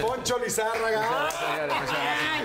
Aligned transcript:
Poncho 0.00 0.38
Lizárraga. 0.38 1.28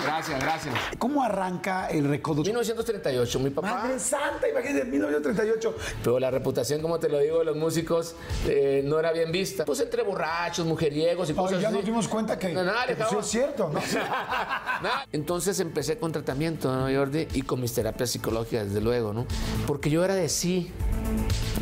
Gracias, 0.03 0.39
gracias. 0.39 0.75
¿Cómo 0.97 1.23
arranca 1.23 1.87
el 1.89 2.07
recodo? 2.07 2.41
1938, 2.41 3.39
mi 3.39 3.49
papá. 3.49 3.73
Madre 3.73 3.99
Santa, 3.99 4.47
imagínate, 4.49 4.85
1938. 4.85 5.75
Pero 6.03 6.19
la 6.19 6.31
reputación, 6.31 6.81
como 6.81 6.99
te 6.99 7.09
lo 7.09 7.19
digo, 7.19 7.39
de 7.39 7.45
los 7.45 7.55
músicos 7.55 8.15
eh, 8.47 8.81
no 8.85 8.99
era 8.99 9.11
bien 9.11 9.31
vista. 9.31 9.65
Pues 9.65 9.79
entre 9.79 10.03
borrachos, 10.03 10.65
mujeriegos 10.65 11.29
y 11.29 11.31
Oye, 11.33 11.41
cosas 11.41 11.61
ya 11.61 11.67
así. 11.69 11.77
nos 11.77 11.85
dimos 11.85 12.07
cuenta 12.07 12.37
que, 12.37 12.53
No, 12.53 12.63
nada, 12.63 12.85
que, 12.85 12.95
pues, 12.95 13.11
es 13.13 13.25
cierto, 13.25 13.69
¿no? 13.69 13.79
Entonces 15.11 15.59
empecé 15.59 15.97
con 15.97 16.11
tratamiento, 16.11 16.73
¿no, 16.73 16.93
Jordi? 16.93 17.27
Y 17.33 17.41
con 17.43 17.61
mis 17.61 17.73
terapias 17.73 18.09
psicológicas, 18.09 18.67
desde 18.67 18.81
luego, 18.81 19.13
¿no? 19.13 19.25
Porque 19.65 19.89
yo 19.89 20.03
era 20.03 20.15
de 20.15 20.29
sí, 20.29 20.71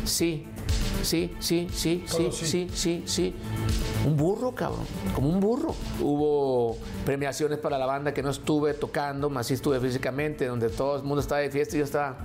sí, 0.04 0.46
sí, 1.02 1.34
sí, 1.40 1.68
sí, 1.72 2.04
sí, 2.06 2.30
sí, 2.32 2.68
sí, 2.72 3.02
sí. 3.06 3.34
Un 4.06 4.16
burro, 4.16 4.54
cabrón, 4.54 4.84
como 5.14 5.28
un 5.28 5.40
burro. 5.40 5.74
Hubo 6.00 6.76
premiaciones 7.04 7.58
para 7.58 7.78
la 7.78 7.86
banda 7.86 8.12
que 8.12 8.22
no 8.22 8.30
estuve 8.30 8.74
tocando, 8.74 9.30
más 9.30 9.46
sí 9.46 9.54
estuve 9.54 9.80
físicamente, 9.80 10.46
donde 10.46 10.68
todo 10.68 10.96
el 10.96 11.02
mundo 11.02 11.20
estaba 11.20 11.40
de 11.40 11.50
fiesta 11.50 11.76
y 11.76 11.78
yo 11.80 11.84
estaba... 11.84 12.16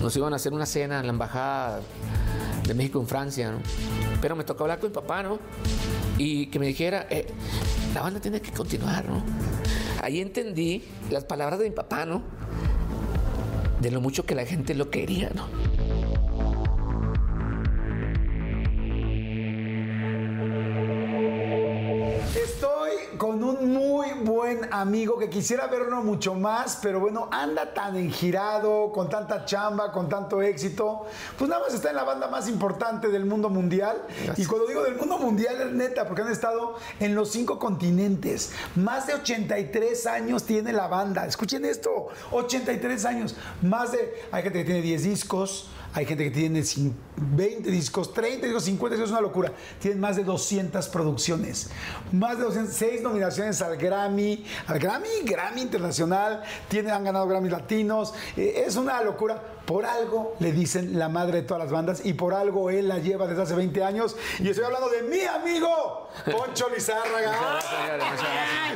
Nos 0.00 0.16
iban 0.16 0.32
a 0.32 0.36
hacer 0.36 0.52
una 0.52 0.66
cena 0.66 0.98
en 1.00 1.06
la 1.06 1.12
embajada 1.12 1.80
de 2.66 2.74
México 2.74 3.00
en 3.00 3.06
Francia, 3.06 3.52
¿no? 3.52 3.58
Pero 4.20 4.36
me 4.36 4.44
tocó 4.44 4.64
hablar 4.64 4.80
con 4.80 4.90
mi 4.90 4.94
papá, 4.94 5.22
¿no? 5.22 5.38
Y 6.18 6.46
que 6.46 6.58
me 6.58 6.66
dijera, 6.66 7.06
eh, 7.10 7.26
la 7.94 8.02
banda 8.02 8.20
tiene 8.20 8.40
que 8.40 8.52
continuar, 8.52 9.04
¿no? 9.04 9.22
Ahí 10.02 10.20
entendí 10.20 10.82
las 11.10 11.24
palabras 11.24 11.58
de 11.58 11.68
mi 11.68 11.74
papá, 11.74 12.04
¿no? 12.04 12.22
De 13.80 13.90
lo 13.90 14.00
mucho 14.00 14.24
que 14.24 14.34
la 14.34 14.44
gente 14.44 14.74
lo 14.74 14.90
quería, 14.90 15.30
¿no? 15.34 15.46
Con 23.22 23.44
un 23.44 23.72
muy 23.72 24.14
buen 24.24 24.66
amigo 24.72 25.16
que 25.16 25.30
quisiera 25.30 25.68
verlo 25.68 26.02
mucho 26.02 26.34
más, 26.34 26.80
pero 26.82 26.98
bueno, 26.98 27.28
anda 27.30 27.72
tan 27.72 27.94
engirado, 27.94 28.90
con 28.90 29.08
tanta 29.08 29.44
chamba, 29.44 29.92
con 29.92 30.08
tanto 30.08 30.42
éxito. 30.42 31.06
Pues 31.38 31.48
nada 31.48 31.62
más 31.62 31.72
está 31.72 31.90
en 31.90 31.94
la 31.94 32.02
banda 32.02 32.26
más 32.26 32.48
importante 32.48 33.06
del 33.10 33.24
mundo 33.24 33.48
mundial. 33.48 34.02
Y 34.36 34.44
cuando 34.44 34.66
digo 34.66 34.82
del 34.82 34.96
mundo 34.96 35.18
mundial 35.18 35.54
es 35.60 35.72
neta, 35.72 36.08
porque 36.08 36.22
han 36.22 36.32
estado 36.32 36.74
en 36.98 37.14
los 37.14 37.30
cinco 37.30 37.60
continentes. 37.60 38.50
Más 38.74 39.06
de 39.06 39.14
83 39.14 40.04
años 40.08 40.42
tiene 40.42 40.72
la 40.72 40.88
banda. 40.88 41.24
Escuchen 41.24 41.64
esto, 41.64 42.08
83 42.32 43.04
años. 43.04 43.36
Más 43.62 43.92
de... 43.92 44.20
Hay 44.32 44.42
gente 44.42 44.58
que 44.58 44.64
tiene 44.64 44.82
10 44.82 45.04
discos, 45.04 45.68
hay 45.94 46.06
gente 46.06 46.24
que 46.24 46.30
tiene 46.30 46.60
cin- 46.60 46.92
20 47.16 47.70
discos, 47.70 48.12
30 48.14 48.46
discos, 48.46 48.64
50 48.64 48.94
discos, 48.96 49.10
es 49.10 49.12
una 49.12 49.20
locura. 49.20 49.52
Tienen 49.78 50.00
más 50.00 50.16
de 50.16 50.24
200 50.24 50.88
producciones, 50.88 51.70
más 52.12 52.38
de 52.38 52.44
206 52.44 53.02
nominaciones 53.02 53.60
al 53.62 53.76
Grammy, 53.76 54.44
al 54.66 54.78
Grammy, 54.78 55.08
Grammy 55.24 55.60
Internacional, 55.62 56.42
tienen, 56.68 56.92
han 56.92 57.04
ganado 57.04 57.26
Grammy 57.26 57.48
Latinos, 57.50 58.14
eh, 58.36 58.64
es 58.66 58.76
una 58.76 59.02
locura. 59.02 59.42
Por 59.66 59.86
algo 59.86 60.34
le 60.40 60.50
dicen 60.50 60.98
la 60.98 61.08
madre 61.08 61.42
de 61.42 61.46
todas 61.46 61.62
las 61.62 61.72
bandas 61.72 62.04
y 62.04 62.14
por 62.14 62.34
algo 62.34 62.68
él 62.70 62.88
la 62.88 62.98
lleva 62.98 63.28
desde 63.28 63.42
hace 63.42 63.54
20 63.54 63.84
años. 63.84 64.16
Y 64.40 64.48
estoy 64.48 64.64
hablando 64.64 64.88
de 64.88 65.02
mi 65.02 65.20
amigo, 65.20 66.08
Poncho 66.24 66.68
Lizárraga. 66.68 67.32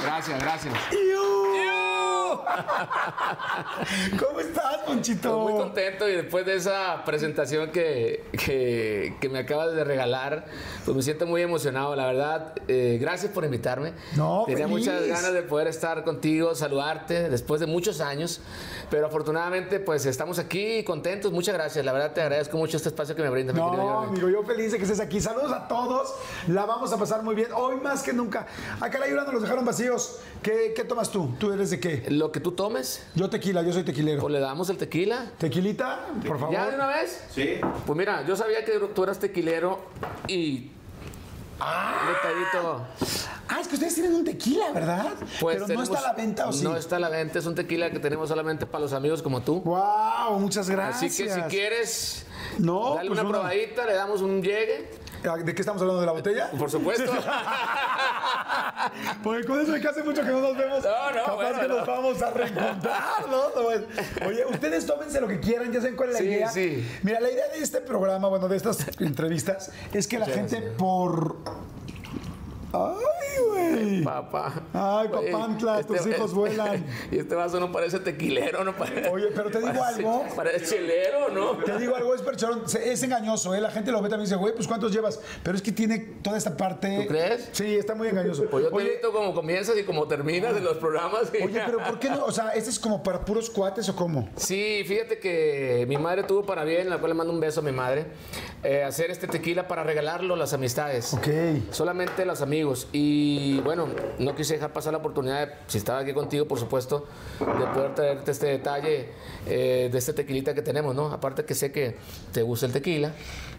Gracias, 0.05 0.41
gracias. 0.41 0.75
¡Iu! 0.93 1.96
¿Cómo 4.27 4.41
estás, 4.41 4.79
Ponchito? 4.87 5.39
Muy 5.41 5.53
contento 5.53 6.09
y 6.09 6.13
después 6.17 6.45
de 6.47 6.57
esa 6.57 7.05
presentación 7.05 7.71
que, 7.71 8.25
que, 8.45 9.15
que 9.21 9.29
me 9.29 9.39
acabas 9.41 9.75
de 9.75 9.85
regalar, 9.85 10.47
pues 10.85 10.97
me 10.97 11.03
siento 11.03 11.27
muy 11.27 11.43
emocionado, 11.43 11.95
la 11.97 12.07
verdad. 12.07 12.53
Eh, 12.69 12.99
gracias 13.01 13.33
por 13.33 13.45
invitarme. 13.45 13.93
No, 14.17 14.45
Tenía 14.47 14.67
feliz. 14.69 14.87
muchas 14.87 15.07
ganas 15.07 15.33
de 15.33 15.43
poder 15.43 15.67
estar 15.69 16.05
contigo, 16.05 16.55
saludarte 16.55 17.29
después 17.29 17.61
de 17.61 17.67
muchos 17.67 18.01
años, 18.01 18.41
pero 18.91 19.07
afortunadamente 19.07 19.81
pues 19.81 20.07
estamos 20.07 20.39
aquí 20.39 20.85
contentos. 20.85 21.33
Muchas 21.33 21.55
gracias, 21.55 21.85
la 21.85 21.93
verdad 21.93 22.13
te 22.13 22.23
agradezco 22.23 22.57
mucho 22.57 22.77
este 22.77 22.89
espacio 22.89 23.15
que 23.15 23.23
me 23.23 23.31
brindas. 23.31 23.55
mi 23.55 23.63
querido 23.63 23.83
No, 23.83 23.99
amigo, 24.03 24.29
yo 24.29 24.43
feliz 24.45 24.73
de 24.73 24.79
que 24.79 24.85
estés 24.85 25.01
aquí. 25.01 25.21
Saludos 25.21 25.53
a 25.53 25.69
todos. 25.69 26.15
La 26.49 26.65
vamos 26.67 26.93
a 26.93 26.99
pasar 26.99 27.23
muy 27.23 27.35
bien. 27.35 27.49
Hoy 27.55 27.77
más 27.77 28.03
que 28.03 28.13
nunca. 28.13 28.47
Acá 28.81 28.99
la 28.99 29.09
Yura 29.09 29.25
nos 29.25 29.35
los 29.35 29.43
dejaron 29.43 29.65
vacíos. 29.65 30.19
¿Qué, 30.43 30.73
qué 30.77 30.85
tomas 30.85 31.11
tú? 31.11 31.35
¿Tú 31.39 31.53
eres 31.53 31.71
de 31.71 31.81
qué? 31.81 32.05
Lo 32.17 32.33
que 32.33 32.41
tú 32.41 32.53
tomes, 32.53 33.03
Yo 33.15 33.29
tequila, 33.29 33.63
yo 33.63 33.75
soy 33.75 33.83
tequilero. 33.83 34.23
pues 34.23 34.33
le 34.33 34.41
damos 34.41 34.71
el 34.71 34.79
tequila. 34.79 35.27
¿Tequilita? 35.37 36.07
Por 36.27 36.39
favor. 36.39 36.55
¿Ya 36.55 36.67
de 36.71 36.75
una 36.77 36.87
vez? 36.87 37.25
Sí. 37.31 37.57
Pues 37.85 37.97
mira, 37.99 38.25
yo 38.27 38.35
sabía 38.35 38.65
que 38.65 38.73
tú 38.79 39.03
eras 39.05 39.19
tequilero 39.19 39.81
y... 40.27 40.71
Ah. 41.61 42.09
Detallito. 42.09 42.87
Ah, 43.49 43.61
es 43.61 43.69
que 43.69 43.75
ustedes 43.75 43.95
tienen 43.95 44.15
un 44.15 44.25
tequila, 44.25 44.73
¿verdad? 44.73 45.13
Pues 45.41 45.59
Pero 45.67 45.75
no 45.75 45.83
está 45.83 45.99
a 45.99 46.03
la 46.03 46.13
venta, 46.15 46.49
¿o 46.49 46.53
sí? 46.53 46.65
No 46.65 46.75
está 46.77 46.97
a 46.97 47.01
la 47.01 47.09
venta, 47.11 47.39
es 47.39 47.47
un 47.47 47.55
tequila 47.55 47.91
que 47.91 47.99
tenemos 47.99 48.29
solamente 48.31 48.65
para 48.67 48.81
los 48.83 48.93
amigos 48.95 49.23
como 49.23 49.43
tú. 49.43 49.61
Wow, 49.61 50.39
muchas 50.39 50.69
gracias. 50.71 51.13
Así 51.13 51.23
que 51.25 51.31
si 51.31 51.41
quieres, 51.43 52.27
No, 52.59 52.95
dale 52.97 53.09
pues 53.09 53.19
una 53.21 53.29
uno- 53.29 53.39
probadita, 53.41 53.85
le 53.87 53.93
damos 53.95 54.23
un 54.23 54.43
llegue. 54.43 54.89
¿De 55.35 55.55
qué 55.55 55.63
estamos 55.63 55.81
hablando? 55.83 56.01
¿De 56.01 56.07
la 56.07 56.13
botella? 56.13 56.51
Por 56.57 56.71
supuesto. 56.71 57.11
Porque 59.23 59.45
con 59.47 59.61
eso 59.61 59.73
de 59.73 59.81
que 59.81 59.89
hace 59.89 60.03
mucho 60.05 60.23
que 60.23 60.29
no 60.29 60.41
nos 60.41 60.57
vemos, 60.57 60.85
No, 60.85 61.11
no, 61.11 61.17
capaz 61.25 61.35
bueno, 61.35 61.61
que 61.61 61.69
no. 61.69 61.77
nos 61.79 61.87
vamos 61.87 62.23
a 62.23 62.31
reencontrar, 62.31 63.29
¿no? 63.29 64.27
Oye, 64.27 64.45
ustedes 64.47 64.87
tómense 64.87 65.21
lo 65.21 65.29
que 65.29 65.41
quieran, 65.41 65.73
ya 65.73 65.81
saben 65.81 65.97
cuál 65.97 66.11
es 66.11 66.15
la 66.15 66.21
Sí, 66.21 66.27
idea. 66.27 66.49
sí. 66.51 66.99
Mira, 67.03 67.21
la 67.21 67.31
idea 67.31 67.49
de 67.49 67.59
este 67.59 67.81
programa, 67.81 68.29
bueno, 68.29 68.49
de 68.49 68.57
estas 68.57 68.79
entrevistas, 69.01 69.71
es 69.93 70.07
que 70.07 70.19
la 70.19 70.27
Muchas 70.27 70.39
gente 70.41 70.57
gracias. 70.57 70.77
por... 70.79 71.37
¡Ay, 72.77 73.45
güey! 73.51 74.03
Papá. 74.05 74.63
Ay, 74.73 75.09
papantla, 75.09 75.83
tus 75.83 76.07
hijos 76.07 76.33
vuelan. 76.35 76.85
Y 77.11 77.19
este 77.19 77.35
vaso 77.35 77.59
no 77.61 77.71
parece 77.73 77.99
tequilero, 78.01 78.65
no 78.65 78.77
parece. 78.77 79.09
Oye, 79.11 79.29
pero 79.35 79.51
te 79.51 79.59
digo 79.59 79.73
parece- 79.73 79.99
algo. 80.07 80.25
Parece 80.35 80.65
chelero, 80.77 81.31
¿no? 81.31 81.57
Te 81.65 81.79
digo 81.79 81.95
algo, 81.97 82.15
es 82.15 82.23
percherón, 82.23 82.63
es 82.83 83.03
engañoso, 83.03 83.55
¿eh? 83.55 83.61
La 83.61 83.71
gente 83.71 83.91
lo 83.93 84.03
ve 84.03 84.09
también 84.09 84.27
y 84.27 84.31
dice, 84.31 84.37
güey, 84.37 84.55
pues 84.55 84.67
¿cuántos 84.67 84.93
llevas? 84.93 85.21
Pero 85.43 85.57
es 85.57 85.63
que 85.63 85.73
tiene 85.73 85.99
toda 86.23 86.37
esta 86.39 86.57
parte... 86.57 87.03
¿Tú 87.03 87.09
crees? 87.09 87.49
Sí, 87.53 87.77
está 87.77 87.95
muy 87.95 88.09
engañoso. 88.09 88.45
Pues 88.51 88.65
yo 88.65 88.71
te 88.71 88.75
Oye, 88.77 88.91
visto 88.91 89.13
cómo 89.13 89.35
comienzas 89.35 89.77
y 89.79 89.85
cómo 89.85 90.07
terminas 90.09 90.57
en 90.57 90.65
los 90.65 90.77
programas. 90.79 91.31
y- 91.39 91.43
oye, 91.43 91.63
pero 91.65 91.79
¿por 91.79 91.99
qué 91.99 92.11
no? 92.11 92.25
O 92.25 92.33
sea, 92.33 92.51
¿este 92.51 92.71
es 92.71 92.79
como 92.79 93.03
para 93.03 93.25
puros 93.25 93.51
cuates 93.51 93.89
o 93.89 93.97
cómo? 93.97 94.29
Sí, 94.37 94.83
fíjate 94.87 95.19
que 95.19 95.85
mi 95.89 95.97
madre 95.97 96.23
tuvo 96.25 96.45
para 96.45 96.65
bien, 96.65 96.91
la 96.91 96.99
cual 96.99 97.11
le 97.11 97.15
mando 97.15 97.33
un 97.33 97.41
beso 97.41 97.61
a 97.61 97.63
mi 97.63 97.73
madre, 97.73 98.07
eh, 98.63 98.83
hacer 98.85 99.11
este 99.11 99.27
tequila 99.29 99.69
para 99.69 99.83
regalarlo 99.85 100.35
a 100.35 100.37
las 100.37 100.53
amistades. 100.53 101.13
Ok. 101.15 101.29
Solamente 101.71 102.23
a 102.23 102.27
los 102.27 102.41
amigos. 102.43 102.66
Y 102.93 103.61
bueno, 103.61 103.89
no 104.19 104.35
quise 104.35 104.55
dejar 104.55 104.73
pasar 104.73 104.93
la 104.93 104.99
oportunidad, 104.99 105.47
de, 105.47 105.55
si 105.67 105.79
estaba 105.79 106.01
aquí 106.01 106.13
contigo, 106.13 106.47
por 106.47 106.59
supuesto, 106.59 107.07
de 107.39 107.67
poder 107.67 107.95
traerte 107.95 108.31
este 108.31 108.47
detalle 108.47 109.11
eh, 109.47 109.89
de 109.91 109.99
este 109.99 110.13
tequilita 110.13 110.55
que 110.55 110.63
tenemos, 110.63 110.95
¿no? 110.95 111.07
Aparte 111.13 111.45
que 111.45 111.55
sé 111.55 111.73
que 111.73 111.97
te 112.33 112.43
gusta 112.43 112.67
el 112.67 112.73
tequila. 112.73 113.13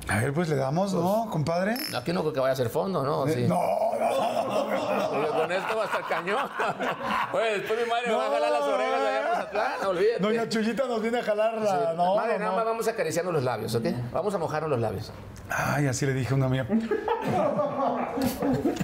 A 0.10 0.20
ver, 0.20 0.34
pues 0.34 0.48
le 0.48 0.56
damos, 0.56 0.94
¿no, 0.94 1.28
compadre? 1.30 1.76
Aquí 1.96 2.14
no 2.14 2.22
creo 2.22 2.34
que 2.34 2.40
vaya 2.40 2.54
a 2.54 2.56
ser 2.56 2.70
fondo, 2.70 3.04
¿no? 3.04 3.28
Sí. 3.28 3.46
No, 3.48 3.60
no, 4.00 4.10
no, 4.48 5.22
no. 5.22 5.38
Con 5.38 5.52
esto 5.52 5.76
va 5.76 5.84
a 5.84 5.86
estar 5.86 6.08
cañón. 6.08 6.50
Oye, 7.34 7.60
después 7.60 7.80
mi 7.84 7.90
madre 7.90 8.08
me 8.08 8.14
va 8.14 8.28
a 8.28 8.30
jalar 8.30 8.52
las 8.52 8.62
orejas 8.62 9.02
allá 9.02 9.22
en 9.22 9.28
Mazatlán, 9.28 9.86
olvídate. 9.86 10.20
Doña 10.20 10.50
Chuyita 10.50 10.88
nos 10.88 11.02
viene 11.02 11.20
a 11.20 11.24
jalar 11.24 11.62
la... 11.62 11.94
No, 11.94 12.16
Madre, 12.16 12.40
nada 12.40 12.56
más 12.56 12.66
vamos 12.66 12.88
a 12.88 12.92
acariciarnos 12.92 13.34
los 13.34 13.44
labios, 13.44 13.76
¿ok? 13.76 13.86
Vamos 14.14 14.34
a 14.34 14.38
mojarnos 14.38 14.70
los 14.70 14.80
labios. 14.80 15.12
Ay, 15.50 15.88
así 15.88 16.06
le 16.06 16.14
dije 16.14 16.34
a 16.34 16.38
una 16.38 16.48
mía. 16.48 16.66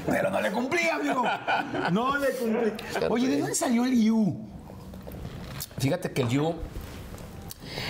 Pero 0.06 0.30
no 0.30 0.42
le 0.42 0.52
cumplí, 0.52 0.90
amigo. 0.90 1.24
No 1.92 2.18
le 2.18 2.32
cumplí. 2.32 2.74
Oye, 3.10 3.28
¿de 3.28 3.38
dónde 3.40 3.56
salió 3.56 3.86
el 3.86 3.94
IU? 3.94 4.54
Fíjate 5.78 6.12
que 6.12 6.22
el 6.22 6.30
Yu, 6.30 6.56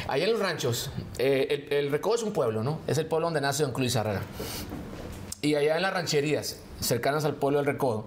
allá 0.08 0.26
en 0.26 0.32
los 0.32 0.40
ranchos, 0.42 0.90
eh, 1.18 1.68
el, 1.70 1.78
el 1.78 1.92
Recodo 1.92 2.16
es 2.16 2.24
un 2.24 2.34
pueblo, 2.34 2.64
¿no? 2.64 2.80
Es 2.88 2.98
el 2.98 3.06
pueblo 3.06 3.28
donde 3.28 3.42
nace 3.42 3.64
Don 3.64 3.72
Cruz 3.72 3.86
Lizárraga. 3.86 4.22
Y 5.42 5.56
allá 5.56 5.76
en 5.76 5.82
las 5.82 5.94
rancherías, 5.94 6.60
cercanas 6.80 7.26
al 7.26 7.36
pueblo 7.36 7.58
del 7.60 7.66
Recodo, 7.68 8.06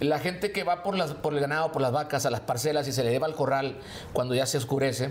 la 0.00 0.18
gente 0.18 0.52
que 0.52 0.64
va 0.64 0.82
por, 0.82 0.96
las, 0.96 1.12
por 1.14 1.34
el 1.34 1.40
ganado, 1.40 1.72
por 1.72 1.82
las 1.82 1.92
vacas, 1.92 2.24
a 2.26 2.30
las 2.30 2.40
parcelas 2.40 2.86
y 2.88 2.92
se 2.92 3.02
le 3.04 3.10
lleva 3.10 3.26
al 3.26 3.34
corral 3.34 3.76
cuando 4.12 4.34
ya 4.34 4.46
se 4.46 4.58
oscurece, 4.58 5.10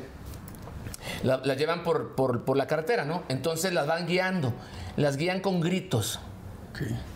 la- 1.23 1.41
llevan 1.55 1.83
por, 1.83 2.15
por- 2.15 2.43
por 2.45 2.57
la 2.57 2.67
carretera, 2.67 3.05
¿no? 3.05 3.23
Entonces 3.29 3.73
las 3.73 3.87
van 3.87 4.07
guiando, 4.07 4.53
las 4.97 5.17
guían 5.17 5.41
con 5.41 5.61
gritos. 5.61 6.19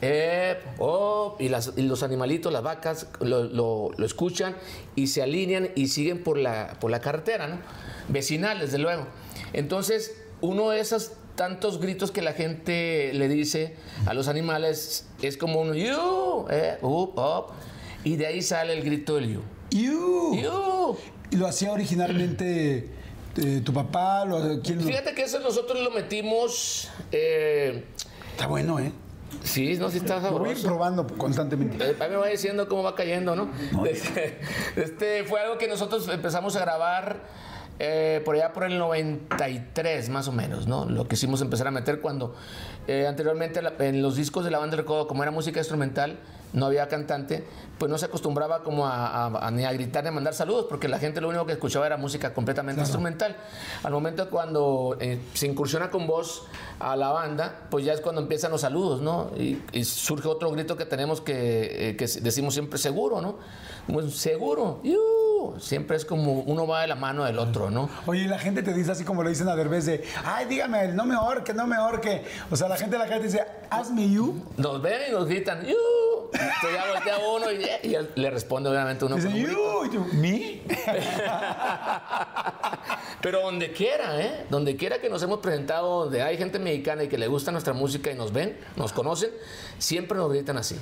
Eh, 0.01 0.60
oh, 0.80 1.36
y, 1.40 1.50
las- 1.50 1.74
y 1.78 1.84
los 1.84 2.01
animalitos, 2.04 2.51
las 2.51 2.63
vacas, 2.63 3.07
lo, 3.19 3.44
lo- 3.44 3.92
lo 3.95 4.06
escuchan 4.06 4.56
y 4.95 5.07
se 5.07 5.22
alinean 5.22 5.69
y 5.75 5.88
siguen 5.90 6.24
por 6.24 6.38
la, 6.38 6.78
por 6.80 6.90
la 6.90 7.00
carretera, 7.00 7.48
¿no? 7.48 7.57
Vecinal, 8.12 8.60
desde 8.60 8.78
luego. 8.78 9.08
Entonces, 9.54 10.16
uno 10.42 10.69
de 10.69 10.80
esos 10.80 11.13
tantos 11.36 11.80
gritos 11.80 12.12
que 12.12 12.22
la 12.22 12.34
gente 12.34 13.12
le 13.13 13.28
dice 13.28 13.75
a 14.06 14.13
los 14.13 14.28
animales 14.28 15.08
es 15.22 15.38
como 15.38 15.62
un 15.62 15.74
yu, 15.74 16.46
eh, 16.50 16.78
up, 16.81 17.18
up, 17.18 17.46
y 18.04 18.16
de 18.18 18.28
ahí 18.28 18.42
sale 18.42 18.74
el 18.74 18.84
grito 18.84 19.16
del 19.16 19.34
yu. 19.36 19.42
IU. 19.72 20.36
¡Yu! 20.36 20.98
¿Y 21.31 21.38
lo 21.38 21.48
hacía 21.48 21.72
originalmente 21.72 22.90
eh, 23.38 23.62
tu 23.63 23.72
papá? 23.74 24.25
Lo, 24.25 24.62
¿quién 24.62 24.80
lo- 24.80 24.84
Fíjate 24.84 25.14
que 25.16 25.24
eso 25.24 25.40
nosotros 25.40 25.80
lo 25.81 25.92
metimos. 25.92 26.90
eh, 27.12 27.86
Está 28.31 28.48
bueno, 28.48 28.80
¿eh? 28.80 28.92
Sí, 29.44 29.78
no, 29.78 29.90
sí 29.90 29.98
está 30.00 30.19
Lo 30.19 30.40
voy 30.40 30.50
a 30.50 30.52
ir 30.52 30.57
sabroso. 30.57 30.68
probando 30.68 31.07
constantemente. 31.18 31.78
Eh, 31.90 31.96
me 31.98 32.16
va 32.18 32.28
diciendo 32.28 32.68
cómo 32.68 32.84
va 32.84 32.96
cayendo, 32.96 33.36
¿no? 33.36 33.50
Este, 33.86 34.40
este 34.75 35.24
fue 35.24 35.40
algo 35.40 35.57
que 35.57 35.69
nosotros 35.69 36.10
empezamos 36.10 36.57
a 36.57 36.60
grabar 36.60 37.22
eh, 37.83 38.22
por 38.24 38.36
allá 38.36 38.54
por 38.54 38.63
el 38.63 38.78
93, 38.78 40.10
más 40.10 40.28
o 40.28 40.31
menos, 40.31 40.68
¿no? 40.68 40.86
Lo 40.86 41.07
que 41.07 41.16
hicimos 41.16 41.42
empezar 41.42 41.68
a 41.68 41.72
meter 41.72 42.00
cuando 42.00 42.36
eh, 42.88 43.07
anteriormente 43.07 43.60
la- 43.62 43.74
en 43.80 44.04
los 44.04 44.16
discos 44.16 44.45
de 44.45 44.51
la 44.51 44.60
banda 44.60 44.75
de 44.75 44.83
recodo, 44.83 45.07
como 45.07 45.24
era 45.24 45.31
música 45.31 45.60
instrumental, 45.60 46.19
no 46.54 46.66
había 46.68 46.88
cantante, 46.89 47.45
pues 47.80 47.89
no 47.89 47.98
se 47.98 48.06
acostumbraba 48.06 48.62
como 48.62 48.86
a, 48.86 49.07
a- 49.07 49.48
a- 49.48 49.51
ni 49.51 49.63
a 49.66 49.72
gritar 49.74 50.04
ni 50.04 50.10
a 50.10 50.12
mandar 50.12 50.33
saludos, 50.36 50.66
porque 50.69 50.88
la 50.88 51.00
gente 51.00 51.22
lo 51.22 51.30
único 51.30 51.45
que 51.48 51.54
escuchaba 51.54 51.88
era 51.88 51.98
música 51.98 52.33
completamente 52.36 52.81
instrumental. 52.81 53.36
Al 53.83 53.92
momento 53.94 54.30
cuando 54.30 54.98
eh, 55.00 55.19
se 55.33 55.48
incursiona 55.48 55.89
con 55.89 56.06
voz 56.07 56.44
a 56.80 56.95
la 56.95 57.10
banda, 57.10 57.68
pues 57.72 57.83
ya 57.86 57.94
es 57.94 58.01
cuando 58.01 58.22
empiezan 58.22 58.51
los 58.51 58.62
saludos, 58.62 59.01
¿no? 59.01 59.31
Y, 59.38 59.60
y 59.72 59.83
surge 59.86 60.28
otro 60.28 60.51
grito 60.51 60.75
que 60.78 60.86
tenemos 60.86 61.19
que, 61.22 61.89
eh, 61.89 61.95
que 61.95 62.06
decimos 62.06 62.54
siempre 62.54 62.78
seguro, 62.78 63.22
¿no? 63.22 63.38
Pues, 63.92 64.13
seguro, 64.16 64.81
Siempre 65.60 65.98
es 65.98 66.06
como 66.06 66.42
uno 66.42 66.68
va 66.68 66.82
de 66.82 66.88
la 66.88 66.96
mano 66.96 67.24
del 67.26 67.40
otro, 67.40 67.70
¿no? 67.70 67.90
Oye, 68.06 68.24
y 68.24 68.28
la 68.28 68.40
gente 68.40 68.64
te 68.64 68.74
dice 68.74 68.92
así 68.92 69.04
como 69.04 69.24
le 69.24 69.30
dicen 69.30 69.48
a 69.48 69.56
Derbez 69.56 69.86
de, 69.86 70.04
ay, 70.26 70.46
dígame, 70.46 70.90
no 70.90 71.06
me 71.06 71.16
ahorque, 71.16 71.54
no 71.54 71.68
me 71.68 71.76
ahorque. 71.76 72.24
O 72.50 72.56
sea, 72.56 72.68
la 72.68 72.78
gente 72.78 72.98
de 72.98 73.00
la 73.00 73.08
calle 73.08 73.22
te 73.22 73.28
dice, 73.28 73.46
hazme 73.70 74.10
you. 74.10 74.44
Nos 74.58 74.82
ven 74.82 75.02
y 75.10 75.12
nos 75.12 75.28
gritan, 75.28 75.66
¡Iu! 75.66 75.76
Entonces 76.34 76.74
ya 76.74 76.92
voltea 76.94 77.18
uno 77.18 77.52
y, 77.52 77.90
y 77.90 77.96
él 77.96 78.10
le 78.16 78.30
responde 78.30 78.70
obviamente 78.70 79.04
uno 79.06 79.16
Dice, 79.16 79.28
con 79.28 79.38
un 79.38 79.46
you, 79.46 79.86
y 79.86 79.90
tú, 79.90 80.06
¿me? 80.14 80.62
Pero 83.22 83.42
donde 83.42 83.72
quiera, 83.72 84.20
¿eh? 84.22 84.46
Donde 84.50 84.76
quiera 84.76 85.00
que 85.00 85.10
nos 85.10 85.22
hemos 85.24 85.40
presentado, 85.40 86.06
donde 86.06 86.22
hay 86.22 86.38
gente 86.38 86.58
mexicana 86.60 87.04
y 87.04 87.08
que 87.08 87.18
le 87.18 87.28
gusta 87.28 87.52
nuestra 87.52 87.74
música 87.74 88.12
y 88.12 88.16
nos 88.16 88.32
ven, 88.32 88.58
nos 88.76 88.94
conocen, 88.94 89.30
siempre 89.78 90.18
nos 90.18 90.32
gritan 90.32 90.58
así. 90.58 90.78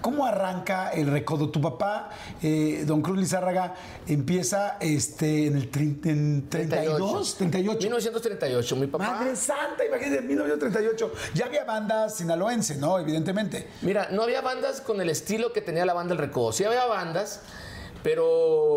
¿Cómo 0.00 0.26
arranca 0.26 0.90
el 0.90 1.06
recodo? 1.08 1.48
Tu 1.50 1.60
papá, 1.60 2.10
eh, 2.42 2.84
don 2.86 3.00
Cruz 3.02 3.18
Lizárraga, 3.18 3.74
empieza 4.06 4.76
este, 4.80 5.46
en 5.46 5.56
el 5.56 5.70
trein- 5.70 6.04
en 6.06 6.48
32, 6.48 7.36
38. 7.36 7.78
1938. 7.80 8.76
Mi 8.76 8.86
papá. 8.86 9.10
Madre 9.10 9.36
Santa, 9.36 9.84
imagínate, 9.86 10.22
1938. 10.22 11.12
Ya 11.34 11.46
había 11.46 11.64
bandas 11.64 12.16
sinaloense, 12.16 12.76
¿no? 12.76 12.98
Evidentemente. 12.98 13.66
Mira, 13.82 14.08
no 14.10 14.22
había 14.22 14.40
bandas 14.40 14.80
con 14.80 15.00
el 15.00 15.08
estilo 15.10 15.52
que 15.52 15.60
tenía 15.60 15.84
la 15.86 15.94
banda 15.94 16.12
El 16.14 16.18
Recodo. 16.18 16.52
Sí 16.52 16.64
había 16.64 16.86
bandas, 16.86 17.40
pero 18.02 18.26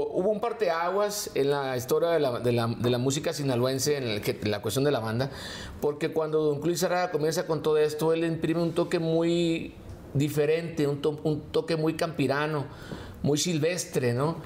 hubo 0.09 0.29
un 0.29 0.39
parteaguas 0.39 1.29
en 1.35 1.49
la 1.51 1.75
historia 1.75 2.09
de 2.09 2.19
la, 2.19 2.39
de 2.39 2.51
la- 2.53 2.67
de 2.67 2.89
la 2.89 2.97
música 2.97 3.33
sinaloense, 3.33 3.97
en 3.97 4.03
el 4.03 4.21
que- 4.21 4.39
la 4.43 4.61
cuestión 4.61 4.85
de 4.85 4.91
la 4.91 4.99
banda, 4.99 5.29
porque 5.81 6.13
cuando 6.13 6.41
Don 6.43 6.61
Luis 6.61 6.81
Arada 6.83 7.11
comienza 7.11 7.45
con 7.45 7.61
todo 7.61 7.77
esto, 7.77 8.13
él 8.13 8.23
imprime 8.23 8.61
un 8.61 8.73
toque 8.73 8.99
muy 8.99 9.73
diferente, 10.17 10.87
un, 10.87 11.01
to- 11.01 11.19
un 11.23 11.41
toque 11.51 11.75
muy 11.75 11.95
campirano, 11.95 12.65
muy 13.23 13.37
silvestre, 13.37 14.13
¿no? 14.13 14.37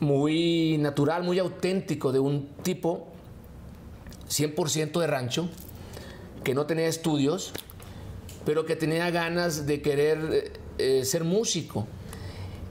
Muy 0.00 0.78
natural, 0.78 1.22
muy 1.24 1.38
auténtico 1.38 2.12
de 2.12 2.18
un 2.18 2.48
tipo 2.62 3.06
100% 4.28 5.00
de 5.00 5.06
rancho, 5.06 5.48
que 6.44 6.54
no 6.54 6.66
tenía 6.66 6.86
estudios, 6.86 7.52
pero 8.46 8.64
que 8.64 8.76
tenía 8.76 9.10
ganas 9.10 9.66
de 9.66 9.82
querer 9.82 10.18
eh, 10.32 10.52
eh, 11.00 11.04
ser 11.04 11.24
músico. 11.24 11.86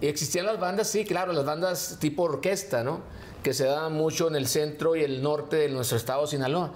Existían 0.01 0.45
las 0.45 0.59
bandas, 0.59 0.87
sí, 0.89 1.03
claro, 1.05 1.33
las 1.33 1.45
bandas 1.45 1.97
tipo 1.99 2.23
orquesta, 2.23 2.83
¿no? 2.83 3.01
Que 3.43 3.53
se 3.53 3.65
daban 3.65 3.93
mucho 3.93 4.27
en 4.27 4.35
el 4.35 4.47
centro 4.47 4.95
y 4.95 5.03
el 5.03 5.21
norte 5.23 5.55
de 5.55 5.69
nuestro 5.69 5.97
estado, 5.97 6.27
Sinaloa, 6.27 6.73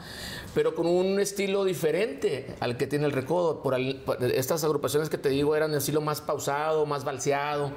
pero 0.56 0.74
con 0.76 0.86
un 0.88 1.20
estilo 1.20 1.66
diferente 1.66 2.56
al 2.62 2.78
que 2.78 2.88
tiene 2.88 3.06
el 3.06 3.12
recodo. 3.12 3.62
Por 3.62 3.76
al- 3.76 4.02
estas 4.34 4.64
agrupaciones 4.64 5.10
que 5.10 5.18
te 5.18 5.30
digo 5.30 5.56
eran 5.56 5.72
de 5.72 5.80
estilo 5.80 6.00
más 6.00 6.22
pausado, 6.22 6.86
más 6.86 7.04
balseado. 7.04 7.72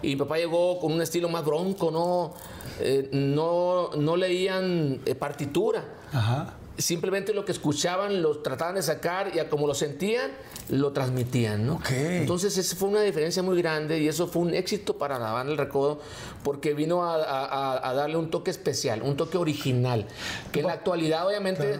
Y 0.00 0.16
papá 0.16 0.36
llegó 0.38 0.78
con 0.78 0.92
un 0.92 1.02
estilo 1.02 1.28
más 1.28 1.44
bronco, 1.44 1.90
¿no? 1.90 2.34
Eh, 2.80 3.08
no, 3.12 3.90
no 3.96 4.16
leían 4.16 5.00
eh, 5.06 5.14
partitura 5.14 5.84
Ajá. 6.12 6.54
Simplemente 6.76 7.32
lo 7.32 7.44
que 7.44 7.52
escuchaban 7.52 8.20
lo 8.22 8.38
trataban 8.38 8.74
de 8.74 8.82
sacar 8.82 9.30
y 9.34 9.38
a 9.38 9.48
como 9.48 9.66
lo 9.66 9.74
sentían, 9.74 10.30
lo 10.70 10.92
transmitían, 10.92 11.66
¿no? 11.66 11.74
Ok. 11.74 11.90
Entonces, 11.90 12.56
esa 12.58 12.74
fue 12.76 12.88
una 12.88 13.02
diferencia 13.02 13.42
muy 13.42 13.56
grande 13.60 13.98
y 14.00 14.08
eso 14.08 14.26
fue 14.26 14.42
un 14.42 14.54
éxito 14.54 14.98
para 14.98 15.18
la 15.18 15.32
banda 15.32 15.52
El 15.52 15.58
Recodo 15.58 16.00
porque 16.42 16.74
vino 16.74 17.04
a, 17.04 17.14
a- 17.16 17.44
a- 17.76 17.88
a 17.90 17.94
darle 17.94 18.16
un 18.16 18.30
toque 18.30 18.50
especial, 18.50 19.02
un 19.02 19.16
toque 19.16 19.38
original, 19.38 20.06
que 20.52 20.60
en 20.60 20.66
la 20.66 20.72
actualidad, 20.72 21.26
obviamente. 21.26 21.78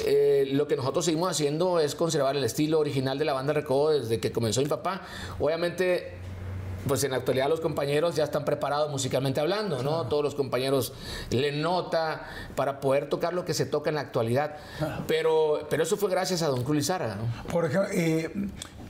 eh, 0.00 0.48
lo 0.50 0.66
que 0.66 0.74
nosotros 0.74 1.04
seguimos 1.04 1.30
haciendo 1.30 1.78
es 1.78 1.94
conservar 1.94 2.36
el 2.36 2.42
estilo 2.42 2.80
original 2.80 3.16
de 3.16 3.24
la 3.24 3.32
banda 3.32 3.52
Recodo 3.52 3.90
desde 3.98 4.18
que 4.18 4.32
comenzó 4.32 4.60
mi 4.60 4.66
papá. 4.66 5.02
Obviamente, 5.38 6.14
pues 6.86 7.04
en 7.04 7.12
la 7.12 7.18
actualidad 7.18 7.48
los 7.48 7.60
compañeros 7.60 8.14
ya 8.14 8.24
están 8.24 8.44
preparados 8.44 8.90
musicalmente 8.90 9.40
hablando, 9.40 9.82
¿no? 9.82 10.06
Todos 10.06 10.22
los 10.22 10.34
compañeros 10.34 10.92
le 11.30 11.52
nota 11.52 12.26
para 12.54 12.80
poder 12.80 13.08
tocar 13.08 13.34
lo 13.34 13.44
que 13.44 13.54
se 13.54 13.66
toca 13.66 13.90
en 13.90 13.96
la 13.96 14.02
actualidad. 14.02 14.56
Pero, 15.06 15.66
pero 15.70 15.82
eso 15.82 15.96
fue 15.96 16.10
gracias 16.10 16.42
a 16.42 16.48
Don 16.48 16.62
Cruz 16.62 16.76
Lizárraga, 16.76 17.16
¿no? 17.16 17.52
Por 17.52 17.64
ejemplo, 17.66 17.90
eh, 17.92 18.30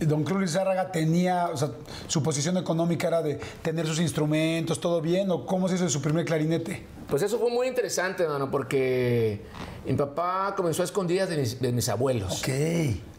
don 0.00 0.24
Cruz 0.24 0.40
Lizárraga 0.40 0.90
tenía, 0.90 1.48
o 1.52 1.56
sea, 1.56 1.70
su 2.08 2.22
posición 2.22 2.56
económica 2.56 3.08
era 3.08 3.22
de 3.22 3.40
tener 3.62 3.86
sus 3.86 4.00
instrumentos, 4.00 4.80
todo 4.80 5.00
bien, 5.00 5.30
o 5.30 5.46
cómo 5.46 5.68
se 5.68 5.76
hizo 5.76 5.88
su 5.88 6.02
primer 6.02 6.24
clarinete. 6.24 6.84
Pues 7.08 7.22
eso 7.22 7.38
fue 7.38 7.50
muy 7.50 7.68
interesante, 7.68 8.26
mano, 8.26 8.50
porque 8.50 9.42
mi 9.86 9.94
papá 9.94 10.54
comenzó 10.56 10.82
a 10.82 10.84
escondidas 10.84 11.28
de 11.28 11.36
mis, 11.36 11.60
de 11.60 11.72
mis 11.72 11.88
abuelos. 11.88 12.40
Ok. 12.40 12.48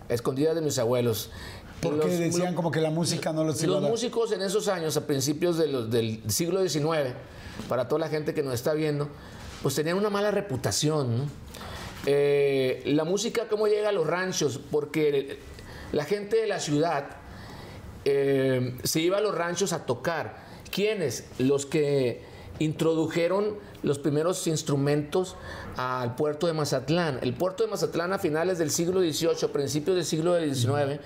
A 0.10 0.14
escondidas 0.14 0.56
de 0.56 0.62
mis 0.62 0.78
abuelos. 0.78 1.32
Porque 1.82 2.08
los- 2.08 2.18
decían 2.18 2.56
como 2.56 2.72
que 2.72 2.82
la 2.82 2.90
música 2.90 3.32
no 3.34 3.44
los 3.44 3.62
iba 3.62 3.74
a 3.74 3.76
Los 3.76 3.82
dar. 3.84 3.92
músicos 3.92 4.32
en 4.32 4.42
esos 4.42 4.68
años, 4.68 4.98
a 4.98 5.06
principios 5.06 5.58
de 5.58 5.68
los- 5.68 5.92
del 5.92 6.22
siglo 6.30 6.62
XIX, 6.68 7.14
para 7.70 7.88
toda 7.88 8.00
la 8.00 8.10
gente 8.10 8.34
que 8.34 8.42
nos 8.44 8.54
está 8.56 8.74
viendo, 8.74 9.08
pues 9.62 9.76
tenían 9.76 9.98
una 9.98 10.10
mala 10.10 10.32
reputación. 10.32 11.18
¿no? 11.18 11.24
Eh, 12.08 12.84
la 12.86 13.04
música, 13.04 13.48
¿cómo 13.50 13.68
llega 13.68 13.90
a 13.90 13.92
los 13.92 14.06
ranchos? 14.08 14.60
Porque 14.72 15.40
la 15.92 16.06
gente 16.06 16.38
de 16.38 16.48
la 16.48 16.60
ciudad 16.60 17.08
eh, 18.08 18.78
se 18.84 19.00
iba 19.00 19.18
a 19.18 19.22
los 19.22 19.34
ranchos 19.36 19.74
a 19.74 19.86
tocar. 19.86 20.44
¿Quiénes? 20.72 21.26
Los 21.40 21.66
que 21.66 22.22
introdujeron 22.60 23.56
los 23.86 24.00
primeros 24.00 24.46
instrumentos 24.48 25.36
al 25.78 26.16
puerto 26.16 26.48
de 26.48 26.54
Mazatlán. 26.54 27.20
El 27.22 27.34
puerto 27.34 27.64
de 27.64 27.70
Mazatlán 27.70 28.12
a 28.14 28.20
finales 28.20 28.58
del 28.58 28.72
siglo 28.72 29.00
XVIII, 29.00 29.48
principios 29.54 29.96
del 29.96 30.06
siglo 30.06 30.38
XIX, 30.38 31.00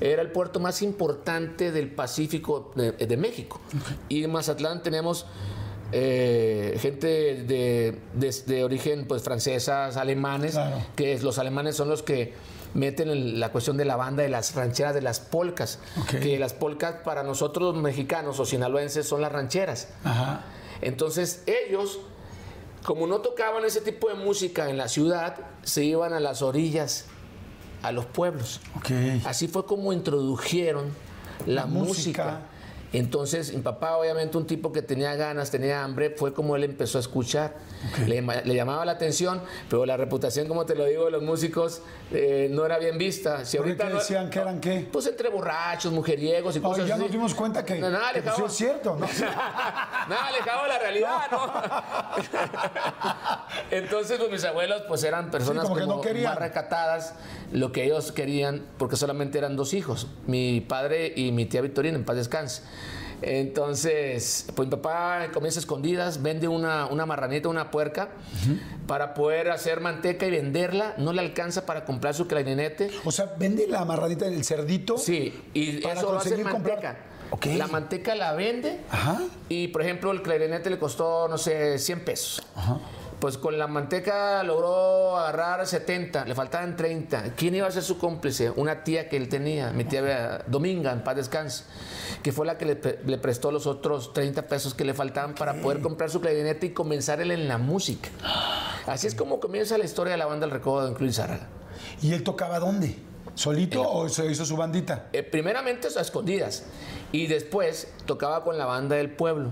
era 0.00 0.20
el 0.22 0.30
puerto 0.32 0.60
más 0.60 0.82
importante 0.82 1.72
del 1.72 1.90
Pacífico 1.90 2.72
de, 2.74 2.92
de 2.92 3.16
México. 3.16 3.60
Y 4.08 4.24
en 4.24 4.32
Mazatlán 4.32 4.82
tenemos 4.82 5.26
eh, 5.92 6.76
gente 6.80 7.06
de, 7.06 7.98
de- 8.14 8.42
de 8.46 8.64
origen 8.64 9.06
pues 9.06 9.22
francesas, 9.22 9.96
alemanes, 9.96 10.52
Claro. 10.52 10.84
que 10.96 11.18
los 11.20 11.38
alemanes 11.38 11.76
son 11.76 11.88
los 11.88 12.02
que 12.02 12.34
meten 12.74 13.08
el- 13.08 13.38
la 13.40 13.52
cuestión 13.52 13.76
de 13.76 13.84
la 13.84 13.94
banda 13.96 14.22
de 14.24 14.28
las 14.28 14.54
rancheras 14.54 14.94
de 14.94 15.00
las 15.00 15.20
polcas, 15.20 15.78
que 16.20 16.38
las 16.38 16.52
polcas 16.54 16.96
para 17.04 17.22
nosotros 17.22 17.76
mexicanos 17.76 18.40
o 18.40 18.44
sinaloenses 18.44 19.06
son 19.06 19.20
las 19.20 19.30
rancheras. 19.32 19.88
Ajá. 20.04 20.42
Entonces 20.82 21.42
ellos, 21.46 22.00
como 22.86 23.08
no 23.08 23.18
tocaban 23.18 23.64
ese 23.64 23.80
tipo 23.80 24.08
de 24.08 24.14
música 24.14 24.70
en 24.70 24.78
la 24.78 24.86
ciudad, 24.86 25.34
se 25.64 25.82
iban 25.82 26.12
a 26.12 26.20
las 26.20 26.40
orillas, 26.40 27.06
a 27.82 27.90
los 27.90 28.06
pueblos. 28.06 28.60
Así 29.24 29.48
fue 29.48 29.66
como 29.66 29.92
introdujeron 29.92 30.90
la, 31.46 31.62
La 31.62 31.66
música. 31.66 32.24
música. 32.24 32.40
Entonces, 32.98 33.52
mi 33.52 33.60
papá, 33.60 33.96
obviamente, 33.98 34.38
un 34.38 34.46
tipo 34.46 34.72
que 34.72 34.80
tenía 34.80 35.14
ganas, 35.16 35.50
tenía 35.50 35.84
hambre, 35.84 36.10
fue 36.16 36.32
como 36.32 36.56
él 36.56 36.64
empezó 36.64 36.96
a 36.98 37.00
escuchar. 37.02 37.54
Le, 38.06 38.16
llama- 38.16 38.40
le 38.42 38.54
llamaba 38.54 38.84
la 38.86 38.92
atención, 38.92 39.42
pero 39.68 39.84
la 39.84 39.96
reputación, 39.98 40.48
como 40.48 40.64
te 40.64 40.74
lo 40.74 40.84
digo, 40.86 41.04
de 41.04 41.10
los 41.10 41.22
músicos 41.22 41.82
eh, 42.10 42.48
no 42.50 42.64
era 42.64 42.78
bien 42.78 42.96
vista. 42.96 43.44
Si 43.44 43.58
¿Por 43.58 43.66
qué 43.66 43.72
ahorita 43.72 43.88
no- 43.90 43.98
decían 43.98 44.30
que 44.30 44.38
eran 44.38 44.60
qué? 44.60 44.88
Pues 44.90 45.06
entre 45.06 45.28
borrachos, 45.28 45.92
mujeriegos 45.92 46.56
y 46.56 46.60
cosas 46.60 46.86
ya 46.86 46.94
así. 46.94 47.02
nos 47.02 47.12
dimos 47.12 47.34
cuenta 47.34 47.64
que, 47.64 47.78
No, 47.78 47.90
nada 47.90 48.12
que, 48.14 48.22
pues, 48.22 48.34
sí 48.36 48.42
es 48.46 48.52
cierto, 48.52 48.96
¿no? 48.96 49.06
Nada 50.08 50.26
alejado 50.28 50.66
la 50.66 50.78
realidad, 50.78 51.20
¿no? 51.30 51.52
Entonces, 53.70 54.18
pues 54.18 54.30
mis 54.30 54.44
abuelos 54.44 54.82
pues 54.88 55.02
eran 55.04 55.30
personas 55.30 55.64
como 55.64 55.76
que 55.76 55.82
como 55.84 56.02
no 56.02 56.22
más 56.22 56.38
recatadas, 56.38 57.14
lo 57.52 57.72
que 57.72 57.84
ellos 57.84 58.12
querían, 58.12 58.64
porque 58.78 58.96
solamente 58.96 59.38
eran 59.38 59.56
dos 59.56 59.74
hijos, 59.74 60.06
mi 60.26 60.60
padre 60.60 61.12
y 61.14 61.32
mi 61.32 61.46
tía 61.46 61.60
Victorina, 61.60 61.96
en 61.96 62.04
paz 62.04 62.16
descanse. 62.16 62.62
Entonces, 63.22 64.46
pues 64.54 64.68
mi 64.68 64.70
papá 64.76 65.28
comienza 65.32 65.58
a 65.58 65.62
escondidas, 65.62 66.22
vende 66.22 66.48
una, 66.48 66.86
una 66.86 67.06
marranita, 67.06 67.48
una 67.48 67.70
puerca, 67.70 68.08
para 68.86 69.14
poder 69.14 69.50
hacer 69.50 69.80
manteca 69.80 70.26
y 70.26 70.30
venderla. 70.30 70.94
No 70.98 71.12
le 71.12 71.20
alcanza 71.20 71.64
para 71.66 71.84
comprar 71.84 72.14
su 72.14 72.26
clarinete. 72.26 72.90
O 73.04 73.12
sea, 73.12 73.34
vende 73.38 73.66
la 73.66 73.84
marranita 73.84 74.26
del 74.26 74.44
cerdito. 74.44 74.98
Sí, 74.98 75.34
y 75.54 75.80
Para 75.80 75.94
eso 76.00 76.12
lo 76.12 76.18
hace 76.18 76.30
conseguir 76.30 76.52
comprar- 76.52 76.82
manteca. 76.82 76.96
Ok. 77.30 77.46
La 77.56 77.66
manteca 77.66 78.14
la 78.14 78.34
vende 78.34 78.78
Ajá. 78.90 79.20
y, 79.48 79.68
por 79.68 79.82
ejemplo, 79.82 80.12
el 80.12 80.22
clarinete 80.22 80.70
le 80.70 80.78
costó, 80.78 81.26
no 81.28 81.38
sé, 81.38 81.78
100 81.78 82.04
pesos. 82.04 82.42
Ajá. 82.54 82.78
Pues 83.20 83.38
con 83.38 83.58
la 83.58 83.66
manteca 83.66 84.42
logró 84.42 85.16
agarrar 85.16 85.66
70, 85.66 86.26
le 86.26 86.34
faltaban 86.34 86.76
30. 86.76 87.34
¿Quién 87.34 87.54
iba 87.54 87.66
a 87.66 87.70
ser 87.70 87.82
su 87.82 87.98
cómplice? 87.98 88.50
Una 88.50 88.84
tía 88.84 89.08
que 89.08 89.16
él 89.16 89.28
tenía, 89.28 89.70
mi 89.70 89.84
tía 89.84 90.44
Dominga, 90.46 90.92
en 90.92 91.02
paz 91.02 91.16
descanse, 91.16 91.64
que 92.22 92.32
fue 92.32 92.44
la 92.44 92.58
que 92.58 92.66
le, 92.66 93.18
prestó 93.18 93.50
los 93.50 93.66
otros 93.66 94.12
30 94.12 94.42
pesos 94.42 94.74
que 94.74 94.84
le 94.84 94.92
faltaban 94.92 95.34
para 95.34 95.54
poder 95.54 95.80
comprar 95.80 96.10
su 96.10 96.20
clarinete 96.20 96.66
y 96.66 96.70
comenzar 96.70 97.20
él 97.20 97.30
en 97.30 97.48
la 97.48 97.56
música. 97.56 98.10
Así 98.86 99.06
es 99.06 99.14
como 99.14 99.40
comienza 99.40 99.78
la 99.78 99.84
historia 99.84 100.12
de 100.12 100.18
la 100.18 100.26
banda 100.26 100.44
El 100.44 100.52
Recodo 100.52 100.84
de 100.84 100.90
Incluir 100.90 101.14
Zárraga. 101.14 101.46
¿Y 102.02 102.12
él 102.12 102.22
tocaba 102.22 102.58
dónde? 102.58 102.96
¿Solito 103.34 103.82
o 103.82 104.08
se 104.08 104.26
hizo 104.30 104.44
su 104.44 104.56
bandita? 104.56 105.08
Eh, 105.12 105.22
primeramente 105.22 105.88
a 105.96 106.00
escondidas 106.00 106.64
y 107.12 107.26
después 107.26 107.88
tocaba 108.06 108.44
con 108.44 108.56
la 108.58 108.64
banda 108.64 108.96
del 108.96 109.10
pueblo 109.10 109.50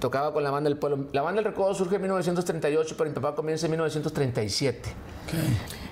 tocaba 0.00 0.32
con 0.32 0.42
la 0.42 0.50
banda 0.50 0.68
del 0.68 0.78
pueblo. 0.78 1.06
La 1.12 1.22
banda 1.22 1.42
del 1.42 1.52
Recodo 1.52 1.74
surge 1.74 1.96
en 1.96 2.02
1938, 2.02 2.94
pero 2.98 3.10
mi 3.10 3.14
papá 3.14 3.34
comienza 3.34 3.66
en 3.66 3.72
1937. 3.72 4.90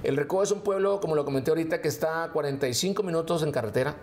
El 0.02 0.16
Recodo 0.16 0.42
es 0.42 0.50
un 0.50 0.60
pueblo, 0.60 1.00
como 1.00 1.14
lo 1.14 1.24
comenté 1.24 1.50
ahorita, 1.50 1.80
que 1.80 1.88
está 1.88 2.24
a 2.24 2.32
45 2.32 3.02
minutos 3.02 3.42
en 3.42 3.52
carretera. 3.52 3.94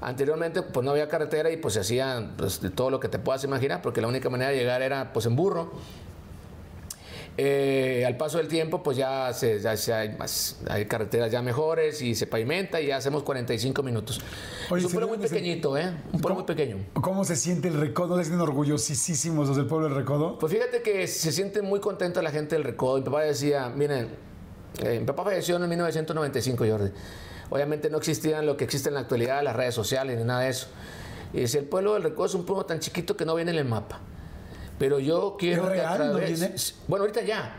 Anteriormente, 0.00 0.62
pues 0.62 0.84
no 0.84 0.92
había 0.92 1.08
carretera 1.08 1.50
y 1.50 1.56
pues 1.58 1.74
se 1.74 1.80
hacía 1.80 2.32
pues, 2.36 2.60
de 2.60 2.70
todo 2.70 2.90
lo 2.90 3.00
que 3.00 3.08
te 3.08 3.18
puedas 3.18 3.44
imaginar, 3.44 3.82
porque 3.82 4.00
la 4.00 4.08
única 4.08 4.30
manera 4.30 4.50
de 4.50 4.56
llegar 4.56 4.80
era 4.80 5.12
pues 5.12 5.26
en 5.26 5.36
burro. 5.36 5.72
Eh, 7.38 8.04
al 8.06 8.18
paso 8.18 8.36
del 8.36 8.48
tiempo, 8.48 8.82
pues 8.82 8.98
ya, 8.98 9.32
se, 9.32 9.66
hay, 9.94 10.16
más, 10.18 10.58
hay 10.68 10.84
carreteras 10.84 11.32
ya 11.32 11.40
mejores 11.40 12.02
y 12.02 12.14
se 12.14 12.26
pavimenta 12.26 12.78
y 12.80 12.88
ya 12.88 12.98
hacemos 12.98 13.22
45 13.22 13.82
minutos. 13.82 14.20
es 14.76 14.84
un 14.84 14.90
pueblo 14.90 15.08
muy 15.08 15.18
pequeñito, 15.18 15.78
¿eh? 15.78 15.94
Un 16.12 16.20
pueblo 16.20 16.34
muy 16.36 16.44
pequeño. 16.44 16.76
¿Cómo 16.92 17.24
se 17.24 17.36
siente 17.36 17.68
el 17.68 17.80
Recodo? 17.80 18.18
¿Se 18.18 18.24
sienten 18.24 18.42
orgullosísimos 18.42 19.48
los 19.48 19.56
del 19.56 19.66
pueblo 19.66 19.88
del 19.88 19.96
Recodo? 19.96 20.38
Pues 20.38 20.52
fíjate 20.52 20.82
que 20.82 21.06
se 21.06 21.32
siente 21.32 21.62
muy 21.62 21.80
contenta 21.80 22.20
la 22.20 22.30
gente 22.30 22.54
del 22.54 22.64
Recodo. 22.64 22.98
Mi 22.98 23.04
papá 23.04 23.22
decía, 23.22 23.70
miren, 23.70 24.10
eh, 24.82 25.00
mi 25.00 25.06
papá 25.06 25.24
falleció 25.24 25.56
en 25.56 25.68
1995, 25.68 26.64
Jordi. 26.68 26.90
Obviamente 27.48 27.88
no 27.88 27.96
existían 27.96 28.44
lo 28.44 28.58
que 28.58 28.64
existe 28.64 28.90
en 28.90 28.94
la 28.94 29.00
actualidad, 29.00 29.42
las 29.42 29.56
redes 29.56 29.74
sociales 29.74 30.18
ni 30.18 30.24
nada 30.24 30.40
de 30.40 30.50
eso. 30.50 30.66
Y 31.32 31.40
decía, 31.40 31.60
el 31.60 31.66
pueblo 31.66 31.94
del 31.94 32.02
Recodo 32.02 32.26
es 32.26 32.34
un 32.34 32.44
pueblo 32.44 32.66
tan 32.66 32.78
chiquito 32.78 33.16
que 33.16 33.24
no 33.24 33.34
viene 33.34 33.52
en 33.52 33.58
el 33.58 33.64
mapa. 33.64 34.00
Pero 34.78 34.98
yo 34.98 35.36
quiero 35.38 35.68
Bueno, 36.88 37.04
ahorita 37.04 37.22
ya. 37.22 37.56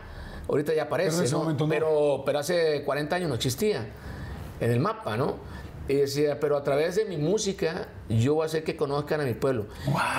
Ahorita 0.48 0.74
ya 0.74 0.84
aparece, 0.84 1.26
Pero, 1.68 2.22
pero 2.26 2.38
hace 2.38 2.82
40 2.84 3.16
años 3.16 3.28
no 3.30 3.34
existía 3.34 3.86
en 4.60 4.70
el 4.70 4.80
mapa, 4.80 5.16
¿no? 5.16 5.36
Y 5.88 5.96
decía, 5.96 6.40
pero 6.40 6.56
a 6.56 6.62
través 6.62 6.96
de 6.96 7.04
mi 7.04 7.18
música 7.18 7.88
yo 8.08 8.34
voy 8.34 8.44
a 8.44 8.46
hacer 8.46 8.64
que 8.64 8.76
conozcan 8.76 9.20
a 9.20 9.24
mi 9.24 9.34
pueblo. 9.34 9.66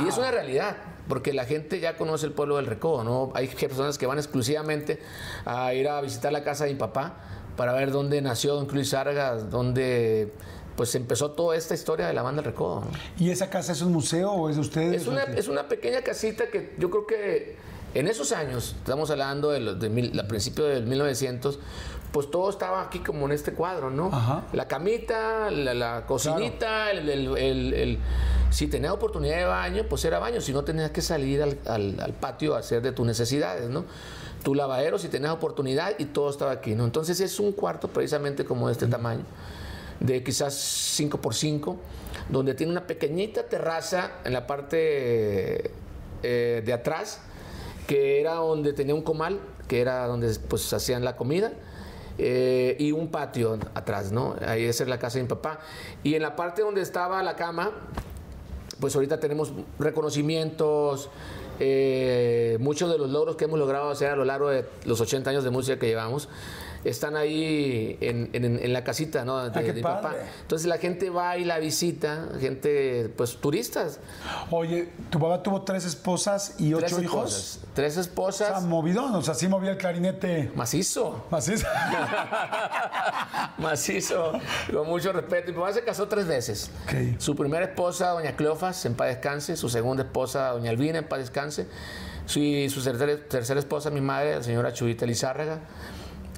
Y 0.04 0.08
es 0.08 0.18
una 0.18 0.30
realidad, 0.30 0.78
porque 1.08 1.34
la 1.34 1.46
gente 1.46 1.80
ya 1.80 1.98
conoce 1.98 2.28
el 2.28 2.34
pueblo 2.34 2.58
del 2.58 2.68
Recodo, 2.68 3.04
¿no? 3.04 3.32
Hay 3.36 3.48
personas 3.48 3.98
que 3.98 4.06
van 4.06 4.18
exclusivamente 4.18 5.00
a 5.46 5.74
ir 5.74 5.88
a 5.88 6.02
visitar 6.02 6.32
la 6.32 6.44
casa 6.44 6.66
de 6.66 6.74
mi 6.74 6.80
papá 6.80 7.16
para 7.58 7.74
ver 7.74 7.92
dónde 7.92 8.22
nació 8.22 8.56
Don 8.56 8.68
Luis 8.68 8.90
Sargas, 8.90 9.50
dónde 9.50 10.34
pues 10.75 10.94
empezó 10.96 11.32
toda 11.32 11.55
esta 11.55 11.74
historia 11.74 12.08
de 12.08 12.13
la 12.13 12.22
banda 12.22 12.41
Recodo. 12.41 12.84
¿Y 13.17 13.29
esa 13.29 13.50
casa 13.50 13.72
es 13.72 13.82
un 13.82 13.94
museo 13.94 14.32
o 14.32 14.50
es 14.50 14.55
de 14.55 14.62
ustedes? 14.62 15.01
Es 15.01 15.08
una, 15.08 15.24
es 15.24 15.48
una 15.48 15.67
pequeña 15.67 16.01
casita 16.01 16.48
que 16.48 16.75
yo 16.77 16.89
creo 16.89 17.08
que 17.08 17.58
en 17.96 18.08
esos 18.08 18.34
años, 18.34 18.75
estamos 18.77 19.10
hablando 19.10 19.51
de, 19.51 19.62
los, 19.62 19.79
de, 19.79 19.89
principio 20.27 20.65
del 20.65 20.86
1900, 20.86 21.60
pues 22.12 22.29
todo 22.29 22.50
estaba 22.50 22.82
aquí 22.82 23.00
como 23.00 23.25
en 23.25 23.32
este 23.32 23.53
cuadro, 23.53 23.89
¿no? 23.89 24.12
La 24.51 24.67
camita, 24.67 25.50
la, 25.50 26.05
cocinita, 26.05 26.91
el, 26.91 28.00
si 28.50 28.67
tenías 28.67 28.91
oportunidad 28.91 29.38
de 29.38 29.46
baño, 29.46 29.84
pues 29.89 30.03
era 30.03 30.20
baño, 30.20 30.41
si 30.41 30.51
no 30.51 30.65
tenías 30.65 30.91
que 30.91 31.01
salir 31.01 31.41
al, 31.41 32.13
patio 32.20 32.55
a 32.55 32.60
hacer 32.60 32.82
de 32.82 32.91
tus 32.91 33.05
necesidades, 33.05 33.70
¿no? 33.70 33.86
Tu 34.44 34.53
lavadero 34.53 35.00
si 35.00 35.08
tenías 35.08 35.32
oportunidad 35.32 35.94
y 35.98 36.05
todo 36.05 36.29
estaba 36.29 36.51
aquí, 36.51 36.75
¿no? 36.75 36.84
Entonces 36.84 37.22
es 37.22 37.39
un 37.39 37.53
cuarto 37.53 37.88
precisamente 37.88 38.44
como 38.44 38.67
de 38.67 38.74
este 38.74 38.88
tamaño 38.88 39.24
de 40.00 40.24
quizás 40.24 40.54
5 40.54 41.22
por 41.22 41.34
5 41.34 41.78
donde 42.30 42.54
tiene 42.56 42.72
una 42.72 42.88
pequeñita 42.88 43.44
terraza 43.44 44.12
en 44.24 44.34
la 44.34 44.48
parte 44.48 45.72
eh, 46.24 46.62
de 46.66 46.74
atrás, 46.74 47.22
que 47.88 48.20
era 48.20 48.36
donde 48.36 48.74
tenía 48.74 48.96
un 48.96 49.04
comal, 49.04 49.40
que 49.68 49.82
era 49.82 50.08
donde 50.08 50.34
pues 50.48 50.72
hacían 50.74 51.04
la 51.04 51.16
comida. 51.16 51.52
Eh, 52.18 52.78
y 52.80 52.94
un 52.94 53.10
patio 53.10 53.60
atrás, 53.74 54.14
¿no? 54.14 54.36
Ahí 54.48 54.64
esa 54.64 54.84
es 54.84 54.90
la 54.90 54.98
casa 54.98 55.18
de 55.18 55.24
mi 55.24 55.30
papá. 55.30 55.60
Y 56.02 56.16
en 56.16 56.22
la 56.22 56.38
parte 56.38 56.62
donde 56.62 56.82
estaba 56.82 57.22
la 57.22 57.36
cama, 57.36 57.72
pues 58.80 58.96
ahorita 58.96 59.20
tenemos 59.20 59.52
reconocimientos, 59.80 61.10
eh, 61.60 62.58
muchos 62.62 62.90
de 62.90 62.98
los 62.98 63.10
logros 63.10 63.36
que 63.36 63.46
hemos 63.46 63.60
logrado 63.60 63.90
hacer 63.90 64.12
a 64.12 64.16
lo 64.16 64.24
largo 64.24 64.50
de 64.50 64.66
los 64.86 65.00
80 65.02 65.30
años 65.30 65.44
de 65.44 65.50
música 65.50 65.78
que 65.78 65.88
llevamos 65.88 66.30
están 66.86 67.15
ahí 67.15 67.98
en, 68.00 68.74
la 68.74 68.84
casita 68.84 69.25
¿no? 69.25 69.50
de, 69.50 69.60
ah, 69.60 69.74
mi 69.74 69.82
papá. 69.82 70.15
Entonces 70.42 70.68
la 70.68 70.77
gente 70.77 71.10
va 71.10 71.38
y 71.38 71.44
la 71.44 71.60
visita, 71.60 72.30
gente, 72.39 73.12
pues 73.18 73.38
turistas. 73.38 74.00
Oye, 74.51 74.89
tu 75.10 75.20
papá 75.20 75.42
tuvo 75.42 75.63
tres 75.63 75.86
esposas 75.86 76.56
y 76.60 76.74
ocho 76.74 77.01
hijos. 77.01 77.60
Tres 77.74 77.98
esposas. 77.98 78.58
O 78.58 78.60
sea, 78.60 78.68
movidón, 78.68 79.15
o 79.15 79.22
sea, 79.22 79.34
sí 79.34 79.48
movía 79.48 79.72
el 79.72 79.77
clarinete. 79.77 80.51
Macizo. 80.56 81.25
Macizo. 81.32 81.68
Macizo. 83.58 84.34
Con 84.72 84.88
mucho 84.88 85.12
respeto. 85.12 85.51
Mi 85.51 85.58
papá 85.58 85.74
se 85.74 85.84
casó 85.84 86.08
tres 86.08 86.27
veces. 86.27 86.72
Su 87.18 87.36
primera 87.36 87.65
esposa, 87.65 88.10
doña 88.12 88.36
Cleofas, 88.36 88.86
en 88.86 88.94
paz 88.94 89.08
descanse. 89.08 89.58
Su 89.58 89.70
segunda 89.70 90.04
esposa, 90.04 90.50
doña 90.50 90.70
Albina, 90.70 91.00
en 91.00 91.08
paz 91.08 91.20
descanse. 91.20 91.68
Su, 92.25 92.39
su 92.70 92.84
tercera, 92.84 93.60
esposa, 93.60 93.89
mi 93.89 94.01
madre, 94.01 94.36
la 94.36 94.44
señora 94.44 94.74
Chubita 94.74 95.06
Lizárraga. 95.06 95.60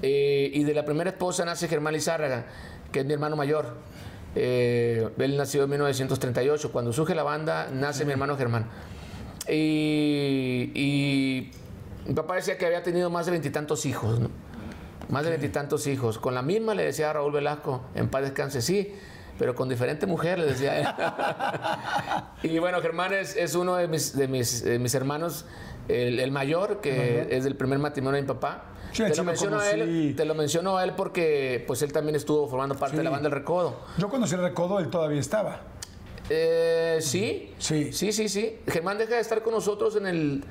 Eh, 0.02 0.52
y 0.54 0.64
de 0.64 0.74
la 0.74 0.86
primera 0.86 1.10
esposa 1.10 1.44
nace 1.46 1.68
Germán 1.68 1.94
Lizárraga, 1.94 2.46
que 2.92 3.00
es 3.00 3.06
mi 3.06 3.14
hermano 3.14 3.36
mayor. 3.36 3.76
Eh, 4.36 5.10
él 5.18 5.38
nació 5.38 5.64
en 5.64 5.72
1938. 5.72 6.72
Cuando 6.72 6.94
surge 6.94 7.16
la 7.16 7.24
banda, 7.24 7.70
nace 7.72 8.06
mi 8.06 8.12
hermano 8.12 8.38
Germán. 8.38 8.68
Y, 9.50 10.72
mi 12.06 12.14
papá 12.14 12.36
decía 12.36 12.58
que 12.58 12.66
había 12.66 12.84
tenido 12.84 13.10
más 13.10 13.26
de 13.26 13.32
veintitantos 13.32 13.86
hijos, 13.86 14.20
Más 15.10 15.24
de 15.24 15.30
veintitantos 15.32 15.88
hijos. 15.88 16.20
Con 16.20 16.36
la 16.36 16.42
misma 16.42 16.76
le 16.76 16.84
decía 16.84 17.10
a 17.10 17.14
Raúl 17.14 17.32
Velasco, 17.32 17.84
en 17.96 18.10
paz 18.10 18.24
descanse, 18.24 18.62
sí, 18.62 18.94
pero 19.40 19.56
con 19.56 19.70
diferente 19.70 20.06
mujer, 20.06 20.40
le 20.40 20.46
decía 20.46 20.80
él. 20.80 20.88
y 22.44 22.60
bueno, 22.60 22.82
Germán 22.82 23.14
es, 23.14 23.56
uno 23.56 23.76
de 23.76 23.88
mis, 23.88 24.16
de 24.16 24.28
mis, 24.28 24.96
hermanos, 24.96 25.46
el, 25.88 26.32
mayor, 26.32 26.82
que 26.82 27.28
es 27.32 27.44
del 27.44 27.56
primer 27.56 27.80
matrimonio 27.80 28.18
de 28.18 28.22
mi 28.22 28.28
papá 28.28 28.66
te, 28.96 29.16
lo 29.16 29.24
menciono 29.24 29.60
a 29.60 29.72
él, 29.72 30.14
te 30.16 30.26
lo 30.26 30.36
menciono 30.36 30.78
a 30.78 30.84
él 30.84 30.94
porque 30.96 31.64
pues 31.68 31.82
él 31.82 31.92
también 31.92 32.16
estuvo 32.16 32.48
formando 32.48 32.76
parte 32.76 32.98
de 32.98 33.04
la 33.04 33.10
banda 33.10 33.28
El 33.28 33.34
Recodo. 33.34 33.82
Yo 33.98 34.10
conocí 34.10 34.36
El 34.36 34.42
Recodo, 34.42 34.80
él 34.80 34.90
todavía 34.90 35.20
estaba. 35.20 35.62
Eh, 36.30 36.98
sí, 37.02 37.54
sí, 37.58 37.94
sí, 37.94 38.12
sí, 38.12 38.28
sí. 38.28 38.60
Germán 38.68 38.98
deja 38.98 39.16
de 39.16 39.22
estar 39.22 39.42
con 39.44 39.54
nosotros 39.54 39.96
en 39.96 40.08
el 40.08 40.44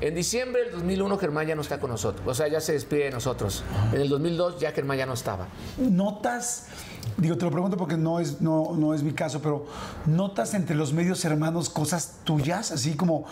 en 0.00 0.14
diciembre 0.14 0.64
del 0.64 0.72
2001 0.72 1.16
Germán 1.16 1.46
ya 1.46 1.54
no 1.54 1.62
está 1.62 1.80
con 1.80 1.90
nosotros, 1.90 2.26
o 2.26 2.34
sea, 2.34 2.48
ya 2.48 2.60
se 2.60 2.72
despide 2.72 3.04
de 3.04 3.10
nosotros. 3.12 3.64
En 3.92 4.00
el 4.02 4.08
2002 4.10 4.60
ya 4.60 4.72
Germán 4.72 4.98
ya 4.98 5.06
no 5.06 5.14
estaba. 5.14 5.46
¿Notas 5.78 6.66
Digo, 7.16 7.38
te 7.38 7.46
lo 7.46 7.50
pregunto 7.50 7.78
porque 7.78 7.96
no 7.96 8.20
es, 8.20 8.42
no, 8.42 8.74
no 8.76 8.92
es 8.92 9.02
mi 9.02 9.12
caso, 9.12 9.40
pero 9.40 9.64
¿notas 10.04 10.52
entre 10.52 10.76
los 10.76 10.92
medios 10.92 11.24
hermanos 11.24 11.70
cosas 11.70 12.18
tuyas? 12.24 12.72
Así 12.72 12.94
como 12.94 13.24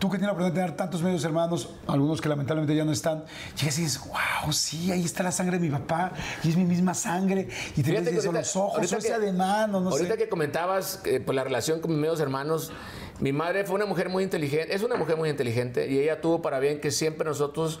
tú 0.00 0.08
que 0.10 0.18
tienes 0.18 0.26
la 0.26 0.32
oportunidad 0.32 0.54
de 0.54 0.60
tener 0.60 0.76
tantos 0.76 1.02
medios 1.02 1.22
hermanos, 1.22 1.70
algunos 1.86 2.20
que 2.20 2.28
lamentablemente 2.28 2.74
ya 2.74 2.84
no 2.84 2.90
están, 2.90 3.24
llegas 3.56 3.78
y 3.78 3.82
dices, 3.82 4.00
wow, 4.00 4.52
sí, 4.52 4.90
ahí 4.90 5.04
está 5.04 5.22
la 5.22 5.30
sangre 5.30 5.58
de 5.58 5.68
mi 5.68 5.70
papá 5.70 6.12
y 6.42 6.48
es 6.48 6.56
mi 6.56 6.64
misma 6.64 6.94
sangre 6.94 7.48
y 7.76 7.82
te 7.84 7.92
ves 7.92 8.24
los 8.24 8.56
ojos, 8.56 8.92
o 8.92 8.96
ese 8.96 9.14
ademán, 9.14 9.70
no, 9.70 9.78
ahorita 9.78 10.16
que 10.16 10.28
comentabas 10.28 11.00
eh, 11.04 11.20
por 11.20 11.36
la 11.36 11.44
relación 11.44 11.80
con 11.80 11.92
mis 11.92 12.00
medios 12.00 12.18
hermanos, 12.18 12.72
mi 13.20 13.32
madre 13.32 13.64
fue 13.64 13.76
una 13.76 13.86
mujer 13.86 14.08
muy 14.08 14.24
inteligente, 14.24 14.74
es 14.74 14.82
una 14.82 14.96
mujer 14.96 15.16
muy 15.16 15.30
inteligente 15.30 15.88
y 15.88 15.98
ella 15.98 16.20
tuvo 16.20 16.42
para 16.42 16.58
bien 16.58 16.80
que 16.80 16.90
siempre 16.90 17.24
nosotros 17.24 17.78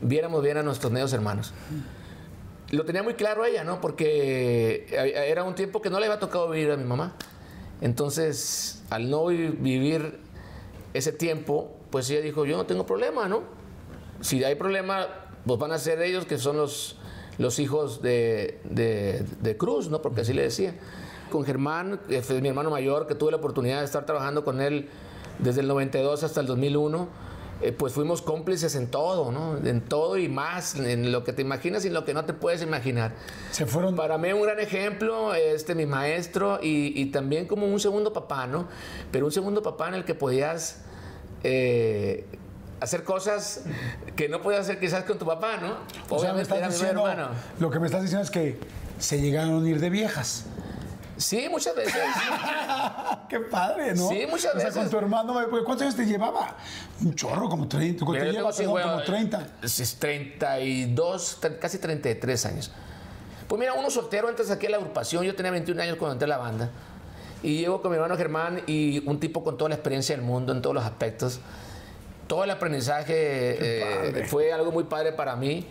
viéramos 0.00 0.44
bien 0.44 0.58
a 0.58 0.62
nuestros 0.62 0.92
medios 0.92 1.12
hermanos 1.12 1.52
lo 2.72 2.86
tenía 2.86 3.02
muy 3.02 3.14
claro 3.14 3.44
ella, 3.44 3.64
¿no? 3.64 3.80
Porque 3.80 4.86
era 4.90 5.44
un 5.44 5.54
tiempo 5.54 5.82
que 5.82 5.90
no 5.90 6.00
le 6.00 6.06
había 6.06 6.18
tocado 6.18 6.48
vivir 6.48 6.70
a 6.70 6.76
mi 6.76 6.84
mamá. 6.84 7.14
Entonces, 7.82 8.82
al 8.88 9.10
no 9.10 9.26
vivir 9.26 10.18
ese 10.94 11.12
tiempo, 11.12 11.76
pues 11.90 12.08
ella 12.08 12.22
dijo, 12.22 12.46
yo 12.46 12.56
no 12.56 12.64
tengo 12.64 12.86
problema, 12.86 13.28
¿no? 13.28 13.42
Si 14.22 14.42
hay 14.42 14.54
problema, 14.54 15.06
pues 15.46 15.60
van 15.60 15.72
a 15.72 15.78
ser 15.78 16.00
ellos 16.00 16.24
que 16.24 16.38
son 16.38 16.56
los, 16.56 16.96
los 17.36 17.58
hijos 17.58 18.00
de, 18.00 18.58
de, 18.64 19.56
Cruz, 19.58 19.90
¿no? 19.90 20.00
Porque 20.00 20.22
así 20.22 20.32
le 20.32 20.42
decía. 20.42 20.74
Con 21.30 21.44
Germán, 21.44 22.00
que 22.08 22.22
fue 22.22 22.40
mi 22.40 22.48
hermano 22.48 22.70
mayor, 22.70 23.06
que 23.06 23.14
tuve 23.14 23.32
la 23.32 23.38
oportunidad 23.38 23.80
de 23.80 23.84
estar 23.84 24.06
trabajando 24.06 24.44
con 24.44 24.60
él 24.62 24.88
desde 25.38 25.60
el 25.60 25.68
92 25.68 26.22
hasta 26.24 26.40
el 26.40 26.46
2001 26.46 27.08
eh, 27.62 27.72
pues 27.72 27.92
fuimos 27.92 28.22
cómplices 28.22 28.74
en 28.74 28.88
todo, 28.88 29.30
¿no? 29.32 29.56
En 29.58 29.80
todo 29.80 30.18
y 30.18 30.28
más, 30.28 30.74
en 30.74 31.12
lo 31.12 31.24
que 31.24 31.32
te 31.32 31.42
imaginas 31.42 31.84
y 31.84 31.88
en 31.88 31.94
lo 31.94 32.04
que 32.04 32.12
no 32.14 32.24
te 32.24 32.32
puedes 32.32 32.62
imaginar. 32.62 33.12
Se 33.52 33.66
fueron... 33.66 33.94
Para 33.96 34.18
mí 34.18 34.32
un 34.32 34.42
gran 34.42 34.58
ejemplo, 34.58 35.34
este, 35.34 35.74
mi 35.74 35.86
maestro 35.86 36.58
y, 36.62 37.06
también 37.06 37.46
como 37.46 37.66
un 37.66 37.78
segundo 37.80 38.12
papá, 38.12 38.46
¿no? 38.46 38.68
Pero 39.10 39.26
un 39.26 39.32
segundo 39.32 39.62
papá 39.62 39.88
en 39.88 39.94
el 39.94 40.04
que 40.04 40.14
podías... 40.14 40.80
Eh, 41.44 42.26
hacer 42.80 43.04
cosas 43.04 43.62
que 44.16 44.28
no 44.28 44.42
puedes 44.42 44.60
hacer 44.60 44.80
quizás 44.80 45.04
con 45.04 45.16
tu 45.16 45.24
papá, 45.24 45.56
¿no? 45.58 45.76
O 46.08 46.18
sea, 46.18 46.32
me 46.32 46.42
Obviamente 46.42 46.42
estás 46.42 46.58
era 46.58 46.66
mi 46.66 46.72
diciendo- 46.74 47.08
hermano. 47.08 47.30
Lo 47.60 47.70
que 47.70 47.78
me 47.78 47.86
estás 47.86 48.02
diciendo 48.02 48.24
es 48.24 48.30
que 48.32 48.58
se 48.98 49.20
llegaron 49.20 49.50
a 49.54 49.56
unir 49.58 49.78
de 49.78 49.88
viejas. 49.88 50.46
Sí, 51.22 51.48
muchas 51.50 51.74
veces. 51.76 51.94
Qué 53.28 53.40
padre, 53.40 53.94
¿no? 53.94 54.08
Sí, 54.08 54.26
muchas 54.28 54.54
O 54.54 54.58
sea, 54.58 54.66
veces. 54.68 54.74
con 54.74 54.90
tu 54.90 54.98
hermano, 54.98 55.34
¿cuántos 55.50 55.82
años 55.82 55.96
te 55.96 56.04
llevaba? 56.04 56.56
Un 57.02 57.14
chorro, 57.14 57.48
como 57.48 57.66
30. 57.68 58.04
¿Cuánto 58.04 58.20
te 58.24 58.26
yo 58.26 58.32
lleva? 58.32 58.50
tengo, 58.50 58.52
sí, 58.52 58.58
Perdón, 58.58 58.72
bueno, 58.72 58.92
como 58.92 59.04
30. 59.04 59.46
Es 59.62 59.96
32, 59.98 61.38
tre- 61.40 61.58
casi 61.58 61.78
33 61.78 62.46
años. 62.46 62.70
Pues 63.48 63.58
mira, 63.60 63.72
uno 63.74 63.90
soltero 63.90 64.28
antes 64.28 64.50
aquí 64.50 64.66
a 64.66 64.70
la 64.70 64.76
agrupación, 64.78 65.24
yo 65.24 65.34
tenía 65.34 65.50
21 65.52 65.82
años 65.82 65.96
cuando 65.96 66.12
entré 66.14 66.26
a 66.26 66.28
la 66.28 66.38
banda. 66.38 66.70
Y 67.42 67.58
llego 67.58 67.82
con 67.82 67.90
mi 67.90 67.96
hermano 67.96 68.16
Germán 68.16 68.62
y 68.66 69.06
un 69.08 69.18
tipo 69.18 69.42
con 69.42 69.56
toda 69.58 69.68
la 69.70 69.74
experiencia 69.74 70.14
del 70.16 70.24
mundo 70.24 70.52
en 70.52 70.62
todos 70.62 70.74
los 70.74 70.84
aspectos. 70.84 71.40
Todo 72.28 72.44
el 72.44 72.50
aprendizaje 72.50 73.12
eh, 73.14 74.26
fue 74.28 74.52
algo 74.52 74.70
muy 74.72 74.84
padre 74.84 75.12
para 75.12 75.34
mí. 75.36 75.66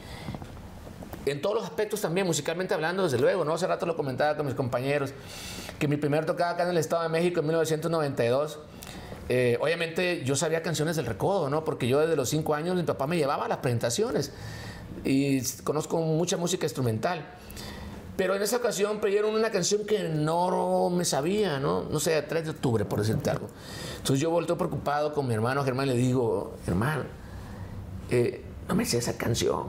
En 1.26 1.42
todos 1.42 1.56
los 1.56 1.64
aspectos 1.64 2.02
también, 2.02 2.26
musicalmente 2.26 2.74
hablando, 2.74 3.04
desde 3.04 3.20
luego, 3.20 3.46
¿no? 3.46 3.54
Hace 3.54 3.68
rato 3.68 3.86
lo 3.86 3.96
comentaba 3.96 4.36
con 4.36 4.46
mis 4.46 4.56
compañeros, 4.56 5.14
que 5.78 5.88
mi 5.88 5.98
primer 5.98 6.26
tocada 6.26 6.52
acá 6.52 6.64
en 6.64 6.70
el 6.70 6.78
Estado 6.78 7.04
de 7.04 7.10
México 7.10 7.42
en 7.42 7.46
1992, 7.48 8.60
eh, 9.30 9.58
obviamente 9.62 10.24
yo 10.26 10.36
sabía 10.36 10.62
canciones 10.62 10.96
del 10.96 11.06
recodo, 11.06 11.50
¿no? 11.50 11.64
Porque 11.64 11.88
yo 11.88 12.00
desde 12.00 12.16
los 12.16 12.30
cinco 12.30 12.56
años 12.56 12.76
mi 12.76 12.84
papá 12.84 13.08
me 13.08 13.18
llevaba 13.18 13.46
a 13.46 13.48
las 13.48 13.60
presentaciones 13.60 14.32
y 15.04 15.42
conozco 15.64 15.98
mucha 16.02 16.38
música 16.38 16.66
instrumental. 16.66 17.26
Pero 18.18 18.36
en 18.36 18.42
esa 18.42 18.58
ocasión 18.58 19.00
pidieron 19.00 19.34
una 19.34 19.50
canción 19.50 19.86
que 19.86 20.10
no 20.10 20.90
me 20.90 21.06
sabía, 21.06 21.60
¿no? 21.60 21.84
No 21.84 22.00
sé, 22.00 22.22
3 22.22 22.44
de 22.44 22.50
octubre, 22.52 22.84
por 22.84 23.00
decirte 23.00 23.30
algo. 23.30 23.48
Entonces 23.98 24.20
yo 24.20 24.30
volteo 24.32 24.58
preocupado 24.58 25.14
con 25.14 25.28
mi 25.28 25.34
hermano 25.34 25.64
Germán 25.64 25.88
le 25.88 25.96
digo, 25.96 26.56
hermano, 26.68 27.04
eh, 28.10 28.44
no 28.68 28.76
me 28.76 28.86
sé 28.86 28.98
esa 28.98 29.18
canción. 29.18 29.64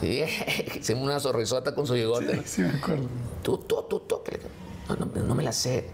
Me 0.88 0.94
una 0.94 1.20
sonrisota 1.20 1.74
con 1.74 1.86
su 1.86 1.94
bigote. 1.94 2.42
Sí, 2.46 2.62
me 2.62 2.70
acuerdo. 2.70 3.06
Tú, 3.42 3.58
tú, 3.58 3.82
tú, 3.88 4.00
tú. 4.00 4.22
No, 4.88 4.96
no, 4.96 5.06
no 5.06 5.34
me 5.34 5.42
la 5.42 5.52
sé. 5.52 5.88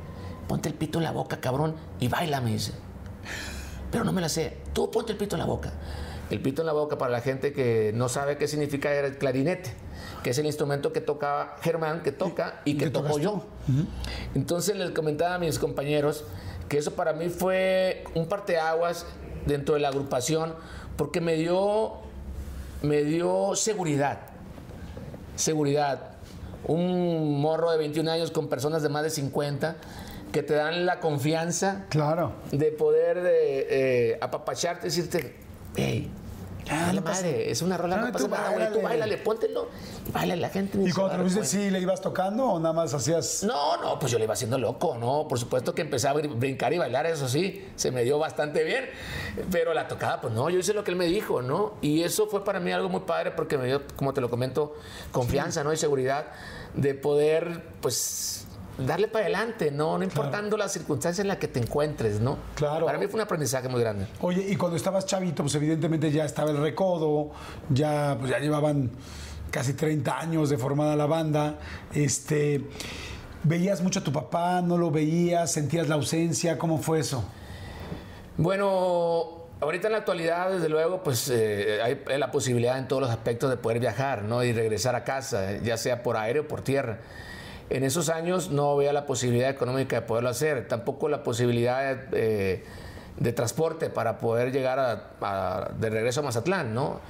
Ponte 0.48 0.68
el 0.68 0.74
pito 0.74 0.98
en 0.98 1.04
la 1.04 1.10
boca, 1.10 1.40
cabrón, 1.40 1.74
y 1.98 2.08
baila, 2.08 2.40
me 2.40 2.52
dice. 2.52 2.72
Pero 3.90 4.04
no 4.04 4.12
me 4.12 4.20
la 4.20 4.28
sé. 4.28 4.58
Tú 4.72 4.90
ponte 4.90 5.12
el 5.12 5.18
pito 5.18 5.36
en 5.36 5.40
la 5.40 5.46
boca. 5.46 5.72
El 6.30 6.40
pito 6.40 6.62
en 6.62 6.66
la 6.66 6.72
boca, 6.72 6.98
para 6.98 7.12
la 7.12 7.20
gente 7.20 7.52
que 7.52 7.92
no 7.94 8.08
sabe 8.08 8.36
qué 8.36 8.48
significa, 8.48 8.92
era 8.92 9.06
el 9.06 9.16
clarinete, 9.16 9.72
que 10.22 10.30
es 10.30 10.38
el 10.38 10.46
instrumento 10.46 10.92
que 10.92 11.00
tocaba 11.00 11.56
Germán, 11.62 12.02
que 12.02 12.10
toca 12.10 12.62
y 12.64 12.76
que 12.76 12.90
toco 12.90 13.18
yo. 13.18 13.44
Entonces 14.34 14.76
les 14.76 14.90
comentaba 14.90 15.36
a 15.36 15.38
mis 15.38 15.58
compañeros 15.58 16.24
que 16.68 16.78
eso 16.78 16.94
para 16.94 17.12
mí 17.12 17.28
fue 17.28 18.04
un 18.14 18.26
parteaguas 18.26 19.06
dentro 19.46 19.74
de 19.74 19.80
la 19.80 19.88
agrupación, 19.88 20.54
porque 20.96 21.20
me 21.20 21.34
dio, 21.34 21.92
me 22.82 23.02
dio 23.04 23.54
seguridad 23.56 24.18
seguridad. 25.36 26.12
Un 26.66 27.40
morro 27.40 27.70
de 27.70 27.78
21 27.78 28.10
años 28.10 28.30
con 28.30 28.48
personas 28.48 28.82
de 28.82 28.88
más 28.88 29.02
de 29.02 29.10
50 29.10 29.76
que 30.32 30.42
te 30.42 30.54
dan 30.54 30.84
la 30.86 30.98
confianza 30.98 31.84
Claro. 31.90 32.32
de 32.50 32.72
poder 32.72 33.22
de, 33.22 33.66
eh, 34.12 34.18
apapacharte 34.20 34.86
y 34.86 34.90
decirte, 34.90 35.36
hey, 35.76 36.10
No 36.94 37.02
pasa- 37.04 37.22
madre, 37.22 37.50
es 37.50 37.62
una 37.62 37.76
rola, 37.76 37.96
No, 37.96 38.06
no, 38.06 38.12
pasa 38.12 38.24
tú 38.24 38.30
nada, 38.30 38.50
güey, 38.50 38.72
tú 38.72 38.80
bailale, 38.82 39.18
póntelo 39.18 39.68
y 40.08 40.10
baila 40.10 40.36
la 40.36 40.48
gente. 40.48 40.78
¿Y 40.84 40.90
cuando 40.92 41.12
te 41.12 41.18
lo 41.18 41.24
viste, 41.24 41.44
sí 41.44 41.70
le 41.70 41.78
ibas 41.80 42.00
tocando 42.00 42.44
o 42.44 42.58
nada 42.58 42.72
más 42.72 42.92
hacías.? 42.92 43.44
No, 43.44 43.76
no, 43.80 43.98
pues 43.98 44.10
yo 44.10 44.18
le 44.18 44.24
iba 44.24 44.34
haciendo 44.34 44.58
loco, 44.58 44.96
¿no? 44.98 45.28
Por 45.28 45.38
supuesto 45.38 45.74
que 45.74 45.82
empezaba 45.82 46.18
a 46.18 46.22
brin- 46.22 46.38
brincar 46.38 46.72
y 46.72 46.78
bailar, 46.78 47.06
eso 47.06 47.28
sí, 47.28 47.66
se 47.76 47.90
me 47.92 48.02
dio 48.02 48.18
bastante 48.18 48.64
bien. 48.64 48.86
Pero 49.52 49.74
la 49.74 49.86
tocada, 49.86 50.20
pues 50.20 50.32
no, 50.34 50.50
yo 50.50 50.58
hice 50.58 50.72
lo 50.74 50.82
que 50.82 50.90
él 50.90 50.96
me 50.96 51.06
dijo, 51.06 51.42
¿no? 51.42 51.74
Y 51.82 52.02
eso 52.02 52.26
fue 52.26 52.44
para 52.44 52.58
mí 52.60 52.72
algo 52.72 52.88
muy 52.88 53.00
padre 53.02 53.30
porque 53.30 53.58
me 53.58 53.66
dio, 53.66 53.82
como 53.96 54.12
te 54.12 54.20
lo 54.20 54.28
comento, 54.30 54.74
confianza, 55.12 55.62
¿no? 55.62 55.72
Y 55.72 55.76
seguridad 55.76 56.26
de 56.74 56.94
poder, 56.94 57.62
pues, 57.80 58.45
darle 58.78 59.08
para 59.08 59.24
adelante, 59.24 59.70
¿no? 59.70 59.96
No 59.98 60.04
importando 60.04 60.56
las 60.56 60.72
circunstancias 60.72 61.22
en 61.22 61.28
las 61.28 61.38
que 61.38 61.48
te 61.48 61.60
encuentres, 61.60 62.20
¿no? 62.20 62.38
Claro. 62.54 62.86
Para 62.86 62.98
mí 62.98 63.06
fue 63.06 63.14
un 63.14 63.22
aprendizaje 63.22 63.68
muy 63.68 63.80
grande. 63.80 64.06
Oye, 64.20 64.44
y 64.48 64.56
cuando 64.56 64.76
estabas 64.76 65.06
chavito, 65.06 65.42
pues 65.42 65.54
evidentemente 65.54 66.10
ya 66.10 66.24
estaba 66.24 66.50
el 66.50 66.58
recodo, 66.58 67.30
ya, 67.70 68.16
pues, 68.18 68.30
ya 68.30 68.38
llevaban 68.38 68.90
casi 69.50 69.74
30 69.74 70.18
años 70.18 70.50
de 70.50 70.58
formada 70.58 70.96
la 70.96 71.06
banda. 71.06 71.58
Este, 71.94 72.64
¿Veías 73.42 73.80
mucho 73.82 74.00
a 74.00 74.04
tu 74.04 74.12
papá? 74.12 74.60
¿No 74.60 74.76
lo 74.76 74.90
veías? 74.90 75.52
¿Sentías 75.52 75.88
la 75.88 75.94
ausencia? 75.94 76.58
¿Cómo 76.58 76.78
fue 76.78 77.00
eso? 77.00 77.24
Bueno, 78.36 79.46
ahorita 79.60 79.88
en 79.88 79.92
la 79.92 79.98
actualidad, 79.98 80.50
desde 80.50 80.68
luego, 80.68 81.02
pues 81.02 81.30
eh, 81.30 81.80
hay 81.82 82.18
la 82.18 82.30
posibilidad 82.30 82.76
en 82.76 82.88
todos 82.88 83.00
los 83.00 83.10
aspectos 83.10 83.48
de 83.48 83.56
poder 83.56 83.80
viajar, 83.80 84.24
¿no? 84.24 84.44
Y 84.44 84.52
regresar 84.52 84.94
a 84.94 85.04
casa, 85.04 85.58
ya 85.58 85.76
sea 85.78 86.02
por 86.02 86.16
aire 86.16 86.40
o 86.40 86.48
por 86.48 86.60
tierra. 86.60 86.98
En 87.68 87.82
esos 87.82 88.08
años 88.08 88.50
no 88.50 88.76
veía 88.76 88.92
la 88.92 89.06
posibilidad 89.06 89.50
económica 89.50 90.00
de 90.00 90.02
poderlo 90.06 90.28
hacer, 90.28 90.68
tampoco 90.68 91.08
la 91.08 91.22
posibilidad 91.24 91.98
eh, 92.12 92.64
de 93.18 93.32
transporte 93.32 93.90
para 93.90 94.18
poder 94.18 94.52
llegar 94.52 95.16
de 95.78 95.90
regreso 95.90 96.20
a 96.20 96.22
Mazatlán, 96.22 96.74
¿no? 96.74 97.00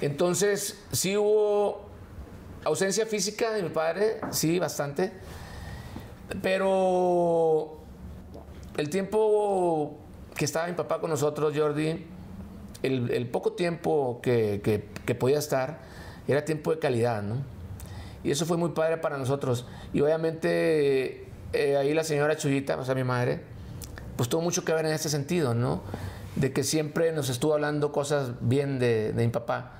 Entonces, 0.00 0.78
sí 0.92 1.16
hubo 1.18 1.82
ausencia 2.64 3.04
física 3.04 3.52
de 3.52 3.62
mi 3.62 3.68
padre, 3.68 4.20
sí, 4.30 4.58
bastante, 4.58 5.12
pero 6.40 7.78
el 8.78 8.88
tiempo 8.88 9.98
que 10.34 10.46
estaba 10.46 10.66
mi 10.66 10.72
papá 10.72 11.00
con 11.00 11.10
nosotros, 11.10 11.52
Jordi, 11.54 12.06
el, 12.82 13.28
poco 13.28 13.52
tiempo 13.52 14.20
que 14.22 15.16
podía 15.18 15.38
estar, 15.38 15.80
era 16.26 16.42
tiempo 16.44 16.70
de 16.70 16.78
calidad, 16.78 17.22
¿no? 17.22 17.59
Y 18.24 18.30
eso 18.30 18.44
fue 18.46 18.56
muy 18.56 18.70
padre 18.70 18.98
para 18.98 19.16
nosotros. 19.18 19.66
Y 19.92 20.00
obviamente 20.02 21.26
eh, 21.52 21.76
ahí 21.76 21.94
la 21.94 22.04
señora 22.04 22.36
Chuyita, 22.36 22.76
o 22.76 22.84
sea, 22.84 22.94
mi 22.94 23.04
madre, 23.04 23.40
pues 24.16 24.28
tuvo 24.28 24.42
mucho 24.42 24.64
que 24.64 24.72
ver 24.72 24.84
en 24.86 24.92
este 24.92 25.08
sentido, 25.08 25.54
¿no? 25.54 25.82
De 26.36 26.52
que 26.52 26.62
siempre 26.62 27.12
nos 27.12 27.28
estuvo 27.28 27.54
hablando 27.54 27.92
cosas 27.92 28.32
bien 28.40 28.78
de, 28.78 29.12
de 29.12 29.26
mi 29.26 29.32
papá. 29.32 29.72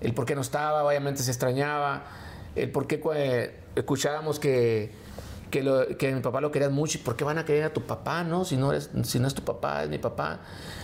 El 0.00 0.14
por 0.14 0.24
qué 0.26 0.34
no 0.34 0.40
estaba, 0.40 0.84
obviamente 0.84 1.22
se 1.22 1.30
extrañaba. 1.30 2.04
El 2.54 2.70
por 2.70 2.86
qué 2.86 3.02
cua- 3.02 3.50
escuchábamos 3.74 4.38
que, 4.38 4.92
que, 5.54 5.62
lo- 5.62 5.86
que 5.96 6.12
mi 6.12 6.20
papá 6.20 6.40
lo 6.40 6.50
querían 6.50 6.72
mucho. 6.72 6.98
¿Y 6.98 7.00
por 7.02 7.14
qué 7.14 7.22
van 7.22 7.38
a 7.38 7.44
querer 7.44 7.62
a 7.62 7.72
tu 7.72 7.82
papá, 7.82 8.24
no? 8.24 8.44
Si 8.44 8.56
no, 8.56 8.72
eres, 8.72 8.90
si 9.04 9.20
no 9.20 9.28
es 9.28 9.34
tu 9.34 9.42
papá, 9.42 9.84
es 9.84 9.88
mi 9.88 9.98
papá. 9.98 10.40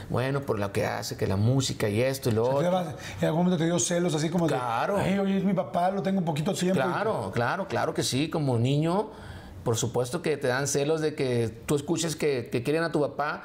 Bueno, 0.09 0.43
por 0.43 0.61
lo 0.61 0.73
que 0.73 0.87
hace, 0.87 1.17
que 1.17 1.27
la 1.27 1.35
música 1.37 1.89
y 1.89 2.01
esto 2.01 2.29
y 2.31 2.33
lo 2.33 2.45
¿Te 2.45 2.67
otro. 2.69 2.81
¿En 3.21 3.27
algún 3.27 3.45
momento 3.45 3.57
te 3.59 3.65
dio 3.65 3.81
celos 3.81 4.15
así 4.15 4.31
como 4.31 4.47
Claro. 4.47 4.97
de, 4.99 5.03
"Ay, 5.03 5.19
oye, 5.19 5.39
es 5.39 5.45
mi 5.45 5.55
papá, 5.55 5.91
lo 5.91 6.03
tengo 6.03 6.21
un 6.21 6.25
poquito 6.25 6.55
tiempo? 6.55 6.81
Claro, 6.81 7.31
claro, 7.35 7.67
claro 7.67 7.95
que 7.95 8.05
sí. 8.05 8.31
Como 8.31 8.59
niño, 8.61 9.11
por 9.65 9.77
supuesto 9.77 10.23
que 10.23 10.37
te 10.37 10.47
dan 10.47 10.69
celos 10.69 11.01
de 11.01 11.17
que 11.17 11.49
tú 11.67 11.75
escuches 11.75 12.15
que, 12.15 12.49
que 12.53 12.63
quieren 12.63 12.85
a 12.85 12.93
tu 12.93 13.01
papá 13.01 13.43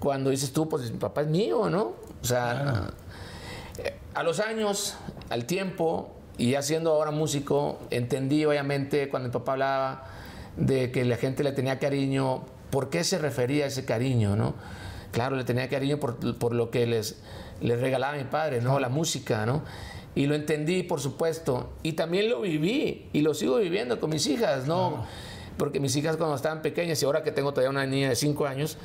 cuando 0.00 0.30
dices 0.30 0.52
tú, 0.52 0.68
pues 0.68 0.90
mi 0.90 0.98
papá 0.98 1.20
es 1.22 1.28
mío, 1.28 1.70
¿no? 1.70 1.92
O 2.20 2.24
sea, 2.24 2.90
eh, 3.78 3.96
a 4.14 4.22
los 4.24 4.40
años, 4.40 4.96
al 5.30 5.44
tiempo, 5.44 6.10
y 6.36 6.50
ya 6.52 6.62
siendo 6.62 6.92
ahora 6.92 7.10
músico, 7.12 7.78
entendí 7.90 8.44
obviamente 8.44 9.08
cuando 9.08 9.28
mi 9.28 9.32
papá 9.32 9.52
hablaba 9.52 10.04
de 10.58 10.90
que 10.90 11.04
la 11.04 11.16
gente 11.16 11.44
le 11.44 11.52
tenía 11.52 11.78
cariño, 11.78 12.44
¿por 12.70 12.90
qué 12.90 13.04
se 13.04 13.18
refería 13.18 13.64
a 13.64 13.68
ese 13.68 13.84
cariño, 13.84 14.36
no? 14.36 14.54
Claro, 15.12 15.36
le 15.36 15.44
tenía 15.44 15.68
cariño 15.68 15.98
por, 15.98 16.38
por 16.38 16.54
lo 16.54 16.70
que 16.70 16.86
les, 16.86 17.20
les 17.60 17.80
regalaba 17.80 18.16
mi 18.16 18.24
padre, 18.24 18.60
¿no? 18.60 18.78
La 18.78 18.88
música, 18.88 19.46
¿no? 19.46 19.62
Y 20.14 20.26
lo 20.26 20.34
entendí, 20.34 20.82
por 20.82 21.00
supuesto. 21.00 21.70
Y 21.82 21.92
también 21.92 22.28
lo 22.28 22.40
viví 22.40 23.08
y 23.12 23.20
lo 23.22 23.34
sigo 23.34 23.56
viviendo 23.56 24.00
con 24.00 24.10
mis 24.10 24.26
hijas, 24.26 24.66
¿no? 24.66 25.06
Porque 25.56 25.80
mis 25.80 25.94
hijas 25.96 26.16
cuando 26.16 26.36
estaban 26.36 26.60
pequeñas 26.60 27.00
y 27.02 27.06
ahora 27.06 27.22
que 27.22 27.32
tengo 27.32 27.52
todavía 27.52 27.70
una 27.70 27.86
niña 27.86 28.10
de 28.10 28.16
5 28.16 28.46
años, 28.46 28.76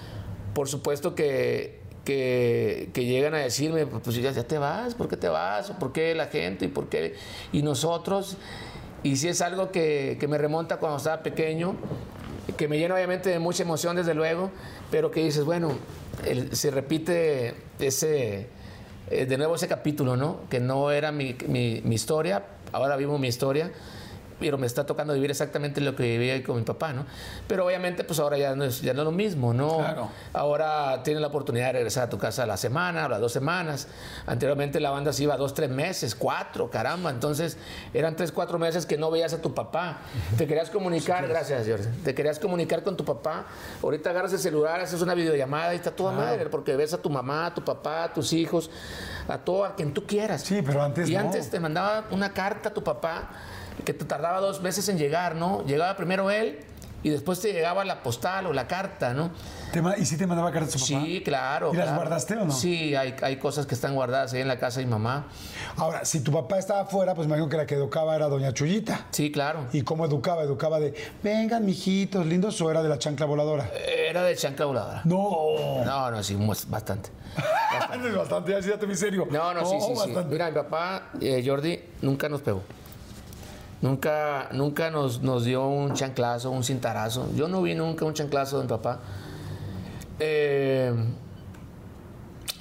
por 0.53 0.69
supuesto 0.69 1.15
que, 1.15 1.81
que, 2.05 2.89
que 2.93 3.05
llegan 3.05 3.33
a 3.33 3.39
decirme, 3.39 3.85
pues 3.85 4.15
ya, 4.15 4.31
ya 4.31 4.43
te 4.43 4.57
vas, 4.57 4.95
¿por 4.95 5.07
qué 5.07 5.17
te 5.17 5.27
vas? 5.27 5.71
¿O 5.71 5.79
¿Por 5.79 5.91
qué 5.91 6.13
la 6.15 6.27
gente? 6.27 6.65
¿Y 6.65 6.67
por 6.69 6.87
qué? 6.87 7.15
Y 7.51 7.63
nosotros. 7.63 8.37
Y 9.03 9.17
si 9.17 9.27
es 9.27 9.41
algo 9.41 9.71
que, 9.71 10.17
que 10.19 10.27
me 10.27 10.37
remonta 10.37 10.77
cuando 10.77 10.97
estaba 10.97 11.21
pequeño, 11.23 11.75
que 12.57 12.67
me 12.67 12.77
llena 12.77 12.95
obviamente 12.95 13.29
de 13.29 13.39
mucha 13.39 13.63
emoción, 13.63 13.95
desde 13.95 14.13
luego, 14.13 14.49
pero 14.91 15.11
que 15.11 15.23
dices, 15.23 15.43
bueno, 15.43 15.71
el- 16.25 16.55
se 16.55 16.71
repite 16.71 17.53
ese, 17.79 18.47
eh, 19.09 19.25
de 19.25 19.37
nuevo 19.37 19.55
ese 19.55 19.67
capítulo, 19.67 20.15
¿no? 20.15 20.41
Que 20.49 20.59
no 20.59 20.91
era 20.91 21.11
mi, 21.11 21.35
mi- 21.47 21.81
mi 21.83 21.95
historia, 21.95 22.43
ahora 22.71 22.95
vivo 22.95 23.17
mi 23.17 23.27
historia. 23.27 23.71
Pero 24.43 24.57
me 24.57 24.67
está 24.67 24.85
tocando 24.85 25.13
vivir 25.13 25.31
exactamente 25.31 25.79
lo 25.79 25.95
que 25.95 26.03
vivía 26.03 26.43
con 26.43 26.57
mi 26.57 26.63
papá, 26.63 26.91
¿no? 26.91 27.05
Pero 27.47 27.65
obviamente, 27.65 28.03
pues 28.03 28.19
ahora 28.19 28.37
ya 28.37 28.53
no 28.57 28.65
es, 28.65 28.81
ya 28.81 28.93
no 28.93 29.03
es 29.03 29.05
lo 29.05 29.11
mismo, 29.13 29.53
¿no? 29.53 29.77
Claro. 29.77 30.09
Ahora 30.33 31.01
tienes 31.01 31.21
la 31.21 31.27
oportunidad 31.27 31.67
de 31.67 31.71
regresar 31.71 32.03
a 32.03 32.09
tu 32.09 32.17
casa 32.17 32.43
a 32.43 32.45
la 32.45 32.57
semana, 32.57 33.05
a 33.05 33.07
las 33.07 33.21
dos 33.21 33.31
semanas. 33.31 33.87
Anteriormente 34.27 34.81
la 34.81 34.89
banda 34.89 35.13
se 35.13 35.23
iba 35.23 35.37
dos, 35.37 35.53
tres 35.53 35.69
meses, 35.69 36.13
cuatro, 36.13 36.69
caramba. 36.69 37.09
Entonces 37.09 37.57
eran 37.93 38.17
tres, 38.17 38.33
cuatro 38.33 38.59
meses 38.59 38.85
que 38.85 38.97
no 38.97 39.09
veías 39.11 39.31
a 39.31 39.41
tu 39.41 39.53
papá. 39.53 40.01
Te 40.37 40.45
querías 40.45 40.69
comunicar, 40.69 41.25
gracias, 41.25 41.65
Jorge. 41.65 41.87
Te 42.03 42.13
querías 42.13 42.37
comunicar 42.37 42.83
con 42.83 42.97
tu 42.97 43.05
papá. 43.05 43.45
Ahorita 43.81 44.09
agarras 44.09 44.33
el 44.33 44.39
celular, 44.39 44.81
haces 44.81 45.01
una 45.01 45.13
videollamada 45.13 45.73
y 45.73 45.77
está 45.77 45.91
toda 45.91 46.11
madre, 46.11 46.47
porque 46.47 46.75
ves 46.75 46.93
a 46.93 46.97
tu 46.97 47.09
mamá, 47.09 47.45
a 47.45 47.53
tu 47.53 47.63
papá, 47.63 48.03
a 48.03 48.13
tus 48.13 48.33
hijos, 48.33 48.69
a 49.29 49.37
todo, 49.37 49.63
a 49.63 49.73
quien 49.73 49.93
tú 49.93 50.05
quieras. 50.05 50.41
Sí, 50.41 50.61
pero 50.61 50.83
antes 50.83 51.09
Y 51.09 51.13
no. 51.13 51.21
antes 51.21 51.49
te 51.49 51.61
mandaba 51.61 52.07
una 52.11 52.33
carta 52.33 52.67
a 52.69 52.73
tu 52.73 52.83
papá 52.83 53.29
que 53.85 53.93
te 53.93 54.05
tardaba 54.05 54.39
dos 54.39 54.61
meses 54.61 54.87
en 54.89 54.97
llegar, 54.97 55.35
¿no? 55.35 55.65
Llegaba 55.65 55.95
primero 55.95 56.31
él 56.31 56.59
y 57.03 57.09
después 57.09 57.39
te 57.41 57.51
llegaba 57.51 57.83
la 57.83 58.01
postal 58.01 58.47
o 58.47 58.53
la 58.53 58.67
carta, 58.67 59.13
¿no? 59.13 59.31
¿Y 59.97 60.05
sí 60.05 60.17
te 60.17 60.27
mandaba 60.27 60.51
cartas 60.51 60.75
a 60.75 60.79
su 60.79 60.93
papá? 60.93 61.05
Sí, 61.05 61.21
claro. 61.23 61.73
¿Y 61.73 61.77
las 61.77 61.85
claro. 61.85 61.99
guardaste 61.99 62.35
o 62.37 62.45
no? 62.45 62.53
Sí, 62.53 62.95
hay, 62.95 63.15
hay 63.21 63.37
cosas 63.37 63.65
que 63.65 63.75
están 63.75 63.95
guardadas 63.95 64.33
ahí 64.33 64.41
en 64.41 64.47
la 64.47 64.59
casa 64.59 64.79
de 64.79 64.85
mi 64.85 64.91
mamá. 64.91 65.25
Ahora, 65.75 66.05
si 66.05 66.21
tu 66.21 66.31
papá 66.31 66.59
estaba 66.59 66.81
afuera, 66.81 67.15
pues 67.15 67.27
me 67.27 67.33
imagino 67.33 67.49
que 67.49 67.57
la 67.57 67.65
que 67.65 67.75
educaba 67.75 68.15
era 68.15 68.27
doña 68.27 68.53
Chuyita. 68.53 69.07
Sí, 69.11 69.31
claro. 69.31 69.65
¿Y 69.73 69.81
cómo 69.81 70.05
educaba? 70.05 70.43
¿Educaba 70.43 70.79
de, 70.79 70.93
vengan, 71.23 71.65
mijitos, 71.65 72.25
lindos, 72.25 72.61
o 72.61 72.69
era 72.69 72.83
de 72.83 72.89
la 72.89 72.99
chancla 72.99 73.25
voladora? 73.25 73.69
Era 73.73 74.23
de 74.23 74.35
chancla 74.35 74.65
voladora. 74.65 75.01
No. 75.05 75.83
No, 75.83 76.11
no, 76.11 76.23
sí, 76.23 76.37
bastante. 76.67 77.09
Es 77.93 78.15
bastante, 78.15 78.51
ya 78.51 78.61
sí, 78.61 78.69
ya 78.69 78.77
te 78.77 78.85
vi 78.85 78.95
serio. 78.95 79.27
No, 79.29 79.53
no, 79.53 79.65
sí, 79.65 79.75
sí, 79.79 79.87
sí. 79.87 79.93
bastante. 79.99 80.31
Mira, 80.31 80.49
mi 80.49 80.55
papá, 80.55 81.09
eh, 81.19 81.43
Jordi, 81.45 81.79
nunca 82.01 82.29
nos 82.29 82.41
pegó. 82.41 82.61
Nunca, 83.83 84.47
nunca 84.53 84.89
nos, 84.89 85.21
nos 85.21 85.43
dio 85.43 85.67
un 85.67 85.93
chanclazo, 85.93 86.49
un 86.51 86.63
cintarazo. 86.63 87.29
Yo 87.35 87.49
no 87.49 87.61
vi 87.61 87.75
nunca 87.75 88.05
un 88.05 88.13
chanclazo 88.13 88.57
de 88.59 88.63
mi 88.63 88.69
papá. 88.69 89.01
Eh, 90.19 90.93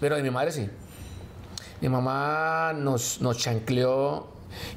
pero 0.00 0.16
de 0.16 0.22
mi 0.24 0.30
madre 0.30 0.50
sí. 0.50 0.68
Mi 1.80 1.88
mamá 1.88 2.72
nos, 2.74 3.20
nos 3.20 3.38
chancleó, 3.38 4.26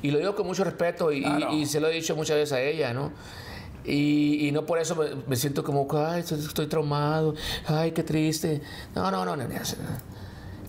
y 0.04 0.12
lo 0.12 0.20
digo 0.20 0.36
con 0.36 0.46
mucho 0.46 0.64
respeto, 0.64 1.12
y, 1.12 1.26
y- 1.52 1.62
y 1.62 1.66
se 1.66 1.80
lo 1.80 1.88
he 1.88 1.94
dicho 1.94 2.16
muchas 2.16 2.38
veces 2.38 2.54
a 2.54 2.62
ella, 2.62 2.94
¿no? 2.94 3.12
Y, 3.84 4.48
y 4.48 4.52
no 4.52 4.68
por 4.68 4.78
eso 4.78 4.96
me, 4.96 5.16
me 5.28 5.36
siento 5.36 5.64
como, 5.64 5.88
ay, 5.98 6.20
estoy, 6.22 6.40
estoy 6.40 6.68
traumado, 6.68 7.34
ay, 7.66 7.92
qué 7.92 8.04
triste. 8.04 8.62
No, 8.94 9.10
no, 9.10 9.26
no, 9.26 9.36
no, 9.36 9.44
no. 9.48 9.56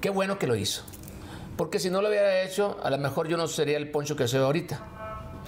Qué 0.00 0.08
bueno 0.08 0.38
que 0.38 0.46
lo 0.46 0.56
hizo. 0.56 0.82
Porque 1.58 1.78
si 1.78 1.90
no 1.90 2.00
lo 2.00 2.08
hubiera 2.08 2.42
hecho, 2.42 2.78
a 2.82 2.88
lo 2.88 2.96
mejor 2.98 3.28
yo 3.28 3.36
no 3.36 3.46
sería 3.46 3.76
el 3.76 3.90
poncho 3.90 4.16
que 4.16 4.26
soy 4.26 4.40
ahorita. 4.40 4.92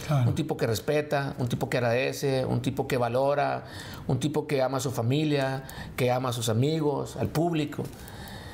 Claro. 0.06 0.28
Un 0.30 0.34
tipo 0.34 0.56
que 0.56 0.66
respeta, 0.66 1.34
un 1.38 1.48
tipo 1.48 1.68
que 1.68 1.78
agradece, 1.78 2.44
un 2.44 2.62
tipo 2.62 2.86
que 2.86 2.96
valora, 2.96 3.64
un 4.06 4.18
tipo 4.20 4.46
que 4.46 4.62
ama 4.62 4.78
a 4.78 4.80
su 4.80 4.90
familia, 4.90 5.64
que 5.96 6.10
ama 6.10 6.28
a 6.30 6.32
sus 6.32 6.48
amigos, 6.48 7.16
al 7.16 7.28
público. 7.28 7.82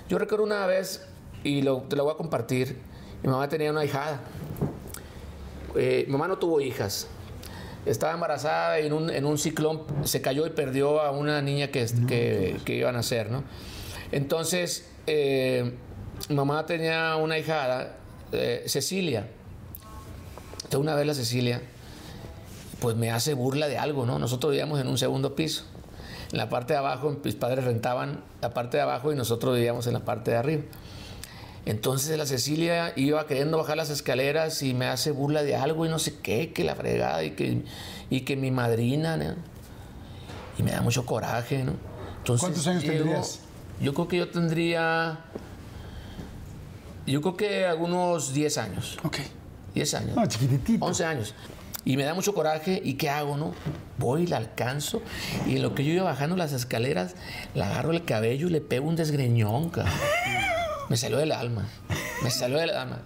Yo 0.08 0.18
recuerdo 0.18 0.44
una 0.44 0.66
vez, 0.66 1.06
y 1.44 1.62
lo- 1.62 1.82
te 1.82 1.96
lo 1.96 2.04
voy 2.04 2.14
a 2.14 2.16
compartir, 2.16 2.78
mi 3.22 3.30
mamá 3.30 3.48
tenía 3.48 3.70
una 3.70 3.84
hijada. 3.84 4.20
Eh, 5.76 6.04
mi 6.06 6.12
mamá 6.12 6.28
no 6.28 6.38
tuvo 6.38 6.60
hijas. 6.60 7.08
Estaba 7.86 8.14
embarazada 8.14 8.80
y 8.80 8.86
en 8.86 8.92
un, 8.92 9.10
en 9.10 9.26
un 9.26 9.36
ciclón 9.38 9.82
se 10.04 10.22
cayó 10.22 10.46
y 10.46 10.50
perdió 10.50 11.00
a 11.02 11.10
una 11.10 11.42
niña 11.42 11.68
que, 11.68 11.84
que, 12.08 12.56
que 12.64 12.76
iba 12.76 12.88
a 12.88 12.92
nacer, 12.92 13.30
¿no? 13.30 13.44
Entonces, 14.12 14.88
eh, 15.06 15.74
mamá 16.30 16.64
tenía 16.66 17.16
una 17.16 17.38
hijada, 17.38 17.96
eh, 18.32 18.64
Cecilia. 18.66 19.26
Una 20.76 20.94
vez 20.94 21.06
la 21.06 21.14
Cecilia, 21.14 21.62
pues 22.80 22.96
me 22.96 23.10
hace 23.10 23.34
burla 23.34 23.66
de 23.68 23.78
algo, 23.78 24.06
¿no? 24.06 24.18
Nosotros 24.18 24.50
vivíamos 24.52 24.80
en 24.80 24.88
un 24.88 24.98
segundo 24.98 25.34
piso. 25.34 25.64
En 26.32 26.38
la 26.38 26.48
parte 26.48 26.72
de 26.72 26.78
abajo, 26.80 27.16
mis 27.24 27.34
padres 27.34 27.64
rentaban 27.64 28.20
la 28.42 28.52
parte 28.54 28.76
de 28.76 28.82
abajo 28.82 29.12
y 29.12 29.16
nosotros 29.16 29.54
vivíamos 29.54 29.86
en 29.86 29.92
la 29.94 30.00
parte 30.00 30.32
de 30.32 30.36
arriba. 30.36 30.62
Entonces 31.66 32.18
la 32.18 32.26
Cecilia 32.26 32.92
iba 32.96 33.26
queriendo 33.26 33.56
bajar 33.56 33.76
las 33.78 33.88
escaleras 33.88 34.62
y 34.62 34.74
me 34.74 34.86
hace 34.86 35.12
burla 35.12 35.42
de 35.42 35.56
algo 35.56 35.86
y 35.86 35.88
no 35.88 35.98
sé 35.98 36.16
qué, 36.20 36.52
que 36.52 36.62
la 36.64 36.74
fregada 36.74 37.24
y 37.24 37.30
que, 37.30 37.62
y 38.10 38.20
que 38.22 38.36
mi 38.36 38.50
madrina, 38.50 39.16
¿no? 39.16 39.34
Y 40.58 40.62
me 40.62 40.72
da 40.72 40.82
mucho 40.82 41.06
coraje, 41.06 41.64
¿no? 41.64 41.72
Entonces, 42.18 42.40
¿Cuántos 42.42 42.66
años 42.66 42.82
llego- 42.82 42.96
tendrías? 43.04 43.40
Yo 43.80 43.94
creo 43.94 44.08
que 44.08 44.16
yo 44.18 44.28
tendría... 44.28 45.20
Yo 47.06 47.20
creo 47.20 47.36
que 47.36 47.66
algunos 47.66 48.32
10 48.32 48.58
años. 48.58 48.98
Ok. 49.04 49.18
10 49.74 49.94
años. 49.94 50.16
No, 50.16 50.26
chiquititito. 50.26 50.84
11 50.84 51.04
años. 51.04 51.34
Y 51.84 51.96
me 51.96 52.04
da 52.04 52.14
mucho 52.14 52.34
coraje. 52.34 52.80
¿Y 52.82 52.94
qué 52.94 53.10
hago, 53.10 53.36
no? 53.36 53.52
Voy, 53.98 54.26
la 54.26 54.38
alcanzo. 54.38 55.02
Y 55.46 55.56
en 55.56 55.62
lo 55.62 55.74
que 55.74 55.84
yo 55.84 55.92
iba 55.92 56.04
bajando 56.04 56.36
las 56.36 56.52
escaleras, 56.52 57.14
la 57.54 57.66
agarro 57.66 57.92
el 57.92 58.04
cabello 58.04 58.48
y 58.48 58.50
le 58.50 58.60
pego 58.60 58.88
un 58.88 58.96
desgreñón, 58.96 59.70
cabrón. 59.70 59.94
Me 60.88 60.96
salió 60.96 61.18
del 61.18 61.32
alma. 61.32 61.68
Me 62.22 62.30
salió 62.30 62.58
del 62.58 62.70
alma. 62.70 63.00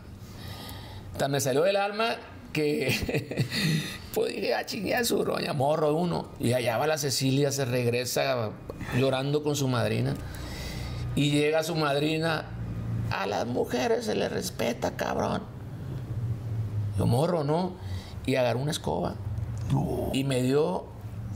Tan 1.16 1.30
me 1.32 1.40
salió 1.40 1.62
del 1.62 1.76
alma 1.76 2.16
que. 2.52 3.46
pues 4.14 4.34
dije, 4.34 4.54
ah, 4.54 4.64
chingue 4.66 5.04
su 5.04 5.24
roña, 5.24 5.52
morro 5.52 5.94
uno. 5.94 6.28
Y 6.38 6.52
allá 6.52 6.76
va 6.78 6.86
la 6.86 6.98
Cecilia, 6.98 7.50
se 7.50 7.64
regresa 7.64 8.50
llorando 8.96 9.42
con 9.42 9.56
su 9.56 9.68
madrina. 9.68 10.14
Y 11.14 11.30
llega 11.30 11.62
su 11.62 11.74
madrina. 11.74 12.46
A 13.10 13.26
las 13.26 13.46
mujeres 13.46 14.04
se 14.06 14.14
les 14.14 14.30
respeta, 14.30 14.96
cabrón. 14.96 15.57
Yo 16.98 17.06
morro, 17.06 17.44
¿no? 17.44 17.72
Y 18.26 18.34
agarró 18.34 18.58
una 18.58 18.72
escoba. 18.72 19.14
Y 20.12 20.24
me 20.24 20.42
dio, 20.42 20.84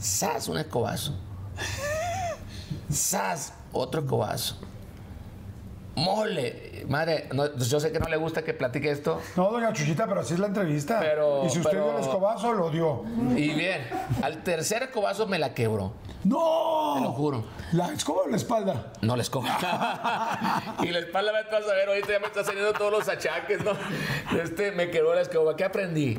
¡zas! 0.00 0.48
Un 0.48 0.58
escobazo. 0.58 1.14
¡zas! 2.92 3.52
Otro 3.72 4.00
escobazo. 4.02 4.56
Mole. 5.94 6.84
Madre, 6.88 7.28
no, 7.32 7.54
yo 7.56 7.78
sé 7.78 7.92
que 7.92 8.00
no 8.00 8.08
le 8.08 8.16
gusta 8.16 8.42
que 8.42 8.54
platique 8.54 8.90
esto. 8.90 9.20
No, 9.36 9.50
doña 9.50 9.72
Chuchita, 9.72 10.06
pero 10.06 10.20
así 10.22 10.34
es 10.34 10.40
la 10.40 10.46
entrevista. 10.48 10.98
Pero- 11.00 11.44
y 11.46 11.50
si 11.50 11.58
usted 11.58 11.70
pero- 11.70 11.84
dio 11.84 11.94
el 11.98 12.00
escobazo, 12.02 12.52
lo 12.52 12.70
dio. 12.70 13.04
Y 13.36 13.50
bien, 13.54 13.82
al 14.22 14.42
tercer 14.42 14.82
escobazo 14.84 15.26
me 15.26 15.38
la 15.38 15.54
quebró. 15.54 15.92
¡No! 16.24 16.94
Te 16.96 17.00
lo 17.02 17.12
juro. 17.12 17.44
¿La 17.72 17.92
escoba 17.92 18.22
o 18.22 18.28
la 18.28 18.36
espalda? 18.36 18.92
No 19.00 19.16
la 19.16 19.22
escoba. 19.22 19.48
y 20.82 20.88
la 20.88 21.00
espalda 21.00 21.32
me 21.32 21.42
vas 21.50 21.68
a 21.68 21.74
ver, 21.74 21.88
ahorita 21.88 22.08
ya 22.12 22.20
me 22.20 22.26
está 22.26 22.44
saliendo 22.44 22.72
todos 22.72 22.92
los 22.92 23.08
achaques, 23.08 23.64
¿no? 23.64 23.72
Este, 24.40 24.72
me 24.72 24.90
quedó 24.90 25.14
la 25.14 25.22
escoba. 25.22 25.56
¿Qué 25.56 25.64
aprendí? 25.64 26.18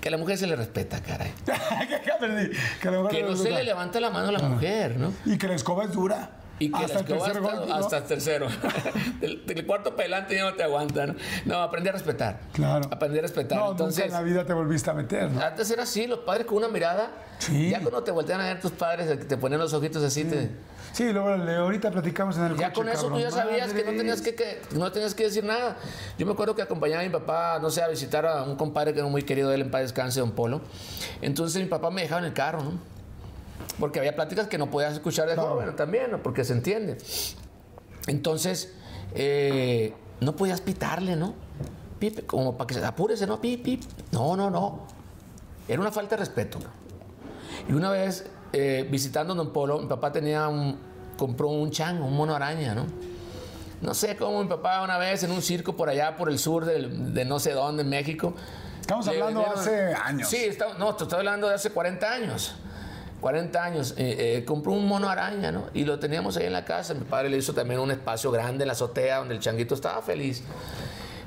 Que 0.00 0.08
a 0.08 0.10
la 0.10 0.16
mujer 0.16 0.36
se 0.36 0.46
le 0.46 0.56
respeta, 0.56 1.00
caray. 1.00 1.32
¿Qué 2.04 2.10
aprendí? 2.10 2.56
Que, 2.80 2.90
mujer 2.90 3.10
Que 3.10 3.22
no 3.22 3.36
se 3.36 3.50
le 3.50 3.62
levanta 3.62 4.00
la 4.00 4.10
mano 4.10 4.30
a 4.30 4.32
la 4.32 4.40
mujer, 4.40 4.96
¿no? 4.96 5.12
Y 5.24 5.38
que 5.38 5.46
la 5.46 5.54
escoba 5.54 5.84
es 5.84 5.92
dura. 5.92 6.30
Y 6.64 6.70
que 6.70 6.84
hasta 6.84 7.00
el 7.00 7.04
escoba 7.06 7.24
tercer 7.26 7.42
hasta, 7.42 7.56
golpe, 7.56 7.68
¿no? 7.68 7.74
hasta 7.76 7.96
el 7.98 8.04
tercero. 8.04 8.46
del, 9.20 9.46
del 9.46 9.66
cuarto 9.66 9.90
para 9.90 10.02
adelante 10.02 10.34
ya 10.36 10.44
no 10.44 10.54
te 10.54 10.62
aguantan. 10.62 11.16
No, 11.44 11.62
aprendí 11.62 11.88
a 11.88 11.92
respetar. 11.92 12.40
Claro. 12.52 12.88
Aprendí 12.90 13.18
a 13.18 13.22
respetar. 13.22 13.58
No, 13.58 13.70
Entonces, 13.72 14.04
nunca 14.04 14.18
en 14.18 14.24
la 14.24 14.28
vida 14.30 14.44
te 14.46 14.52
volviste 14.52 14.90
a 14.90 14.94
meter, 14.94 15.30
¿no? 15.30 15.40
antes 15.40 15.70
era 15.70 15.82
así, 15.84 16.06
los 16.06 16.20
padres 16.20 16.46
con 16.46 16.58
una 16.58 16.68
mirada. 16.68 17.10
Sí. 17.38 17.70
Ya 17.70 17.80
cuando 17.80 18.02
te 18.04 18.10
voltean 18.10 18.40
a 18.40 18.44
ver 18.44 18.60
tus 18.60 18.72
padres, 18.72 19.26
te 19.26 19.36
ponen 19.36 19.58
los 19.58 19.72
ojitos 19.72 20.02
así, 20.02 20.24
te, 20.24 20.50
Sí, 20.92 21.10
luego 21.10 21.30
ahorita 21.30 21.90
platicamos 21.90 22.36
en 22.36 22.44
el 22.44 22.56
Ya 22.58 22.68
coche, 22.68 22.74
con 22.74 22.88
eso 22.90 23.00
tú 23.04 23.08
cabrón. 23.14 23.22
ya 23.22 23.30
sabías 23.30 23.72
que 23.72 23.82
no 23.82 23.90
tenías 23.92 24.20
que, 24.20 24.34
que- 24.34 24.60
no 24.72 24.92
tenías 24.92 25.14
que 25.14 25.24
decir 25.24 25.42
nada. 25.42 25.76
Yo 26.18 26.26
me 26.26 26.32
acuerdo 26.32 26.54
que 26.54 26.60
acompañaba 26.60 27.00
a 27.00 27.04
mi 27.04 27.10
papá, 27.10 27.58
no 27.62 27.70
sé, 27.70 27.80
a 27.82 27.88
visitar 27.88 28.26
a 28.26 28.42
un 28.42 28.56
compadre 28.56 28.92
que 28.92 28.98
era 29.00 29.08
muy 29.08 29.22
querido 29.22 29.48
de 29.48 29.54
él 29.54 29.62
en 29.62 29.70
paz 29.70 29.80
descanse, 29.80 30.20
don 30.20 30.32
Polo. 30.32 30.60
Entonces 31.22 31.62
mi 31.62 31.68
papá 31.68 31.90
me 31.90 32.02
dejaba 32.02 32.20
en 32.20 32.26
el 32.26 32.34
carro, 32.34 32.62
¿no? 32.62 32.72
Porque 33.78 33.98
había 33.98 34.14
pláticas 34.14 34.48
que 34.48 34.58
no 34.58 34.70
podías 34.70 34.92
escuchar 34.94 35.28
de 35.28 35.36
joven 35.36 35.74
también, 35.76 36.10
¿no? 36.10 36.22
Porque 36.22 36.44
se 36.44 36.52
entiende. 36.52 36.98
Entonces, 38.06 38.74
eh, 39.14 39.94
no 40.20 40.36
podías 40.36 40.60
pitarle, 40.60 41.16
¿no? 41.16 41.34
Pip, 41.98 42.26
como 42.26 42.56
para 42.56 42.66
que 42.66 42.74
se 42.74 42.84
apúrese, 42.84 43.26
¿no? 43.26 43.40
Pip, 43.40 43.62
pip. 43.62 43.82
No, 44.10 44.36
no, 44.36 44.50
no. 44.50 44.86
Era 45.68 45.80
una 45.80 45.92
falta 45.92 46.16
de 46.16 46.20
respeto. 46.20 46.58
¿no? 46.58 46.66
Y 47.68 47.72
una 47.72 47.90
vez, 47.90 48.26
eh, 48.52 48.86
visitando 48.90 49.32
a 49.34 49.36
Don 49.36 49.52
Polo, 49.52 49.78
mi 49.78 49.86
papá 49.86 50.10
tenía 50.10 50.48
un, 50.48 50.78
compró 51.16 51.48
un 51.48 51.70
chango, 51.70 52.06
un 52.06 52.16
mono 52.16 52.34
araña, 52.34 52.74
¿no? 52.74 52.86
No 53.80 53.94
sé 53.94 54.16
cómo 54.16 54.42
mi 54.42 54.48
papá 54.48 54.82
una 54.82 54.96
vez 54.98 55.22
en 55.24 55.30
un 55.32 55.42
circo 55.42 55.74
por 55.76 55.88
allá, 55.88 56.16
por 56.16 56.28
el 56.28 56.38
sur 56.38 56.64
del- 56.64 57.14
de 57.14 57.24
no 57.24 57.38
sé 57.38 57.52
dónde, 57.52 57.82
en 57.82 57.88
México. 57.88 58.34
Estamos 58.80 59.06
hablando 59.08 59.40
vendieron- 59.40 59.60
hace 59.60 59.94
años. 59.94 60.28
Sí, 60.28 60.36
está- 60.36 60.74
no, 60.78 60.94
te 60.94 61.04
estoy 61.04 61.18
hablando 61.18 61.48
de 61.48 61.54
hace 61.54 61.70
40 61.70 62.12
años. 62.12 62.54
40 63.22 63.64
años. 63.64 63.94
Eh, 63.96 64.36
eh, 64.38 64.44
compró 64.44 64.72
un 64.72 64.86
mono 64.86 65.08
araña, 65.08 65.52
¿no? 65.52 65.70
Y 65.72 65.84
lo 65.84 65.98
teníamos 65.98 66.36
ahí 66.36 66.46
en 66.46 66.52
la 66.52 66.64
casa. 66.64 66.92
Mi 66.92 67.04
padre 67.04 67.30
le 67.30 67.38
hizo 67.38 67.54
también 67.54 67.80
un 67.80 67.92
espacio 67.92 68.30
grande 68.32 68.64
en 68.64 68.66
la 68.66 68.72
azotea 68.72 69.18
donde 69.18 69.34
el 69.34 69.40
changuito 69.40 69.74
estaba 69.76 70.02
feliz. 70.02 70.42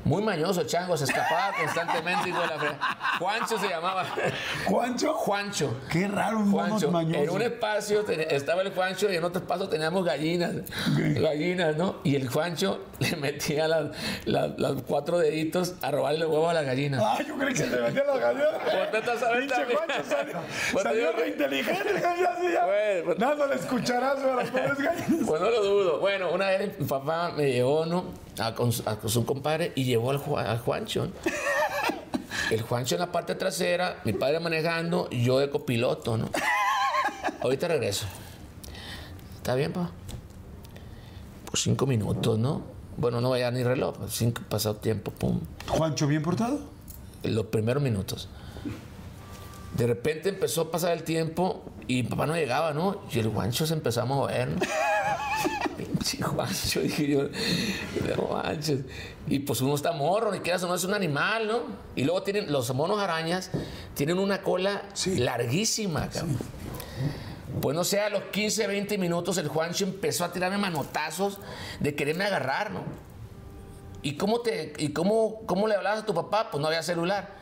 Muy 0.06 0.22
mañoso, 0.24 0.64
chango, 0.64 0.96
se 0.96 1.06
escapaba 1.06 1.52
constantemente. 1.58 2.30
hijo 2.30 2.40
de 2.40 2.48
la 2.48 2.58
fre- 2.58 2.78
Juancho 3.20 3.58
se 3.60 3.68
llamaba. 3.68 4.06
¿Juancho? 4.68 5.14
Juancho. 5.16 5.76
Qué 5.92 6.08
raro, 6.08 6.38
un 6.40 6.52
Juancho. 6.52 6.92
mañoso. 6.92 7.24
En 7.24 7.30
un 7.32 7.42
espacio 7.42 8.06
estaba 8.08 8.62
el 8.62 8.72
Juancho 8.72 9.12
y 9.12 9.16
en 9.16 9.24
otro 9.24 9.42
espacio 9.42 9.68
teníamos 9.68 10.06
gallinas. 10.06 10.54
Gallinas, 10.96 11.76
¿no? 11.76 11.96
Y 12.04 12.16
el 12.16 12.30
Juancho 12.30 12.86
le 13.00 13.16
metía 13.18 13.68
las, 13.68 13.88
las- 14.26 14.58
las 14.60 14.74
cuatro 14.84 15.18
deditos 15.18 15.74
a 15.82 15.90
robarle 15.90 16.20
los 16.20 16.30
huevos 16.30 16.52
a 16.52 16.54
las 16.54 16.66
gallinas. 16.66 17.02
Ah, 17.04 17.18
yo 17.28 17.36
creí 17.38 17.54
que 17.54 17.60
se 17.62 17.68
le 17.68 17.82
metía 17.82 18.04
las 18.04 18.20
gallinas. 18.20 18.50
Saber 19.20 19.40
Pinche 19.40 19.56
también. 19.56 19.78
Juancho 19.80 20.04
salió, 20.10 20.38
salió 20.84 21.12
re 21.14 21.28
inteligente. 21.30 21.84
pues- 23.06 23.18
dándole 23.18 23.56
escucharazo 23.56 24.34
a 24.34 24.36
las 24.36 24.50
pobres 24.52 24.78
gallinas. 24.78 25.28
Pues 25.28 25.42
no 25.42 25.50
lo 25.50 25.64
dudo. 25.64 26.00
Bueno, 26.00 26.30
una 26.32 26.48
vez 26.50 26.78
mi 26.80 26.86
papá 26.86 27.32
me 27.36 27.52
llevó, 27.52 27.86
¿no? 27.88 28.25
A 28.40 28.54
con, 28.54 28.72
su- 28.72 28.88
a 28.88 28.98
con 28.98 29.10
su 29.10 29.26
compadre 29.26 29.72
y 29.76 29.84
llevó 29.86 30.12
al, 30.12 30.22
al 30.46 30.60
Juancho. 30.60 31.06
¿no? 31.08 31.12
El 32.52 32.62
Juancho 32.62 32.96
en 32.96 33.02
la 33.02 33.12
parte 33.12 33.34
trasera, 33.36 34.02
mi 34.04 34.14
padre 34.14 34.40
manejando 34.40 35.10
yo 35.10 35.40
de 35.40 35.50
copiloto, 35.50 36.18
¿no? 36.18 36.30
Ahorita 37.42 37.68
regreso. 37.68 38.06
¿Está 39.38 39.56
bien, 39.56 39.72
papá? 39.72 39.92
Pues 41.50 41.64
cinco 41.64 41.86
minutos, 41.88 42.38
¿no? 42.38 42.62
Bueno, 42.98 43.20
no 43.22 43.30
vaya 43.32 43.50
ni 43.52 43.64
reloj, 43.64 43.98
pues, 43.98 44.12
cinco 44.14 44.42
pasado 44.50 44.76
tiempo, 44.76 45.12
pum. 45.12 45.40
¿Juancho 45.68 46.08
bien 46.08 46.22
portado? 46.22 46.60
Los 47.24 47.46
primeros 47.48 47.82
minutos. 47.82 48.30
De 49.76 49.88
repente 49.88 50.30
empezó 50.30 50.62
a 50.62 50.72
pasar 50.72 50.92
el 50.94 51.04
tiempo 51.04 51.64
y 51.88 52.04
mi 52.04 52.10
papá 52.10 52.26
no 52.28 52.36
llegaba, 52.36 52.74
¿no? 52.74 53.02
Y 53.12 53.20
el 53.20 53.30
guancho 53.30 53.66
se 53.66 53.74
empezó 53.74 54.02
a 54.02 54.06
mover, 54.06 54.48
¿no? 54.50 54.60
Pinche 55.78 56.18
guancho, 56.24 56.80
dije 56.82 57.08
yo, 57.08 57.24
no 58.16 58.34
manches. 58.34 58.82
Y 59.28 59.40
pues 59.40 59.62
uno 59.62 59.76
está 59.76 59.92
morro, 59.92 60.32
ni 60.32 60.40
quieras, 60.40 60.64
uno 60.64 60.76
es 60.76 60.84
un 60.84 60.94
animal, 60.94 61.48
¿no? 61.48 61.60
Y 61.96 62.04
luego 62.04 62.24
tienen, 62.24 62.52
los 62.52 62.74
monos 62.74 63.00
arañas 63.00 63.52
tienen 63.96 64.20
una 64.20 64.42
cola 64.42 64.84
Sí. 64.94 65.18
larguísima, 65.18 66.10
cabrón. 66.10 66.38
Pues 67.62 67.76
no 67.76 67.84
sé, 67.84 68.02
a 68.02 68.10
los 68.10 68.24
15, 68.32 68.68
20 68.68 68.98
minutos 68.98 69.38
el 69.38 69.48
Juancho 69.48 69.86
empezó 69.86 70.26
a 70.26 70.32
tirarme 70.32 70.58
manotazos 70.58 71.40
de 71.80 71.96
quererme 71.96 72.26
agarrar, 72.26 72.72
¿no? 72.72 72.82
¿Y 74.02 74.18
cómo, 74.18 74.42
te, 74.42 74.74
y 74.78 74.90
cómo, 74.90 75.42
cómo 75.48 75.68
le 75.68 75.74
hablabas 75.74 76.04
a 76.04 76.06
tu 76.06 76.14
papá? 76.14 76.50
Pues 76.52 76.62
no 76.62 76.68
había 76.68 76.84
celular. 76.84 77.38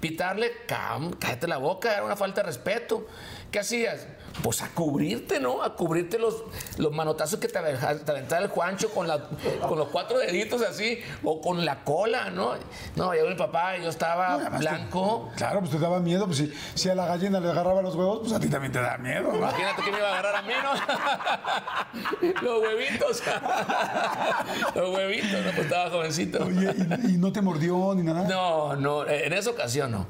Pitarle, 0.00 0.50
cállate 0.66 1.46
la 1.46 1.58
boca, 1.58 1.92
era 1.92 2.04
una 2.04 2.16
falta 2.16 2.40
de 2.40 2.46
respeto. 2.46 3.06
¿Qué 3.50 3.58
hacías? 3.58 4.06
Pues 4.42 4.62
a 4.62 4.68
cubrirte, 4.68 5.40
¿no? 5.40 5.62
A 5.62 5.74
cubrirte 5.74 6.18
los, 6.18 6.44
los 6.76 6.92
manotazos 6.92 7.40
que 7.40 7.48
te 7.48 7.58
aventaba 7.58 8.38
el 8.42 8.48
Juancho 8.48 8.90
con, 8.90 9.08
la, 9.08 9.18
con 9.66 9.78
los 9.78 9.88
cuatro 9.88 10.18
deditos 10.18 10.62
así, 10.62 11.00
o 11.24 11.40
con 11.40 11.64
la 11.64 11.82
cola, 11.84 12.30
¿no? 12.30 12.52
No, 12.96 13.12
llegó 13.14 13.28
mi 13.28 13.34
papá 13.34 13.76
y 13.78 13.82
yo 13.82 13.88
estaba 13.88 14.36
blanco. 14.58 15.28
te- 15.32 15.38
claro, 15.38 15.60
pues 15.60 15.72
te 15.72 15.78
daba 15.78 16.00
miedo. 16.00 16.26
Pues 16.26 16.38
si, 16.38 16.52
si 16.74 16.88
a 16.90 16.94
la 16.94 17.06
gallina 17.06 17.40
le 17.40 17.50
agarraba 17.50 17.80
los 17.82 17.94
huevos, 17.94 18.20
pues 18.20 18.32
a 18.32 18.40
ti 18.40 18.48
también 18.48 18.72
te 18.72 18.80
da 18.80 18.98
miedo. 18.98 19.30
¿no? 19.32 19.36
Imagínate 19.38 19.82
que 19.82 19.90
me 19.90 19.98
iba 19.98 20.08
a 20.08 20.12
agarrar 20.18 20.36
a 20.36 20.42
mí, 20.42 20.52
¿no? 20.62 22.42
Los 22.42 22.62
huevitos. 22.62 23.22
Los 24.74 24.90
huevitos, 24.94 25.30
no, 25.44 25.50
pues 25.52 25.58
estaba 25.66 25.90
jovencito. 25.90 26.44
Oye, 26.44 26.74
¿y, 27.04 27.14
y 27.14 27.16
no 27.16 27.32
te 27.32 27.40
mordió 27.42 27.94
ni 27.94 28.02
nada? 28.02 28.24
No, 28.28 28.76
no, 28.76 29.06
en 29.06 29.32
esa 29.32 29.50
ocasión 29.50 29.90
no. 29.92 30.06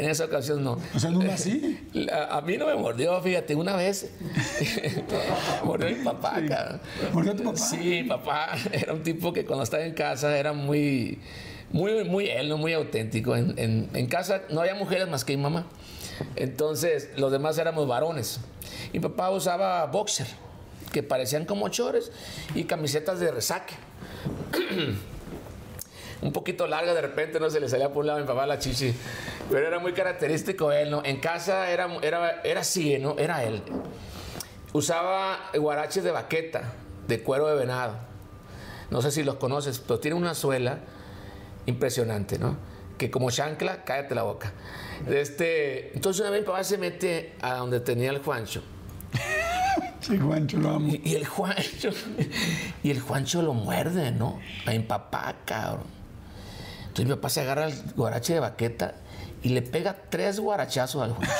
En 0.00 0.08
esa 0.08 0.24
ocasión 0.24 0.64
no. 0.64 0.78
O 0.94 0.98
sea, 0.98 1.10
¿nunca 1.10 1.34
así? 1.34 1.78
La- 1.92 2.24
a 2.26 2.40
mí 2.40 2.56
no 2.56 2.66
me 2.66 2.74
mordió, 2.74 3.20
fíjate, 3.20 3.54
una 3.54 3.76
vez. 3.76 4.10
mordió 5.64 5.88
mi 5.94 6.02
papá, 6.02 6.40
cabrón. 6.48 6.80
¿Mordió 7.12 7.32
a 7.32 7.36
tu 7.36 7.44
papá? 7.44 7.56
Sí, 7.58 8.02
papá 8.04 8.48
era 8.72 8.94
un 8.94 9.02
tipo 9.02 9.32
que 9.32 9.44
cuando 9.44 9.62
estaba 9.62 9.84
en 9.84 9.92
casa 9.92 10.38
era 10.38 10.54
muy, 10.54 11.18
muy, 11.70 12.04
muy 12.04 12.28
él, 12.30 12.48
¿no? 12.48 12.56
muy 12.56 12.72
auténtico. 12.72 13.36
En, 13.36 13.58
en- 13.58 13.90
en 13.92 14.06
casa 14.06 14.40
no 14.50 14.60
había 14.62 14.74
mujeres 14.74 15.06
más 15.06 15.24
que 15.24 15.36
mi 15.36 15.42
mamá. 15.42 15.66
Entonces, 16.36 17.10
los 17.16 17.30
demás 17.30 17.58
éramos 17.58 17.86
varones. 17.86 18.40
Mi 18.94 19.00
papá 19.00 19.30
usaba 19.30 19.84
boxer, 19.86 20.26
que 20.92 21.02
parecían 21.02 21.44
como 21.44 21.68
chores, 21.68 22.10
y 22.54 22.64
camisetas 22.64 23.20
de 23.20 23.30
resaque. 23.32 23.74
un 26.22 26.32
poquito 26.32 26.66
larga 26.66 26.94
de 26.94 27.00
repente, 27.00 27.40
no 27.40 27.48
se 27.50 27.60
le 27.60 27.68
salía 27.68 27.88
por 27.88 28.00
un 28.00 28.08
lado 28.08 28.18
a 28.18 28.22
mi 28.22 28.26
papá 28.26 28.46
la 28.46 28.58
chichi. 28.58 28.94
Pero 29.50 29.66
era 29.66 29.78
muy 29.78 29.92
característico 29.92 30.72
él, 30.72 30.90
¿no? 30.90 31.02
En 31.04 31.18
casa 31.18 31.70
era, 31.70 31.88
era, 32.02 32.42
era 32.42 32.60
así, 32.60 32.98
¿no? 32.98 33.16
Era 33.18 33.42
él. 33.44 33.62
Usaba 34.72 35.50
guaraches 35.54 36.04
de 36.04 36.10
baqueta, 36.10 36.72
de 37.08 37.22
cuero 37.22 37.48
de 37.48 37.56
venado. 37.56 37.94
No 38.90 39.02
sé 39.02 39.10
si 39.10 39.22
los 39.22 39.36
conoces, 39.36 39.78
pero 39.78 39.98
tiene 40.00 40.16
una 40.16 40.34
suela 40.34 40.78
impresionante, 41.66 42.38
¿no? 42.38 42.56
Que 42.98 43.10
como 43.10 43.30
chancla, 43.30 43.84
cállate 43.84 44.14
la 44.14 44.24
boca. 44.24 44.52
Este, 45.08 45.94
entonces 45.94 46.20
una 46.20 46.30
vez 46.30 46.40
mi 46.42 46.46
papá 46.46 46.62
se 46.64 46.76
mete 46.76 47.34
a 47.40 47.54
donde 47.54 47.80
tenía 47.80 48.10
el 48.10 48.18
Juancho. 48.18 48.62
Sí, 50.00 50.18
Juancho, 50.18 50.56
lo 50.56 50.70
amo. 50.70 50.88
Y, 50.88 51.10
y 51.10 51.14
el 51.14 51.26
Juancho, 51.26 51.90
y 52.82 52.90
el 52.90 53.00
Juancho 53.00 53.42
lo 53.42 53.52
muerde, 53.52 54.10
¿no? 54.10 54.40
A 54.64 54.70
mi 54.70 54.78
papá, 54.78 55.36
cabrón. 55.44 55.99
Entonces 56.90 57.06
mi 57.06 57.14
papá 57.14 57.28
se 57.28 57.40
agarra 57.42 57.66
el 57.66 57.74
guarache 57.94 58.34
de 58.34 58.40
baqueta 58.40 58.94
y 59.44 59.50
le 59.50 59.62
pega 59.62 59.94
tres 60.10 60.40
guarachazos 60.40 61.04
al 61.04 61.12
Juancho. 61.12 61.32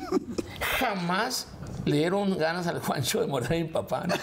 Jamás 0.78 1.46
le 1.86 1.96
dieron 1.96 2.36
ganas 2.36 2.66
al 2.66 2.78
Juancho 2.78 3.22
de 3.22 3.26
morder 3.26 3.52
a 3.52 3.56
mi 3.56 3.64
papá. 3.64 4.04
¿no? 4.06 4.14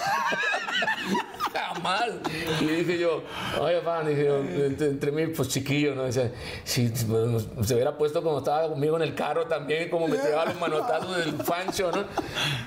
Jamás. 1.53 2.11
Y 2.61 2.65
dije 2.65 2.99
yo, 2.99 3.23
oye, 3.59 3.79
papá, 3.79 4.07
dije 4.07 4.25
yo, 4.25 4.37
entre, 4.39 4.87
entre 4.87 5.11
mí, 5.11 5.27
pues 5.27 5.49
chiquillo, 5.49 5.95
¿no? 5.95 6.05
Dice, 6.05 6.31
si 6.63 6.89
pues, 6.89 7.47
se 7.67 7.73
hubiera 7.73 7.97
puesto 7.97 8.21
como 8.21 8.39
estaba 8.39 8.69
conmigo 8.69 8.95
en 8.95 9.03
el 9.03 9.15
carro 9.15 9.45
también, 9.45 9.89
como 9.89 10.07
me 10.07 10.17
tiraba 10.17 10.45
los 10.45 10.59
manotazos 10.59 11.17
del 11.17 11.41
Juancho, 11.41 11.91
¿no? 11.91 12.03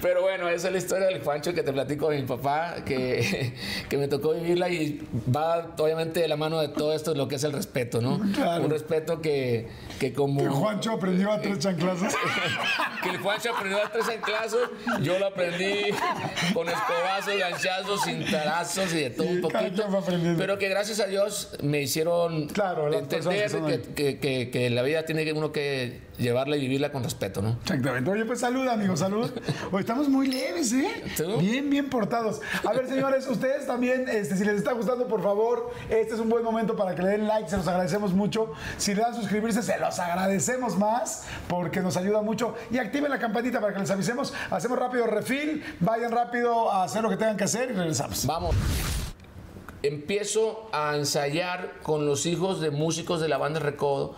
Pero 0.01 0.23
bueno, 0.23 0.49
esa 0.49 0.69
es 0.69 0.73
la 0.73 0.79
historia 0.79 1.07
del 1.07 1.23
Juancho 1.23 1.53
que 1.55 1.63
te 1.63 1.73
platico 1.73 2.11
de 2.11 2.21
mi 2.21 2.27
papá, 2.27 2.77
que, 2.85 3.55
que 3.89 3.97
me 3.97 4.09
tocó 4.09 4.35
vivirla 4.35 4.69
y 4.69 5.07
va 5.35 5.67
obviamente 5.79 6.21
de 6.21 6.29
la 6.29 6.37
mano 6.37 6.61
de 6.61 6.69
todo 6.69 6.93
esto, 6.93 7.15
lo 7.15 7.29
que 7.29 7.37
es 7.37 7.45
el 7.45 7.53
respeto, 7.53 8.01
¿no? 8.01 8.21
Claro. 8.35 8.65
Un 8.65 8.71
respeto 8.71 9.21
que, 9.21 9.69
que 10.03 10.13
como... 10.13 10.41
Que 10.43 10.49
Juancho 10.49 10.93
aprendió 10.93 11.31
a 11.31 11.41
tres 11.41 11.61
chanclazos. 11.61 12.13
que 13.05 13.11
el 13.11 13.19
Juancho 13.19 13.55
aprendió 13.55 13.85
a 13.85 13.91
tres 13.93 14.09
enclazos, 14.09 14.69
yo 15.01 15.19
lo 15.19 15.27
aprendí 15.27 15.85
con 16.53 16.69
escobazos, 16.69 17.39
ganchazos, 17.39 18.03
cintarazos 18.05 18.93
y 18.95 18.97
de 19.01 19.11
todo 19.11 19.29
un 19.29 19.39
Y 19.39 19.41
poquito. 19.41 19.85
Pero 20.37 20.59
que 20.59 20.69
gracias 20.69 20.99
a 21.01 21.07
Dios 21.07 21.57
me 21.63 21.81
hicieron 21.83 22.49
Claro, 22.49 22.93
entender 22.93 23.49
que, 23.51 23.81
que- 23.95 24.19
que- 24.19 24.51
que 24.51 24.71
la 24.71 24.83
vida 24.83 25.05
tiene 25.05 25.33
uno 25.33 25.53
que 25.53 26.01
llevarla 26.19 26.57
y 26.57 26.61
vivirla 26.61 26.93
con 26.93 27.03
respeto, 27.03 27.43
¿no? 27.43 27.57
Exactamente. 27.63 28.11
Oye, 28.11 28.25
pues 28.25 28.41
salud, 28.41 28.67
amigos, 28.69 29.01
salud. 29.01 29.31
Hoy 29.73 29.81
estamos 29.81 30.09
muy 30.09 30.29
leves, 30.29 30.73
¿eh? 30.73 31.05
¿Tú? 31.17 31.39
Bien, 31.39 31.69
bien 31.71 31.89
portados. 31.89 32.41
A 32.65 32.73
ver, 32.73 32.89
señores, 32.89 33.27
ustedes 33.27 33.67
también, 33.67 34.09
este, 34.09 34.37
si 34.37 34.45
les 34.45 34.57
está 34.57 34.73
gustando, 34.73 35.09
por 35.09 35.23
favor, 35.23 35.73
este 35.89 36.15
es 36.15 36.21
un 36.21 36.29
buen 36.29 36.45
momento 36.45 36.77
para 36.77 36.95
que 36.95 37.03
le 37.03 37.09
den 37.09 37.27
like, 37.27 37.49
se 37.49 37.57
los 37.57 37.67
agradecemos 37.67 38.13
mucho. 38.13 38.53
Si 38.77 38.95
le 38.95 39.03
dan 39.03 39.15
suscribirse, 39.15 39.63
se 39.63 39.79
los 39.79 39.99
agradecemos 39.99 40.77
más, 40.77 41.27
porque 41.49 41.81
nos 41.81 41.97
ayuda 41.97 42.23
mucho. 42.23 42.55
Y 42.71 42.79
activen 42.79 43.11
la 43.11 43.19
campanita 43.19 43.61
para 43.61 43.73
que 43.73 43.81
les 43.81 43.91
avisemos. 43.91 44.35
Hacemos 44.51 44.79
rápido 44.79 45.07
refil, 45.07 45.65
vayan 45.81 46.13
rápido 46.13 46.71
a 46.71 46.85
hacer 46.85 47.03
lo 47.03 47.09
que 47.09 47.17
tengan 47.17 47.37
que 47.37 47.45
hacer 47.45 47.71
y 47.71 47.75
regresamos. 47.75 48.27
Vamos. 48.27 48.55
Empiezo 49.83 50.69
a 50.73 50.97
ensayar 50.97 51.81
con 51.83 52.07
los 52.07 52.27
hijos 52.27 52.61
de 52.61 52.71
músicos 52.71 53.21
de 53.21 53.29
la 53.29 53.37
banda 53.37 53.59
Recodo 53.59 54.15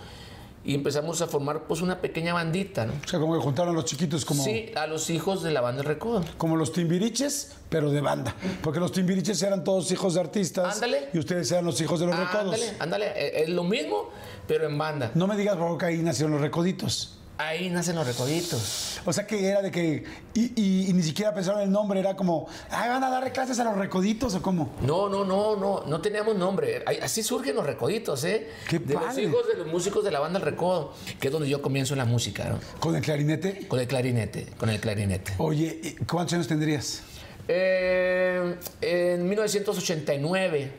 y 0.64 0.74
empezamos 0.74 1.20
a 1.20 1.26
formar 1.26 1.64
pues 1.64 1.82
una 1.82 2.00
pequeña 2.00 2.32
bandita, 2.32 2.86
¿no? 2.86 2.92
O 3.04 3.08
sea, 3.08 3.20
como 3.20 3.34
que 3.34 3.40
juntaron 3.40 3.72
a 3.74 3.76
los 3.76 3.84
chiquitos 3.84 4.24
como, 4.24 4.42
Sí, 4.42 4.70
a 4.74 4.86
los 4.86 5.10
hijos 5.10 5.42
de 5.42 5.50
la 5.50 5.60
banda 5.60 5.82
Recodo. 5.82 6.24
como 6.38 6.56
los 6.56 6.72
timbiriches, 6.72 7.56
pero 7.68 7.90
de 7.90 8.00
banda. 8.00 8.34
Porque 8.62 8.80
los 8.80 8.90
timbiriches 8.92 9.42
eran 9.42 9.62
todos 9.62 9.90
hijos 9.92 10.14
de 10.14 10.20
artistas. 10.20 10.76
Ándale. 10.76 11.08
Y 11.12 11.18
ustedes 11.18 11.50
eran 11.52 11.64
los 11.66 11.80
hijos 11.80 12.00
de 12.00 12.06
los 12.06 12.16
recodos. 12.18 12.54
Ándale, 12.54 12.76
ándale, 12.78 13.42
es 13.42 13.48
lo 13.50 13.64
mismo, 13.64 14.08
pero 14.48 14.66
en 14.66 14.78
banda. 14.78 15.10
No 15.14 15.26
me 15.26 15.36
digas, 15.36 15.56
por 15.56 15.76
que 15.76 15.86
ahí 15.86 15.98
nacieron 15.98 16.32
los 16.32 16.40
recoditos. 16.40 17.18
Ahí 17.36 17.68
nacen 17.68 17.96
los 17.96 18.06
recoditos. 18.06 19.00
O 19.04 19.12
sea 19.12 19.26
que 19.26 19.44
era 19.48 19.60
de 19.60 19.72
que. 19.72 20.04
Y, 20.34 20.52
y- 20.54 20.86
y 20.88 20.92
ni 20.92 21.02
siquiera 21.02 21.34
pensaron 21.34 21.60
el 21.62 21.70
nombre, 21.70 21.98
era 21.98 22.14
como. 22.14 22.46
Ay, 22.70 22.88
van 22.88 23.02
a 23.02 23.10
darle 23.10 23.32
clases 23.32 23.58
a 23.58 23.64
los 23.64 23.76
recoditos 23.76 24.34
o 24.36 24.40
cómo. 24.42 24.70
No, 24.82 25.08
no, 25.08 25.24
no, 25.24 25.56
no, 25.56 25.82
no 25.84 26.00
teníamos 26.00 26.36
nombre. 26.36 26.84
Así 27.02 27.24
surgen 27.24 27.56
los 27.56 27.66
recoditos, 27.66 28.22
¿eh? 28.24 28.48
¡Qué 28.68 28.78
de 28.78 28.94
los 28.94 29.18
hijos 29.18 29.48
de 29.48 29.58
los 29.58 29.66
músicos 29.66 30.04
de 30.04 30.12
la 30.12 30.20
banda 30.20 30.38
El 30.38 30.44
Recodo, 30.44 30.94
que 31.18 31.26
es 31.26 31.32
donde 31.32 31.48
yo 31.48 31.60
comienzo 31.60 31.94
en 31.94 31.98
la 31.98 32.04
música, 32.04 32.44
¿no? 32.44 32.60
Con 32.78 32.94
el 32.94 33.02
clarinete. 33.02 33.66
Con 33.66 33.80
el 33.80 33.88
clarinete, 33.88 34.46
con 34.56 34.70
el 34.70 34.78
clarinete. 34.80 35.32
Oye, 35.38 35.80
¿y 35.82 35.92
¿cuántos 36.04 36.34
años 36.34 36.46
tendrías? 36.46 37.02
Eh, 37.48 38.56
en 38.80 39.28
1989, 39.28 40.70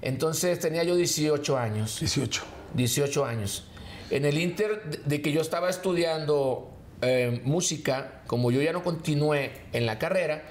entonces 0.00 0.58
tenía 0.58 0.84
yo 0.84 0.96
18 0.96 1.58
años. 1.58 1.98
18. 2.00 2.42
18 2.74 3.24
años. 3.26 3.64
En 4.10 4.24
el 4.24 4.38
inter 4.38 4.82
de- 5.04 5.22
que 5.22 5.32
yo 5.32 5.40
estaba 5.40 5.70
estudiando 5.70 6.68
eh, 7.04 7.40
música, 7.44 8.22
como 8.26 8.50
yo 8.50 8.62
ya 8.62 8.72
no 8.72 8.84
continué 8.84 9.52
en 9.72 9.86
la 9.86 9.98
carrera, 9.98 10.44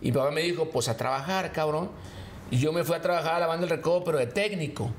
y 0.00 0.06
mi 0.06 0.12
papá 0.12 0.30
me 0.32 0.40
dijo, 0.42 0.68
pues 0.70 0.88
a 0.88 0.96
trabajar, 0.96 1.52
cabrón. 1.52 1.90
Y 2.50 2.58
yo 2.58 2.72
me 2.72 2.82
fui 2.84 2.96
a 2.96 3.00
trabajar 3.00 3.34
a 3.34 3.38
la 3.38 3.46
banda 3.46 3.66
del 3.66 3.76
recodo, 3.76 4.02
pero 4.04 4.18
de 4.18 4.26
técnico. 4.26 4.90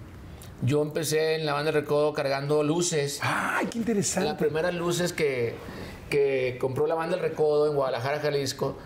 Yo 0.62 0.82
empecé 0.82 1.36
en 1.36 1.46
la 1.46 1.54
banda 1.54 1.72
de 1.72 1.82
recodo 1.82 2.14
cargando 2.14 2.64
luces. 2.64 3.20
¡Ay, 3.22 3.68
qué 3.68 3.78
interesante! 3.78 4.30
Las 4.30 4.38
primeras 4.38 4.74
luces 4.74 5.12
que, 5.14 5.54
que 6.10 6.58
compró 6.62 6.88
la 6.88 6.96
banda 6.96 7.18
del 7.18 7.26
recodo 7.26 7.70
en 7.70 7.76
Guadalajara, 7.76 8.20
Jalisco, 8.20 8.78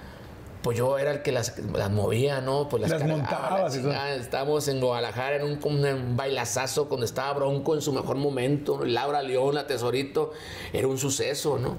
pues 0.61 0.77
yo 0.77 0.97
era 0.97 1.11
el 1.11 1.21
que 1.21 1.31
las, 1.31 1.57
las 1.57 1.89
movía, 1.89 2.41
¿no? 2.41 2.67
Pues 2.67 2.81
las, 2.81 2.91
Las 2.91 3.05
montabas. 3.05 3.75
Estábamos 3.75 4.67
en 4.67 4.81
Guadalajara 4.81 5.37
en 5.37 5.43
un, 5.43 5.85
un 5.85 6.17
bailazazo 6.17 6.87
cuando 6.87 7.05
estaba 7.05 7.33
Bronco 7.33 7.75
en 7.75 7.81
su 7.81 7.93
mejor 7.93 8.17
momento, 8.17 8.83
Laura 8.83 9.21
León, 9.21 9.55
la 9.55 9.67
Tesorito, 9.67 10.33
era 10.73 10.87
un 10.87 10.97
suceso, 10.97 11.57
¿no? 11.57 11.77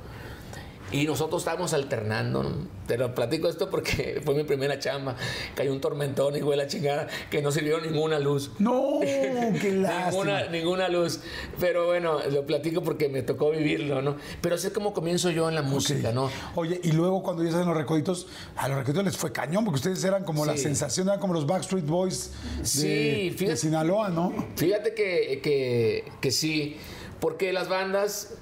Y 0.93 1.05
nosotros 1.07 1.43
estábamos 1.43 1.73
alternando, 1.73 2.43
¿no? 2.43 2.81
Te 2.87 2.99
lo 2.99 3.15
platico 3.15 3.49
esto 3.49 3.71
porque 3.71 4.21
fue 4.25 4.35
mi 4.35 4.45
primera 4.45 4.79
chamba. 4.79 5.17
Cayó 5.55 5.73
un 5.73 5.81
tormentón, 5.81 6.37
hijo 6.37 6.51
de 6.51 6.57
la 6.57 6.67
chingada, 6.67 7.07
que 7.31 7.41
no 7.43 7.53
sirvió 7.53 7.81
ninguna 7.81 8.19
luz. 8.19 8.51
¡No! 8.59 8.99
¡Qué! 9.01 9.85
Ninguna, 10.11 10.49
ninguna 10.49 10.89
luz. 10.89 11.21
Pero 11.61 11.87
bueno, 11.87 12.19
lo 12.31 12.45
platico 12.45 12.83
porque 12.83 13.09
me 13.09 13.23
tocó 13.23 13.51
vivirlo, 13.51 14.03
¿no? 14.03 14.17
Pero 14.41 14.57
así 14.57 14.67
es 14.69 14.73
como 14.73 14.93
comienzo 14.93 15.31
yo 15.31 15.49
en 15.49 15.55
la 15.55 15.63
música, 15.63 16.13
¿no? 16.13 16.31
Oye, 16.57 16.81
y 16.83 16.93
luego 16.93 17.23
cuando 17.23 17.43
ya 17.43 17.51
están 17.51 17.67
los 17.67 17.77
recoditos, 17.77 18.27
a 18.57 18.69
los 18.69 18.79
recoditos 18.79 19.05
les 19.05 19.17
fue 19.17 19.33
cañón, 19.33 19.65
porque 19.65 19.77
ustedes 19.77 20.03
eran 20.05 20.25
como 20.25 20.45
la 20.45 20.57
sensación, 20.57 21.09
eran 21.09 21.21
como 21.21 21.35
los 21.35 21.47
Backstreet 21.47 21.87
Boys 21.87 22.33
de, 22.59 22.65
Sí, 22.67 23.31
fíjate. 23.31 23.51
de 23.51 23.57
Sinaloa, 23.57 24.09
¿no? 24.09 24.33
Fíjate 24.57 24.95
que, 24.95 25.41
que, 25.43 26.05
que 26.21 26.31
sí, 26.31 26.77
porque 27.21 27.53
las 27.53 27.69
bandas 27.69 28.35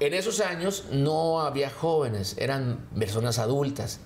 en 0.00 0.14
esos 0.14 0.40
años 0.40 0.84
no 0.90 1.40
había 1.40 1.70
jóvenes, 1.70 2.36
eran 2.38 2.86
personas 2.98 3.38
adultas. 3.38 4.00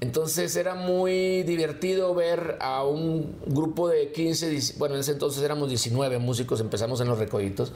Entonces 0.00 0.54
era 0.56 0.74
muy 0.74 1.42
divertido 1.44 2.14
ver 2.14 2.58
a 2.60 2.84
un 2.84 3.38
grupo 3.46 3.88
de 3.88 4.12
15, 4.12 4.50
10 4.50 4.78
bueno, 4.78 4.94
en 4.94 5.00
ese 5.00 5.12
entonces 5.12 5.42
éramos 5.42 5.68
19 5.70 6.18
músicos, 6.18 6.60
empezamos 6.60 7.00
en 7.00 7.08
los 7.08 7.18
recoditos. 7.18 7.72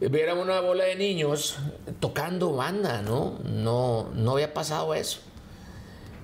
Ver 0.00 0.34
una 0.34 0.60
bola 0.60 0.84
de 0.84 0.96
niños 0.96 1.56
tocando 2.00 2.52
banda, 2.52 3.02
¿no? 3.02 3.38
No, 3.44 4.10
no 4.14 4.32
había 4.32 4.52
pasado 4.52 4.94
eso. 4.94 5.20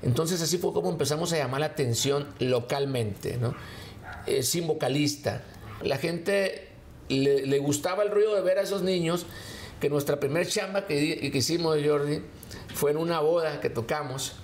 Entonces 0.03 0.43
así 0.43 0.59
fue 0.59 0.73
como 0.73 0.91
empezamos 0.91 1.33
a 1.33 1.39
llamar 1.39 1.61
la 1.61 1.67
atención 1.67 2.27
localmente, 2.39 3.39
¿no? 3.39 3.55
Eh, 4.27 4.43
sin 4.43 4.67
vocalista. 4.67 5.43
La 5.83 5.97
gente 5.97 6.68
le, 7.09 7.47
le 7.47 7.59
gustaba 7.59 8.03
el 8.03 8.11
ruido 8.11 8.35
de 8.35 8.43
ver 8.43 8.59
a 8.59 8.63
esos 8.63 8.83
niños, 8.83 9.27
que 9.81 9.89
nuestra 9.89 10.19
primer 10.19 10.47
chamba 10.47 10.87
que, 10.87 11.31
que 11.31 11.39
hicimos, 11.39 11.79
Jordi, 11.85 12.23
fue 12.75 12.91
en 12.91 12.97
una 12.97 13.21
boda 13.21 13.61
que 13.61 13.71
tocamos, 13.71 14.37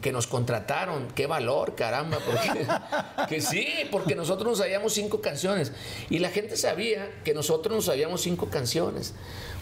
que 0.00 0.12
nos 0.12 0.26
contrataron. 0.26 1.08
¡Qué 1.14 1.26
valor, 1.26 1.74
caramba! 1.74 2.18
Porque, 2.24 2.66
que 3.28 3.40
sí, 3.40 3.66
porque 3.90 4.14
nosotros 4.14 4.48
nos 4.48 4.58
sabíamos 4.58 4.92
cinco 4.92 5.20
canciones. 5.20 5.72
Y 6.10 6.20
la 6.20 6.30
gente 6.30 6.56
sabía 6.56 7.10
que 7.24 7.34
nosotros 7.34 7.74
nos 7.74 7.84
sabíamos 7.86 8.20
cinco 8.22 8.48
canciones. 8.48 9.14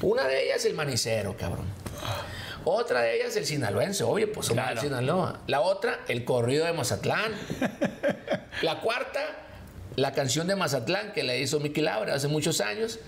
Una 0.02 0.26
de 0.26 0.44
ellas, 0.44 0.64
el 0.64 0.74
manicero, 0.74 1.36
cabrón. 1.36 1.66
Otra 2.64 3.02
de 3.02 3.16
ellas, 3.16 3.36
el 3.36 3.44
sinaloense. 3.44 4.04
Oye, 4.04 4.26
pues 4.26 4.46
somos 4.46 4.68
de 4.74 4.80
Sinaloa. 4.80 5.40
La 5.46 5.60
otra, 5.60 6.00
el 6.08 6.24
corrido 6.24 6.64
de 6.64 6.72
Mazatlán. 6.72 7.32
La 8.62 8.80
cuarta, 8.80 9.43
la 9.96 10.12
canción 10.12 10.46
de 10.46 10.56
Mazatlán 10.56 11.12
que 11.12 11.22
la 11.22 11.36
hizo 11.36 11.60
Miki 11.60 11.80
Laura 11.80 12.14
hace 12.14 12.28
muchos 12.28 12.60
años. 12.60 12.98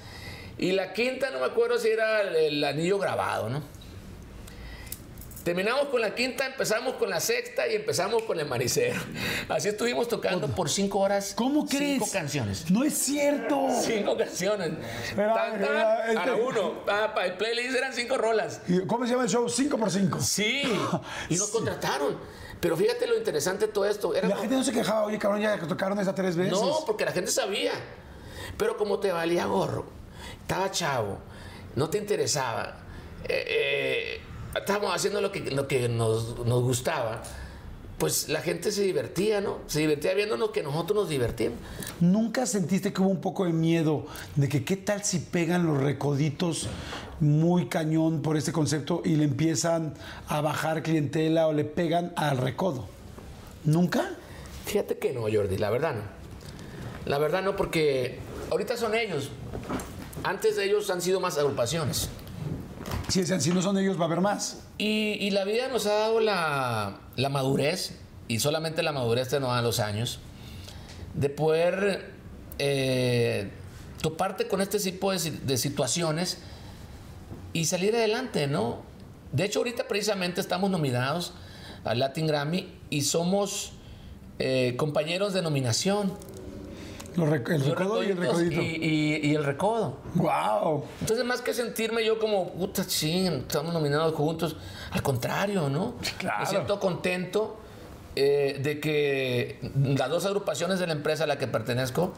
Y 0.59 0.73
la 0.73 0.93
quinta, 0.93 1.31
no 1.31 1.41
me 1.41 1.47
acuerdo 1.47 1.79
si 1.79 1.89
era 1.89 2.23
el, 2.23 2.35
el 2.37 2.65
anillo 2.65 2.99
grabado, 2.99 3.49
¿no? 3.51 3.63
Terminamos 5.45 5.87
con 5.91 6.01
la 6.01 6.13
quinta, 6.13 6.45
empezamos 6.45 6.95
con 6.95 7.09
la 7.09 7.21
sexta 7.21 7.69
y 7.69 7.77
empezamos 7.77 8.25
con 8.25 8.41
el 8.41 8.47
manicero. 8.47 9.01
Así 9.49 9.69
estuvimos 9.69 10.09
tocando 10.09 10.49
por 10.49 10.69
cinco 10.69 10.99
horas. 10.99 11.35
¿Cómo 11.37 11.67
crees? 11.67 11.93
Cinco 12.03 12.09
canciones. 12.13 12.69
No 12.69 12.83
es 12.83 12.95
cierto. 12.99 13.69
Cinco 13.81 14.17
canciones. 14.17 14.73
Era- 15.17 15.35
Tan, 15.35 15.53
tan, 15.61 15.63
este- 16.09 16.19
A 16.19 16.27
la 16.27 16.35
uno. 16.35 16.83
Ah, 16.89 17.13
para 17.15 17.27
el 17.29 17.35
playlist 17.35 17.77
eran 17.77 17.93
cinco 17.93 18.19
rolas. 18.19 18.61
¿Y 18.67 18.81
¿Cómo 18.89 19.05
se 19.07 19.13
llama 19.13 19.23
el 19.23 19.31
show? 19.31 19.49
5 19.49 19.79
por 19.79 19.89
5 19.93 20.19
Sí. 20.21 20.63
Y 21.29 21.37
nos 21.37 21.49
contrataron. 21.51 22.19
Pero 22.61 22.77
fíjate 22.77 23.07
lo 23.07 23.17
interesante 23.17 23.67
de 23.67 23.73
todo 23.73 23.85
esto. 23.85 24.15
Era 24.15 24.29
La 24.29 24.37
gente 24.37 24.57
no 24.57 24.65
se 24.65 24.73
quejaba, 24.73 25.05
oye, 25.05 25.19
cabrón, 25.19 25.41
ya 25.41 25.59
que 25.59 25.67
tocaron 25.67 25.99
esa 25.99 26.15
tres 26.15 26.37
veces. 26.37 26.53
No, 26.53 26.85
porque 26.87 27.05
la 27.05 27.13
gente 27.13 27.31
sabía. 27.31 27.73
Pero 28.57 28.77
como 28.77 28.99
te 28.99 29.13
valía 29.13 29.47
gorro, 29.47 29.85
estaba 30.41 30.71
chavo, 30.71 31.19
no 31.75 31.91
te 31.91 31.99
interesaba, 31.99 32.77
eh, 33.29 33.45
eh, 33.49 34.21
estábamos 34.57 34.95
haciendo 34.95 35.21
lo 35.21 35.31
que, 35.31 35.41
lo 35.51 35.69
que 35.69 35.89
nos, 35.89 36.39
nos 36.47 36.63
gustaba, 36.63 37.23
pues 37.99 38.29
la 38.29 38.41
gente 38.43 38.73
se 38.73 38.83
divertía, 38.83 39.41
¿no? 39.41 39.59
Se 39.67 39.81
divertía 39.81 40.13
viéndonos 40.15 40.51
que 40.51 40.63
nosotros 40.63 40.97
nos 40.97 41.09
divertíamos. 41.09 41.59
¿Nunca 42.01 42.45
sentiste 42.45 42.93
que 42.93 43.01
hubo 43.01 43.09
un 43.09 43.21
poco 43.21 43.47
de 43.47 43.53
miedo 43.53 44.07
de 44.35 44.49
que 44.49 44.65
qué 44.65 44.77
tal 44.77 45.03
si 45.03 45.19
pegan 45.19 45.67
los 45.67 45.79
recoditos 45.79 46.69
muy 47.21 47.69
cañón 47.69 48.21
por 48.21 48.37
este 48.37 48.53
concepto 48.53 49.01
y 49.05 49.17
le 49.17 49.25
empiezan 49.25 49.95
a 50.29 50.43
bajar 50.43 50.83
clientela 50.83 51.47
o 51.47 51.55
le 51.55 51.65
pegan 51.65 52.13
al 52.17 52.37
recodo? 52.37 52.87
¿Nunca? 53.65 54.11
Fíjate 54.67 54.99
que 54.99 55.13
no, 55.13 55.23
Jordi, 55.23 55.57
la 55.57 55.71
verdad 55.71 55.95
no. 55.95 56.03
La 57.07 57.19
verdad 57.19 57.43
no, 57.43 57.57
porque 57.57 58.19
ahorita 58.51 58.77
son 58.77 58.95
ellos. 58.95 59.31
Antes 60.23 60.57
de 60.57 60.65
ellos 60.65 60.91
han 60.91 61.01
sido 61.01 61.21
más 61.21 61.39
agrupaciones. 61.39 62.11
Si, 63.09 63.21
decían, 63.21 63.41
si 63.41 63.51
no 63.53 63.63
son 63.63 63.79
ellos, 63.79 63.99
va 63.99 64.03
a 64.03 64.07
haber 64.07 64.21
más. 64.21 64.61
Y, 64.77 65.17
y 65.21 65.31
la 65.31 65.45
vida 65.45 65.69
nos 65.69 65.87
ha 65.87 65.95
dado 65.95 66.21
la, 66.21 66.99
la 67.17 67.29
madurez, 67.29 67.93
y 68.29 68.39
solamente 68.41 68.83
la 68.83 68.93
madurez 68.93 69.29
te 69.29 69.41
nos 69.41 69.51
da 69.51 69.63
los 69.63 69.81
años, 69.81 70.19
de 71.15 71.29
poder 71.31 72.11
eh, 72.59 73.51
toparte 74.03 74.49
con 74.49 74.61
este 74.61 74.79
tipo 74.79 75.13
de, 75.13 75.31
de 75.31 75.57
situaciones 75.57 76.39
y 77.53 77.65
salir 77.65 77.95
adelante, 77.97 78.47
¿no? 78.47 78.83
De 79.33 79.45
hecho, 79.45 79.61
ahorita 79.61 79.89
precisamente 79.89 80.41
estamos 80.41 80.71
nominados 80.71 81.33
al 81.85 81.99
Latin 82.01 82.27
Grammy 82.27 82.73
y 82.91 83.03
somos 83.03 83.73
eh, 84.39 84.75
compañeros 84.77 85.33
de 85.33 85.43
nominación. 85.43 86.13
Los 87.17 87.29
rec- 87.31 87.51
el 87.51 87.65
recodo 87.65 88.03
y 88.05 88.09
el 88.11 88.17
recodito. 88.19 88.61
Y, 88.61 88.67
y- 88.67 89.27
y 89.31 89.35
el 89.35 89.45
recodo. 89.45 89.99
¡Wow! 90.17 90.85
Entonces, 91.01 91.25
más 91.25 91.41
que 91.41 91.55
sentirme 91.55 92.05
yo 92.05 92.19
como, 92.19 92.51
puta, 92.53 92.85
sí, 92.85 93.27
estamos 93.27 93.73
nominados 93.73 94.15
juntos, 94.15 94.57
al 94.91 95.03
contrario, 95.03 95.69
¿no? 95.69 95.95
claro. 96.19 96.41
Me 96.41 96.47
siento 96.47 96.81
contento 96.81 97.59
eh, 98.15 98.61
de 98.63 98.81
que 98.81 99.59
las 99.75 100.09
dos 100.09 100.25
agrupaciones 100.25 100.79
de 100.79 100.87
la 100.87 100.95
empresa 100.95 101.25
a 101.25 101.27
la 101.27 101.39
que 101.39 101.47
pertenezco, 101.47 102.15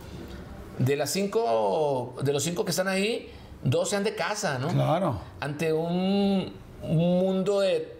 de 0.78 0.96
las 0.96 1.10
cinco, 1.10 2.14
de 2.22 2.32
los 2.32 2.42
cinco 2.42 2.64
que 2.64 2.70
están 2.70 2.88
ahí, 2.88 3.32
dos 3.64 3.90
sean 3.90 4.04
de 4.04 4.14
casa, 4.14 4.58
¿no? 4.58 4.68
Claro. 4.68 5.20
Ante 5.40 5.72
un, 5.72 6.52
un 6.82 6.96
mundo 6.96 7.60
de 7.60 7.97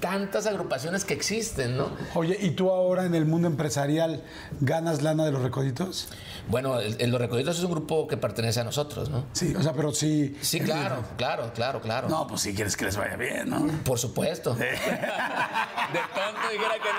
tantas 0.00 0.46
agrupaciones 0.46 1.04
que 1.04 1.14
existen, 1.14 1.76
¿no? 1.76 1.90
Oye, 2.14 2.36
¿y 2.40 2.50
tú 2.50 2.70
ahora 2.70 3.04
en 3.04 3.14
el 3.14 3.24
mundo 3.26 3.48
empresarial 3.48 4.22
ganas 4.60 5.02
lana 5.02 5.24
de 5.24 5.32
los 5.32 5.42
recoditos? 5.42 6.08
Bueno, 6.48 6.78
el, 6.80 6.96
el 7.00 7.10
Los 7.10 7.20
Recoditos 7.20 7.58
es 7.58 7.64
un 7.64 7.72
grupo 7.72 8.06
que 8.08 8.16
pertenece 8.16 8.60
a 8.60 8.64
nosotros, 8.64 9.10
¿no? 9.10 9.24
Sí, 9.32 9.54
o 9.54 9.62
sea, 9.62 9.72
pero 9.74 9.92
sí. 9.92 10.36
Sí, 10.40 10.60
claro, 10.60 11.04
claro, 11.16 11.52
claro, 11.54 11.80
claro. 11.82 12.08
No, 12.08 12.26
pues 12.26 12.40
si 12.42 12.54
quieres 12.54 12.76
que 12.76 12.86
les 12.86 12.96
vaya 12.96 13.16
bien, 13.16 13.50
¿no? 13.50 13.66
Por 13.84 13.98
supuesto. 13.98 14.54
De 14.54 14.66
tonto 16.14 16.48
dijera 16.52 16.74
que 16.74 16.90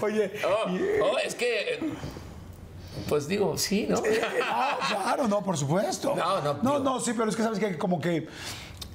no. 0.00 0.06
Oye, 0.06 0.32
Oh, 0.46 1.12
oh, 1.14 1.18
es 1.18 1.34
que. 1.34 1.92
Pues 3.08 3.26
digo, 3.26 3.58
sí, 3.58 3.86
¿no? 3.88 4.00
Ah, 4.42 4.78
claro, 4.88 5.26
no, 5.28 5.42
por 5.42 5.56
supuesto. 5.56 6.14
No, 6.16 6.40
no, 6.42 6.54
No, 6.62 6.70
digo- 6.78 6.84
no, 6.84 7.00
sí, 7.00 7.12
pero 7.16 7.28
es 7.28 7.36
que 7.36 7.42
sabes 7.42 7.58
que 7.58 7.76
como 7.78 8.00
que 8.00 8.28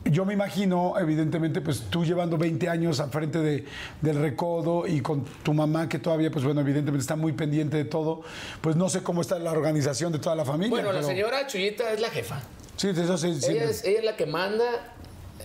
yo 0.06 0.26
me 0.26 0.34
imagino, 0.34 0.94
evidentemente, 1.00 1.62
pues 1.62 1.82
tú 1.90 2.06
llevando 2.06 2.38
20 2.38 2.70
años 2.70 3.00
al 3.00 3.10
frente 3.10 3.40
de, 3.40 3.66
del 4.02 4.20
recodo 4.22 4.88
y 4.88 5.02
con 5.02 5.26
tu 5.44 5.54
mamá 5.54 5.90
que 5.90 6.00
todavía, 6.00 6.32
pues 6.32 6.44
bueno, 6.46 6.62
evidentemente 6.62 7.02
está 7.02 7.16
muy 7.16 7.34
pendiente 7.34 7.78
de 7.78 7.86
todo, 7.86 8.22
pues 8.62 8.76
no 8.76 8.90
sé 8.90 9.04
cómo 9.04 9.22
está 9.22 9.38
la 9.40 9.52
organización 9.52 10.12
de 10.12 10.20
toda 10.20 10.36
la 10.36 10.46
familia. 10.46 10.70
Bueno, 10.70 10.92
la 10.92 11.00
pero- 11.00 11.08
señora 11.08 11.48
Chuyita 11.48 11.92
es 11.94 12.00
la 12.00 12.10
jefa. 12.10 12.42
Sí, 12.78 12.90
eso 12.90 13.18
sí. 13.18 13.40
sí. 13.42 13.52
Ella 13.52 13.66
es, 13.66 13.84
ella 13.84 14.00
es 14.00 14.06
la 14.06 14.16
que 14.16 14.26
manda, 14.26 14.64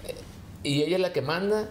eh, 0.06 0.14
y 0.62 0.82
ella 0.82 0.96
es 0.96 1.02
la 1.02 1.12
que 1.12 1.20
manda, 1.20 1.68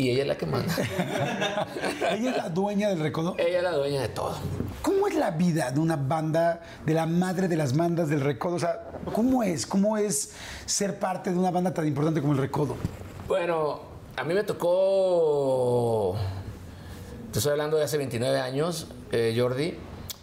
y 0.00 0.08
ella 0.08 0.22
es 0.22 0.28
la 0.28 0.38
que 0.38 0.46
manda. 0.46 0.74
Ella 2.10 2.30
es 2.30 2.36
la 2.38 2.48
dueña 2.48 2.88
del 2.88 3.00
recodo. 3.00 3.34
ella 3.38 3.58
es 3.58 3.62
la 3.62 3.72
dueña 3.72 4.00
de 4.00 4.08
todo. 4.08 4.34
¿Cómo 4.80 5.06
es 5.06 5.14
la 5.14 5.32
vida 5.32 5.70
de 5.70 5.78
una 5.78 5.96
banda, 5.96 6.62
de 6.86 6.94
la 6.94 7.04
madre 7.04 7.48
de 7.48 7.56
las 7.56 7.76
bandas 7.76 8.08
del 8.08 8.22
recodo? 8.22 8.54
O 8.54 8.58
sea, 8.58 8.80
¿cómo 9.12 9.42
es? 9.42 9.66
¿Cómo 9.66 9.98
es 9.98 10.32
ser 10.64 10.98
parte 10.98 11.30
de 11.30 11.38
una 11.38 11.50
banda 11.50 11.74
tan 11.74 11.86
importante 11.86 12.22
como 12.22 12.32
el 12.32 12.38
recodo? 12.38 12.76
Bueno, 13.28 13.80
a 14.16 14.24
mí 14.24 14.32
me 14.32 14.42
tocó, 14.42 16.16
te 17.30 17.38
estoy 17.38 17.52
hablando 17.52 17.76
de 17.76 17.84
hace 17.84 17.98
29 17.98 18.40
años, 18.40 18.88
eh, 19.12 19.36
Jordi, 19.38 19.74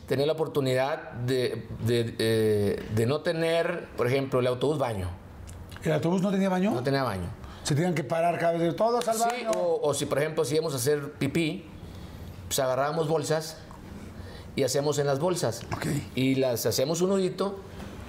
tener 0.07 0.25
la 0.25 0.33
oportunidad 0.33 1.11
de, 1.11 1.67
de, 1.85 2.15
eh, 2.17 2.83
de 2.95 3.05
no 3.05 3.21
tener, 3.21 3.89
por 3.95 4.07
ejemplo, 4.07 4.39
el 4.39 4.47
autobús 4.47 4.79
baño. 4.79 5.07
¿El 5.83 5.91
autobús 5.91 6.23
no 6.23 6.31
tenía 6.31 6.49
baño? 6.49 6.71
No 6.71 6.81
tenía 6.81 7.03
baño. 7.03 7.29
Se 7.67 7.75
tenían 7.75 7.93
que 7.93 8.05
parar 8.05 8.39
cada 8.39 8.53
vez, 8.53 8.73
todos 8.77 9.05
al 9.09 9.15
Sí, 9.17 9.23
baño. 9.23 9.51
o, 9.51 9.89
o 9.89 9.93
si 9.93 10.05
por 10.05 10.19
ejemplo 10.19 10.45
si 10.45 10.55
íbamos 10.55 10.71
a 10.73 10.77
hacer 10.77 11.11
pipí, 11.13 11.65
pues 12.47 12.57
agarrábamos 12.59 13.09
bolsas 13.09 13.57
y 14.55 14.63
hacemos 14.63 14.99
en 14.99 15.07
las 15.07 15.19
bolsas. 15.19 15.63
Ok. 15.75 15.85
Y 16.15 16.35
las 16.35 16.65
hacemos 16.65 17.01
un 17.01 17.09
nudito 17.09 17.59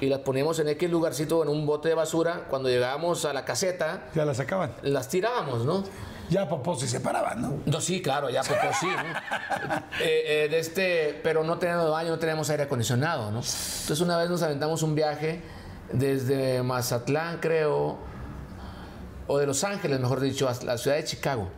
y 0.00 0.06
las 0.06 0.20
poníamos 0.20 0.60
en 0.60 0.68
X 0.68 0.88
lugarcito 0.88 1.42
en 1.42 1.48
un 1.48 1.66
bote 1.66 1.88
de 1.88 1.96
basura. 1.96 2.44
Cuando 2.48 2.68
llegábamos 2.68 3.24
a 3.24 3.32
la 3.32 3.44
caseta, 3.44 4.04
Ya 4.14 4.24
la 4.24 4.32
sacaban. 4.32 4.74
las 4.82 5.08
tirábamos, 5.08 5.64
¿no? 5.64 5.82
Ya 6.30 6.48
popó 6.48 6.76
se 6.76 6.86
separaban, 6.86 7.42
¿no? 7.42 7.54
No, 7.66 7.80
sí, 7.80 8.00
claro, 8.00 8.30
ya 8.30 8.42
poco 8.44 8.60
sí, 8.78 8.86
¿no? 8.86 8.92
Eh, 10.00 10.44
eh, 10.44 10.48
de 10.48 10.58
este, 10.60 11.20
pero 11.24 11.42
no 11.42 11.58
teníamos 11.58 11.90
baño, 11.90 12.10
no 12.10 12.18
teníamos 12.20 12.48
aire 12.50 12.62
acondicionado, 12.62 13.32
¿no? 13.32 13.38
Entonces 13.40 14.00
una 14.00 14.16
vez 14.18 14.30
nos 14.30 14.40
aventamos 14.42 14.84
un 14.84 14.94
viaje 14.94 15.42
desde 15.92 16.62
Mazatlán, 16.62 17.38
creo, 17.40 17.98
o 19.28 19.38
de 19.38 19.46
Los 19.46 19.62
Ángeles, 19.62 20.00
mejor 20.00 20.18
dicho, 20.20 20.48
a 20.48 20.54
la 20.64 20.78
ciudad 20.78 20.96
de 20.96 21.04
Chicago. 21.04 21.48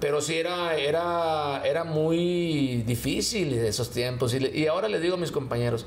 Pero 0.00 0.20
sí 0.22 0.34
era, 0.36 0.76
era, 0.76 1.62
era 1.64 1.84
muy 1.84 2.82
difícil 2.86 3.50
de 3.50 3.68
esos 3.68 3.90
tiempos. 3.90 4.32
Y, 4.34 4.40
le- 4.40 4.56
y 4.58 4.66
ahora 4.66 4.88
le 4.88 4.98
digo 4.98 5.14
a 5.16 5.18
mis 5.18 5.30
compañeros, 5.30 5.84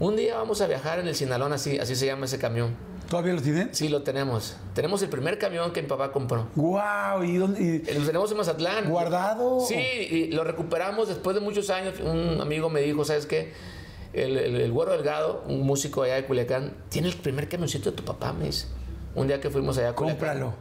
un 0.00 0.16
día 0.16 0.36
vamos 0.36 0.60
a 0.60 0.66
viajar 0.66 0.98
en 0.98 1.06
el 1.06 1.14
Sinalón, 1.14 1.52
así, 1.52 1.78
así 1.78 1.94
se 1.94 2.06
llama 2.06 2.24
ese 2.24 2.38
camión. 2.38 2.74
¿Todavía 3.08 3.34
lo 3.34 3.42
tienen? 3.42 3.68
Sí, 3.72 3.88
lo 3.88 4.02
tenemos. 4.02 4.56
Tenemos 4.74 5.00
el 5.02 5.10
primer 5.10 5.38
camión 5.38 5.72
que 5.72 5.82
mi 5.82 5.86
papá 5.88 6.10
compró. 6.12 6.48
¡Guau! 6.56 7.22
¿Y 7.22 7.36
dónde? 7.36 7.60
y- 7.62 7.88
Eh, 7.88 7.94
Lo 7.98 8.04
tenemos 8.06 8.30
en 8.32 8.38
Mazatlán. 8.38 8.88
¿Guardado? 8.90 9.60
Sí, 9.60 9.74
y 9.76 10.32
lo 10.32 10.42
recuperamos 10.44 11.08
después 11.08 11.34
de 11.36 11.40
muchos 11.42 11.68
años. 11.70 11.94
Un 12.00 12.40
amigo 12.40 12.68
me 12.70 12.80
dijo, 12.80 13.04
¿sabes 13.04 13.26
qué? 13.26 13.52
El, 14.12 14.36
el, 14.36 14.56
el 14.56 14.72
Güero 14.72 14.92
Delgado, 14.92 15.42
un 15.48 15.62
músico 15.62 16.02
allá 16.02 16.16
de 16.16 16.26
Culiacán, 16.26 16.76
tiene 16.88 17.08
el 17.08 17.14
primer 17.14 17.48
camioncito 17.48 17.90
de 17.90 17.96
tu 17.96 18.04
papá, 18.04 18.32
me 18.32 18.46
dice. 18.46 18.66
Un 19.14 19.26
día 19.26 19.40
que 19.40 19.50
fuimos 19.50 19.78
allá 19.78 19.90
a 19.90 19.94
Culiacán. 19.94 20.18
Cómpralo. 20.18 20.54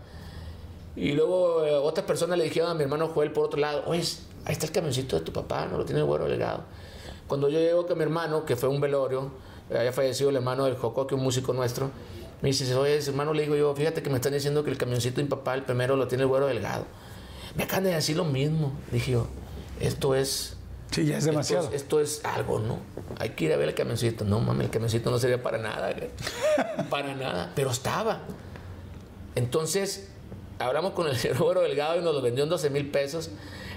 Y 0.95 1.13
luego 1.13 1.65
eh, 1.65 1.73
otra 1.75 2.05
persona 2.05 2.35
le 2.35 2.43
dijeron 2.43 2.69
a 2.69 2.73
mi 2.73 2.83
hermano 2.83 3.07
Joel 3.09 3.31
por 3.31 3.45
otro 3.45 3.59
lado, 3.59 3.83
oye, 3.85 4.03
ahí 4.45 4.53
está 4.53 4.65
el 4.65 4.71
camioncito 4.71 5.17
de 5.17 5.25
tu 5.25 5.31
papá, 5.31 5.65
no 5.65 5.77
lo 5.77 5.85
tiene 5.85 6.01
el 6.01 6.05
Güero 6.05 6.25
Delgado. 6.25 6.63
Cuando 7.27 7.47
yo 7.47 7.59
llego 7.59 7.87
con 7.87 7.97
mi 7.97 8.03
hermano, 8.03 8.45
que 8.45 8.55
fue 8.57 8.67
un 8.67 8.81
velorio, 8.81 9.31
eh, 9.69 9.77
había 9.77 9.93
fallecido 9.93 10.29
el 10.29 10.35
hermano 10.35 10.65
del 10.65 10.75
Joco, 10.75 11.07
que 11.07 11.15
es 11.15 11.17
un 11.17 11.23
músico 11.23 11.53
nuestro, 11.53 11.91
me 12.41 12.49
dice, 12.49 12.73
oye, 12.75 12.97
hermano, 12.97 13.33
le 13.33 13.43
digo 13.43 13.55
yo, 13.55 13.73
fíjate 13.75 14.01
que 14.01 14.09
me 14.09 14.15
están 14.15 14.33
diciendo 14.33 14.63
que 14.63 14.71
el 14.71 14.77
camioncito 14.77 15.17
de 15.17 15.23
mi 15.23 15.29
papá, 15.29 15.53
el 15.53 15.63
primero, 15.63 15.95
lo 15.95 16.07
tiene 16.07 16.23
el 16.23 16.27
Güero 16.27 16.47
Delgado. 16.47 16.85
Me 17.55 17.63
acaban 17.63 17.83
de 17.83 17.91
decir 17.91 18.17
lo 18.17 18.25
mismo. 18.25 18.73
Dije 18.91 19.11
yo, 19.11 19.27
esto 19.79 20.15
es... 20.15 20.57
Sí, 20.91 21.05
ya 21.05 21.17
es 21.17 21.25
demasiado. 21.25 21.65
Esto 21.73 21.99
es, 22.01 22.11
esto 22.15 22.25
es 22.29 22.35
algo, 22.35 22.59
¿no? 22.59 22.79
Hay 23.17 23.29
que 23.31 23.45
ir 23.45 23.53
a 23.53 23.57
ver 23.57 23.69
el 23.69 23.75
camioncito. 23.75 24.25
No, 24.25 24.39
mames, 24.39 24.65
el 24.65 24.71
camioncito 24.71 25.09
no 25.09 25.17
sería 25.19 25.41
para 25.41 25.57
nada, 25.57 25.93
para 26.89 27.15
nada. 27.15 27.51
Pero 27.55 27.71
estaba. 27.71 28.19
Entonces, 29.35 30.09
hablamos 30.59 30.91
con 30.93 31.07
el 31.07 31.15
señor 31.17 31.59
Delgado 31.61 31.99
y 31.99 32.03
nos 32.03 32.13
lo 32.13 32.21
vendió 32.21 32.43
en 32.43 32.49
12 32.49 32.69
mil 32.69 32.89
pesos. 32.91 33.29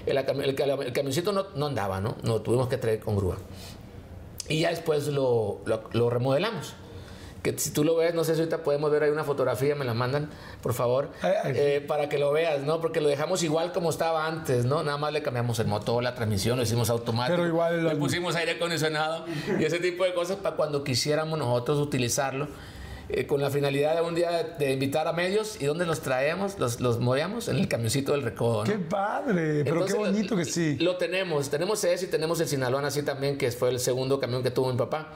El, 0.05 0.17
el 0.17 0.25
cam- 0.25 0.81
el 0.83 0.93
camioncito 0.93 1.31
no, 1.31 1.47
no 1.55 1.65
andaba, 1.67 1.99
¿no? 2.01 2.17
Nos 2.21 2.35
lo 2.35 2.41
tuvimos 2.41 2.67
que 2.67 2.77
traer 2.77 2.99
con 2.99 3.15
grúa. 3.15 3.37
Y 4.47 4.59
ya 4.61 4.69
después 4.69 5.07
lo, 5.07 5.61
lo- 5.65 5.89
lo 5.93 6.09
remodelamos. 6.09 6.73
Que 7.45 7.59
si 7.59 7.69
tú 7.69 7.83
lo 7.83 7.95
ves, 7.95 8.15
no 8.15 8.23
sé 8.23 8.33
si 8.33 8.39
ahorita 8.41 8.63
podemos 8.63 8.89
ver 8.89 9.03
ahí 9.03 9.11
una 9.11 9.23
fotografía, 9.23 9.75
me 9.75 9.85
la 9.85 9.93
mandan, 9.93 10.31
por 10.63 10.73
favor, 10.73 11.11
eh, 11.23 11.85
para 11.87 12.09
que 12.09 12.17
lo 12.17 12.31
veas, 12.31 12.63
¿no? 12.63 12.81
Porque 12.81 13.01
lo 13.01 13.07
dejamos 13.07 13.43
igual 13.43 13.71
como 13.71 13.91
estaba 13.91 14.25
antes, 14.25 14.65
¿no? 14.65 14.81
Nada 14.81 14.97
más 14.97 15.13
le 15.13 15.21
cambiamos 15.21 15.59
el 15.59 15.67
motor, 15.67 16.01
la 16.01 16.15
transmisión, 16.15 16.57
lo 16.57 16.63
hicimos 16.63 16.89
automático. 16.89 17.35
Pero 17.37 17.47
igual 17.47 17.83
Le 17.85 17.93
lo- 17.93 17.99
pusimos 17.99 18.35
aire 18.35 18.53
acondicionado 18.53 19.25
y 19.59 19.63
ese 19.63 19.77
tipo 19.79 20.03
de 20.05 20.15
cosas 20.15 20.37
para 20.37 20.55
cuando 20.55 20.83
quisiéramos 20.83 21.37
nosotros 21.37 21.77
utilizarlo. 21.77 22.47
eh, 23.07 23.27
con 23.27 23.39
la 23.39 23.51
finalidad 23.51 23.93
de 23.93 24.01
un 24.01 24.15
día 24.15 24.55
de, 24.57 24.71
invitar 24.73 25.07
a 25.07 25.13
medios 25.13 25.61
y 25.61 25.65
dónde 25.65 25.85
los 25.85 26.01
traemos, 26.01 26.57
los, 26.57 26.79
los 26.81 26.99
movíamos 26.99 27.47
en 27.49 27.57
el 27.57 27.67
camioncito 27.67 28.13
del 28.13 28.23
recodo. 28.23 28.65
¿no? 28.65 28.71
¡Qué 28.71 28.79
padre! 28.79 29.63
Pero 29.63 29.75
Entonces, 29.83 29.93
qué 29.93 29.99
bonito 29.99 30.33
lo, 30.33 30.37
que 30.39 30.45
sí. 30.45 30.75
Lo 30.79 30.95
tenemos, 30.97 31.51
tenemos 31.51 31.83
ese 31.83 32.05
y 32.05 32.09
tenemos 32.09 32.39
el 32.39 32.47
Sinaloa 32.47 32.81
así 32.87 33.03
también, 33.03 33.37
que 33.37 33.51
fue 33.51 33.69
el 33.69 33.79
segundo 33.79 34.19
camión 34.19 34.41
que 34.41 34.49
tuvo 34.49 34.71
mi 34.71 34.77
papá. 34.79 35.09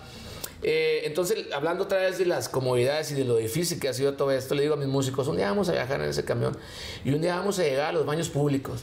Eh, 0.62 1.01
entonces, 1.05 1.45
hablando 1.53 1.86
otra 1.86 1.99
vez 1.99 2.18
de 2.18 2.26
las 2.26 2.49
comodidades 2.49 3.12
y 3.12 3.16
de 3.16 3.24
lo 3.24 3.38
difícil 3.38 3.80
que 3.80 3.88
ha 3.88 3.93
sido 3.93 4.14
todo 4.16 4.32
esto, 4.32 4.55
le 4.55 4.62
digo 4.64 4.74
a 4.74 4.78
mis 4.78 4.88
músicos, 4.89 5.28
un 5.28 5.38
día 5.38 5.49
vamos 5.49 5.70
a 5.70 5.72
viajar 5.72 6.01
en 6.01 6.10
ese 6.10 6.26
camión 6.26 6.57
y 7.05 7.12
un 7.12 7.22
día 7.22 7.36
vamos 7.38 7.57
a 7.60 7.64
llegar 7.64 7.88
a 7.89 7.91
los 7.93 8.05
baños 8.05 8.28
públicos, 8.30 8.82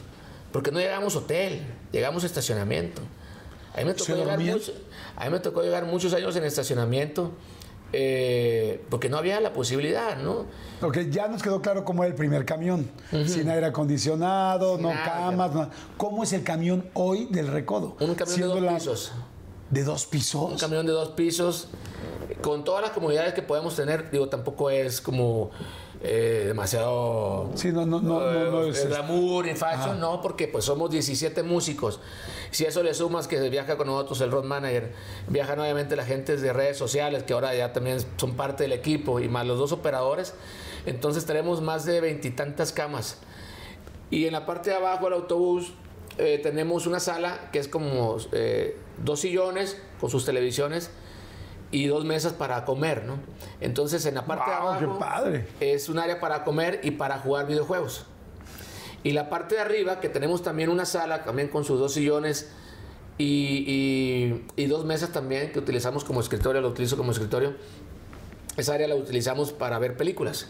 porque 0.51 0.71
no 0.71 0.79
llegamos 0.79 1.15
hotel, 1.15 1.61
llegamos 1.91 2.23
a 2.23 2.25
estacionamiento. 2.25 3.01
A 3.75 3.79
mí 3.79 3.85
me 3.85 3.93
tocó, 3.93 4.05
¿Se 4.05 4.13
llegar, 4.15 4.29
dormían? 4.37 4.57
mucho- 4.57 4.73
a 5.15 5.25
mí 5.25 5.31
me 5.31 5.39
tocó 5.39 5.61
llegar 5.61 5.85
muchos 5.85 6.11
años 6.15 6.35
en 6.35 6.45
estacionamiento, 6.45 7.31
eh, 7.93 8.83
porque 8.89 9.07
no 9.07 9.17
había 9.17 9.39
la 9.39 9.53
posibilidad, 9.53 10.17
¿no? 10.17 10.45
Ok, 10.81 10.97
ya 11.11 11.27
nos 11.27 11.41
quedó 11.43 11.61
claro 11.61 11.85
cómo 11.85 12.03
era 12.03 12.09
el 12.09 12.15
primer 12.17 12.43
camión. 12.43 12.89
Sin 13.27 13.49
aire 13.49 13.67
acondicionado, 13.67 14.77
no 14.79 14.89
Nada. 14.89 15.03
camas, 15.05 15.53
nada. 15.53 15.69
¿Cómo 15.95 16.23
es 16.23 16.33
el 16.33 16.43
camión 16.43 16.89
hoy 16.95 17.27
del 17.31 17.47
recodo? 17.47 17.95
Un 17.99 18.15
camión 18.15 18.35
Siendo 18.35 18.55
de 18.55 18.61
dos 18.61 18.71
la- 18.71 18.77
pisos. 18.79 19.11
¿De 19.69 19.83
dos 19.83 20.05
pisos? 20.05 20.51
Un 20.51 20.57
camión 20.57 20.85
de 20.85 20.91
dos 20.93 21.09
pisos, 21.09 21.67
con 22.41 22.63
todas 22.63 22.81
las 22.81 22.91
comodidades 22.91 23.33
que 23.33 23.41
podemos 23.41 23.75
tener, 23.75 24.09
digo, 24.11 24.29
tampoco 24.29 24.69
es 24.69 25.01
como 25.01 25.51
eh, 26.01 26.43
demasiado 26.47 27.49
Sí, 27.55 27.71
no, 27.71 27.85
no, 27.85 27.99
no, 27.99 28.19
no, 28.19 28.51
no 28.51 28.63
eh, 28.65 28.69
es- 28.69 28.87
glamour 28.87 29.47
y 29.47 29.55
fashion, 29.55 29.99
no, 29.99 30.21
porque 30.21 30.47
pues 30.47 30.63
somos 30.65 30.89
17 30.91 31.43
músicos. 31.43 31.99
Si 32.51 32.63
eso 32.65 32.81
le 32.83 32.93
sumas 32.93 33.27
que 33.27 33.49
viaja 33.49 33.75
con 33.77 33.87
nosotros 33.87 34.21
el 34.21 34.31
road 34.31 34.45
manager, 34.45 34.93
viajan 35.27 35.59
obviamente 35.59 35.95
la 35.95 36.05
gente 36.05 36.37
de 36.37 36.53
redes 36.53 36.77
sociales, 36.77 37.23
que 37.23 37.33
ahora 37.33 37.53
ya 37.55 37.73
también 37.73 37.99
son 38.17 38.35
parte 38.35 38.63
del 38.63 38.71
equipo, 38.73 39.19
y 39.19 39.27
más 39.27 39.45
los 39.45 39.57
dos 39.59 39.71
operadores, 39.73 40.33
entonces 40.85 41.25
tenemos 41.25 41.61
más 41.61 41.83
de 41.83 41.99
veintitantas 41.99 42.71
camas. 42.71 43.17
Y 44.09 44.25
en 44.27 44.31
la 44.33 44.45
parte 44.45 44.69
de 44.69 44.77
abajo 44.77 45.05
del 45.05 45.13
autobús 45.15 45.73
eh, 46.17 46.39
tenemos 46.41 46.87
una 46.87 46.99
sala 46.99 47.49
que 47.51 47.59
es 47.59 47.67
como 47.67 48.17
eh, 48.31 48.77
dos 49.03 49.21
sillones 49.21 49.77
con 49.99 50.09
sus 50.09 50.25
televisiones 50.25 50.89
y 51.71 51.87
dos 51.87 52.05
mesas 52.05 52.33
para 52.33 52.63
comer, 52.65 53.03
¿no? 53.05 53.17
Entonces 53.61 54.05
en 54.05 54.15
la 54.15 54.25
parte 54.25 54.45
¡Guau, 54.49 54.73
de 54.73 54.79
qué 54.79 54.85
abajo 54.85 54.99
padre! 54.99 55.47
es 55.59 55.89
un 55.89 55.99
área 55.99 56.19
para 56.19 56.43
comer 56.43 56.79
y 56.83 56.91
para 56.91 57.19
jugar 57.19 57.45
videojuegos. 57.47 58.05
Y 59.03 59.11
la 59.11 59.29
parte 59.29 59.55
de 59.55 59.61
arriba, 59.61 59.99
que 59.99 60.09
tenemos 60.09 60.43
también 60.43 60.69
una 60.69 60.85
sala, 60.85 61.23
también 61.23 61.49
con 61.49 61.63
sus 61.63 61.79
dos 61.79 61.93
sillones 61.93 62.49
y, 63.17 63.63
y- 63.67 64.45
y 64.55 64.65
dos 64.67 64.85
mesas 64.85 65.11
también 65.11 65.51
que 65.51 65.59
utilizamos 65.59 66.03
como 66.03 66.19
escritorio, 66.21 66.61
lo 66.61 66.69
utilizo 66.69 66.97
como 66.97 67.11
escritorio. 67.11 67.53
Esa 68.57 68.73
área 68.73 68.87
la 68.87 68.95
utilizamos 68.95 69.51
para 69.53 69.77
ver 69.79 69.95
películas, 69.97 70.47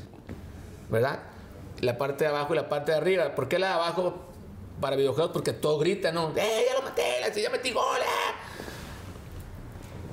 ¿verdad? 0.89 1.19
La 1.81 1.97
parte 1.97 2.23
de 2.23 2.29
abajo 2.29 2.53
y 2.53 2.57
la 2.57 2.69
parte 2.69 2.91
de 2.93 2.97
arriba. 2.97 3.35
¿Por 3.35 3.47
qué 3.49 3.59
la 3.59 3.67
de 3.67 3.73
abajo 3.73 4.25
para 4.81 4.95
videojuegos? 4.95 5.31
Porque 5.31 5.53
todo 5.53 5.77
grita, 5.79 6.11
¿no? 6.11 6.31
¡Eh, 6.35 6.65
ya 6.67 6.73
lo 6.75 6.81
maté! 6.83 7.03
¡Ya 7.41 7.49
metí 7.49 7.71
gol! 7.71 7.83
ah". 8.01 8.33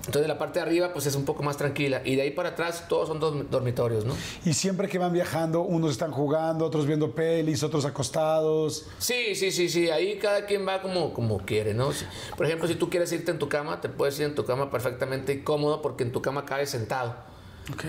Entonces 0.06 0.28
la 0.28 0.36
parte 0.36 0.58
de 0.58 0.66
arriba 0.66 0.92
pues 0.92 1.06
es 1.06 1.14
un 1.14 1.24
poco 1.24 1.42
más 1.42 1.56
tranquila 1.56 2.02
y 2.04 2.14
de 2.16 2.22
ahí 2.22 2.30
para 2.30 2.50
atrás 2.50 2.88
todos 2.88 3.08
son 3.08 3.20
dos 3.20 3.50
dormitorios, 3.50 4.04
¿no? 4.04 4.14
Y 4.44 4.52
siempre 4.52 4.86
que 4.86 4.98
van 4.98 5.14
viajando, 5.14 5.62
unos 5.62 5.92
están 5.92 6.12
jugando, 6.12 6.66
otros 6.66 6.86
viendo 6.86 7.12
pelis, 7.14 7.62
otros 7.62 7.86
acostados. 7.86 8.84
Sí, 8.98 9.34
sí, 9.34 9.50
sí, 9.50 9.70
sí. 9.70 9.88
Ahí 9.88 10.18
cada 10.18 10.44
quien 10.44 10.68
va 10.68 10.82
como, 10.82 11.14
como 11.14 11.38
quiere, 11.38 11.72
¿no? 11.72 11.90
Si- 11.92 12.04
por 12.36 12.44
ejemplo, 12.44 12.68
si 12.68 12.74
tú 12.74 12.90
quieres 12.90 13.10
irte 13.12 13.30
en 13.30 13.38
tu 13.38 13.48
cama, 13.48 13.80
te 13.80 13.88
puedes 13.88 14.18
ir 14.18 14.26
en 14.26 14.34
tu 14.34 14.44
cama 14.44 14.70
perfectamente 14.70 15.42
cómodo 15.42 15.80
porque 15.80 16.04
en 16.04 16.12
tu 16.12 16.20
cama 16.20 16.44
cabes 16.44 16.68
sentado. 16.68 17.14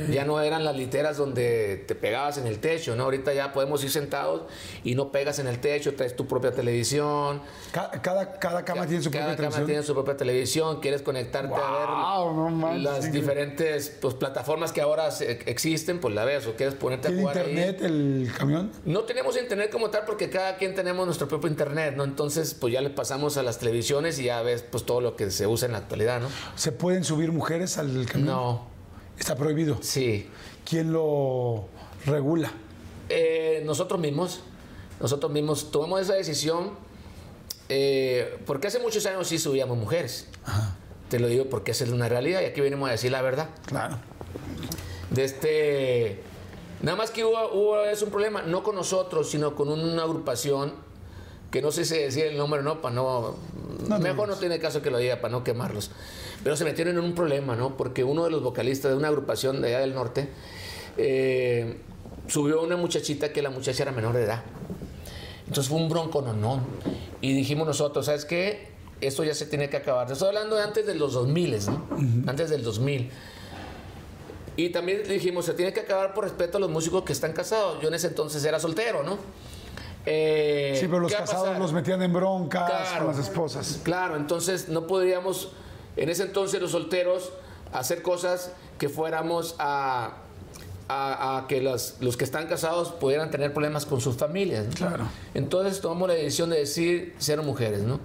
Ya 0.09 0.23
no 0.23 0.39
eran 0.39 0.63
las 0.63 0.76
literas 0.76 1.17
donde 1.17 1.84
te 1.88 1.95
pegabas 1.95 2.38
en 2.38 2.47
el 2.47 2.59
techo, 2.59 2.95
¿no? 2.95 3.03
Ahorita 3.03 3.34
ya 3.34 3.51
podemos 3.51 3.84
ir 3.84 3.91
sentados 3.91 4.43
y 4.86 4.95
no 4.95 5.11
pegas 5.11 5.39
en 5.39 5.47
el 5.47 5.59
techo, 5.59 5.95
traes 5.95 6.15
tu 6.15 6.28
propia 6.28 6.51
televisión. 6.53 7.41
Ca- 7.73 7.91
Cada, 8.01 8.39
cada 8.39 8.63
cama 8.63 8.88
tiene 8.88 9.03
su 9.03 9.11
Cada 9.11 9.26
propia 9.26 9.36
cama 9.36 9.49
televisión. 9.49 9.65
tiene 9.65 9.84
su 9.84 9.93
propia 9.93 10.15
televisión, 10.17 10.80
quieres 10.80 11.01
conectarte 11.01 11.53
a 11.55 12.19
no 12.19 12.43
ver 12.45 12.51
manches, 12.53 12.84
las 12.84 13.11
diferentes 13.11 13.89
pues, 14.01 14.13
plataformas 14.13 14.71
que 14.71 14.80
ahora 14.82 15.09
existen, 15.45 15.99
pues 15.99 16.15
la 16.15 16.23
ves, 16.23 16.47
o 16.47 16.55
quieres 16.55 16.76
ponerte 16.76 17.07
a 17.07 17.11
¿Tiene 17.11 17.21
jugar 17.23 17.38
ahí. 17.39 17.43
internet 17.51 17.82
el 17.82 18.32
camión? 18.38 18.71
No 18.86 19.01
tenemos 19.01 19.38
internet 19.38 19.69
como 19.71 19.89
tal 19.89 20.03
porque 20.05 20.30
cada 20.30 20.55
quien 20.57 20.73
tenemos 20.73 21.05
nuestro 21.05 21.28
propio 21.28 21.49
internet, 21.49 21.95
¿no? 21.97 22.05
Entonces, 22.05 22.53
pues 22.53 22.71
ya 22.73 22.80
le 22.82 22.91
pasamos 22.91 23.36
a 23.38 23.43
las 23.43 23.59
televisiones 23.59 24.19
y 24.19 24.23
ya 24.26 24.41
ves 24.41 24.61
pues 24.63 24.86
todo 24.86 25.01
lo 25.01 25.17
que 25.17 25.32
se 25.32 25.47
usa 25.47 25.65
en 25.65 25.73
la 25.73 25.80
actualidad, 25.80 26.21
¿no? 26.21 26.30
¿Se 26.55 26.71
pueden 26.71 27.03
subir 27.03 27.34
mujeres 27.34 27.78
al 27.78 28.05
camión? 28.05 28.28
No, 28.28 28.74
Está 29.20 29.36
prohibido. 29.36 29.78
sí. 29.82 30.30
¿Quién 30.68 30.91
lo 30.91 31.68
regula? 32.07 32.51
Eh, 33.07 33.61
nosotros 33.66 33.99
mismos, 33.99 34.39
nosotros 34.99 35.32
mismos 35.32 35.72
tomamos 35.72 36.01
esa 36.01 36.13
decisión 36.16 36.72
Eh, 37.68 38.38
porque 38.45 38.68
hace 38.68 38.80
muchos 38.80 39.05
años 39.07 39.28
sí 39.28 39.39
subíamos 39.39 39.78
mujeres. 39.78 40.28
Te 41.09 41.20
lo 41.20 41.28
digo 41.28 41.45
porque 41.45 41.72
esa 41.72 41.84
es 41.84 41.89
una 41.91 42.07
realidad 42.09 42.41
y 42.41 42.45
aquí 42.45 42.61
venimos 42.61 42.89
a 42.89 42.91
decir 42.91 43.11
la 43.11 43.22
verdad. 43.24 43.49
Claro. 43.66 43.97
De 45.09 45.24
este. 45.24 46.22
Nada 46.82 46.97
más 46.97 47.09
que 47.09 47.26
hubo, 47.26 47.51
hubo 47.53 47.84
es 47.86 48.01
un 48.03 48.09
problema, 48.11 48.43
no 48.43 48.61
con 48.61 48.76
nosotros, 48.76 49.30
sino 49.32 49.55
con 49.55 49.70
una 49.70 50.03
agrupación 50.03 50.74
que 51.56 51.62
no 51.62 51.72
sé 51.72 51.86
si 51.86 51.97
decir 51.97 52.26
el 52.26 52.38
nombre 52.38 52.60
o 52.60 52.64
no, 52.64 52.82
para 52.82 52.95
no. 52.95 53.34
No, 53.88 53.97
mejor 53.99 54.28
no 54.28 54.36
tiene 54.36 54.60
caso 54.60 54.82
que 54.82 54.91
lo 54.91 54.97
diga 54.97 55.22
para 55.22 55.32
no 55.32 55.45
quemarlos. 55.45 55.89
Pero 56.43 56.58
se 56.58 56.66
metieron 56.66 56.97
en 56.97 57.03
un 57.06 57.16
problema, 57.16 57.56
¿no? 57.56 57.78
Porque 57.78 58.03
uno 58.03 58.26
de 58.26 58.30
los 58.30 58.43
vocalistas 58.43 58.91
de 58.91 58.97
una 58.97 59.08
agrupación 59.08 59.62
de 59.62 59.70
allá 59.70 59.80
del 59.80 59.93
norte 59.93 60.28
eh, 60.97 61.78
subió 62.28 62.60
a 62.60 62.64
una 62.64 62.76
muchachita 62.76 63.32
que 63.32 63.41
la 63.41 63.51
muchacha 63.51 63.84
era 63.84 63.93
menor 63.93 64.16
de 64.16 64.24
edad. 64.24 64.43
Entonces 65.47 65.70
fue 65.70 65.80
un 65.80 65.88
bronco, 65.88 66.22
no, 66.22 66.34
no. 66.34 66.60
Y 67.22 67.32
dijimos 67.32 67.66
nosotros, 67.66 68.08
¿sabes 68.08 68.26
qué? 68.26 68.74
Esto 68.99 69.24
ya 69.24 69.34
se 69.34 69.45
tiene 69.45 69.70
que 69.70 69.78
acabar. 69.78 70.12
Estoy 70.12 70.28
hablando 70.28 70.58
de 70.58 70.64
antes 70.64 70.86
de 70.86 70.95
los 70.95 71.14
2000, 71.14 71.68
¿no? 71.68 71.88
Antes 72.28 72.49
del 72.49 72.64
2000. 72.64 73.12
Y 74.58 74.72
también 74.72 75.03
dijimos, 75.08 75.45
se 75.45 75.53
tiene 75.53 75.72
que 75.72 75.80
acabar 75.80 76.14
por 76.14 76.26
respeto 76.26 76.58
a 76.58 76.60
los 76.60 76.70
músicos 76.70 77.06
que 77.06 77.14
están 77.14 77.32
casados. 77.32 77.82
Yo 77.82 77.88
en 77.88 77.93
ese 77.93 78.08
entonces 78.08 78.43
era 78.43 78.60
soltero, 78.60 79.03
¿no? 79.03 79.20
Eh, 80.06 80.78
Sí, 80.80 80.88
pero 80.88 80.99
los 80.99 81.12
¿qué 81.12 81.18
va 81.18 81.24
a 81.24 81.26
casados 81.26 81.58
los 81.60 81.74
metían 81.74 82.01
en 82.01 82.14
broncas 82.14 82.70
Claro. 82.70 83.06
con 83.06 83.16
las 83.16 83.26
esposas. 83.26 83.80
Claro, 83.84 84.16
entonces 84.18 84.70
no 84.70 84.86
podríamos, 84.88 85.51
en 85.97 86.10
ese 86.10 86.24
entonces 86.24 86.62
los 86.62 86.72
solteros, 86.72 87.32
hacer 87.74 88.01
cosas 88.01 88.51
que 88.78 88.88
fuéramos 88.89 89.56
a, 89.58 90.18
a- 90.88 91.38
a 91.39 91.47
que 91.47 91.62
los, 91.62 91.95
los 92.01 92.18
que 92.18 92.24
están 92.24 92.47
casados 92.47 92.89
pudieran 92.91 93.32
tener 93.32 93.51
problemas 93.53 93.86
con 93.88 93.99
sus 94.01 94.16
familias. 94.16 94.66
¿no? 94.68 94.74
Claro. 94.76 95.06
Entonces 95.34 95.82
tomamos 95.82 96.08
la 96.10 96.14
decisión 96.14 96.49
de 96.51 96.58
decir 96.58 97.16
ser 97.18 97.41
mujeres, 97.41 97.82
¿no? 97.82 97.99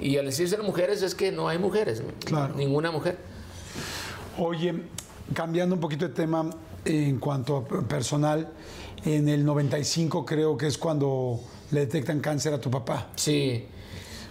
Y 0.00 0.16
al 0.16 0.24
decir 0.26 0.48
ser 0.48 0.62
mujeres 0.62 1.02
es 1.02 1.14
que 1.14 1.30
no 1.32 1.48
hay 1.48 1.58
mujeres, 1.58 2.00
¿no? 2.00 2.08
Claro. 2.24 2.54
Ninguna 2.54 2.90
mujer. 2.90 3.18
Oye, 4.38 4.82
cambiando 5.34 5.74
un 5.74 5.80
poquito 5.80 6.08
de 6.08 6.14
tema 6.14 6.48
en 6.84 7.18
cuanto 7.18 7.58
a 7.58 7.82
personal, 7.86 8.48
en 9.04 9.28
el 9.28 9.44
95 9.44 10.24
creo 10.24 10.56
que 10.56 10.66
es 10.66 10.78
cuando 10.78 11.40
le 11.70 11.80
detectan 11.80 12.20
cáncer 12.20 12.54
a 12.54 12.60
tu 12.60 12.70
papá. 12.70 13.10
Sí. 13.16 13.66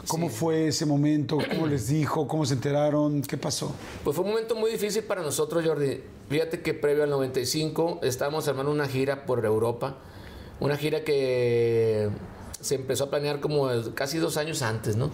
¿Cómo 0.08 0.30
fue 0.30 0.68
ese 0.68 0.86
momento? 0.86 1.38
¿Cómo 1.50 1.68
les 1.68 1.88
dijo? 1.88 2.28
¿Cómo 2.28 2.46
se 2.46 2.56
enteraron? 2.56 3.22
¿Qué 3.22 3.38
pasó? 3.38 3.74
Pues 4.04 4.16
fue 4.16 4.26
un 4.26 4.32
momento 4.32 4.56
muy 4.56 4.72
difícil 4.72 5.04
para 5.04 5.22
nosotros, 5.22 5.64
Jordi. 5.66 6.02
Fíjate 6.30 6.62
que 6.62 6.74
previo 6.74 7.04
al 7.04 7.10
95 7.10 8.00
estábamos 8.04 8.48
armando 8.48 8.72
una 8.72 8.88
gira 8.88 9.26
por 9.26 9.46
Europa. 9.46 9.98
Una 10.60 10.78
gira 10.78 11.04
que 11.04 12.10
se 12.60 12.76
empezó 12.76 13.06
a 13.06 13.10
planear 13.10 13.40
como 13.40 13.70
casi 13.94 14.18
dos 14.18 14.38
años 14.38 14.62
antes, 14.62 14.96
¿no? 14.96 15.12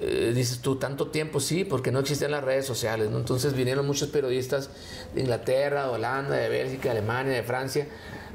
Eh, 0.00 0.32
dices 0.34 0.60
tú, 0.60 0.76
tanto 0.76 1.08
tiempo, 1.08 1.40
sí, 1.40 1.64
porque 1.64 1.90
no 1.90 2.00
existían 2.00 2.30
las 2.30 2.44
redes 2.44 2.66
sociales, 2.66 3.10
¿no? 3.10 3.18
Entonces 3.18 3.54
vinieron 3.54 3.86
muchos 3.86 4.10
periodistas 4.10 4.68
de 5.14 5.22
Inglaterra, 5.22 5.84
de 5.84 5.88
Holanda, 5.90 6.36
de 6.36 6.48
Bélgica, 6.50 6.92
de 6.92 6.98
Alemania, 6.98 7.32
de 7.32 7.42
Francia, 7.42 7.88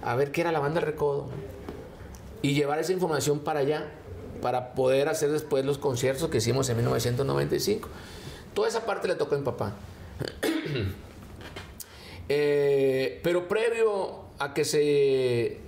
a 0.04 0.16
ver 0.16 0.32
qué 0.32 0.42
era 0.42 0.52
la 0.52 0.60
banda 0.60 0.80
El 0.80 0.86
Recodo. 0.86 1.28
Y 2.42 2.54
llevar 2.54 2.80
esa 2.80 2.92
información 2.92 3.40
para 3.40 3.60
allá, 3.60 3.92
para 4.42 4.74
poder 4.74 5.10
hacer 5.10 5.32
después 5.32 5.64
los 5.66 5.78
conciertos 5.78 6.30
que 6.30 6.38
hicimos 6.38 6.70
en 6.70 6.78
1995. 6.78 7.88
Toda 8.54 8.68
esa 8.68 8.86
parte 8.86 9.08
le 9.08 9.16
tocó 9.16 9.36
a 9.36 9.38
mi 9.38 9.46
papá. 9.46 9.74
Eh, 12.34 13.20
pero 13.24 13.50
previo 13.50 14.22
a 14.40 14.54
que 14.54 14.64
se, 14.64 15.60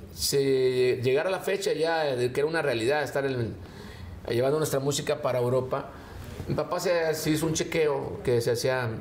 llegara 1.04 1.30
la 1.30 1.42
fecha 1.42 1.74
ya 1.74 2.16
de 2.16 2.32
que 2.32 2.40
era 2.40 2.48
una 2.48 2.62
realidad 2.62 3.04
estar 3.04 3.26
llevando 4.30 4.60
nuestra 4.60 4.80
música 4.80 5.22
para 5.22 5.40
Europa, 5.40 5.90
mi 6.48 6.56
papá 6.56 6.80
se, 6.80 7.14
se 7.16 7.32
hizo 7.32 7.48
un 7.48 7.54
chequeo 7.54 8.22
que 8.24 8.40
se 8.40 8.52
hacía 8.52 8.92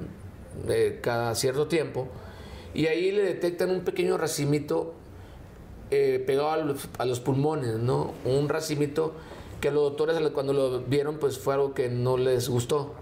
eh, 0.68 0.98
cada 1.00 1.36
cierto 1.36 1.68
tiempo 1.68 2.08
y 2.74 2.86
ahí 2.86 3.12
le 3.12 3.22
detectan 3.22 3.70
un 3.70 3.84
pequeño 3.84 4.18
racimito 4.18 4.94
eh, 5.92 6.22
pegado 6.26 6.50
a 6.50 6.56
los, 6.56 6.88
a 6.98 7.04
los 7.04 7.20
pulmones, 7.20 7.74
¿no? 7.76 8.14
Un 8.24 8.48
racimito 8.48 9.14
que 9.60 9.70
los 9.70 9.82
doctores 9.84 10.18
cuando 10.30 10.52
lo 10.52 10.80
vieron 10.80 11.18
pues 11.18 11.38
fue 11.38 11.54
algo 11.54 11.74
que 11.74 11.88
no 11.88 12.16
les 12.16 12.48
gustó. 12.48 12.94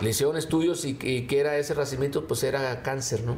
Le 0.00 0.10
hicieron 0.10 0.36
estudios 0.36 0.84
y, 0.84 0.98
y 1.00 1.26
que 1.26 1.38
era 1.40 1.56
ese 1.56 1.74
racimito 1.74 2.26
pues 2.26 2.42
era 2.42 2.82
cáncer, 2.82 3.22
¿no? 3.24 3.36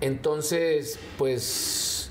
Entonces, 0.00 0.98
pues, 1.18 2.10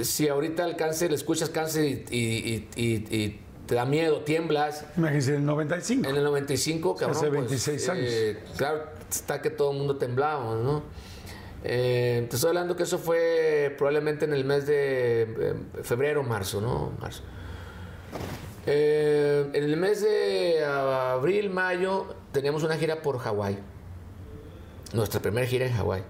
si 0.00 0.28
ahorita 0.28 0.64
el 0.66 0.76
cáncer, 0.76 1.12
escuchas 1.12 1.50
cáncer 1.50 1.84
y, 1.84 2.04
y- 2.16 2.68
y- 2.76 3.40
te 3.66 3.76
da 3.76 3.84
miedo, 3.84 4.22
tiemblas, 4.22 4.84
Imagínense, 4.96 5.30
en 5.34 5.40
el 5.42 5.46
95. 5.46 6.08
en 6.10 6.16
el 6.16 6.24
95, 6.24 6.96
cabrón, 6.96 7.16
Hace 7.16 7.28
pues, 7.28 7.40
26 7.42 7.88
años. 7.88 8.04
eh, 8.08 8.38
claro, 8.56 8.82
está 9.08 9.40
que 9.40 9.50
todo 9.50 9.70
el 9.70 9.78
mundo 9.78 9.94
temblaba, 9.96 10.56
¿no? 10.56 10.82
Eh, 11.62 12.26
te 12.30 12.36
estoy 12.36 12.48
hablando 12.48 12.74
que 12.74 12.84
eso 12.84 12.98
fue 12.98 13.74
probablemente 13.76 14.24
en 14.24 14.32
el 14.32 14.44
mes 14.44 14.66
de 14.66 15.22
eh, 15.22 15.54
febrero, 15.82 16.22
marzo, 16.22 16.60
¿no? 16.60 16.92
Marzo. 17.00 17.22
Eh, 18.66 19.50
en 19.52 19.64
el 19.64 19.76
mes 19.76 20.02
de 20.02 20.64
abril, 20.64 21.50
mayo, 21.50 22.14
teníamos 22.32 22.62
una 22.62 22.76
gira 22.76 23.02
por 23.02 23.18
Hawái. 23.18 23.58
Nuestra 24.92 25.20
primera 25.20 25.46
gira 25.46 25.66
en 25.66 25.72
Hawái. 25.72 26.02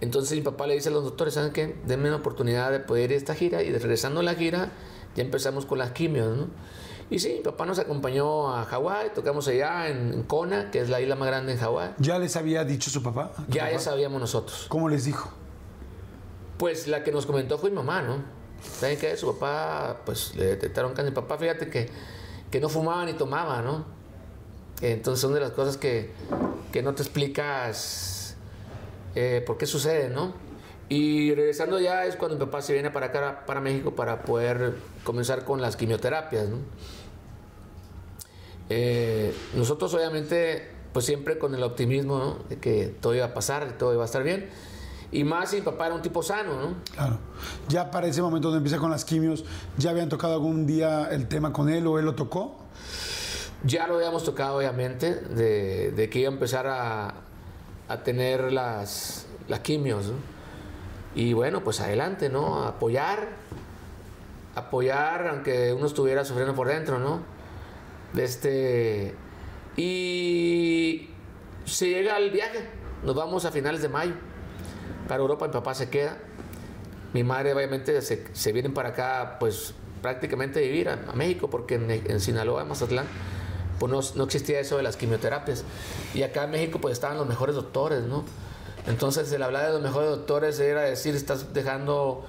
Entonces 0.00 0.36
mi 0.36 0.42
papá 0.42 0.66
le 0.66 0.74
dice 0.74 0.88
a 0.88 0.92
los 0.92 1.04
doctores, 1.04 1.34
¿saben 1.34 1.52
qué? 1.52 1.76
Denme 1.86 2.08
una 2.08 2.16
oportunidad 2.16 2.70
de 2.70 2.80
poder 2.80 3.10
ir 3.10 3.14
a 3.16 3.18
esta 3.18 3.34
gira 3.34 3.62
y 3.62 3.70
regresando 3.72 4.20
a 4.20 4.22
la 4.22 4.34
gira 4.34 4.70
ya 5.14 5.22
empezamos 5.22 5.66
con 5.66 5.78
las 5.78 5.90
quimios, 5.90 6.36
¿no? 6.36 6.48
Y 7.10 7.18
sí, 7.18 7.34
mi 7.38 7.40
papá 7.40 7.66
nos 7.66 7.78
acompañó 7.80 8.54
a 8.54 8.64
Hawái, 8.64 9.10
tocamos 9.14 9.48
allá 9.48 9.88
en, 9.88 10.12
en 10.14 10.22
Kona, 10.22 10.70
que 10.70 10.78
es 10.80 10.88
la 10.88 11.00
isla 11.00 11.16
más 11.16 11.26
grande 11.28 11.52
en 11.52 11.58
Hawái. 11.58 11.94
¿Ya 11.98 12.18
les 12.20 12.36
había 12.36 12.64
dicho 12.64 12.88
su 12.88 13.02
papá? 13.02 13.32
¿Tu 13.34 13.52
Ya, 13.52 13.62
papá? 13.62 13.72
ya 13.72 13.78
sabíamos 13.80 14.20
nosotros. 14.20 14.66
¿Cómo 14.68 14.88
les 14.88 15.04
dijo? 15.04 15.28
Pues 16.56 16.86
la 16.86 17.02
que 17.02 17.10
nos 17.10 17.26
comentó 17.26 17.58
fue 17.58 17.70
mi 17.70 17.76
mamá, 17.76 18.02
¿no? 18.02 18.18
¿Saben 18.62 18.98
qué? 18.98 19.16
Su 19.16 19.32
papá, 19.38 20.02
pues 20.06 20.34
le 20.36 20.44
detectaron 20.46 20.92
cáncer. 20.94 21.12
Papá, 21.14 21.36
fíjate 21.36 21.68
que, 21.68 21.88
que 22.50 22.60
no 22.60 22.68
fumaba 22.68 23.04
ni 23.04 23.14
tomaba, 23.14 23.60
¿no? 23.62 23.84
Entonces 24.82 25.20
son 25.20 25.34
de 25.34 25.40
las 25.40 25.50
cosas 25.50 25.76
que, 25.76 26.12
que 26.70 26.82
no 26.82 26.94
te 26.94 27.02
explicas 27.02 28.36
eh, 29.16 29.42
por 29.46 29.58
qué 29.58 29.66
sucede, 29.66 30.10
¿no? 30.10 30.32
Y 30.88 31.34
regresando 31.34 31.80
ya 31.80 32.04
es 32.04 32.16
cuando 32.16 32.36
mi 32.36 32.44
papá 32.44 32.62
se 32.62 32.72
viene 32.72 32.90
para 32.90 33.06
acá, 33.06 33.44
para 33.46 33.60
México, 33.60 33.94
para 33.94 34.22
poder 34.22 34.74
comenzar 35.04 35.44
con 35.44 35.60
las 35.60 35.76
quimioterapias, 35.76 36.48
¿no? 36.48 36.58
Eh, 38.70 39.34
nosotros 39.54 39.92
obviamente, 39.94 40.70
pues 40.92 41.04
siempre 41.04 41.38
con 41.38 41.54
el 41.54 41.62
optimismo, 41.62 42.18
¿no? 42.18 42.38
De 42.48 42.56
que 42.58 42.86
todo 43.00 43.14
iba 43.14 43.26
a 43.26 43.34
pasar, 43.34 43.76
todo 43.76 43.92
iba 43.92 44.02
a 44.02 44.06
estar 44.06 44.22
bien. 44.22 44.48
Y 45.12 45.24
más 45.24 45.50
si 45.50 45.56
mi 45.56 45.62
papá 45.62 45.86
era 45.86 45.96
un 45.96 46.02
tipo 46.02 46.22
sano, 46.22 46.54
¿no? 46.54 46.74
Claro. 46.94 47.18
Ya 47.68 47.90
para 47.90 48.06
ese 48.06 48.22
momento 48.22 48.48
donde 48.48 48.58
empieza 48.58 48.78
con 48.78 48.92
las 48.92 49.04
quimios, 49.04 49.44
¿ya 49.76 49.90
habían 49.90 50.08
tocado 50.08 50.34
algún 50.34 50.66
día 50.66 51.08
el 51.10 51.26
tema 51.26 51.52
con 51.52 51.68
él 51.68 51.86
o 51.88 51.98
él 51.98 52.04
lo 52.04 52.14
tocó? 52.14 52.58
Ya 53.64 53.88
lo 53.88 53.96
habíamos 53.96 54.24
tocado, 54.24 54.56
obviamente, 54.58 55.16
de, 55.16 55.90
de 55.90 56.08
que 56.08 56.20
iba 56.20 56.30
a 56.30 56.32
empezar 56.32 56.68
a, 56.68 57.14
a 57.88 58.02
tener 58.04 58.52
las, 58.52 59.26
las 59.48 59.60
quimios, 59.60 60.06
¿no? 60.06 60.14
Y 61.16 61.32
bueno, 61.32 61.64
pues 61.64 61.80
adelante, 61.80 62.28
¿no? 62.28 62.62
Apoyar, 62.62 63.30
apoyar, 64.54 65.26
aunque 65.26 65.72
uno 65.72 65.86
estuviera 65.86 66.24
sufriendo 66.24 66.54
por 66.54 66.68
dentro, 66.68 67.00
¿no? 67.00 67.39
Este... 68.16 69.14
Y 69.76 71.10
se 71.64 71.88
llega 71.88 72.16
al 72.16 72.30
viaje, 72.30 72.68
nos 73.04 73.14
vamos 73.14 73.44
a 73.44 73.52
finales 73.52 73.82
de 73.82 73.88
mayo. 73.88 74.14
Para 75.08 75.20
Europa 75.20 75.46
mi 75.46 75.52
papá 75.52 75.74
se 75.74 75.88
queda. 75.88 76.18
Mi 77.12 77.24
madre 77.24 77.54
obviamente 77.54 78.00
se, 78.02 78.26
se 78.32 78.52
vienen 78.52 78.74
para 78.74 78.90
acá, 78.90 79.36
pues 79.40 79.74
prácticamente 80.02 80.58
a 80.58 80.62
vivir 80.62 80.88
a, 80.88 80.94
a 81.08 81.12
México, 81.14 81.50
porque 81.50 81.76
en, 81.76 81.90
en 81.90 82.20
Sinaloa, 82.20 82.62
en 82.62 82.68
Mazatlán, 82.68 83.06
pues 83.78 83.90
no, 83.90 84.00
no 84.16 84.24
existía 84.24 84.60
eso 84.60 84.76
de 84.76 84.82
las 84.82 84.96
quimioterapias. 84.96 85.64
Y 86.14 86.22
acá 86.22 86.44
en 86.44 86.50
México 86.50 86.80
pues 86.80 86.92
estaban 86.92 87.16
los 87.16 87.26
mejores 87.26 87.54
doctores, 87.54 88.02
¿no? 88.04 88.24
Entonces 88.86 89.32
el 89.32 89.42
hablar 89.42 89.66
de 89.66 89.72
los 89.72 89.82
mejores 89.82 90.10
doctores 90.10 90.58
era 90.60 90.82
decir, 90.82 91.14
estás 91.14 91.52
dejando 91.54 92.26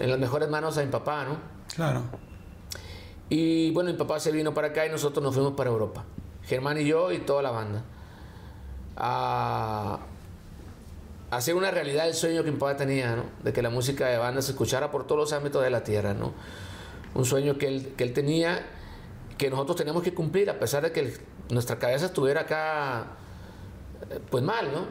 en 0.00 0.10
las 0.10 0.18
mejores 0.18 0.48
manos 0.48 0.78
a 0.78 0.82
mi 0.82 0.90
papá, 0.90 1.24
¿no? 1.24 1.36
Claro. 1.74 2.04
Y 3.34 3.70
bueno, 3.70 3.90
mi 3.90 3.96
papá 3.96 4.20
se 4.20 4.30
vino 4.30 4.52
para 4.52 4.68
acá 4.68 4.84
y 4.84 4.90
nosotros 4.90 5.24
nos 5.24 5.32
fuimos 5.32 5.54
para 5.54 5.70
Europa. 5.70 6.04
Germán 6.44 6.78
y 6.78 6.84
yo 6.84 7.10
y 7.12 7.20
toda 7.20 7.40
la 7.40 7.50
banda. 7.50 7.82
A 8.94 10.00
hacer 11.30 11.54
una 11.54 11.70
realidad 11.70 12.06
el 12.06 12.12
sueño 12.12 12.44
que 12.44 12.52
mi 12.52 12.58
papá 12.58 12.76
tenía, 12.76 13.16
¿no? 13.16 13.24
De 13.42 13.54
que 13.54 13.62
la 13.62 13.70
música 13.70 14.06
de 14.08 14.18
banda 14.18 14.42
se 14.42 14.50
escuchara 14.50 14.90
por 14.90 15.06
todos 15.06 15.18
los 15.18 15.32
ámbitos 15.32 15.62
de 15.62 15.70
la 15.70 15.82
tierra, 15.82 16.12
¿no? 16.12 16.34
Un 17.14 17.24
sueño 17.24 17.56
que 17.56 17.68
él, 17.68 17.94
que 17.96 18.04
él 18.04 18.12
tenía, 18.12 18.66
que 19.38 19.48
nosotros 19.48 19.78
teníamos 19.78 20.02
que 20.02 20.12
cumplir, 20.12 20.50
a 20.50 20.58
pesar 20.58 20.82
de 20.82 20.92
que 20.92 21.16
nuestra 21.48 21.78
cabeza 21.78 22.04
estuviera 22.04 22.42
acá, 22.42 23.06
eh, 24.10 24.20
pues 24.30 24.44
mal, 24.44 24.70
¿no? 24.74 24.84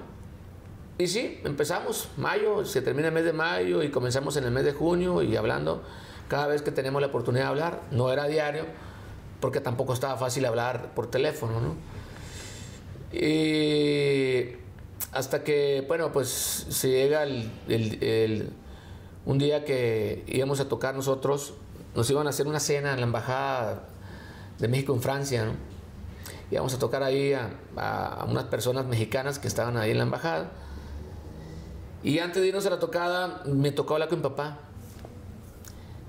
Y 0.97 1.05
sí, 1.05 1.39
empezamos, 1.43 2.09
mayo, 2.17 2.65
se 2.65 2.81
termina 2.81 3.09
el 3.09 3.13
mes 3.13 3.23
de 3.23 3.33
mayo 3.33 3.83
y 3.83 3.91
comenzamos 3.91 4.35
en 4.37 4.45
el 4.45 4.51
mes 4.51 4.65
de 4.65 4.73
junio 4.73 5.21
y 5.21 5.35
hablando 5.35 5.83
cada 6.31 6.47
vez 6.47 6.61
que 6.61 6.71
tenemos 6.71 7.01
la 7.01 7.09
oportunidad 7.09 7.43
de 7.43 7.49
hablar, 7.49 7.81
no 7.91 8.09
era 8.09 8.25
diario, 8.25 8.63
porque 9.41 9.59
tampoco 9.59 9.91
estaba 9.91 10.15
fácil 10.15 10.45
hablar 10.45 10.93
por 10.95 11.11
teléfono, 11.11 11.59
¿no? 11.59 11.75
Y 13.11 14.55
hasta 15.11 15.43
que, 15.43 15.83
bueno, 15.89 16.13
pues 16.13 16.29
se 16.69 16.87
llega 16.87 17.23
el, 17.23 18.53
un 19.25 19.37
día 19.39 19.65
que 19.65 20.23
íbamos 20.25 20.61
a 20.61 20.69
tocar 20.69 20.95
nosotros, 20.95 21.53
nos 21.95 22.09
iban 22.09 22.27
a 22.27 22.29
hacer 22.29 22.47
una 22.47 22.61
cena 22.61 22.93
en 22.93 23.01
la 23.01 23.07
embajada 23.07 23.89
de 24.57 24.69
México 24.69 24.93
en 24.93 25.01
Francia. 25.01 25.51
Íbamos 26.49 26.73
a 26.73 26.79
tocar 26.79 27.03
ahí 27.03 27.33
a, 27.33 27.49
a, 27.75 28.23
unas 28.23 28.45
personas 28.45 28.85
mexicanas 28.85 29.37
que 29.37 29.49
estaban 29.49 29.75
ahí 29.75 29.91
en 29.91 29.97
la 29.97 30.03
embajada. 30.03 30.49
Y 32.03 32.19
antes 32.19 32.41
de 32.41 32.47
irnos 32.47 32.65
a 32.67 32.69
la 32.69 32.79
tocada, 32.79 33.43
me 33.43 33.73
tocó 33.73 33.95
hablar 33.95 34.07
con 34.07 34.19
mi 34.19 34.23
papá. 34.23 34.70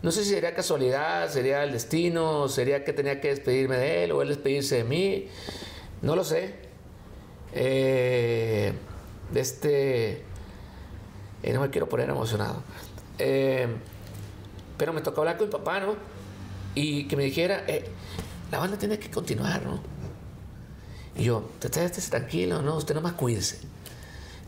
No 0.03 0.11
sé 0.11 0.25
si 0.25 0.31
sería 0.31 0.55
casualidad, 0.55 1.31
sería 1.31 1.63
el 1.63 1.73
destino, 1.73 2.49
sería 2.49 2.85
que 2.85 2.93
tenía 2.93 3.21
que 3.21 3.29
despedirme 3.29 3.77
de 3.77 4.05
él 4.05 4.13
o 4.13 4.23
él 4.23 4.29
despedirse 4.29 4.77
de 4.77 4.85
mí. 4.85 5.29
No 6.03 6.17
lo 6.17 6.25
sé. 6.25 6.55
Eh, 7.55 8.73
este. 9.35 10.25
Eh, 11.43 11.53
no 11.53 11.61
me 11.61 11.71
quiero 11.71 11.89
poner 11.89 12.11
emocionado. 12.11 12.63
Eh, 13.19 13.69
pero 14.77 14.93
me 14.93 15.03
tocó 15.03 15.21
hablar 15.21 15.39
con 15.39 15.47
mi 15.47 15.53
papá, 15.53 15.79
¿no? 15.79 15.95
Y 16.75 17.07
que 17.07 17.17
me 17.17 17.25
dijera, 17.25 17.65
la 18.51 18.59
banda 18.59 18.77
tiene 18.79 18.99
que 18.99 19.11
continuar, 19.11 19.63
¿no? 19.65 19.81
Y 21.17 21.25
yo, 21.25 21.51
estés 21.63 22.11
tranquilo, 22.11 22.63
¿no? 22.63 22.77
Usted 22.77 22.95
nomás 22.95 23.13
cuídese. 23.13 23.72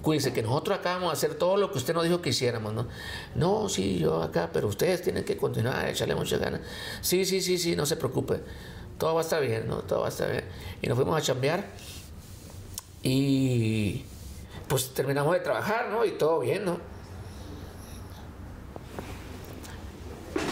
Cuídese 0.05 0.35
que 0.35 0.43
nosotros 0.43 0.79
acá 0.79 0.97
vamos 0.97 1.09
a 1.09 1.13
hacer 1.15 1.35
todo 1.37 1.57
lo 1.57 1.73
que 1.73 1.79
usted 1.79 1.95
nos 1.95 2.05
dijo 2.05 2.21
que 2.21 2.29
hiciéramos, 2.29 2.75
¿no? 2.75 2.87
No, 3.35 3.71
sí, 3.71 3.99
yo 3.99 4.23
acá, 4.23 4.51
pero 4.53 4.69
ustedes 4.69 5.01
tienen 5.01 5.25
que 5.25 5.39
continuar, 5.39 5.89
echarle 5.89 6.15
muchas 6.15 6.41
ganas. 6.41 6.61
Sí, 7.01 7.25
sí, 7.25 7.41
sí, 7.41 7.57
sí, 7.57 7.75
no 7.75 7.87
se 7.87 7.97
preocupe. 7.97 8.41
Todo 8.99 9.15
va 9.15 9.23
a 9.23 9.25
estar 9.25 9.41
bien, 9.41 9.67
¿no? 9.67 9.79
Todo 9.79 10.01
va 10.01 10.07
a 10.07 10.09
estar 10.11 10.31
bien. 10.31 10.45
Y 10.83 10.89
nos 10.89 10.97
fuimos 10.97 11.17
a 11.17 11.23
chambear. 11.23 11.65
Y 13.03 14.05
pues 14.69 14.93
terminamos 14.93 15.33
de 15.33 15.41
trabajar, 15.41 15.89
¿no? 15.91 16.05
Y 16.05 16.11
todo 16.11 16.41
bien, 16.41 16.67
¿no? 16.67 16.79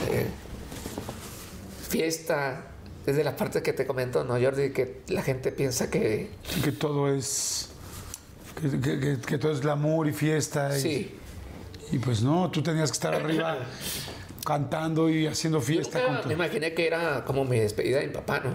Eh, 0.08 0.28
fiesta, 1.90 2.68
desde 3.04 3.22
las 3.22 3.34
partes 3.34 3.60
que 3.60 3.74
te 3.74 3.86
comento, 3.86 4.24
¿no, 4.24 4.40
Jordi? 4.40 4.72
Que 4.72 5.02
la 5.08 5.20
gente 5.20 5.52
piensa 5.52 5.90
que... 5.90 6.30
Que 6.64 6.72
todo 6.72 7.14
es... 7.14 7.71
Que, 8.62 9.38
todo 9.38 9.52
es 9.52 9.60
glamour 9.60 10.08
y 10.08 10.12
fiesta. 10.12 10.72
Sí. 10.72 11.18
Y, 11.90 11.98
pues 11.98 12.22
no, 12.22 12.50
tú 12.50 12.62
tenías 12.62 12.90
que 12.90 12.94
estar 12.94 13.14
arriba 13.14 13.58
cantando 14.44 15.10
y 15.10 15.26
haciendo 15.26 15.60
fiesta. 15.60 16.00
Nunca 16.08 16.26
me 16.26 16.34
imaginé 16.34 16.72
que 16.72 16.86
era 16.86 17.24
como 17.24 17.44
mi 17.44 17.58
despedida 17.58 17.98
de 17.98 18.06
mi 18.06 18.12
papá, 18.12 18.40
¿no? 18.40 18.54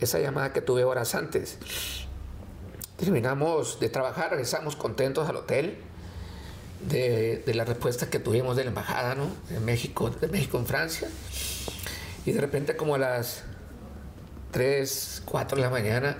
Esa 0.00 0.18
llamada 0.18 0.52
que 0.52 0.60
tuve 0.60 0.84
horas 0.84 1.14
antes. 1.14 1.58
Terminamos 2.96 3.78
de 3.80 3.88
trabajar, 3.88 4.30
regresamos 4.30 4.74
contentos 4.76 5.28
al 5.28 5.36
hotel 5.36 5.78
de, 6.88 7.42
de 7.46 7.54
la 7.54 7.64
respuesta 7.64 8.10
que 8.10 8.18
tuvimos 8.18 8.56
de 8.56 8.64
la 8.64 8.70
embajada, 8.70 9.14
¿no? 9.14 9.28
De 9.48 9.60
México, 9.60 10.10
de 10.10 10.28
México 10.28 10.58
en 10.58 10.66
Francia. 10.66 11.08
Y 12.26 12.32
de 12.32 12.40
repente 12.40 12.76
como 12.76 12.96
a 12.96 12.98
las 12.98 13.44
3, 14.50 15.22
4 15.24 15.56
de 15.56 15.62
la 15.62 15.70
mañana 15.70 16.16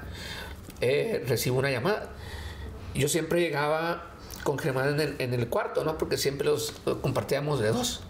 eh, 0.80 1.24
recibo 1.26 1.58
una 1.58 1.70
llamada. 1.70 2.10
Yo 2.94 3.08
siempre 3.08 3.40
llegaba 3.40 4.04
con 4.44 4.58
Germán 4.58 4.98
en 5.00 5.34
el, 5.34 5.48
cuarto, 5.48 5.84
¿no? 5.84 5.98
Porque 5.98 6.16
siempre 6.16 6.46
los, 6.46 6.72
compartíamos 7.02 7.60
de 7.60 7.68
dos. 7.68 8.00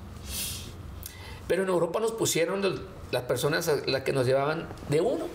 Pero 1.46 1.62
en 1.62 1.68
Europa 1.68 2.00
nos 2.00 2.12
pusieron 2.12 2.62
las 3.10 3.22
personas 3.24 3.70
las 3.86 4.02
que 4.02 4.12
nos 4.12 4.26
llevaban 4.26 4.68
de 4.88 5.00
uno. 5.00 5.26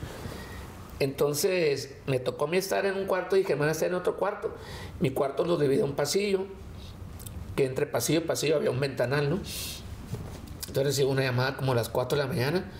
Entonces 0.99 1.95
me 2.05 2.19
tocó 2.19 2.45
a 2.45 2.47
mí 2.47 2.57
estar 2.57 2.85
en 2.85 2.95
un 2.95 3.05
cuarto 3.05 3.35
y 3.35 3.43
Germán 3.43 3.69
estar 3.69 3.89
en 3.89 3.95
otro 3.95 4.15
cuarto. 4.15 4.55
Mi 4.99 5.09
cuarto 5.09 5.43
lo 5.43 5.57
dividía 5.57 5.83
un 5.83 5.95
pasillo, 5.95 6.45
que 7.55 7.65
entre 7.65 7.85
pasillo 7.85 8.19
y 8.19 8.23
pasillo 8.23 8.55
había 8.55 8.71
un 8.71 8.79
ventanal, 8.79 9.29
¿no? 9.29 9.39
Entonces 10.67 10.95
recibo 10.95 11.11
una 11.11 11.23
llamada 11.23 11.57
como 11.57 11.73
a 11.73 11.75
las 11.75 11.89
4 11.89 12.17
de 12.17 12.23
la 12.23 12.29
mañana, 12.29 12.71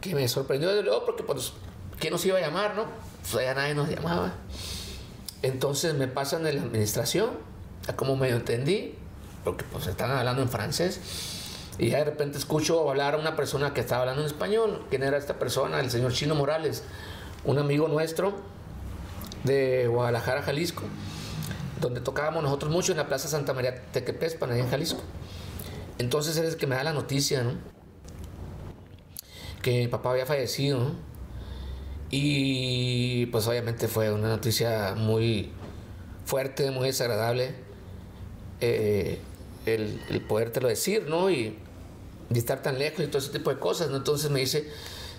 que 0.00 0.14
me 0.14 0.26
sorprendió 0.28 0.70
desde 0.70 0.82
luego 0.82 1.04
porque, 1.04 1.22
pues, 1.22 1.52
¿quién 1.98 2.12
nos 2.12 2.24
iba 2.24 2.38
a 2.38 2.40
llamar, 2.40 2.74
no? 2.74 2.86
Pues 3.30 3.44
ya 3.44 3.54
nadie 3.54 3.74
nos 3.74 3.88
llamaba. 3.88 4.32
Entonces 5.42 5.94
me 5.94 6.08
pasan 6.08 6.42
de 6.44 6.52
la 6.52 6.62
administración, 6.62 7.30
a 7.88 7.96
como 7.96 8.16
medio 8.16 8.36
entendí, 8.36 8.94
porque 9.44 9.64
pues 9.72 9.86
estaban 9.86 10.16
hablando 10.16 10.42
en 10.42 10.48
francés, 10.48 11.00
y 11.78 11.90
ya 11.90 11.98
de 11.98 12.04
repente 12.04 12.36
escucho 12.36 12.90
hablar 12.90 13.14
a 13.14 13.16
una 13.16 13.36
persona 13.36 13.72
que 13.72 13.80
estaba 13.80 14.02
hablando 14.02 14.20
en 14.20 14.26
español. 14.26 14.84
¿Quién 14.90 15.02
era 15.02 15.16
esta 15.16 15.38
persona? 15.38 15.80
El 15.80 15.90
señor 15.90 16.12
Chino 16.12 16.34
Morales, 16.34 16.82
un 17.44 17.58
amigo 17.58 17.88
nuestro 17.88 18.34
de 19.44 19.86
Guadalajara, 19.86 20.42
Jalisco, 20.42 20.82
donde 21.80 22.02
tocábamos 22.02 22.42
nosotros 22.42 22.70
mucho 22.70 22.92
en 22.92 22.98
la 22.98 23.06
Plaza 23.06 23.28
Santa 23.28 23.54
María 23.54 23.80
Tequepespan, 23.92 24.50
ahí 24.50 24.60
en 24.60 24.68
Jalisco. 24.68 25.00
Entonces 25.96 26.36
él 26.36 26.44
es 26.44 26.52
el 26.52 26.58
que 26.58 26.66
me 26.66 26.74
da 26.74 26.84
la 26.84 26.92
noticia, 26.92 27.42
¿no? 27.42 27.52
Que 29.62 29.80
mi 29.80 29.88
papá 29.88 30.10
había 30.10 30.26
fallecido, 30.26 30.80
¿no? 30.80 31.09
Y 32.10 33.26
pues 33.26 33.46
obviamente 33.46 33.88
fue 33.88 34.12
una 34.12 34.28
noticia 34.28 34.94
muy 34.96 35.50
fuerte, 36.24 36.70
muy 36.70 36.86
desagradable. 36.86 37.54
Eh, 38.60 39.20
el, 39.66 40.02
el 40.08 40.20
podértelo 40.22 40.68
decir, 40.68 41.06
¿no? 41.08 41.30
Y, 41.30 41.56
estar 42.34 42.62
tan 42.62 42.78
lejos 42.78 43.04
y 43.04 43.08
todo 43.08 43.18
ese 43.18 43.30
tipo 43.30 43.50
de 43.50 43.58
cosas, 43.58 43.90
¿no? 43.90 43.96
Entonces 43.96 44.30
me 44.30 44.38
dice, 44.40 44.68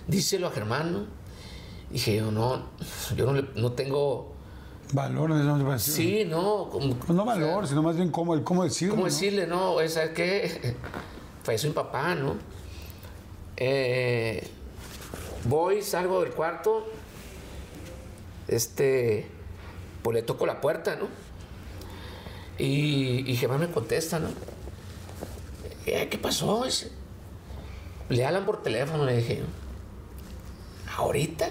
díselo 0.06 0.46
a 0.46 0.50
Germán, 0.50 0.92
¿no? 0.92 1.00
Y 1.90 1.94
dije 1.94 2.16
yo, 2.16 2.30
no, 2.30 2.68
yo 3.16 3.30
no, 3.30 3.42
no 3.54 3.72
tengo 3.72 4.32
Valor, 4.92 5.30
no 5.30 5.78
Sí, 5.78 6.24
no. 6.26 6.68
Como, 6.70 6.94
pues 6.96 7.10
no 7.10 7.24
valor, 7.24 7.66
sino 7.66 7.82
más 7.82 7.96
bien 7.96 8.10
cómo, 8.10 8.34
el 8.34 8.44
cómo 8.44 8.62
decirle. 8.62 8.94
¿Cómo 8.94 9.06
decirle, 9.06 9.46
no? 9.46 9.72
O 9.72 9.88
sea, 9.88 10.12
que 10.12 10.74
fue 11.42 11.56
mi 11.64 11.70
papá, 11.70 12.14
¿no? 12.14 12.36
Eh, 13.56 14.46
voy, 15.44 15.82
salgo 15.82 16.22
del 16.22 16.32
cuarto, 16.32 16.86
este, 18.48 19.26
pues 20.02 20.14
le 20.14 20.22
toco 20.22 20.46
la 20.46 20.60
puerta, 20.60 20.96
¿no? 20.96 21.08
Y, 22.58 23.30
y 23.30 23.46
me 23.58 23.68
contesta, 23.68 24.18
¿no? 24.18 24.28
Eh, 25.86 26.08
¿Qué 26.08 26.18
pasó? 26.18 26.64
Le 28.08 28.26
hablan 28.26 28.44
por 28.44 28.62
teléfono, 28.62 29.04
le 29.04 29.16
dije. 29.16 29.42
¿Ahorita? 30.96 31.48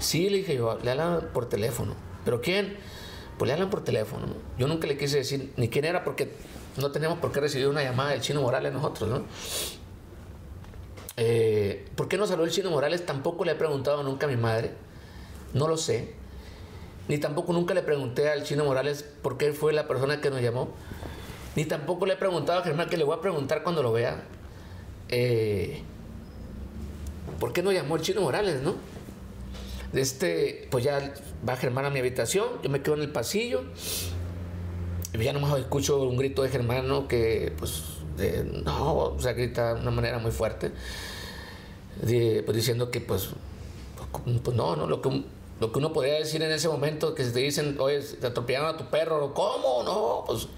Sí, 0.00 0.28
le 0.28 0.38
dije 0.38 0.56
yo, 0.56 0.78
le 0.82 0.90
hablan 0.90 1.28
por 1.32 1.48
teléfono. 1.48 1.94
¿Pero 2.24 2.40
quién? 2.40 2.76
Pues 3.38 3.46
le 3.46 3.54
hablan 3.54 3.70
por 3.70 3.84
teléfono. 3.84 4.26
Yo 4.58 4.66
nunca 4.66 4.86
le 4.86 4.98
quise 4.98 5.18
decir 5.18 5.52
ni 5.56 5.68
quién 5.68 5.84
era 5.84 6.04
porque 6.04 6.32
no 6.76 6.90
tenemos 6.90 7.18
por 7.18 7.32
qué 7.32 7.40
recibir 7.40 7.68
una 7.68 7.82
llamada 7.82 8.10
del 8.10 8.20
Chino 8.20 8.42
Morales 8.42 8.72
nosotros, 8.72 9.08
¿no? 9.08 9.24
Eh, 11.22 11.84
¿Por 11.96 12.08
qué 12.08 12.16
nos 12.16 12.30
habló 12.30 12.44
el 12.44 12.50
Chino 12.50 12.70
Morales? 12.70 13.04
Tampoco 13.04 13.44
le 13.44 13.52
he 13.52 13.54
preguntado 13.54 14.02
nunca 14.02 14.24
a 14.24 14.28
mi 14.30 14.36
madre. 14.36 14.72
No 15.52 15.68
lo 15.68 15.76
sé. 15.76 16.14
Ni 17.08 17.18
tampoco 17.18 17.52
nunca 17.52 17.74
le 17.74 17.82
pregunté 17.82 18.30
al 18.30 18.42
Chino 18.42 18.64
Morales 18.64 19.04
por 19.22 19.36
qué 19.36 19.52
fue 19.52 19.74
la 19.74 19.86
persona 19.86 20.22
que 20.22 20.30
nos 20.30 20.40
llamó. 20.40 20.70
Ni 21.56 21.66
tampoco 21.66 22.06
le 22.06 22.14
he 22.14 22.16
preguntado 22.16 22.60
a 22.60 22.62
Germán, 22.62 22.88
que 22.88 22.96
le 22.96 23.04
voy 23.04 23.18
a 23.18 23.20
preguntar 23.20 23.62
cuando 23.62 23.82
lo 23.82 23.92
vea. 23.92 24.24
Eh, 25.10 25.82
¿Por 27.38 27.52
qué 27.52 27.62
no 27.62 27.70
llamó 27.70 27.96
el 27.96 28.02
Chino 28.02 28.22
Morales, 28.22 28.62
no? 28.62 28.76
este, 29.92 30.68
pues 30.70 30.84
ya 30.84 31.12
va 31.46 31.56
Germán 31.56 31.84
a 31.84 31.90
mi 31.90 31.98
habitación, 31.98 32.46
yo 32.62 32.70
me 32.70 32.80
quedo 32.80 32.94
en 32.94 33.02
el 33.02 33.10
pasillo, 33.10 33.64
y 35.12 35.18
ya 35.18 35.32
nomás 35.32 35.58
escucho 35.58 36.00
un 36.02 36.16
grito 36.16 36.42
de 36.42 36.48
Germán, 36.48 37.08
Que, 37.08 37.52
pues, 37.58 37.99
no, 38.64 38.94
o 38.94 39.20
sea, 39.20 39.32
grita 39.32 39.74
de 39.74 39.80
una 39.80 39.90
manera 39.90 40.18
muy 40.18 40.30
fuerte, 40.30 40.70
pues 42.00 42.56
diciendo 42.56 42.90
que, 42.90 43.00
pues, 43.00 43.30
pues 44.42 44.56
no, 44.56 44.76
no, 44.76 44.86
lo 44.86 45.00
que, 45.02 45.24
lo 45.60 45.72
que 45.72 45.78
uno 45.78 45.92
podría 45.92 46.14
decir 46.14 46.42
en 46.42 46.50
ese 46.52 46.68
momento, 46.68 47.14
que 47.14 47.24
si 47.24 47.32
te 47.32 47.40
dicen, 47.40 47.76
oye, 47.78 48.00
te 48.00 48.26
atropellaron 48.26 48.74
a 48.74 48.76
tu 48.76 48.86
perro, 48.90 49.34
¿cómo? 49.34 49.82
No, 49.84 50.24
pues, 50.26 50.48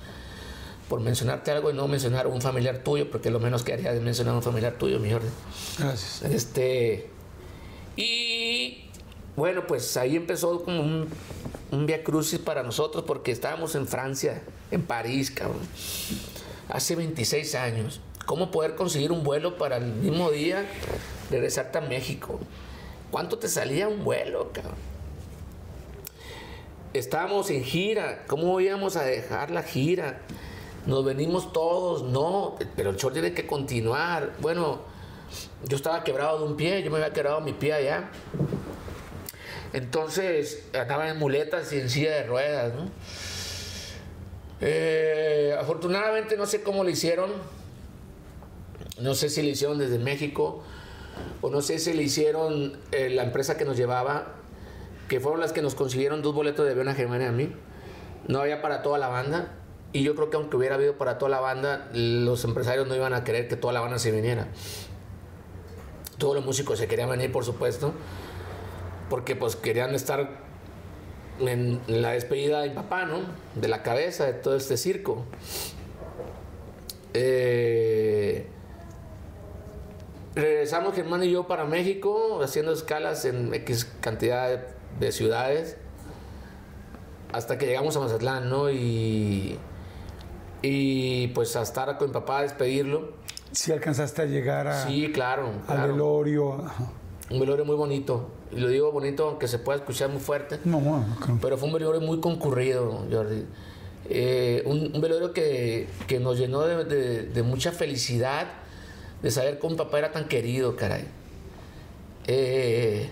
por 0.88 1.00
mencionarte 1.00 1.50
algo 1.50 1.70
y 1.70 1.74
no 1.74 1.88
mencionar 1.88 2.26
a 2.26 2.28
un 2.28 2.42
familiar 2.42 2.78
tuyo, 2.84 3.10
porque 3.10 3.30
lo 3.30 3.40
menos 3.40 3.62
que 3.62 3.72
haría 3.72 3.92
es 3.92 4.02
mencionar 4.02 4.34
a 4.34 4.36
un 4.36 4.42
familiar 4.42 4.74
tuyo, 4.74 4.98
mi 4.98 5.12
orden. 5.12 5.30
Gracias. 5.78 6.22
Este, 6.30 7.08
y 7.96 8.84
bueno, 9.36 9.66
pues 9.66 9.96
ahí 9.96 10.16
empezó 10.16 10.62
como 10.62 10.82
un, 10.82 11.08
un 11.70 11.86
via 11.86 12.04
crucis 12.04 12.38
para 12.38 12.62
nosotros 12.62 13.04
porque 13.06 13.32
estábamos 13.32 13.74
en 13.74 13.86
Francia, 13.86 14.42
en 14.70 14.82
París, 14.82 15.30
cabrón. 15.30 15.62
Hace 16.72 16.96
26 16.96 17.54
años. 17.54 18.00
¿Cómo 18.24 18.50
poder 18.50 18.76
conseguir 18.76 19.12
un 19.12 19.24
vuelo 19.24 19.58
para 19.58 19.76
el 19.76 19.84
mismo 19.84 20.30
día 20.30 20.64
regresarte 21.30 21.76
a 21.76 21.80
México? 21.82 22.40
¿Cuánto 23.10 23.38
te 23.38 23.46
salía 23.48 23.88
un 23.88 24.04
vuelo, 24.04 24.52
cabrón? 24.54 24.76
Estábamos 26.94 27.50
en 27.50 27.62
gira. 27.62 28.24
¿Cómo 28.26 28.58
íbamos 28.58 28.96
a 28.96 29.04
dejar 29.04 29.50
la 29.50 29.62
gira? 29.62 30.22
Nos 30.86 31.04
venimos 31.04 31.52
todos. 31.52 32.04
No, 32.04 32.56
pero 32.74 32.88
el 32.88 32.96
show 32.96 33.10
tiene 33.10 33.34
que 33.34 33.46
continuar. 33.46 34.32
Bueno, 34.40 34.80
yo 35.68 35.76
estaba 35.76 36.02
quebrado 36.04 36.38
de 36.38 36.44
un 36.46 36.56
pie, 36.56 36.82
yo 36.82 36.90
me 36.90 36.96
había 36.96 37.12
quebrado 37.12 37.42
mi 37.42 37.52
pie 37.52 37.74
allá. 37.74 38.08
Entonces 39.74 40.64
andaba 40.72 41.10
en 41.10 41.18
muletas 41.18 41.70
y 41.74 41.80
en 41.80 41.90
silla 41.90 42.12
de 42.12 42.22
ruedas, 42.22 42.72
¿no? 42.72 42.88
Eh, 44.64 45.56
afortunadamente 45.58 46.36
no 46.36 46.46
sé 46.46 46.62
cómo 46.62 46.84
lo 46.84 46.90
hicieron, 46.90 47.30
no 49.00 49.14
sé 49.14 49.28
si 49.28 49.42
lo 49.42 49.48
hicieron 49.48 49.76
desde 49.76 49.98
México 49.98 50.62
o 51.40 51.50
no 51.50 51.60
sé 51.62 51.80
si 51.80 51.92
le 51.92 52.04
hicieron 52.04 52.78
eh, 52.92 53.10
la 53.10 53.24
empresa 53.24 53.56
que 53.56 53.64
nos 53.64 53.76
llevaba, 53.76 54.36
que 55.08 55.18
fueron 55.18 55.40
las 55.40 55.52
que 55.52 55.62
nos 55.62 55.74
consiguieron 55.74 56.22
dos 56.22 56.32
boletos 56.32 56.64
de 56.64 56.72
avión 56.72 56.88
a 56.88 56.94
Germania 56.94 57.30
a 57.30 57.32
mí. 57.32 57.52
No 58.28 58.40
había 58.40 58.62
para 58.62 58.82
toda 58.82 58.98
la 58.98 59.08
banda. 59.08 59.58
Y 59.92 60.04
yo 60.04 60.14
creo 60.14 60.30
que 60.30 60.36
aunque 60.36 60.56
hubiera 60.56 60.76
habido 60.76 60.96
para 60.96 61.18
toda 61.18 61.30
la 61.30 61.40
banda, 61.40 61.90
los 61.92 62.44
empresarios 62.44 62.86
no 62.86 62.94
iban 62.94 63.12
a 63.12 63.24
querer 63.24 63.48
que 63.48 63.56
toda 63.56 63.74
la 63.74 63.80
banda 63.80 63.98
se 63.98 64.10
viniera. 64.10 64.46
Todos 66.16 66.36
los 66.36 66.44
músicos 66.44 66.78
se 66.78 66.86
querían 66.86 67.10
venir, 67.10 67.30
por 67.30 67.44
supuesto, 67.44 67.92
porque 69.10 69.36
pues 69.36 69.56
querían 69.56 69.94
estar 69.94 70.41
en 71.40 71.80
la 71.86 72.12
despedida 72.12 72.60
de 72.60 72.70
mi 72.70 72.74
papá, 72.74 73.04
¿no? 73.04 73.20
De 73.54 73.68
la 73.68 73.82
cabeza 73.82 74.26
de 74.26 74.34
todo 74.34 74.56
este 74.56 74.76
circo. 74.76 75.24
Eh, 77.14 78.46
regresamos 80.34 80.94
Germán 80.94 81.22
y 81.24 81.30
yo 81.30 81.46
para 81.46 81.64
México, 81.64 82.40
haciendo 82.42 82.72
escalas 82.72 83.24
en 83.24 83.52
X 83.54 83.90
cantidad 84.00 84.60
de, 84.98 85.12
ciudades, 85.12 85.76
hasta 87.32 87.58
que 87.58 87.66
llegamos 87.66 87.96
a 87.96 88.00
Mazatlán, 88.00 88.48
¿no? 88.48 88.70
Y, 88.70 89.58
y 90.62 91.28
pues 91.28 91.56
a 91.56 91.62
estar 91.62 91.98
con 91.98 92.08
mi 92.08 92.14
papá, 92.14 92.38
a 92.38 92.42
despedirlo. 92.42 93.12
Sí 93.52 93.72
alcanzaste 93.72 94.22
a 94.22 94.24
llegar 94.24 94.66
a, 94.66 94.86
sí, 94.86 95.10
claro, 95.12 95.50
al 95.68 95.92
velorio. 95.92 96.64
Un 97.30 97.40
velorio 97.40 97.64
muy 97.64 97.76
bonito. 97.76 98.30
Y 98.54 98.60
lo 98.60 98.68
digo 98.68 98.92
bonito 98.92 99.28
aunque 99.28 99.48
se 99.48 99.58
pueda 99.58 99.78
escuchar 99.78 100.10
muy 100.10 100.20
fuerte. 100.20 100.58
No, 100.64 100.78
bueno, 100.80 101.06
Pero 101.40 101.56
fue 101.56 101.68
un 101.68 101.74
velorio 101.74 102.00
muy 102.00 102.20
concurrido, 102.20 103.04
Jordi. 103.10 103.44
Eh, 104.08 104.62
un, 104.66 105.00
velorio 105.00 105.32
que, 105.32 105.88
que, 106.06 106.18
nos 106.18 106.38
llenó 106.38 106.62
de, 106.62 107.24
de 107.24 107.42
mucha 107.42 107.72
felicidad 107.72 108.48
de 109.22 109.30
saber 109.30 109.58
que 109.58 109.66
un 109.66 109.76
papá 109.76 109.98
era 109.98 110.12
tan 110.12 110.26
querido, 110.26 110.76
caray. 110.76 111.04
Eh, 112.26 113.08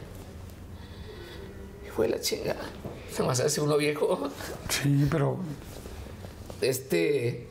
fue 1.94 2.08
la 2.08 2.20
chinga. 2.20 2.56
Se 3.12 3.22
me 3.22 3.30
hace 3.30 3.60
uno 3.60 3.76
viejo. 3.76 4.30
Sí, 4.68 5.06
pero. 5.10 5.38
Este. 6.60 7.46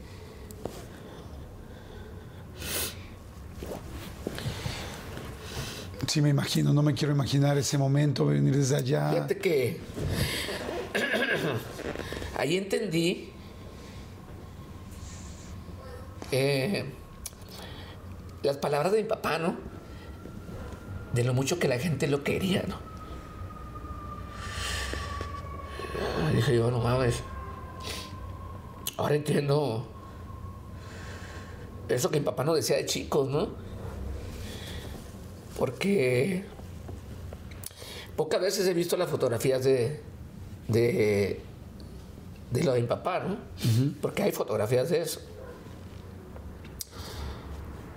Sí, 6.09 6.23
me 6.23 6.29
imagino, 6.29 6.73
no 6.73 6.81
me 6.81 6.95
quiero 6.95 7.13
imaginar 7.13 7.55
ese 7.59 7.77
momento, 7.77 8.25
venir 8.25 8.57
desde 8.57 8.77
allá. 8.77 9.11
Fíjate 9.11 9.37
que. 9.37 9.77
Ahí 12.35 12.57
entendí. 12.57 13.31
Eh, 16.31 16.83
las 18.41 18.57
palabras 18.57 18.91
de 18.91 19.03
mi 19.03 19.07
papá, 19.07 19.37
¿no? 19.37 19.55
De 21.13 21.23
lo 21.23 21.35
mucho 21.35 21.59
que 21.59 21.67
la 21.67 21.77
gente 21.77 22.07
lo 22.07 22.23
quería, 22.23 22.63
¿no? 22.67 22.89
dije 26.33 26.55
yo, 26.55 26.71
no 26.71 26.79
mames. 26.79 27.21
Ahora 28.97 29.13
entiendo 29.13 29.87
eso 31.87 32.09
que 32.09 32.19
mi 32.19 32.25
papá 32.25 32.43
nos 32.43 32.55
decía 32.55 32.77
de 32.77 32.87
chicos, 32.87 33.29
¿no? 33.29 33.68
Porque 35.59 36.45
pocas 38.15 38.41
veces 38.41 38.65
he 38.65 38.73
visto 38.73 38.95
las 38.95 39.09
fotografías 39.09 39.61
de, 39.61 39.99
de, 40.69 41.41
de 42.49 42.63
lo 42.63 42.71
de 42.71 42.81
mi 42.81 42.87
papá, 42.87 43.19
¿no? 43.19 43.37
Porque 44.01 44.23
hay 44.23 44.31
fotografías 44.31 44.89
de 44.89 45.01
eso. 45.01 45.19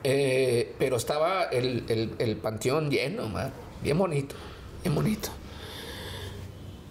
Eh, 0.03 0.75
pero 0.77 0.97
estaba 0.97 1.45
el, 1.45 2.39
panteón 2.43 2.91
lleno, 2.91 3.31
bien 3.81 3.97
bonito, 3.97 4.35
bien 4.83 4.97
bonito. 4.97 5.29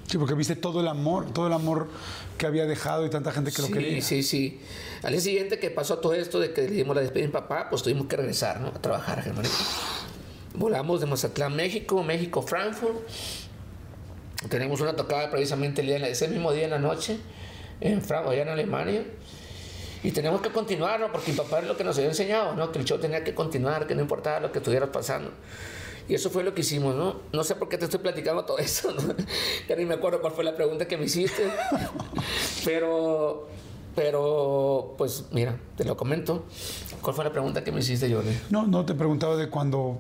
Sí, 0.08 0.18
porque 0.18 0.36
viste 0.36 0.56
todo 0.56 0.80
el 0.80 0.88
amor, 0.88 1.34
todo 1.34 1.48
el 1.48 1.54
amor 1.54 1.90
que 2.38 2.46
había 2.46 2.66
dejado 2.66 3.06
y 3.06 3.10
tanta 3.10 3.34
gente 3.34 3.52
que 3.52 3.62
lo 3.62 3.68
quería. 3.68 4.02
Sí, 4.02 4.24
sí, 4.24 4.62
Al 5.04 5.12
día 5.12 5.22
siguiente 5.22 5.60
que 5.60 5.70
pasó 5.70 6.00
todo 6.00 6.14
esto 6.14 6.40
de 6.40 6.54
que 6.54 6.62
le 6.62 6.72
dimos 6.72 6.96
la 6.96 7.02
despedida 7.02 7.26
a 7.26 7.28
mi 7.28 7.34
papá, 7.34 7.70
pues 7.70 7.84
tuvimos 7.84 8.08
que 8.08 8.16
regresar, 8.16 8.62
¿no? 8.62 8.70
A 8.70 8.82
trabajar, 8.82 9.22
Volamos 10.54 11.00
de 11.00 11.08
Mazatlán, 11.08 11.56
México, 11.56 12.04
México, 12.04 12.42
Frankfurt. 12.42 13.08
Tenemos 14.50 14.82
una 14.82 14.96
tocada 14.96 15.30
precisamente 15.30 15.82
el 15.82 15.88
día, 15.88 16.08
ese 16.08 16.28
mismo 16.28 16.52
día 16.52 16.66
en 16.66 16.72
la 16.72 16.80
noche, 16.80 17.18
en 17.80 18.02
Frankfurt, 18.02 18.34
allá 18.34 18.42
en 18.44 18.50
Alemania. 18.50 19.06
Y 20.04 20.12
tenemos 20.12 20.42
que 20.42 20.50
continuar, 20.50 21.00
¿no? 21.00 21.12
Porque 21.12 21.32
mi 21.32 21.38
papá 21.38 21.60
es 21.60 21.68
lo 21.68 21.78
que 21.78 21.84
nos 21.84 21.96
había 21.98 22.10
enseñado, 22.10 22.56
¿no? 22.56 22.72
Que 22.72 22.80
el 22.80 22.86
show 22.86 22.98
tenía 22.98 23.24
que 23.24 23.36
continuar, 23.36 23.86
que 23.86 23.94
no 23.94 24.02
importaba 24.02 24.40
lo 24.40 24.52
que 24.52 24.58
estuviera 24.58 24.92
pasando. 24.92 25.32
Y 26.10 26.16
eso 26.16 26.30
fue 26.30 26.44
lo 26.44 26.54
que 26.54 26.62
hicimos, 26.62 26.96
¿no? 26.96 27.22
No 27.32 27.44
sé 27.44 27.56
por 27.56 27.70
qué 27.70 27.78
te 27.78 27.86
estoy 27.86 28.00
platicando 28.00 28.44
todo 28.44 28.58
eso, 28.58 28.92
¿no? 28.92 29.16
Ya 29.70 29.76
ni 29.76 29.86
me 29.86 29.94
acuerdo 29.94 30.20
cuál 30.20 30.34
fue 30.34 30.44
la 30.44 30.56
pregunta 30.56 30.88
que 30.88 30.98
me 30.98 31.06
hiciste. 31.06 31.50
Pero, 32.66 33.48
pero, 33.96 34.96
pues 34.98 35.26
mira, 35.32 35.58
te 35.76 35.84
lo 35.84 35.98
comento. 35.98 36.46
¿Cuál 37.02 37.16
fue 37.16 37.26
la 37.26 37.32
pregunta 37.32 37.64
que 37.64 37.72
me 37.72 37.82
hiciste, 37.82 38.14
Jordi? 38.14 38.30
No, 38.50 38.66
no 38.66 38.86
te 38.86 38.94
preguntaba 38.94 39.36
de 39.36 39.50
cuando 39.50 39.98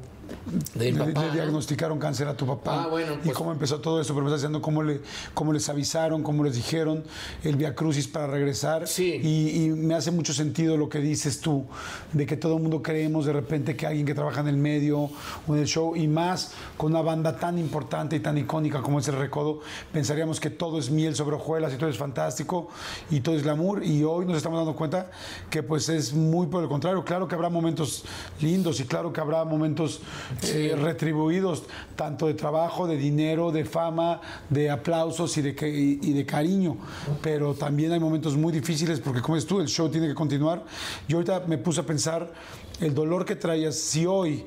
le, 0.76 0.92
diagnosticaron 0.92 2.00
cáncer 2.00 2.28
a 2.28 2.36
tu 2.36 2.46
papá. 2.46 2.84
Ah, 2.84 2.88
bueno, 2.88 3.14
y 3.14 3.26
pues 3.26 3.38
cómo 3.38 3.52
empezó 3.52 3.80
todo 3.80 4.02
eso, 4.02 4.14
pero 4.14 4.26
me 4.26 4.30
estás 4.30 4.42
diciendo 4.42 4.62
cómo, 4.62 4.84
le, 4.84 5.02
cómo 5.34 5.54
les 5.54 5.68
avisaron, 5.70 6.24
cómo 6.24 6.44
les 6.44 6.56
dijeron 6.56 7.04
el 7.44 7.56
Via 7.56 7.76
Crucis 7.76 8.08
para 8.08 8.28
regresar. 8.28 8.88
Sí. 8.88 9.16
Y, 9.16 9.72
me 9.72 9.96
hace 9.96 10.12
mucho 10.12 10.34
sentido 10.34 10.78
lo 10.78 10.90
que 10.90 11.00
dices 11.00 11.40
tú, 11.40 11.66
de 12.14 12.26
que 12.26 12.38
todo 12.38 12.58
el 12.58 12.62
mundo 12.62 12.82
creemos 12.82 13.26
de 13.26 13.34
repente 13.34 13.76
que 13.76 13.88
alguien 13.88 14.06
que 14.06 14.14
trabaja 14.14 14.42
en 14.42 14.48
el 14.48 14.58
medio 14.58 15.10
o 15.48 15.56
en 15.56 15.60
el 15.60 15.68
show, 15.68 15.96
y 15.96 16.08
más 16.08 16.54
con 16.78 16.92
una 16.92 17.02
banda 17.02 17.38
tan 17.38 17.58
importante 17.58 18.16
y 18.16 18.20
tan 18.20 18.38
icónica 18.38 18.82
como 18.82 19.00
es 19.00 19.08
el 19.08 19.16
Recodo, 19.16 19.62
pensaríamos 19.92 20.40
que 20.40 20.50
todo 20.50 20.80
es 20.80 20.90
miel 20.90 21.16
sobre 21.16 21.36
hojuelas 21.36 21.74
y 21.74 21.78
todo 21.78 21.90
es 21.90 21.98
fantástico 21.98 22.70
y 23.10 23.22
todo 23.22 23.36
es 23.36 23.44
glamour. 23.44 23.84
Y 23.84 24.04
hoy 24.04 24.26
nos 24.26 24.38
estamos 24.38 24.58
dando 24.60 24.76
cuenta 24.76 25.12
que 25.50 25.64
pues 25.64 25.90
es 25.90 26.14
muy 26.14 26.48
por 26.48 26.64
el 26.64 26.70
contrario. 26.70 27.04
Claro 27.04 27.28
que 27.28 27.36
habrá 27.36 27.50
momentos 27.50 28.04
lindos 28.42 28.80
y 28.80 28.86
claro 28.86 29.14
que 29.14 29.22
habrá 29.22 29.44
momentos 29.46 30.02
eh, 30.43 30.76
retribuidos 30.80 31.63
tanto 31.95 32.28
de 32.28 32.34
trabajo, 32.34 32.88
de 32.88 32.97
dinero, 32.97 33.51
de 33.51 33.65
fama, 33.65 34.22
de 34.49 34.69
aplausos 34.69 35.38
y 35.38 35.41
de, 35.41 35.55
y 36.01 36.13
de 36.13 36.26
cariño. 36.26 36.78
Pero 37.22 37.53
también 37.53 37.91
hay 37.91 37.99
momentos 37.99 38.36
muy 38.36 38.51
difíciles 38.51 38.99
porque, 38.99 39.22
como 39.22 39.38
es 39.38 39.45
tú, 39.45 39.59
el 39.59 39.67
show 39.67 39.89
tiene 39.89 40.07
que 40.07 40.15
continuar. 40.15 40.63
Yo 41.07 41.17
ahorita 41.17 41.43
me 41.47 41.57
puse 41.57 41.82
a 41.82 41.86
pensar 41.86 42.32
el 42.80 42.93
dolor 42.93 43.26
que 43.26 43.36
traías 43.36 43.76
si 43.76 44.05
hoy, 44.05 44.45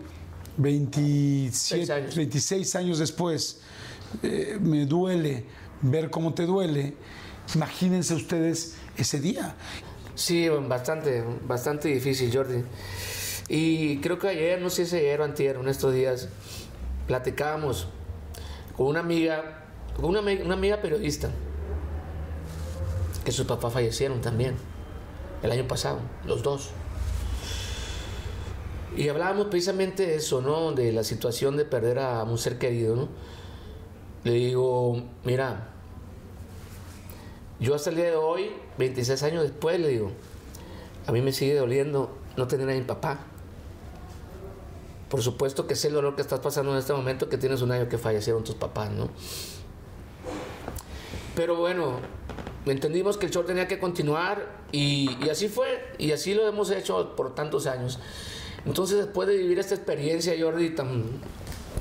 27, 0.56 2.16
26 2.16 2.76
años 2.76 2.98
después, 2.98 3.60
eh, 4.22 4.58
me 4.60 4.86
duele 4.86 5.44
ver 5.82 6.10
cómo 6.10 6.34
te 6.34 6.46
duele. 6.46 6.94
Imagínense 7.54 8.14
ustedes 8.14 8.76
ese 8.96 9.20
día. 9.20 9.54
Sí, 10.14 10.48
bastante, 10.48 11.24
bastante 11.46 11.88
difícil, 11.88 12.30
Jordi. 12.32 12.62
Y 13.48 13.98
creo 13.98 14.18
que 14.18 14.28
ayer, 14.28 14.60
no 14.60 14.70
sé 14.70 14.86
si 14.86 14.96
ayer 14.96 15.20
o 15.20 15.24
antier, 15.24 15.56
en 15.56 15.68
estos 15.68 15.92
días, 15.92 16.28
platicábamos 17.06 17.88
con 18.76 18.86
una 18.86 19.00
amiga, 19.00 19.64
con 19.96 20.06
una, 20.06 20.20
una 20.20 20.54
amiga 20.54 20.80
periodista, 20.80 21.30
que 23.24 23.32
sus 23.32 23.46
papás 23.46 23.72
fallecieron 23.72 24.20
también, 24.20 24.56
el 25.42 25.50
año 25.50 25.66
pasado, 25.68 26.00
los 26.26 26.42
dos. 26.42 26.70
Y 28.96 29.08
hablábamos 29.08 29.46
precisamente 29.46 30.06
de 30.06 30.16
eso, 30.16 30.40
¿no? 30.40 30.72
De 30.72 30.92
la 30.92 31.04
situación 31.04 31.56
de 31.56 31.64
perder 31.64 31.98
a 31.98 32.22
un 32.22 32.38
ser 32.38 32.58
querido, 32.58 32.94
¿no? 32.94 33.08
Le 34.22 34.32
digo, 34.32 35.02
mira, 35.24 35.68
yo 37.60 37.74
hasta 37.74 37.90
el 37.90 37.96
día 37.96 38.06
de 38.06 38.16
hoy, 38.16 38.50
26 38.78 39.22
años 39.24 39.42
después, 39.42 39.78
le 39.80 39.88
digo, 39.88 40.12
a 41.06 41.12
mí 41.12 41.20
me 41.20 41.32
sigue 41.32 41.54
doliendo 41.54 42.16
no 42.36 42.46
tener 42.46 42.68
a 42.70 42.72
mi 42.72 42.82
papá. 42.82 43.18
Por 45.14 45.22
supuesto 45.22 45.68
que 45.68 45.76
sé 45.76 45.86
el 45.86 45.94
dolor 45.94 46.16
que 46.16 46.22
estás 46.22 46.40
pasando 46.40 46.72
en 46.72 46.78
este 46.78 46.92
momento, 46.92 47.28
que 47.28 47.38
tienes 47.38 47.62
un 47.62 47.70
año 47.70 47.88
que 47.88 47.98
fallecieron 47.98 48.42
tus 48.42 48.56
papás, 48.56 48.90
¿no? 48.90 49.10
Pero 51.36 51.54
bueno, 51.54 52.00
entendimos 52.66 53.16
que 53.16 53.26
el 53.26 53.30
show 53.30 53.44
tenía 53.44 53.68
que 53.68 53.78
continuar 53.78 54.44
y, 54.72 55.28
así 55.30 55.46
fue, 55.46 55.68
y 55.98 56.10
así 56.10 56.34
lo 56.34 56.48
hemos 56.48 56.72
hecho 56.72 57.14
por 57.14 57.32
tantos 57.32 57.68
años. 57.68 58.00
Entonces, 58.66 58.96
después 58.98 59.28
de 59.28 59.36
vivir 59.36 59.60
esta 59.60 59.76
experiencia, 59.76 60.34
Jordi, 60.36 60.70
tan, 60.70 61.04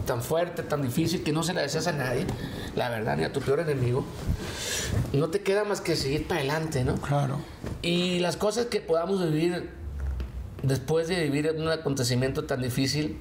tan 0.06 0.22
fuerte, 0.22 0.62
tan 0.62 0.84
difícil, 0.84 1.24
que 1.24 1.32
no 1.32 1.42
se 1.42 1.56
la 1.56 1.62
deseas 1.62 1.88
a 1.88 1.94
nadie, 1.94 2.28
la 2.76 2.90
verdad, 2.90 3.18
ni 3.18 3.24
a 3.24 3.34
tu 3.34 3.40
peor 3.40 3.62
enemigo, 3.62 4.06
no 5.12 5.30
te 5.30 5.42
queda 5.42 5.64
más 5.64 5.82
que 5.82 5.96
seguir 5.96 6.28
para 6.28 6.42
adelante, 6.42 6.84
¿no? 6.84 6.98
Claro. 6.98 7.40
Y 7.82 8.20
las 8.20 8.38
cosas 8.38 8.68
que 8.68 8.80
podamos 8.80 9.24
vivir 9.24 9.82
después 10.64 11.08
de 11.08 11.24
vivir 11.24 11.54
un 11.58 11.68
acontecimiento 11.68 12.46
tan 12.46 12.62
difícil, 12.62 13.18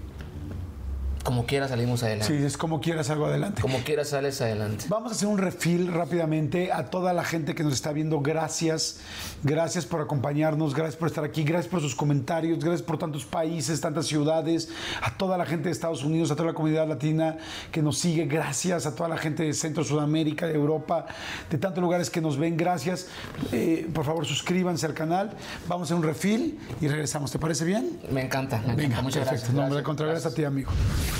como 1.22 1.46
quiera 1.46 1.68
salimos 1.68 2.02
adelante. 2.02 2.36
Sí, 2.38 2.44
es 2.44 2.56
como 2.56 2.80
quieras 2.80 3.10
algo 3.10 3.26
adelante. 3.26 3.62
Como 3.62 3.78
quiera 3.78 4.04
sales 4.04 4.40
adelante. 4.40 4.86
Vamos 4.88 5.12
a 5.12 5.14
hacer 5.14 5.28
un 5.28 5.38
refil 5.38 5.92
rápidamente 5.92 6.72
a 6.72 6.86
toda 6.86 7.12
la 7.12 7.24
gente 7.24 7.54
que 7.54 7.62
nos 7.62 7.74
está 7.74 7.92
viendo. 7.92 8.20
Gracias. 8.20 8.98
Gracias 9.42 9.86
por 9.86 10.00
acompañarnos. 10.00 10.74
Gracias 10.74 10.96
por 10.96 11.08
estar 11.08 11.24
aquí. 11.24 11.44
Gracias 11.44 11.70
por 11.70 11.80
sus 11.80 11.94
comentarios. 11.94 12.58
Gracias 12.58 12.82
por 12.82 12.98
tantos 12.98 13.24
países, 13.24 13.80
tantas 13.80 14.06
ciudades. 14.06 14.68
A 15.00 15.16
toda 15.16 15.38
la 15.38 15.46
gente 15.46 15.64
de 15.64 15.70
Estados 15.72 16.02
Unidos, 16.04 16.30
a 16.30 16.36
toda 16.36 16.48
la 16.48 16.54
comunidad 16.54 16.88
latina 16.88 17.38
que 17.70 17.82
nos 17.82 17.98
sigue. 17.98 18.26
Gracias 18.26 18.86
a 18.86 18.94
toda 18.94 19.08
la 19.08 19.16
gente 19.16 19.42
de 19.44 19.52
Centro, 19.52 19.84
Sudamérica, 19.84 20.46
de 20.46 20.54
Europa, 20.54 21.06
de 21.50 21.58
tantos 21.58 21.82
lugares 21.82 22.10
que 22.10 22.20
nos 22.20 22.36
ven. 22.36 22.56
Gracias. 22.56 23.06
Eh, 23.52 23.88
por 23.94 24.04
favor, 24.04 24.26
suscríbanse 24.26 24.86
al 24.86 24.94
canal. 24.94 25.30
Vamos 25.68 25.82
a 25.82 25.94
hacer 25.94 25.96
un 25.96 26.02
refil 26.02 26.58
y 26.80 26.88
regresamos. 26.88 27.30
¿Te 27.30 27.38
parece 27.38 27.64
bien? 27.64 27.98
Me 28.10 28.22
encanta. 28.22 28.58
Me 28.58 28.68
Venga, 28.74 28.82
encanta. 28.84 29.02
Muchas 29.02 29.28
perfecto. 29.28 29.52
gracias. 29.52 29.52
No, 29.54 29.62
gracias. 29.62 29.82
contrario, 29.82 30.12
gracias 30.12 30.32
a 30.32 30.34
ti, 30.36 30.44
amigo. 30.44 30.70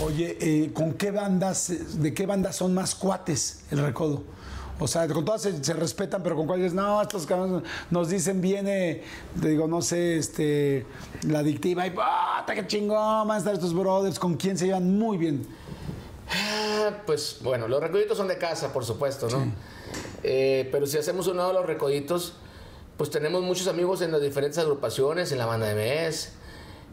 Oye, 0.01 0.37
eh, 0.41 0.73
¿con 0.73 0.95
qué 0.95 1.11
bandas, 1.11 2.01
de 2.01 2.15
qué 2.15 2.27
bandas 2.27 2.57
son 2.57 2.75
más 2.75 2.95
cuates 2.95 3.65
el 3.71 3.79
recodo? 3.79 4.23
O 4.81 4.89
sea, 4.89 5.07
con 5.07 5.25
todas 5.25 5.43
se, 5.43 5.63
se 5.63 5.75
respetan, 5.75 6.23
pero 6.23 6.35
con 6.35 6.47
cuáles 6.47 6.73
no, 6.73 7.01
estos 7.01 7.27
cabrones 7.27 7.63
nos 7.91 8.09
dicen 8.09 8.41
viene, 8.41 9.03
te 9.41 9.49
digo, 9.49 9.69
no 9.69 9.81
sé, 9.81 10.17
este, 10.17 10.87
la 11.29 11.41
adictiva 11.41 11.87
y 11.87 11.91
¡puta, 11.91 12.53
qué 12.55 12.67
chingón! 12.67 13.29
Van 13.29 13.37
a 13.37 13.39
estar 13.39 13.55
estos 13.55 13.75
brothers, 13.75 14.19
¿con 14.19 14.35
quién 14.35 14.59
se 14.59 14.67
llevan 14.67 14.99
muy 14.99 15.19
bien? 15.19 15.47
Ah, 16.31 16.91
Pues 17.07 17.39
bueno, 17.43 17.69
los 17.69 17.81
recoditos 17.81 18.17
son 18.17 18.27
de 18.27 18.39
casa, 18.39 18.73
por 18.73 18.85
supuesto, 18.85 19.29
¿no? 19.29 19.53
Eh, 20.25 20.69
pero 20.73 20.87
si 20.87 20.99
hacemos 20.99 21.29
uno 21.29 21.47
de 21.47 21.53
los 21.55 21.67
recoditos, 21.67 22.33
pues 22.97 23.11
tenemos 23.11 23.43
muchos 23.43 23.69
amigos 23.69 24.03
en 24.03 24.11
las 24.11 24.21
diferentes 24.23 24.59
agrupaciones, 24.59 25.31
en 25.31 25.39
la 25.39 25.47
banda 25.47 25.67
de 25.67 25.75
MES, 25.75 26.33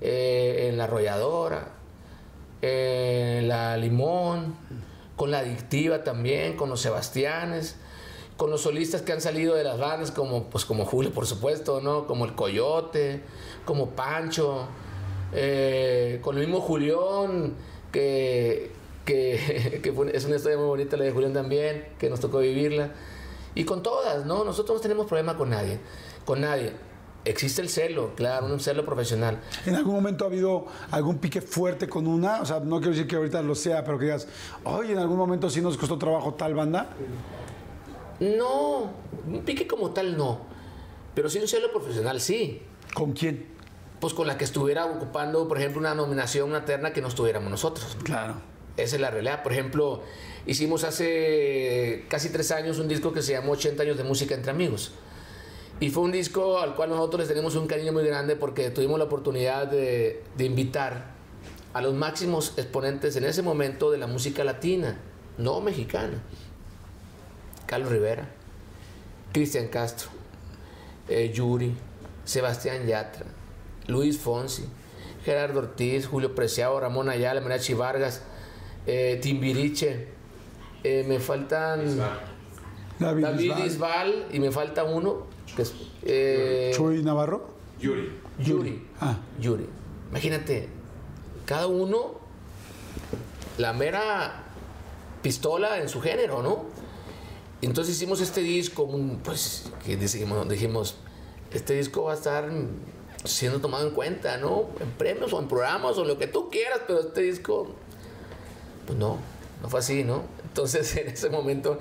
eh, 0.01 0.67
en 0.69 0.77
la 0.77 0.83
Arrolladora, 0.83 1.69
en 2.61 3.47
la 3.47 3.77
Limón, 3.77 4.55
con 5.15 5.31
la 5.31 5.39
Adictiva 5.39 6.03
también, 6.03 6.55
con 6.55 6.69
los 6.69 6.81
Sebastianes, 6.81 7.75
con 8.37 8.51
los 8.51 8.61
solistas 8.61 9.01
que 9.01 9.11
han 9.11 9.21
salido 9.21 9.55
de 9.55 9.63
las 9.63 9.77
bandas, 9.77 10.11
como, 10.11 10.45
pues, 10.45 10.65
como 10.65 10.85
Julio, 10.85 11.11
por 11.11 11.25
supuesto, 11.25 11.81
¿no? 11.81 12.07
Como 12.07 12.25
el 12.25 12.35
Coyote, 12.35 13.21
como 13.65 13.89
Pancho, 13.91 14.67
eh, 15.33 16.19
con 16.21 16.37
el 16.37 16.45
mismo 16.45 16.61
Julián, 16.61 17.55
que, 17.91 18.71
que, 19.05 19.81
es 20.13 20.25
una 20.25 20.37
historia 20.37 20.57
muy 20.57 20.67
bonita 20.67 20.95
la 20.97 21.03
de 21.03 21.11
Julián 21.11 21.33
también, 21.33 21.89
que 21.99 22.09
nos 22.09 22.19
tocó 22.19 22.39
vivirla. 22.39 22.91
Y 23.55 23.65
con 23.65 23.83
todas, 23.83 24.25
¿no? 24.25 24.43
Nosotros 24.43 24.77
no 24.77 24.81
tenemos 24.81 25.05
problema 25.07 25.35
con 25.35 25.49
nadie, 25.49 25.79
con 26.23 26.39
nadie. 26.41 26.71
Existe 27.25 27.61
el 27.61 27.69
celo, 27.69 28.15
claro, 28.15 28.45
un 28.45 28.59
celo 28.59 28.85
profesional. 28.85 29.39
¿En 29.65 29.75
algún 29.75 29.93
momento 29.93 30.23
ha 30.23 30.27
habido 30.27 30.67
algún 30.89 31.17
pique 31.17 31.41
fuerte 31.41 31.89
con 31.89 32.07
una? 32.07 32.41
O 32.41 32.45
sea, 32.45 32.59
no 32.61 32.77
quiero 32.77 32.91
decir 32.91 33.07
que 33.07 33.17
ahorita 33.17 33.41
lo 33.41 33.55
sea, 33.55 33.83
pero 33.83 33.99
que 33.99 34.05
digas, 34.05 34.27
oye, 34.63 34.93
en 34.93 34.99
algún 34.99 35.17
momento 35.17 35.49
sí 35.49 35.61
nos 35.61 35.77
costó 35.77 35.97
trabajo 35.97 36.33
tal 36.33 36.55
banda. 36.55 36.89
No, 38.19 38.91
un 39.27 39.43
pique 39.43 39.67
como 39.67 39.91
tal 39.91 40.17
no. 40.17 40.39
Pero 41.13 41.29
sí 41.29 41.39
un 41.39 41.47
celo 41.47 41.71
profesional, 41.71 42.21
sí. 42.21 42.61
¿Con 42.93 43.11
quién? 43.11 43.45
Pues 43.99 44.13
con 44.13 44.25
la 44.25 44.37
que 44.37 44.45
estuviera 44.45 44.85
ocupando, 44.85 45.47
por 45.47 45.57
ejemplo, 45.57 45.79
una 45.79 45.93
nominación, 45.93 46.49
una 46.49 46.63
terna 46.63 46.93
que 46.93 47.01
no 47.01 47.09
estuviéramos 47.09 47.51
nosotros. 47.51 47.97
Claro. 48.03 48.35
Esa 48.77 48.95
es 48.95 49.01
la 49.01 49.11
realidad. 49.11 49.43
Por 49.43 49.51
ejemplo, 49.51 50.03
hicimos 50.45 50.85
hace 50.85 52.05
casi 52.07 52.29
tres 52.29 52.51
años 52.51 52.79
un 52.79 52.87
disco 52.87 53.11
que 53.11 53.21
se 53.21 53.33
llamó 53.33 53.51
80 53.51 53.83
años 53.83 53.97
de 53.97 54.05
música 54.05 54.35
entre 54.35 54.51
amigos. 54.51 54.93
Y 55.79 55.89
fue 55.89 56.03
un 56.03 56.11
disco 56.11 56.59
al 56.59 56.75
cual 56.75 56.89
nosotros 56.89 57.19
les 57.19 57.29
tenemos 57.29 57.55
un 57.55 57.67
cariño 57.67 57.93
muy 57.93 58.03
grande 58.03 58.35
porque 58.35 58.69
tuvimos 58.69 58.99
la 58.99 59.05
oportunidad 59.05 59.67
de, 59.67 60.23
de 60.37 60.45
invitar 60.45 61.13
a 61.73 61.81
los 61.81 61.93
máximos 61.93 62.53
exponentes 62.57 63.15
en 63.15 63.23
ese 63.23 63.41
momento 63.41 63.91
de 63.91 63.97
la 63.97 64.07
música 64.07 64.43
latina, 64.43 64.97
no 65.37 65.61
mexicana. 65.61 66.21
Carlos 67.65 67.91
Rivera, 67.91 68.27
Cristian 69.31 69.67
Castro, 69.67 70.09
eh, 71.07 71.31
Yuri, 71.31 71.75
Sebastián 72.25 72.87
Yatra, 72.87 73.27
Luis 73.87 74.17
Fonsi, 74.17 74.65
Gerardo 75.23 75.59
Ortiz, 75.59 76.07
Julio 76.07 76.33
Preciado, 76.33 76.79
Ramón 76.79 77.09
Ayala, 77.09 77.41
Mariachi 77.41 77.75
Vargas, 77.75 78.23
eh, 78.87 79.19
Timbiriche, 79.21 80.07
eh, 80.83 81.05
me 81.07 81.19
faltan 81.19 81.99
David, 82.97 83.65
Isbal 83.65 84.27
y 84.31 84.39
me 84.39 84.51
falta 84.51 84.83
uno, 84.83 85.27
que 85.55 85.61
es 85.63 85.73
eh, 86.03 86.71
Chuy 86.75 87.03
Navarro. 87.03 87.49
Yuri. 87.79 88.11
Yuri. 88.39 88.87
Ah. 88.99 89.17
Yuri. 89.39 89.67
Imagínate, 90.09 90.69
cada 91.45 91.67
uno 91.67 92.19
la 93.57 93.73
mera 93.73 94.43
pistola 95.21 95.79
en 95.79 95.89
su 95.89 96.01
género, 96.01 96.41
¿no? 96.41 96.65
Entonces 97.61 97.95
hicimos 97.95 98.21
este 98.21 98.41
disco, 98.41 98.89
pues, 99.23 99.71
que 99.83 99.97
dijimos, 99.97 100.47
dijimos, 100.47 100.95
este 101.53 101.73
disco 101.73 102.03
va 102.03 102.13
a 102.13 102.15
estar 102.15 102.49
siendo 103.25 103.59
tomado 103.59 103.87
en 103.87 103.93
cuenta, 103.93 104.37
¿no? 104.37 104.67
En 104.79 104.89
premios 104.91 105.33
o 105.33 105.39
en 105.39 105.47
programas 105.47 105.97
o 105.97 106.05
lo 106.05 106.17
que 106.17 106.27
tú 106.27 106.49
quieras, 106.49 106.81
pero 106.87 107.01
este 107.01 107.21
disco, 107.21 107.67
pues 108.85 108.97
no, 108.97 109.17
no 109.61 109.69
fue 109.69 109.81
así, 109.81 110.03
¿no? 110.03 110.23
Entonces 110.43 110.95
en 110.97 111.09
ese 111.09 111.29
momento, 111.29 111.79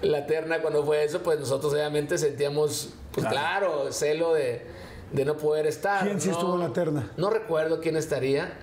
la 0.00 0.26
terna 0.26 0.62
cuando 0.62 0.84
fue 0.84 1.04
eso, 1.04 1.22
pues 1.22 1.38
nosotros 1.38 1.74
obviamente 1.74 2.16
sentíamos, 2.16 2.94
pues 3.20 3.32
claro, 3.32 3.92
celo 3.92 4.34
de, 4.34 4.66
de 5.12 5.24
no 5.24 5.36
poder 5.36 5.66
estar. 5.66 6.04
¿Quién 6.04 6.20
sí 6.20 6.28
¿no? 6.28 6.34
estuvo 6.34 6.54
en 6.54 6.60
la 6.60 6.72
terna? 6.72 7.10
No 7.16 7.30
recuerdo 7.30 7.80
quién 7.80 7.96
estaría, 7.96 8.58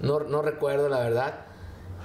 no, 0.00 0.20
no 0.20 0.42
recuerdo 0.42 0.88
la 0.88 0.98
verdad. 1.00 1.46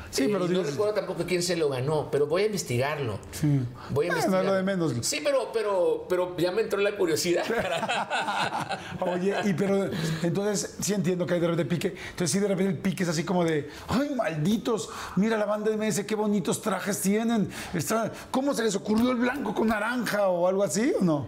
Sí, 0.10 0.24
Eh, 0.24 0.30
pero 0.32 0.48
no 0.48 0.64
recuerdo 0.64 0.94
tampoco 0.94 1.26
quién 1.28 1.44
se 1.44 1.58
lo 1.58 1.68
ganó, 1.68 2.10
pero 2.10 2.28
voy 2.28 2.44
a 2.44 2.46
investigarlo. 2.46 3.20
Sí. 3.32 3.48
Voy 3.90 4.08
a 4.08 4.14
Bueno, 4.14 4.14
investigar. 4.14 4.40
es 4.42 4.48
lo 4.48 4.54
de 4.56 4.64
menos. 4.64 4.94
Sí, 5.02 5.20
pero, 5.22 5.52
pero, 5.52 6.06
pero 6.08 6.38
ya 6.38 6.50
me 6.52 6.62
entró 6.62 6.80
la 6.80 6.96
curiosidad. 6.96 7.44
Oye, 9.02 9.36
y 9.46 9.54
pero 9.54 9.90
entonces 10.24 10.78
sí 10.80 10.94
entiendo 10.94 11.26
que 11.26 11.34
hay 11.34 11.40
de 11.42 11.48
repente 11.48 11.76
pique. 11.76 11.88
Entonces 12.12 12.32
sí 12.32 12.40
de 12.40 12.48
repente 12.48 12.72
el 12.72 12.78
pique 12.80 13.04
es 13.04 13.10
así 13.10 13.26
como 13.26 13.44
de, 13.44 13.70
ay, 13.90 14.14
malditos, 14.16 14.90
mira 15.18 15.38
la 15.38 15.46
banda 15.46 15.70
de 15.72 15.78
MS, 15.78 16.06
qué 16.06 16.16
bonitos 16.16 16.62
trajes 16.62 17.02
tienen. 17.02 17.50
Está, 17.74 18.10
¿Cómo 18.32 18.54
se 18.54 18.64
les 18.64 18.76
ocurrió 18.76 19.12
el 19.12 19.18
blanco 19.18 19.54
con 19.54 19.68
naranja 19.68 20.30
o 20.30 20.48
algo 20.48 20.64
así 20.64 20.94
o 21.00 21.04
no? 21.04 21.28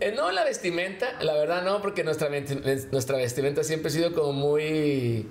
Eh, 0.00 0.12
no, 0.14 0.30
la 0.30 0.44
vestimenta, 0.44 1.20
la 1.22 1.34
verdad 1.34 1.62
no, 1.64 1.82
porque 1.82 2.04
nuestra, 2.04 2.28
nuestra 2.92 3.16
vestimenta 3.16 3.64
siempre 3.64 3.88
ha 3.88 3.92
sido 3.92 4.14
como 4.14 4.32
muy 4.32 5.28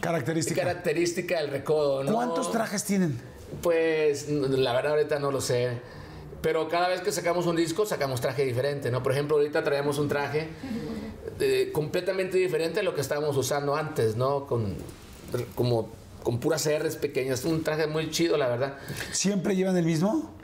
Característica. 0.00 0.62
característica 0.62 1.40
del 1.40 1.50
recodo, 1.50 2.02
¿no? 2.02 2.12
¿Cuántos 2.14 2.50
trajes 2.50 2.84
tienen? 2.84 3.18
Pues 3.62 4.28
la 4.28 4.72
verdad 4.72 4.92
ahorita 4.92 5.18
no 5.18 5.30
lo 5.30 5.40
sé. 5.40 5.78
Pero 6.42 6.68
cada 6.68 6.88
vez 6.88 7.00
que 7.00 7.12
sacamos 7.12 7.46
un 7.46 7.56
disco 7.56 7.86
sacamos 7.86 8.20
traje 8.20 8.44
diferente, 8.44 8.90
¿no? 8.90 9.02
Por 9.02 9.12
ejemplo, 9.12 9.36
ahorita 9.36 9.64
traemos 9.64 9.98
un 9.98 10.08
traje 10.08 10.48
eh, 11.40 11.70
completamente 11.72 12.38
diferente 12.38 12.80
a 12.80 12.82
lo 12.82 12.94
que 12.94 13.00
estábamos 13.00 13.36
usando 13.36 13.74
antes, 13.74 14.16
¿no? 14.16 14.46
Con, 14.46 14.76
como, 15.54 15.88
con 16.22 16.38
puras 16.38 16.68
R's 16.68 16.96
pequeñas. 16.96 17.44
Un 17.44 17.64
traje 17.64 17.86
muy 17.86 18.10
chido, 18.10 18.36
la 18.36 18.48
verdad. 18.48 18.78
¿Siempre 19.12 19.56
llevan 19.56 19.76
el 19.76 19.84
mismo? 19.86 20.35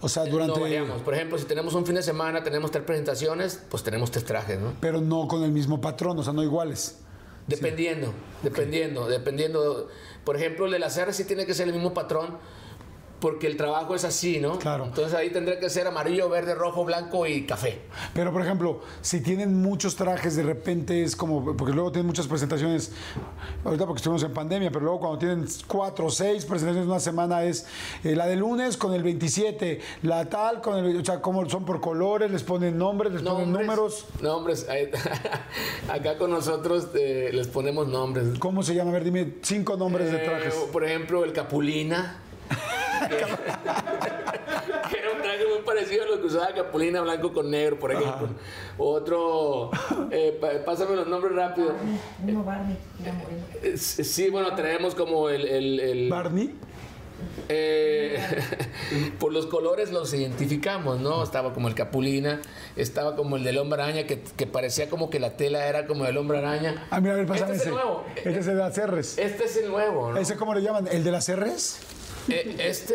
O 0.00 0.08
sea, 0.08 0.24
durante... 0.24 0.54
No 0.54 0.62
variamos. 0.62 1.02
Por 1.02 1.14
ejemplo, 1.14 1.38
si 1.38 1.44
tenemos 1.44 1.74
un 1.74 1.84
fin 1.84 1.94
de 1.94 2.02
semana, 2.02 2.42
tenemos 2.42 2.70
tres 2.70 2.84
presentaciones, 2.84 3.62
pues 3.70 3.82
tenemos 3.82 4.10
tres 4.10 4.24
trajes, 4.24 4.58
¿no? 4.58 4.72
Pero 4.80 5.00
no 5.00 5.28
con 5.28 5.42
el 5.42 5.52
mismo 5.52 5.80
patrón, 5.80 6.18
o 6.18 6.22
sea, 6.22 6.32
no 6.32 6.42
iguales. 6.42 6.98
Dependiendo, 7.46 8.12
dependiendo, 8.42 9.08
dependiendo. 9.08 9.88
Por 10.24 10.36
ejemplo, 10.36 10.66
el 10.66 10.72
de 10.72 10.78
las 10.78 10.96
R 10.96 11.12
sí 11.12 11.24
tiene 11.24 11.46
que 11.46 11.54
ser 11.54 11.66
el 11.68 11.74
mismo 11.74 11.92
patrón 11.92 12.38
porque 13.20 13.46
el 13.46 13.56
trabajo 13.56 13.94
es 13.94 14.04
así, 14.04 14.40
¿no? 14.40 14.58
Claro. 14.58 14.86
Entonces 14.86 15.14
ahí 15.14 15.30
tendría 15.30 15.60
que 15.60 15.68
ser 15.70 15.86
amarillo, 15.86 16.28
verde, 16.28 16.54
rojo, 16.54 16.84
blanco 16.84 17.26
y 17.26 17.44
café. 17.46 17.80
Pero, 18.14 18.32
por 18.32 18.42
ejemplo, 18.42 18.80
si 19.02 19.20
tienen 19.20 19.60
muchos 19.60 19.94
trajes, 19.96 20.36
de 20.36 20.42
repente 20.42 21.02
es 21.04 21.14
como, 21.14 21.56
porque 21.56 21.72
luego 21.74 21.92
tienen 21.92 22.06
muchas 22.06 22.26
presentaciones, 22.26 22.92
ahorita 23.64 23.86
porque 23.86 23.98
estuvimos 23.98 24.22
en 24.22 24.32
pandemia, 24.32 24.70
pero 24.70 24.84
luego 24.84 25.00
cuando 25.00 25.18
tienen 25.18 25.46
cuatro 25.66 26.06
o 26.06 26.10
seis 26.10 26.44
presentaciones 26.44 26.84
en 26.84 26.90
una 26.90 27.00
semana 27.00 27.44
es 27.44 27.66
eh, 28.04 28.16
la 28.16 28.26
de 28.26 28.36
lunes 28.36 28.76
con 28.76 28.94
el 28.94 29.02
27, 29.02 29.80
la 30.02 30.24
tal 30.28 30.60
con 30.60 30.78
el, 30.84 30.96
o 31.00 31.04
sea, 31.04 31.20
como 31.20 31.48
son 31.48 31.64
por 31.64 31.80
colores, 31.80 32.30
les 32.30 32.42
ponen 32.42 32.78
nombres, 32.78 33.12
les 33.12 33.22
ponen 33.22 33.52
números. 33.52 34.06
Nombres. 34.22 34.66
Acá 35.88 36.16
con 36.18 36.30
nosotros 36.30 36.88
eh, 36.94 37.30
les 37.32 37.48
ponemos 37.48 37.86
nombres. 37.88 38.38
¿Cómo 38.38 38.62
se 38.62 38.74
llama? 38.74 38.90
A 38.90 38.94
ver, 38.94 39.04
dime 39.04 39.34
cinco 39.42 39.76
nombres 39.76 40.10
de 40.10 40.16
Eh, 40.18 40.24
trajes. 40.24 40.54
por 40.72 40.84
ejemplo, 40.84 41.24
el 41.24 41.32
Capulina. 41.32 42.20
que, 43.08 44.98
era 44.98 45.10
un 45.14 45.22
traje 45.22 45.46
muy 45.46 45.62
parecido 45.64 46.04
a 46.04 46.06
lo 46.06 46.20
que 46.20 46.26
usaba 46.26 46.52
Capulina, 46.54 47.00
blanco 47.00 47.32
con 47.32 47.50
negro, 47.50 47.78
por 47.78 47.92
ejemplo. 47.92 48.28
Otro, 48.78 49.70
eh, 50.10 50.40
pásame 50.64 50.96
los 50.96 51.06
nombres 51.06 51.34
rápido. 51.34 51.72
Uno 52.26 52.44
Barney, 52.44 52.76
la 53.04 53.12
morena. 53.12 53.44
Eh, 53.62 53.76
Sí, 53.76 54.30
bueno, 54.30 54.54
tenemos 54.54 54.94
como 54.94 55.28
el, 55.28 55.46
el- 55.46 55.80
el- 55.80 56.08
Barney. 56.10 56.54
Eh, 57.50 58.18
por 59.18 59.30
los 59.30 59.44
colores 59.46 59.92
los 59.92 60.14
identificamos, 60.14 61.00
¿no? 61.00 61.22
Estaba 61.22 61.52
como 61.52 61.68
el 61.68 61.74
Capulina, 61.74 62.40
estaba 62.76 63.14
como 63.14 63.36
el 63.36 63.44
del 63.44 63.58
hombre 63.58 63.82
araña, 63.82 64.04
que, 64.04 64.22
que 64.22 64.46
parecía 64.46 64.88
como 64.88 65.10
que 65.10 65.20
la 65.20 65.36
tela 65.36 65.66
era 65.66 65.86
como 65.86 66.06
el 66.06 66.16
hombre 66.16 66.38
araña. 66.38 66.86
Ah, 66.90 66.98
mira, 67.00 67.12
a 67.14 67.16
ver, 67.18 67.26
pásame 67.26 67.52
Este 67.52 67.62
es 67.64 67.66
el 67.68 67.74
nuevo. 67.74 68.04
Este 68.16 68.30
es 68.38 68.46
el 68.46 68.54
de 68.56 68.60
las 68.62 68.86
R's. 68.90 69.18
Este 69.18 69.44
es 69.44 69.56
el 69.58 69.68
nuevo, 69.68 70.12
¿no? 70.12 70.18
¿Ese 70.18 70.36
cómo 70.36 70.54
le 70.54 70.62
llaman? 70.62 70.88
¿El 70.90 71.04
de 71.04 71.10
las 71.10 71.28
R's? 71.30 71.80
Eh, 72.28 72.56
este. 72.58 72.94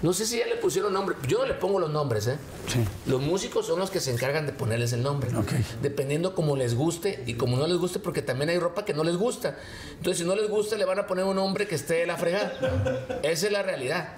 No 0.00 0.12
sé 0.12 0.26
si 0.26 0.38
ya 0.38 0.46
le 0.46 0.54
pusieron 0.56 0.92
nombre. 0.92 1.16
Yo 1.26 1.38
no 1.38 1.46
le 1.46 1.54
pongo 1.54 1.80
los 1.80 1.90
nombres, 1.90 2.28
¿eh? 2.28 2.36
Sí. 2.68 2.84
Los 3.06 3.20
músicos 3.20 3.66
son 3.66 3.80
los 3.80 3.90
que 3.90 3.98
se 3.98 4.12
encargan 4.12 4.46
de 4.46 4.52
ponerles 4.52 4.92
el 4.92 5.02
nombre. 5.02 5.34
Ok. 5.36 5.52
Dependiendo 5.82 6.36
como 6.36 6.56
les 6.56 6.76
guste 6.76 7.24
y 7.26 7.34
como 7.34 7.56
no 7.56 7.66
les 7.66 7.78
guste, 7.78 7.98
porque 7.98 8.22
también 8.22 8.50
hay 8.50 8.58
ropa 8.58 8.84
que 8.84 8.94
no 8.94 9.02
les 9.02 9.16
gusta. 9.16 9.58
Entonces, 9.96 10.18
si 10.18 10.24
no 10.24 10.36
les 10.36 10.48
gusta, 10.48 10.76
le 10.76 10.84
van 10.84 11.00
a 11.00 11.06
poner 11.08 11.24
un 11.24 11.34
nombre 11.34 11.66
que 11.66 11.74
esté 11.74 11.94
de 11.94 12.06
la 12.06 12.16
fregada. 12.16 13.18
Esa 13.24 13.46
es 13.46 13.52
la 13.52 13.64
realidad. 13.64 14.10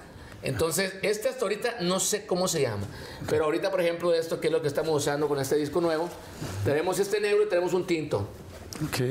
Entonces, 0.43 0.93
este 1.01 1.29
hasta 1.29 1.41
ahorita 1.41 1.77
no 1.81 1.99
sé 1.99 2.27
cómo 2.27 2.47
se 2.47 2.61
llama. 2.61 2.83
Pero 3.27 3.45
ahorita, 3.45 3.71
por 3.71 3.81
ejemplo, 3.81 4.13
esto 4.13 4.39
que 4.39 4.47
es 4.47 4.53
lo 4.53 4.61
que 4.61 4.67
estamos 4.67 4.95
usando 4.95 5.27
con 5.27 5.39
este 5.39 5.55
disco 5.55 5.81
nuevo, 5.81 6.09
tenemos 6.63 6.99
este 6.99 7.19
negro 7.19 7.43
y 7.43 7.49
tenemos 7.49 7.73
un 7.73 7.87
tinto. 7.87 8.27
Ok. 8.85 9.01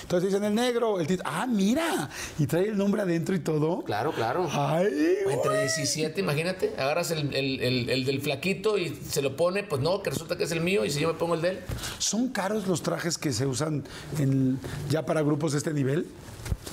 Entonces 0.00 0.30
dicen 0.30 0.44
el 0.44 0.54
negro, 0.54 0.98
el 1.00 1.06
título. 1.06 1.28
Ah, 1.30 1.46
mira. 1.46 2.08
Y 2.38 2.46
trae 2.46 2.68
el 2.68 2.76
nombre 2.78 3.02
adentro 3.02 3.34
y 3.34 3.40
todo. 3.40 3.82
Claro, 3.84 4.12
claro. 4.12 4.48
Ay, 4.50 5.16
Entre 5.28 5.60
17, 5.60 6.20
imagínate, 6.20 6.72
agarras 6.78 7.10
el, 7.10 7.34
el- 7.34 7.60
el- 7.60 7.90
el 7.90 8.04
del 8.04 8.20
flaquito 8.20 8.78
y 8.78 8.94
se 8.94 9.22
lo 9.22 9.36
pone, 9.36 9.62
pues 9.64 9.80
no, 9.80 10.02
que 10.02 10.10
resulta 10.10 10.36
que 10.36 10.44
es 10.44 10.52
el 10.52 10.60
mío 10.60 10.84
y 10.84 10.90
si 10.90 11.00
yo 11.00 11.08
me 11.08 11.14
pongo 11.14 11.34
el 11.34 11.42
de 11.42 11.48
él. 11.50 11.60
¿Son 11.98 12.28
caros 12.28 12.66
los 12.66 12.82
trajes 12.82 13.18
que 13.18 13.32
se 13.32 13.46
usan 13.46 13.84
en- 14.18 14.58
ya 14.88 15.04
para 15.06 15.22
grupos 15.22 15.52
de 15.52 15.58
este 15.58 15.72
nivel? 15.72 16.06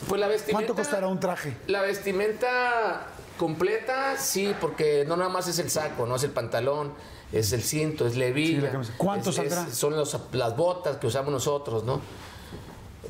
Pues 0.08 0.20
la 0.20 0.28
vestimenta. 0.28 0.66
¿Cuánto 0.68 0.76
costará 0.76 1.08
un 1.08 1.20
traje? 1.20 1.56
La 1.68 1.82
vestimenta 1.82 3.08
completa, 3.38 4.18
sí, 4.18 4.54
porque 4.60 5.06
no 5.08 5.16
nada 5.16 5.30
más 5.30 5.48
es 5.48 5.60
el 5.60 5.70
saco, 5.70 6.06
no 6.06 6.16
es 6.16 6.24
el 6.24 6.32
pantalón, 6.32 6.92
es 7.32 7.54
el 7.54 7.62
cinto, 7.62 8.06
es 8.08 8.14
Sí, 8.14 8.20
levilla. 8.20 8.62
la 8.64 8.72
camisa. 8.72 8.94
¿Cuánto 8.98 9.30
es- 9.30 9.36
saldrá? 9.36 9.66
es- 9.68 9.76
son 9.78 9.96
los- 9.96 10.18
las 10.34 10.58
botas 10.58 10.98
que 10.98 11.08
usamos 11.08 11.32
nosotros, 11.32 11.84
¿no? 11.84 12.02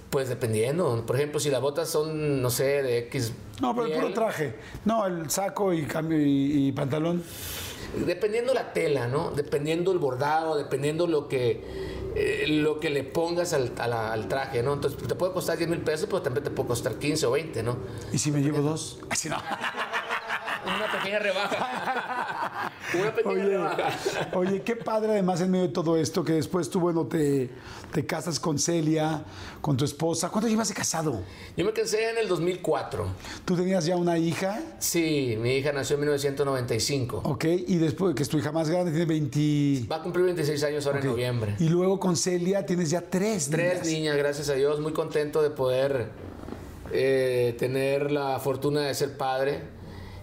Pues 0.09 0.27
dependiendo. 0.29 1.03
Por 1.05 1.15
ejemplo, 1.17 1.39
si 1.39 1.49
las 1.51 1.61
botas 1.61 1.87
son, 1.89 2.41
no 2.41 2.49
sé, 2.49 2.81
de 2.83 2.97
X. 2.99 3.31
No, 3.61 3.75
pero 3.75 3.87
el 3.87 3.93
puro 3.93 4.13
traje. 4.13 4.55
No, 4.85 5.05
el 5.05 5.29
saco 5.29 5.71
y 5.73 5.83
cambio 5.83 6.19
y, 6.19 6.67
y 6.67 6.71
pantalón. 6.71 7.23
Dependiendo 8.05 8.53
la 8.53 8.73
tela, 8.73 9.07
¿no? 9.07 9.31
Dependiendo 9.31 9.91
el 9.91 9.99
bordado, 9.99 10.55
dependiendo 10.57 11.07
lo 11.07 11.27
que, 11.27 11.63
eh, 12.15 12.45
lo 12.47 12.79
que 12.79 12.89
le 12.89 13.03
pongas 13.03 13.53
al, 13.53 13.71
la- 13.77 14.13
al 14.13 14.27
traje, 14.27 14.61
¿no? 14.63 14.73
Entonces 14.73 15.07
te 15.07 15.15
puede 15.15 15.33
costar 15.33 15.57
10 15.57 15.69
mil 15.69 15.81
pesos, 15.81 16.05
pero 16.07 16.21
también 16.21 16.43
te 16.43 16.49
puede 16.51 16.69
costar 16.69 16.95
15 16.95 17.25
o 17.25 17.31
20, 17.31 17.63
¿no? 17.63 17.77
¿Y 18.13 18.17
si 18.19 18.31
me 18.31 18.41
llevo 18.41 18.61
dos? 18.61 18.99
Así 19.09 19.27
no. 19.29 19.37
Una 20.65 20.91
pequeña 20.99 21.19
rebaja. 21.19 22.51
Una 22.99 23.13
pequeña 23.13 23.71
Oye, 24.33 24.49
oye, 24.51 24.61
qué 24.63 24.75
padre 24.75 25.11
además 25.11 25.41
en 25.41 25.51
medio 25.51 25.67
de 25.67 25.73
todo 25.73 25.95
esto 25.97 26.23
que 26.23 26.33
después 26.33 26.69
tú, 26.69 26.79
bueno, 26.79 27.05
te, 27.05 27.49
te 27.93 28.05
casas 28.05 28.39
con 28.39 28.57
Celia, 28.57 29.23
con 29.61 29.77
tu 29.77 29.85
esposa. 29.85 30.29
¿Cuánto 30.29 30.47
llevas 30.49 30.69
de 30.69 30.73
casado? 30.73 31.21
Yo 31.55 31.65
me 31.65 31.71
casé 31.73 32.09
en 32.09 32.17
el 32.17 32.27
2004. 32.27 33.05
Tú 33.45 33.55
tenías 33.55 33.85
ya 33.85 33.95
una 33.95 34.17
hija, 34.17 34.59
Sí, 34.79 35.37
mi 35.39 35.55
hija 35.57 35.71
nació 35.71 35.95
en 35.95 36.01
1995. 36.01 37.21
¿ok? 37.25 37.45
Y 37.67 37.77
después, 37.77 38.15
que 38.15 38.23
es 38.23 38.29
tu 38.29 38.37
hija 38.37 38.51
más 38.51 38.69
grande, 38.69 38.91
tiene 38.91 39.05
20... 39.05 39.87
Va 39.91 39.97
a 39.97 40.01
cumplir 40.03 40.25
26 40.25 40.63
años 40.63 40.85
ahora 40.87 40.99
en 40.99 41.05
noviembre. 41.07 41.55
Y 41.59 41.69
luego 41.69 41.99
con 41.99 42.15
Celia 42.15 42.65
tienes 42.65 42.89
ya 42.89 43.01
tres 43.01 43.49
Tres 43.49 43.73
niñas. 43.83 43.87
niñas, 43.87 44.17
gracias 44.17 44.49
a 44.49 44.53
Dios. 44.53 44.79
Muy 44.79 44.93
contento 44.93 45.41
de 45.41 45.49
poder 45.51 46.09
eh, 46.91 47.55
tener 47.59 48.11
la 48.11 48.39
fortuna 48.39 48.81
de 48.81 48.93
ser 48.95 49.15
padre. 49.17 49.61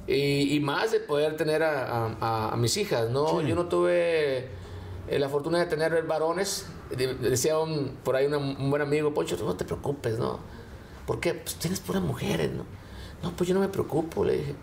Y, 0.07 0.55
y 0.55 0.61
más 0.61 0.93
de 0.93 1.01
poder 1.01 1.37
tener 1.37 1.63
a, 1.63 1.83
a- 2.07 2.17
a- 2.21 2.53
a 2.53 2.57
mis 2.57 2.77
hijas, 2.77 3.11
¿no? 3.11 3.41
Yo 3.43 3.55
no 3.57 3.67
tuve 3.67 4.49
eh, 5.09 5.19
la 5.19 5.29
fortuna 5.29 5.59
de 5.59 5.67
tener 5.67 6.01
varones. 6.05 6.67
De- 6.97 7.15
Decía 7.15 7.59
un- 7.59 7.97
por 8.05 8.15
ahí 8.17 8.27
una- 8.27 8.39
un 8.39 8.71
buen 8.71 8.83
amigo, 8.83 9.13
Poncho, 9.15 9.37
no 9.45 9.57
te 9.57 9.65
preocupes, 9.65 10.19
¿no? 10.19 10.39
¿Por 11.07 11.19
qué? 11.21 11.35
Pues 11.35 11.57
tienes 11.57 11.81
puras 11.81 12.03
mujeres, 12.03 12.51
¿no? 12.53 12.65
No, 13.23 13.33
pues 13.37 13.49
yo 13.49 13.55
no 13.55 13.61
me 13.61 13.69
preocupo, 13.69 14.25
le 14.25 14.39
dije. 14.39 14.55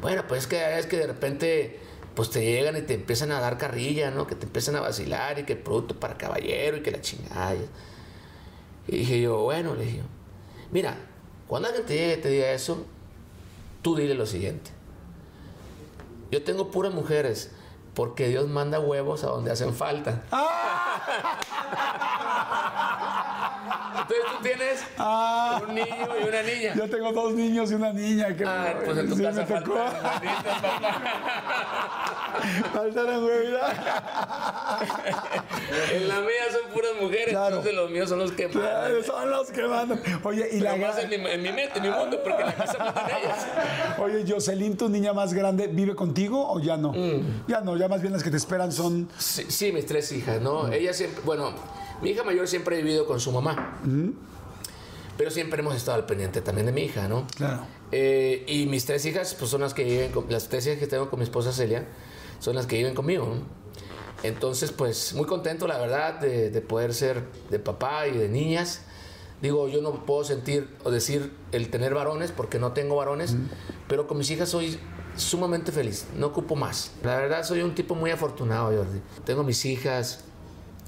Bueno, 0.00 0.24
pues 0.28 0.42
es 0.42 0.46
que 0.46 0.78
es 0.78 0.86
que 0.86 0.96
de 0.98 1.06
repente 1.06 1.80
pues 2.14 2.30
te 2.30 2.42
llegan 2.42 2.76
y 2.78 2.82
te 2.82 2.94
empiezan 2.94 3.30
a 3.32 3.40
dar 3.40 3.58
carrilla, 3.58 4.10
¿no? 4.10 4.26
Que 4.26 4.34
te 4.34 4.46
empiezan 4.46 4.76
a 4.76 4.80
vacilar 4.80 5.38
y 5.38 5.44
que 5.44 5.52
el 5.54 5.58
producto 5.58 5.94
para 6.00 6.16
caballero 6.16 6.78
y 6.78 6.82
que 6.82 6.90
la 6.90 7.02
chingada. 7.02 7.54
Y 8.88 8.96
dije 8.98 9.20
yo, 9.20 9.42
bueno, 9.42 9.74
le 9.74 9.84
dije, 9.84 10.00
mira, 10.72 10.96
cuando 11.46 11.68
alguien 11.68 11.84
te 11.86 11.94
llegue 11.94 12.14
y 12.14 12.20
te 12.22 12.28
diga 12.30 12.52
eso, 12.52 12.86
tú 13.82 13.96
dile 13.96 14.14
lo 14.14 14.24
siguiente. 14.24 14.70
Yo 16.30 16.42
tengo 16.42 16.70
puras 16.70 16.92
mujeres 16.92 17.50
porque 17.96 18.28
Dios 18.28 18.46
manda 18.46 18.78
huevos 18.78 19.24
a 19.24 19.28
donde 19.28 19.50
hacen 19.50 19.74
falta. 19.74 20.20
Entonces 23.98 24.26
tú 24.36 24.42
tienes 24.42 24.84
Ah. 24.98 25.60
un 25.66 25.74
niño 25.74 25.86
y 26.22 26.28
una 26.28 26.42
niña. 26.42 26.74
Yo 26.76 26.88
tengo 26.90 27.12
dos 27.12 27.32
niños 27.32 27.70
y 27.70 27.74
una 27.74 27.92
niña. 27.92 28.36
Que 28.36 28.44
Ah, 28.44 28.74
pues 28.84 28.98
en 28.98 29.08
tu 29.08 29.16
sí, 29.16 29.22
casa 29.22 29.46
me 29.48 29.60
tocó. 29.60 29.78
Faltaron 32.74 33.24
huevidas. 33.24 33.74
En 35.92 36.08
la 36.08 36.20
mía 36.20 36.44
son 36.52 36.72
puras 36.72 36.90
mujeres, 37.00 37.28
Claro. 37.30 37.46
entonces 37.48 37.74
los 37.74 37.90
míos 37.90 38.08
son 38.08 38.18
los 38.18 38.32
que 38.32 38.46
mandan. 38.48 38.62
Claro, 38.62 39.02
Son 39.02 39.30
los 39.30 39.50
que 39.50 39.62
mandan. 39.64 40.00
Oye, 40.22 40.48
y 40.52 40.60
la 40.60 40.76
más 40.76 40.98
en 40.98 41.08
mi, 41.08 41.14
en 41.16 41.42
mi 41.42 41.52
mente, 41.52 41.78
en 41.78 41.82
mi 41.82 41.90
mundo, 41.90 42.18
porque 42.22 42.42
en 42.42 42.46
la 42.46 42.54
casa 42.54 42.78
mandan 42.78 43.06
ellas. 43.08 43.46
Oye, 43.98 44.24
Jocelyn, 44.28 44.76
tu 44.76 44.88
niña 44.88 45.12
más 45.12 45.32
grande, 45.32 45.66
¿vive 45.68 45.94
contigo 45.96 46.46
o 46.52 46.60
ya 46.60 46.76
no? 46.76 46.92
Mm. 46.92 47.44
Ya 47.48 47.60
no, 47.62 47.76
ya 47.76 47.85
más 47.88 48.00
bien 48.00 48.12
las 48.12 48.22
que 48.22 48.30
te 48.30 48.36
esperan 48.36 48.72
son. 48.72 49.08
Sí, 49.18 49.46
sí, 49.48 49.72
mis 49.72 49.86
tres 49.86 50.10
hijas, 50.12 50.40
¿no? 50.40 50.70
Ella 50.72 50.92
siempre, 50.92 51.22
bueno, 51.24 51.52
mi 52.02 52.10
hija 52.10 52.24
mayor 52.24 52.48
siempre 52.48 52.76
ha 52.76 52.78
vivido 52.78 53.06
con 53.06 53.20
su 53.20 53.32
mamá. 53.32 53.78
Pero 55.16 55.30
siempre 55.30 55.60
hemos 55.60 55.74
estado 55.74 55.96
al 55.96 56.06
pendiente 56.06 56.40
también 56.42 56.66
de 56.66 56.72
mi 56.72 56.82
hija, 56.82 57.08
¿no? 57.08 57.26
Claro. 57.36 57.66
Eh, 57.92 58.44
y 58.48 58.66
mis 58.66 58.84
tres 58.84 59.04
hijas, 59.06 59.34
pues 59.38 59.50
son 59.50 59.62
las 59.62 59.72
que 59.72 59.84
viven, 59.84 60.12
con, 60.12 60.26
las 60.28 60.48
tres 60.48 60.66
hijas 60.66 60.78
que 60.78 60.86
tengo 60.86 61.08
con 61.08 61.18
mi 61.18 61.24
esposa 61.24 61.52
Celia, 61.52 61.86
son 62.40 62.54
las 62.54 62.66
que 62.66 62.76
viven 62.76 62.94
conmigo, 62.94 63.26
¿no? 63.26 63.42
Entonces, 64.22 64.72
pues 64.72 65.14
muy 65.14 65.26
contento, 65.26 65.66
la 65.66 65.78
verdad, 65.78 66.20
de, 66.20 66.50
de 66.50 66.60
poder 66.60 66.92
ser 66.94 67.22
de 67.50 67.58
papá 67.58 68.08
y 68.08 68.16
de 68.16 68.28
niñas. 68.28 68.82
Digo, 69.42 69.68
yo 69.68 69.82
no 69.82 70.06
puedo 70.06 70.24
sentir 70.24 70.68
o 70.84 70.90
decir 70.90 71.32
el 71.52 71.68
tener 71.68 71.94
varones 71.94 72.32
porque 72.32 72.58
no 72.58 72.72
tengo 72.72 72.96
varones, 72.96 73.36
pero 73.86 74.06
con 74.06 74.16
mis 74.16 74.30
hijas 74.30 74.48
soy 74.48 74.78
sumamente 75.16 75.72
feliz, 75.72 76.06
no 76.16 76.26
ocupo 76.28 76.56
más. 76.56 76.92
La 77.02 77.16
verdad, 77.16 77.44
soy 77.44 77.62
un 77.62 77.74
tipo 77.74 77.94
muy 77.94 78.10
afortunado, 78.10 78.66
Jordi. 78.76 79.00
Tengo 79.24 79.42
mis 79.42 79.64
hijas 79.64 80.20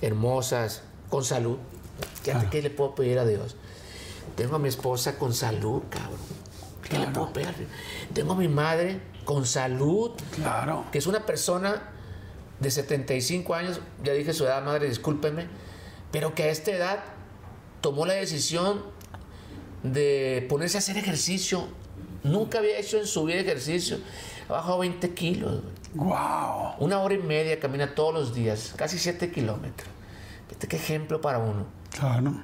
hermosas, 0.00 0.82
con 1.08 1.24
salud. 1.24 1.58
¿Qué, 2.22 2.34
qué 2.50 2.62
le 2.62 2.70
puedo 2.70 2.94
pedir 2.94 3.18
a 3.18 3.24
Dios? 3.24 3.56
Tengo 4.36 4.56
a 4.56 4.58
mi 4.58 4.68
esposa 4.68 5.18
con 5.18 5.34
salud, 5.34 5.82
cabrón. 5.90 6.18
¿Qué 6.88 6.98
le 6.98 7.06
puedo 7.08 7.32
pedir? 7.32 7.66
Tengo 8.14 8.32
a 8.32 8.36
mi 8.36 8.48
madre 8.48 9.00
con 9.24 9.44
salud, 9.44 10.12
Claro. 10.34 10.84
que 10.92 10.98
es 10.98 11.06
una 11.06 11.26
persona 11.26 11.82
de 12.60 12.70
75 12.70 13.54
años, 13.54 13.80
ya 14.02 14.12
dije 14.12 14.32
su 14.32 14.44
edad, 14.44 14.64
madre, 14.64 14.88
discúlpeme, 14.88 15.46
pero 16.10 16.34
que 16.34 16.44
a 16.44 16.48
esta 16.48 16.70
edad 16.70 17.00
tomó 17.80 18.06
la 18.06 18.14
decisión 18.14 18.82
de 19.82 20.46
ponerse 20.48 20.76
a 20.78 20.80
hacer 20.80 20.96
ejercicio. 20.96 21.68
Nunca 22.22 22.58
había 22.58 22.78
hecho 22.78 22.98
en 22.98 23.06
su 23.06 23.24
vida 23.24 23.40
ejercicio. 23.40 23.98
Ha 24.48 24.52
bajado 24.52 24.78
20 24.78 25.14
kilos. 25.14 25.62
Wow. 25.94 26.74
Una 26.78 27.00
hora 27.00 27.14
y 27.14 27.18
media 27.18 27.58
camina 27.58 27.94
todos 27.94 28.14
los 28.14 28.34
días, 28.34 28.74
casi 28.76 28.98
7 28.98 29.30
kilómetros. 29.30 29.88
Fíjate 30.48 30.68
qué 30.68 30.76
ejemplo 30.76 31.20
para 31.20 31.38
uno. 31.38 31.66
Claro. 31.90 32.34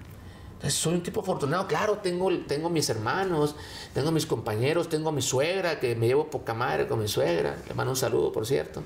Entonces, 0.55 0.75
soy 0.75 0.95
un 0.95 1.03
tipo 1.03 1.21
afortunado. 1.21 1.67
Claro, 1.67 1.99
tengo, 1.99 2.31
tengo 2.47 2.71
mis 2.71 2.89
hermanos, 2.89 3.55
tengo 3.93 4.11
mis 4.11 4.27
compañeros, 4.27 4.89
tengo 4.89 5.11
a 5.11 5.13
mi 5.13 5.23
suegra, 5.23 5.79
que 5.81 5.95
me 5.95 6.07
llevo 6.07 6.31
poca 6.31 6.55
madre 6.55 6.87
con 6.87 7.01
mi 7.01 7.09
suegra. 7.09 7.57
Le 7.69 7.75
mando 7.75 7.93
un 7.93 7.97
saludo, 7.97 8.33
por 8.33 8.47
cierto. 8.47 8.83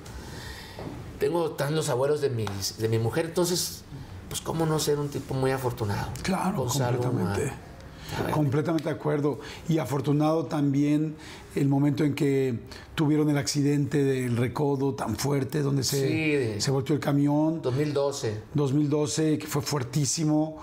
Tengo 1.21 1.49
están 1.49 1.75
los 1.75 1.89
abuelos 1.89 2.21
de, 2.21 2.31
mis, 2.31 2.79
de 2.79 2.89
mi 2.89 2.99
mujer. 2.99 3.27
Entonces, 3.27 3.83
pues, 4.29 4.41
¿cómo 4.41 4.67
no 4.67 4.79
ser 4.79 4.99
un 4.99 5.09
tipo 5.09 5.35
muy 5.35 5.51
afortunado? 5.51 6.09
Claro, 6.23 6.65
completamente. 6.65 7.53
Completamente 8.33 8.89
de 8.89 8.95
acuerdo. 8.95 9.39
Y 9.69 9.79
afortunado 9.79 10.47
también 10.47 11.15
el 11.55 11.69
momento 11.69 12.05
en 12.05 12.15
que 12.15 12.59
tuvieron 12.95 13.29
el 13.31 13.39
accidente 13.39 14.03
del 14.05 14.37
recodo 14.37 14.95
tan 14.95 15.17
fuerte, 15.17 15.63
donde 15.63 15.85
se, 15.85 16.55
Sí, 16.55 16.61
se 16.61 16.71
volteó 16.71 16.95
el 16.95 17.01
camión. 17.01 17.61
2012. 17.63 18.43
2012, 18.55 19.39
que 19.39 19.47
fue 19.47 19.63
fuertísimo. 19.63 20.59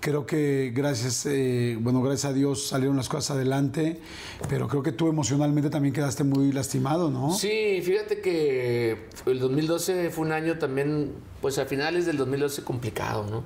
Creo 0.00 0.24
que 0.24 0.72
gracias, 0.74 1.26
eh, 1.26 1.76
bueno, 1.78 2.00
gracias 2.00 2.30
a 2.30 2.34
Dios 2.34 2.68
salieron 2.68 2.96
las 2.96 3.10
cosas 3.10 3.36
adelante, 3.36 4.00
pero 4.48 4.66
creo 4.66 4.82
que 4.82 4.92
tú 4.92 5.08
emocionalmente 5.08 5.68
también 5.68 5.92
quedaste 5.92 6.24
muy 6.24 6.52
lastimado, 6.52 7.10
¿no? 7.10 7.34
Sí, 7.34 7.82
fíjate 7.82 8.22
que 8.22 8.96
el 9.26 9.38
2012 9.38 10.08
fue 10.08 10.24
un 10.24 10.32
año 10.32 10.58
también, 10.58 11.12
pues 11.42 11.58
a 11.58 11.66
finales 11.66 12.06
del 12.06 12.16
2012 12.16 12.64
complicado, 12.64 13.26
¿no? 13.30 13.44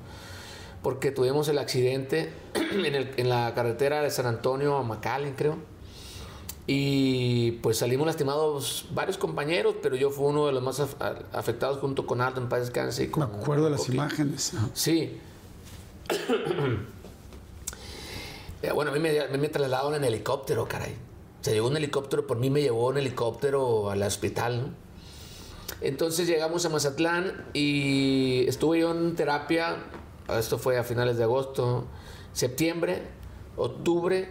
Porque 0.85 1.09
tuvimos 1.09 1.47
el 1.47 1.57
accidente 1.57 2.29
en, 2.53 2.93
el- 2.93 3.11
en 3.17 3.27
la 3.27 3.55
carretera 3.55 4.03
de 4.03 4.11
San 4.11 4.27
Antonio 4.27 4.77
a 4.77 4.83
McAllen, 4.83 5.33
creo. 5.33 5.55
Y 6.67 7.53
pues 7.63 7.79
salimos 7.79 8.05
lastimados 8.05 8.85
varios 8.91 9.17
compañeros, 9.17 9.75
pero 9.81 9.95
yo 9.95 10.11
fui 10.11 10.25
uno 10.27 10.45
de 10.45 10.51
los 10.51 10.61
más 10.61 10.79
af- 10.79 11.23
afectados 11.33 11.79
junto 11.79 12.05
con 12.05 12.21
Aldo 12.21 12.39
en 12.39 12.49
paz 12.49 12.59
descanse. 12.59 13.09
Me 13.17 13.23
acuerdo 13.23 13.65
de 13.65 13.71
las 13.71 13.89
imágenes. 13.89 14.53
Sí. 14.75 15.17
Eh, 18.61 18.71
bueno, 18.71 18.89
a 18.89 18.93
mí 18.95 18.99
me, 18.99 19.49
trasladaron 19.49 19.93
en 19.95 20.03
helicóptero, 20.05 20.67
caray. 20.67 20.95
Se 21.41 21.51
llegó 21.53 21.67
un 21.67 21.77
helicóptero, 21.77 22.25
por 22.25 22.37
mí 22.37 22.49
me 22.49 22.61
llevó 22.63 22.87
un 22.87 22.97
helicóptero 22.97 23.91
al 23.91 24.01
hospital, 24.01 24.61
¿no? 24.61 24.69
Entonces 25.81 26.25
llegamos 26.27 26.65
a 26.65 26.69
Mazatlán 26.69 27.45
y 27.53 28.45
estuve 28.47 28.79
yo 28.79 28.89
en 28.91 29.13
terapia, 29.15 29.77
esto 30.29 30.57
fue 30.57 30.77
a 30.77 30.83
finales 30.83 31.17
de 31.17 31.23
agosto, 31.23 31.85
septiembre, 32.33 33.03
octubre, 33.55 34.29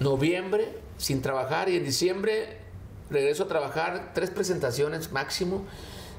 noviembre, 0.00 0.78
sin 0.96 1.22
trabajar 1.22 1.68
y 1.68 1.76
en 1.76 1.84
diciembre 1.84 2.58
regreso 3.10 3.44
a 3.44 3.48
trabajar 3.48 4.12
tres 4.14 4.30
presentaciones 4.30 5.12
máximo, 5.12 5.64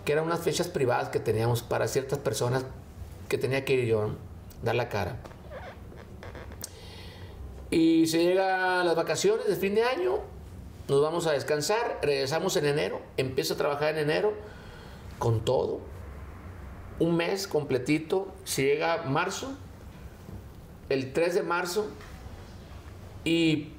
que 0.06 0.14
eran 0.14 0.26
unas 0.26 0.40
fechas 0.40 0.68
privadas 0.68 1.10
que 1.10 1.20
teníamos 1.20 1.62
para 1.62 1.88
ciertas 1.88 2.20
personas 2.20 2.66
que 3.28 3.38
tenía 3.38 3.64
que 3.64 3.74
ir 3.74 3.86
yo, 3.86 4.16
dar 4.64 4.76
la 4.76 4.90
cara. 4.90 5.18
Y 7.70 8.08
se 8.08 8.24
llega 8.24 8.84
las 8.84 8.96
vacaciones 8.96 9.48
de 9.48 9.56
fin 9.56 9.76
de 9.76 9.84
año, 9.84 10.20
nos 10.88 11.02
vamos 11.02 11.28
a 11.28 11.32
descansar, 11.34 12.00
regresamos 12.02 12.56
en 12.58 12.66
enero, 12.66 13.00
empiezo 13.18 13.54
a 13.54 13.58
trabajar 13.58 13.90
en 13.90 14.10
enero 14.10 14.34
con 15.20 15.46
todo, 15.46 15.80
un 17.00 17.16
mes 17.16 17.48
completito, 17.48 18.28
se 18.44 18.64
llega 18.64 19.04
marzo, 19.04 19.54
el 20.90 21.14
3 21.14 21.36
de 21.36 21.44
marzo, 21.44 21.88
y 23.24 23.70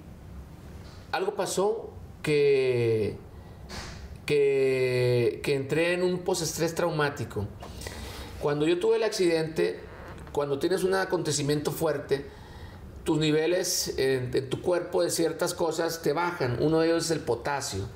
algo 1.12 1.34
pasó 1.34 1.90
que, 2.22 3.16
que, 4.26 5.40
que 5.42 5.54
entré 5.54 5.94
en 5.94 6.02
un 6.02 6.18
postestrés 6.20 6.74
traumático. 6.74 7.46
Cuando 8.40 8.66
yo 8.66 8.78
tuve 8.78 8.96
el 8.96 9.02
accidente, 9.02 9.80
cuando 10.32 10.58
tienes 10.58 10.84
un 10.84 10.94
acontecimiento 10.94 11.72
fuerte, 11.72 12.26
tus 13.04 13.18
niveles 13.18 13.98
en, 13.98 14.34
en 14.34 14.48
tu 14.48 14.62
cuerpo 14.62 15.02
de 15.02 15.10
ciertas 15.10 15.52
cosas 15.52 16.02
te 16.02 16.12
bajan. 16.12 16.62
Uno 16.62 16.80
de 16.80 16.88
ellos 16.88 17.06
es 17.06 17.10
el 17.10 17.20
potasio. 17.20 17.86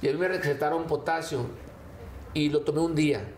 Y 0.00 0.08
a 0.08 0.12
mí 0.12 0.18
me 0.18 0.28
recetaron 0.28 0.86
potasio 0.86 1.46
y 2.34 2.48
lo 2.48 2.60
tomé 2.62 2.80
un 2.80 2.94
día. 2.94 3.34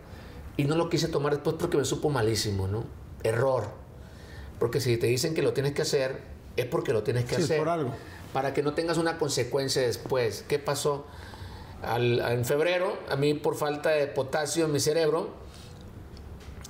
Y 0.61 0.65
no 0.65 0.75
lo 0.75 0.89
quise 0.89 1.07
tomar 1.07 1.33
después 1.33 1.55
porque 1.59 1.77
me 1.77 1.85
supo 1.85 2.09
malísimo, 2.11 2.67
¿no? 2.67 2.83
Error. 3.23 3.69
Porque 4.59 4.79
si 4.79 4.97
te 4.97 5.07
dicen 5.07 5.33
que 5.33 5.41
lo 5.41 5.53
tienes 5.53 5.73
que 5.73 5.81
hacer, 5.81 6.21
es 6.55 6.65
porque 6.67 6.93
lo 6.93 7.01
tienes 7.01 7.25
que 7.25 7.35
Sí, 7.37 7.41
hacer. 7.43 7.57
por 7.57 7.69
algo. 7.69 7.93
Para 8.31 8.53
que 8.53 8.61
no 8.61 8.73
tengas 8.75 8.97
una 8.99 9.17
consecuencia 9.17 9.81
después. 9.81 10.45
¿Qué 10.47 10.59
pasó? 10.59 11.05
Al- 11.81 12.19
en 12.19 12.45
febrero, 12.45 12.95
a 13.09 13.15
mí 13.15 13.33
por 13.33 13.55
falta 13.55 13.89
de 13.89 14.05
potasio 14.05 14.65
en 14.65 14.71
mi 14.71 14.79
cerebro, 14.79 15.29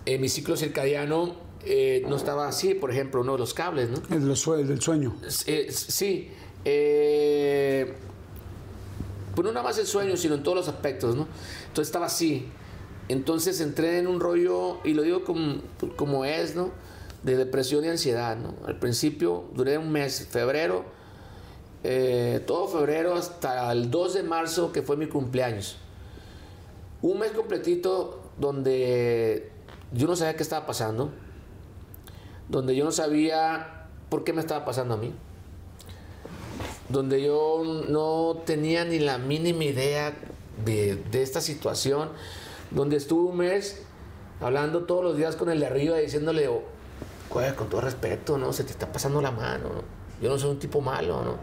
eh, 0.06 0.18
mi 0.20 0.30
ciclo 0.30 0.56
circadiano 0.56 1.36
eh, 1.66 2.04
no 2.08 2.16
estaba 2.16 2.48
así, 2.48 2.74
por 2.74 2.92
ejemplo, 2.92 3.20
uno 3.22 3.34
de 3.34 3.40
los 3.40 3.54
cables, 3.54 3.90
¿no? 3.90 3.98
El, 4.10 4.22
el 4.24 4.68
del 4.70 4.82
sueño. 4.82 5.16
Eh, 5.48 5.68
sí. 5.70 6.32
eh, 6.64 7.94
pues 9.36 9.46
no 9.46 9.52
nada 9.52 9.64
más 9.66 9.78
el 9.78 9.86
sueño, 9.86 10.16
sino 10.18 10.36
en 10.36 10.44
todos 10.44 10.58
los 10.58 10.68
aspectos, 10.70 11.16
¿no? 11.16 11.28
Entonces 11.68 11.88
estaba 11.90 12.06
así. 12.06 12.48
Entonces 13.08 13.60
entré 13.62 14.00
en 14.00 14.08
un 14.08 14.20
rollo, 14.20 14.78
y 14.84 14.94
lo 14.94 15.02
digo 15.04 15.24
como, 15.24 15.62
como 15.96 16.26
es, 16.26 16.56
¿no? 16.56 16.72
De 17.24 17.36
depresión 17.36 17.84
y 17.86 17.90
ansiedad. 17.90 18.38
Al 18.66 18.80
principio 18.80 19.46
duré 19.54 19.78
un 19.78 19.92
mes, 19.92 20.28
febrero, 20.30 20.86
eh, 21.84 22.44
todo 22.46 22.68
febrero 22.68 23.16
hasta 23.16 23.72
el 23.72 23.90
2 23.90 24.14
de 24.14 24.24
marzo, 24.24 24.72
que 24.72 24.82
fue 24.82 24.98
mi 24.98 25.08
cumpleaños. 25.08 25.78
Un 27.02 27.20
mes 27.20 27.32
completito 27.32 28.22
donde 28.38 29.50
yo 29.92 30.08
no 30.08 30.16
sabía 30.16 30.36
qué 30.36 30.44
estaba 30.44 30.66
pasando, 30.66 31.12
donde 32.48 32.76
yo 32.76 32.86
no 32.86 32.92
sabía 32.92 33.88
por 34.10 34.24
qué 34.24 34.34
me 34.34 34.42
estaba 34.42 34.66
pasando 34.66 34.94
a 34.94 34.98
mí, 34.98 35.14
donde 36.90 37.24
yo 37.24 37.64
no 37.90 38.42
tenía 38.46 38.86
ni 38.86 39.00
la 39.00 39.18
mínima 39.18 39.64
idea 39.64 40.14
de, 40.64 40.96
de 40.96 41.24
esta 41.24 41.42
situación, 41.42 42.10
donde 42.72 42.98
estuve 42.98 43.30
un 43.30 43.38
mes 43.38 43.84
hablando 44.40 44.84
todos 44.86 45.04
los 45.04 45.18
días 45.18 45.36
con 45.36 45.50
el 45.50 45.60
de 45.60 45.68
arriba 45.68 45.98
diciéndole, 45.98 46.48
"Oh, 46.48 46.64
"Oye, 47.34 47.54
con 47.56 47.70
todo 47.70 47.82
respeto, 47.82 48.38
¿no? 48.38 48.52
Se 48.54 48.64
te 48.64 48.72
está 48.72 48.92
pasando 48.92 49.22
la 49.22 49.32
mano, 49.32 49.66
¿no? 49.70 49.84
Yo 50.22 50.30
no 50.30 50.38
soy 50.38 50.52
un 50.52 50.60
tipo 50.60 50.82
malo, 50.82 51.24
¿no? 51.24 51.36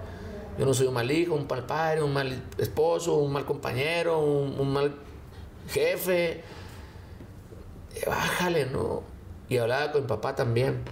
Yo 0.59 0.67
no 0.67 0.75
soy 0.75 0.89
un 0.89 0.95
mal 0.95 1.11
hijo, 1.11 1.35
un 1.35 1.47
mal 1.49 1.65
padre, 1.67 2.03
un 2.03 2.13
mal 2.13 2.43
esposo, 2.59 3.15
un 3.17 3.33
mal 3.33 3.45
compañero, 3.45 4.19
un, 4.19 4.59
un 4.59 4.73
mal 4.73 4.95
jefe. 5.69 6.43
Eh, 7.95 8.05
Bájale, 8.07 8.67
¿no? 8.67 9.03
Y 9.49 9.59
hablaba 9.59 9.93
con 9.93 10.03
mi 10.03 10.09
papá 10.09 10.35
también. 10.35 10.83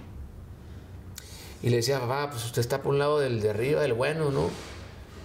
Y 1.61 1.69
le 1.69 1.77
decía, 1.77 1.99
papá, 1.99 2.29
pues 2.29 2.45
usted 2.45 2.61
está 2.61 2.81
por 2.81 2.93
un 2.93 2.99
lado 2.99 3.19
del 3.19 3.41
de 3.41 3.49
arriba, 3.49 3.81
del 3.81 3.93
bueno, 3.93 4.31
¿no? 4.31 4.49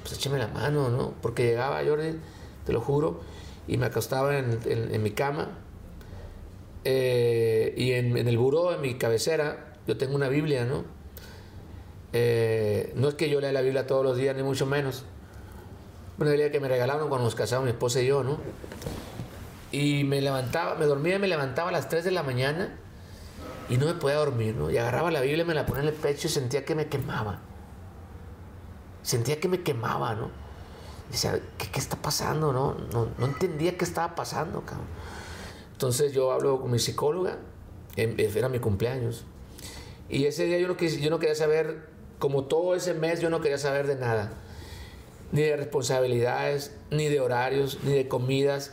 Pues 0.02 0.14
écheme 0.14 0.38
la 0.38 0.48
mano, 0.48 0.88
¿no? 0.88 1.12
Porque 1.22 1.44
llegaba 1.44 1.80
Jordi, 1.86 2.18
te 2.66 2.72
lo 2.72 2.80
juro, 2.80 3.20
y 3.66 3.76
me 3.76 3.86
acostaba 3.86 4.36
en, 4.38 5.02
mi 5.02 5.10
cama. 5.12 5.50
eh, 6.84 7.74
y 7.76 7.92
en, 7.92 8.16
en 8.16 8.28
el 8.28 8.38
buró, 8.38 8.74
en 8.74 8.80
mi 8.80 8.94
cabecera, 8.94 9.76
yo 9.86 9.96
tengo 9.96 10.14
una 10.14 10.28
Biblia, 10.28 10.64
¿no? 10.64 10.84
Eh, 12.12 12.92
no 12.94 13.08
es 13.08 13.14
que 13.14 13.30
yo 13.30 13.40
lea 13.40 13.52
la 13.52 13.62
Biblia 13.62 13.86
todos 13.86 14.04
los 14.04 14.16
días, 14.16 14.36
ni 14.36 14.42
mucho 14.42 14.66
menos. 14.66 15.04
Una 16.18 16.30
Biblia 16.30 16.50
que 16.50 16.60
me 16.60 16.68
regalaron 16.68 17.08
cuando 17.08 17.24
nos 17.24 17.34
casamos 17.34 17.64
mi 17.64 17.70
esposa 17.70 18.00
y 18.00 18.06
yo, 18.06 18.22
¿no? 18.22 18.38
Y 19.72 20.04
me 20.04 20.20
levantaba, 20.20 20.74
me 20.74 20.84
dormía 20.84 21.16
y 21.16 21.18
me 21.18 21.28
levantaba 21.28 21.70
a 21.70 21.72
las 21.72 21.88
3 21.88 22.04
de 22.04 22.10
la 22.10 22.22
mañana 22.22 22.76
y 23.70 23.78
no 23.78 23.86
me 23.86 23.94
podía 23.94 24.16
dormir, 24.16 24.54
¿no? 24.54 24.70
Y 24.70 24.76
agarraba 24.76 25.10
la 25.10 25.22
Biblia, 25.22 25.44
me 25.44 25.54
la 25.54 25.64
ponía 25.64 25.82
en 25.82 25.88
el 25.88 25.94
pecho 25.94 26.28
y 26.28 26.30
sentía 26.30 26.64
que 26.64 26.74
me 26.74 26.88
quemaba. 26.88 27.40
Sentía 29.02 29.40
que 29.40 29.48
me 29.48 29.62
quemaba, 29.62 30.14
¿no? 30.14 30.30
Decía, 31.12 31.38
¿qué, 31.58 31.78
está 31.78 31.96
pasando, 31.96 32.52
no? 32.52 32.74
no? 32.92 33.08
No 33.18 33.26
entendía 33.26 33.76
qué 33.76 33.84
estaba 33.84 34.14
pasando, 34.16 34.62
cabrón. 34.62 34.86
Entonces 35.72 36.12
yo 36.12 36.32
hablo 36.32 36.60
con 36.60 36.70
mi 36.70 36.78
psicóloga, 36.78 37.36
era 37.96 38.48
mi 38.48 38.58
cumpleaños. 38.58 39.24
Y 40.08 40.24
ese 40.24 40.44
día 40.46 40.58
yo 40.58 40.68
no, 40.68 40.76
quis- 40.76 40.98
yo 41.00 41.10
no 41.10 41.18
quería 41.18 41.34
saber, 41.34 41.86
como 42.18 42.44
todo 42.44 42.74
ese 42.74 42.94
mes, 42.94 43.20
yo 43.20 43.30
no 43.30 43.40
quería 43.40 43.58
saber 43.58 43.86
de 43.86 43.96
nada. 43.96 44.32
Ni 45.32 45.42
de 45.42 45.56
responsabilidades, 45.56 46.74
ni 46.90 47.08
de 47.08 47.20
horarios, 47.20 47.78
ni 47.84 47.92
de 47.92 48.08
comidas, 48.08 48.72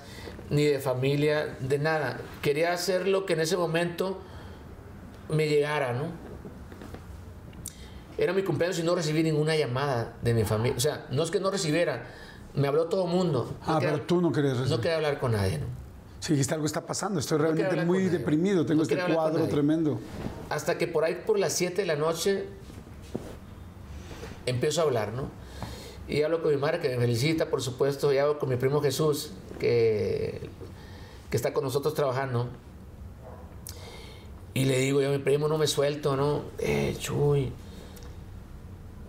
ni 0.49 0.63
de 0.65 0.79
familia, 0.79 1.57
de 1.59 1.77
nada. 1.79 2.19
Quería 2.41 2.73
hacer 2.73 3.07
lo 3.07 3.25
que 3.25 3.33
en 3.33 3.41
ese 3.41 3.57
momento 3.57 4.19
me 5.29 5.47
llegara, 5.47 5.93
¿no? 5.93 6.05
Era 8.17 8.33
mi 8.33 8.43
cumpleaños 8.43 8.77
y 8.79 8.83
no 8.83 8.95
recibí 8.95 9.23
ninguna 9.23 9.55
llamada 9.55 10.13
de 10.21 10.33
mi 10.33 10.43
familia. 10.43 10.75
O 10.77 10.81
sea, 10.81 11.05
no 11.11 11.23
es 11.23 11.31
que 11.31 11.39
no 11.39 11.49
recibiera, 11.51 12.05
me 12.56 12.68
habló 12.68 12.86
todo 12.86 13.06
el 13.06 13.12
mundo. 13.12 13.52
No 13.68 13.74
Ah, 13.76 13.80
quería- 13.80 13.93
pero 13.95 14.06
tú 14.06 14.22
no 14.22 14.32
querías 14.32 14.54
No 14.56 14.60
recibir. 14.62 14.82
quería 14.82 14.95
hablar 14.97 15.20
con 15.20 15.32
nadie, 15.34 15.60
¿no? 15.60 15.66
Sí, 16.20 16.34
dijiste 16.34 16.54
algo 16.54 16.66
está 16.66 16.86
pasando. 16.86 17.20
Estoy 17.20 17.38
realmente 17.38 17.86
muy 17.86 18.06
deprimido. 18.10 18.66
Tengo 18.66 18.84
No 18.84 18.89
este 18.89 19.14
cuadro 19.14 19.47
tremendo. 19.47 20.00
Hasta 20.50 20.78
que 20.78 20.86
por 20.88 21.04
ahí 21.06 21.22
por 21.26 21.39
las 21.39 21.54
7 21.54 21.82
de 21.84 21.88
la 21.88 21.95
noche 21.95 22.45
empiezo 24.45 24.82
a 24.82 24.84
hablar, 24.86 25.14
¿no? 25.14 25.30
Y 26.08 26.24
hablo 26.24 26.41
con 26.41 26.52
mi 26.52 26.58
madre, 26.58 26.80
que 26.80 26.89
me 26.89 26.97
felicita, 26.97 27.50
por 27.50 27.62
supuesto, 27.62 28.12
y 28.12 28.18
hablo 28.18 28.39
con 28.39 28.50
mi 28.50 28.56
primo 28.56 28.82
Jesús, 28.82 29.32
que, 29.60 30.50
que 31.30 31.38
está 31.38 31.54
con 31.54 31.64
nosotros 31.64 31.93
trabajando. 31.93 32.50
Y 34.56 34.66
le 34.66 34.80
digo 34.80 35.02
yo 35.02 35.10
a 35.10 35.12
mi 35.12 35.20
primo, 35.20 35.47
no 35.47 35.58
me 35.58 35.68
suelto, 35.68 36.16
¿no? 36.18 36.41
Eh, 36.58 36.95
Chuy, 37.00 37.52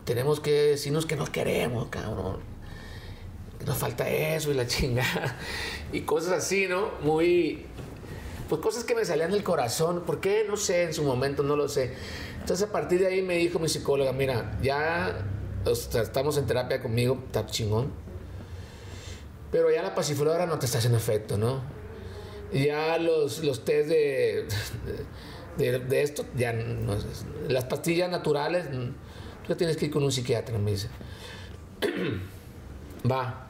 tenemos 0.05 0.41
que 0.41 0.51
decirnos 0.53 1.07
que 1.07 1.17
nos 1.17 1.31
queremos, 1.31 1.89
cabrón. 1.89 2.37
Nos 3.67 3.77
falta 3.77 4.09
eso 4.09 4.51
y 4.51 4.55
la 4.55 4.67
chingada. 4.67 5.37
Y 5.93 6.03
cosas 6.03 6.45
así, 6.45 6.69
¿no? 6.69 6.93
Muy, 7.03 7.67
pues 8.49 8.61
cosas 8.61 8.85
que 8.85 8.95
me 8.95 9.05
salían 9.05 9.33
del 9.33 9.43
corazón. 9.43 10.05
¿Por 10.07 10.21
qué? 10.21 10.45
No 10.49 10.57
sé, 10.57 10.85
en 10.85 10.95
su 10.95 11.03
momento 11.03 11.43
no 11.43 11.57
lo 11.57 11.69
sé. 11.69 11.95
Entonces 12.39 12.69
a 12.69 12.73
partir 12.73 13.01
de 13.01 13.09
ahí 13.09 13.23
me 13.23 13.37
dijo 13.37 13.59
mi 13.59 13.69
psicóloga, 13.69 14.13
mira, 14.13 14.57
ya 14.63 15.25
estamos 15.67 16.37
en 16.39 16.47
terapia 16.47 16.81
conmigo, 16.81 17.23
está 17.27 17.45
chingón. 17.47 17.93
Pero 19.51 19.71
ya 19.71 19.83
la 19.83 19.95
pasiflora 19.95 20.47
no 20.47 20.59
te 20.59 20.67
está 20.67 20.79
haciendo 20.79 20.99
efecto, 20.99 21.37
¿no? 21.37 21.61
Ya 22.53 22.99
los, 22.99 23.45
los 23.45 23.65
test 23.65 23.89
de, 23.89 24.47
de, 25.57 25.79
de 25.79 26.03
esto, 26.03 26.25
ya 26.37 26.53
no, 26.53 26.97
las 27.49 27.65
pastillas 27.65 28.11
naturales, 28.11 28.71
tú 28.71 29.49
ya 29.49 29.57
tienes 29.57 29.77
que 29.77 29.87
ir 29.87 29.91
con 29.93 30.03
un 30.03 30.13
psiquiatra, 30.13 30.59
me 30.59 30.73
dice. 30.73 30.89
Va, 33.11 33.50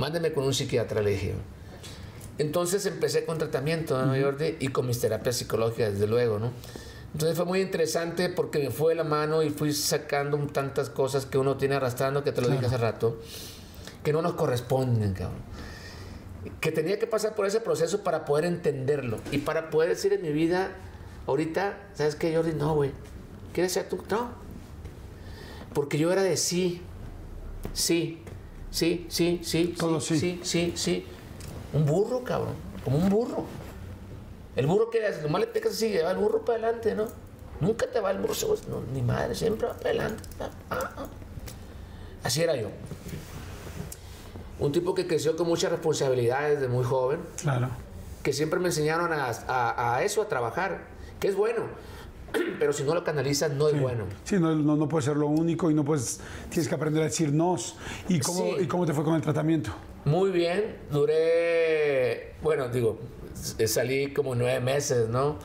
mándeme 0.00 0.32
con 0.32 0.44
un 0.44 0.54
psiquiatra, 0.54 1.02
le 1.02 1.10
dije. 1.10 1.34
Entonces 2.38 2.86
empecé 2.86 3.26
con 3.26 3.36
tratamiento, 3.36 4.02
¿no, 4.04 4.20
Jordi? 4.20 4.56
Y 4.58 4.68
con 4.68 4.86
mis 4.86 4.98
terapias 4.98 5.36
psicológicas, 5.36 5.92
desde 5.92 6.06
luego, 6.06 6.38
¿no? 6.38 6.52
Entonces 7.12 7.36
fue 7.36 7.44
muy 7.44 7.60
interesante 7.60 8.30
porque 8.30 8.60
me 8.60 8.70
fue 8.70 8.92
de 8.92 8.96
la 8.96 9.04
mano 9.04 9.42
y 9.42 9.50
fui 9.50 9.74
sacando 9.74 10.38
tantas 10.46 10.88
cosas 10.88 11.26
que 11.26 11.36
uno 11.36 11.58
tiene 11.58 11.74
arrastrando, 11.74 12.24
que 12.24 12.32
te 12.32 12.40
lo 12.40 12.48
dije 12.48 12.64
hace 12.64 12.78
rato, 12.78 13.20
que 14.02 14.12
no 14.12 14.22
nos 14.22 14.32
corresponden, 14.34 15.12
cabrón. 15.12 15.42
Que 16.62 16.72
tenía 16.72 16.98
que 16.98 17.06
pasar 17.06 17.34
por 17.34 17.44
ese 17.44 17.60
proceso 17.60 18.02
para 18.02 18.24
poder 18.24 18.46
entenderlo 18.46 19.18
y 19.30 19.38
para 19.38 19.68
poder 19.68 19.90
decir 19.90 20.14
en 20.14 20.22
mi 20.22 20.30
vida, 20.32 20.70
ahorita, 21.26 21.76
¿sabes 21.92 22.14
qué, 22.14 22.34
Jordi? 22.34 22.54
No, 22.54 22.74
güey. 22.74 22.92
¿Quieres 23.52 23.72
ser 23.72 23.86
tú? 23.86 23.98
No. 24.08 24.30
Porque 25.74 25.98
yo 25.98 26.10
era 26.10 26.22
de 26.22 26.38
sí, 26.38 26.80
sí, 27.74 28.22
sí, 28.70 29.06
sí, 29.10 29.40
sí, 29.42 29.74
Todo 29.78 30.00
sí, 30.00 30.18
sí. 30.18 30.40
sí, 30.42 30.72
sí. 30.76 31.06
Un 31.72 31.86
burro, 31.86 32.22
cabrón. 32.24 32.54
Como 32.84 32.98
un 32.98 33.08
burro. 33.08 33.44
El 34.56 34.66
burro 34.66 34.90
que 34.90 35.04
hace, 35.06 35.22
nomás 35.22 35.40
le 35.42 35.46
picas 35.46 35.72
así, 35.72 35.96
va 35.98 36.10
el 36.10 36.16
burro 36.18 36.44
para 36.44 36.58
adelante, 36.64 36.94
¿no? 36.94 37.06
Nunca 37.60 37.86
te 37.90 38.00
va 38.00 38.10
el 38.10 38.18
burro, 38.18 38.34
no, 38.68 38.80
ni 38.92 39.02
madre, 39.02 39.34
siempre 39.34 39.68
va 39.68 39.74
para 39.74 39.90
adelante. 39.90 40.22
Ah, 40.40 40.50
ah, 40.70 40.90
ah. 40.96 41.06
Así 42.24 42.42
era 42.42 42.56
yo. 42.56 42.68
Un 44.58 44.72
tipo 44.72 44.94
que 44.94 45.06
creció 45.06 45.36
con 45.36 45.46
muchas 45.46 45.70
responsabilidades 45.70 46.60
de 46.60 46.68
muy 46.68 46.84
joven, 46.84 47.20
Claro. 47.40 47.68
que 48.22 48.32
siempre 48.32 48.60
me 48.60 48.66
enseñaron 48.68 49.12
a, 49.12 49.26
a- 49.48 49.96
a 49.96 50.02
eso, 50.04 50.20
a 50.22 50.28
trabajar, 50.28 50.82
que 51.18 51.28
es 51.28 51.34
bueno, 51.36 51.62
pero 52.58 52.72
si 52.72 52.82
no 52.84 52.94
lo 52.94 53.02
canalizas 53.04 53.52
no 53.52 53.68
es 53.68 53.80
bueno. 53.80 54.04
Sí, 54.24 54.36
no, 54.38 54.54
no, 54.54 54.76
no 54.76 54.88
puede 54.88 55.04
ser 55.04 55.16
lo 55.16 55.26
único 55.26 55.70
y 55.70 55.74
no 55.74 55.84
puedes, 55.84 56.20
tienes 56.48 56.68
que 56.68 56.74
aprender 56.74 57.02
a 57.02 57.06
decir 57.06 57.32
nos. 57.32 57.76
¿Y 58.08 58.20
cómo, 58.20 58.44
Sí. 58.56 58.62
¿Y 58.62 58.66
cómo 58.66 58.86
te 58.86 58.92
fue 58.92 59.04
con 59.04 59.14
el 59.14 59.22
tratamiento? 59.22 59.70
Muy 60.04 60.30
bien, 60.30 60.76
duré, 60.90 62.34
bueno, 62.42 62.68
digo, 62.68 62.98
s- 63.34 63.66
salí 63.68 64.12
como 64.14 64.34
nueve 64.34 64.60
meses, 64.60 65.08
¿no? 65.08 65.38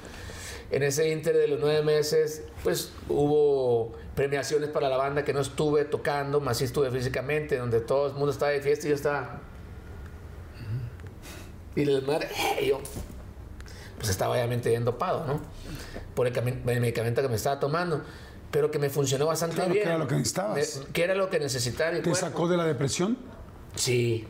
En 0.72 0.82
ese 0.84 1.12
inter 1.12 1.36
de 1.38 1.48
los 1.48 1.60
nueve 1.60 1.84
meses, 1.84 2.44
pues 2.64 2.92
hubo 3.10 3.94
premiaciones 4.16 4.70
para 4.70 4.90
la 4.90 4.98
banda 4.98 5.24
que 5.24 5.34
no 5.34 5.42
estuve 5.42 5.86
tocando, 5.86 6.40
más 6.42 6.58
sí 6.58 6.64
estuve 6.64 6.90
físicamente, 6.90 7.58
donde 7.58 7.82
todo 7.82 8.08
el 8.08 8.14
mundo 8.14 8.32
estaba 8.32 8.52
de 8.52 8.62
fiesta 8.62 8.88
y 8.88 8.90
yo 8.90 8.96
estaba... 8.96 9.42
Y 11.76 11.82
el 11.82 12.02
madre, 12.04 12.30
¡eh! 12.60 12.68
yo, 12.68 12.80
pues 13.98 14.10
estaba 14.10 14.34
obviamente 14.36 14.70
bien 14.70 14.86
dopado, 14.86 15.26
¿no? 15.26 15.40
Por 16.14 16.28
el, 16.28 16.64
medicamento 16.64 17.22
que 17.22 17.30
me 17.30 17.36
estaba 17.36 17.60
tomando, 17.60 18.02
pero 18.52 18.72
que 18.72 18.80
me 18.80 18.90
funcionó 18.90 19.26
bastante 19.26 19.56
Claro, 19.56 19.70
que 19.74 19.80
bien. 19.80 19.88
era 19.88 19.98
lo 19.98 20.08
que 20.08 20.16
necesitabas. 20.16 20.82
Que 20.94 21.04
era 21.04 21.16
lo 21.16 21.30
que 21.30 21.40
necesitaba 21.40 21.92
¿Te 21.92 22.02
cuerpo. 22.02 22.16
sacó 22.16 22.48
de 22.48 22.58
la 22.58 22.66
depresión? 22.66 23.18
Sí. 23.76 24.28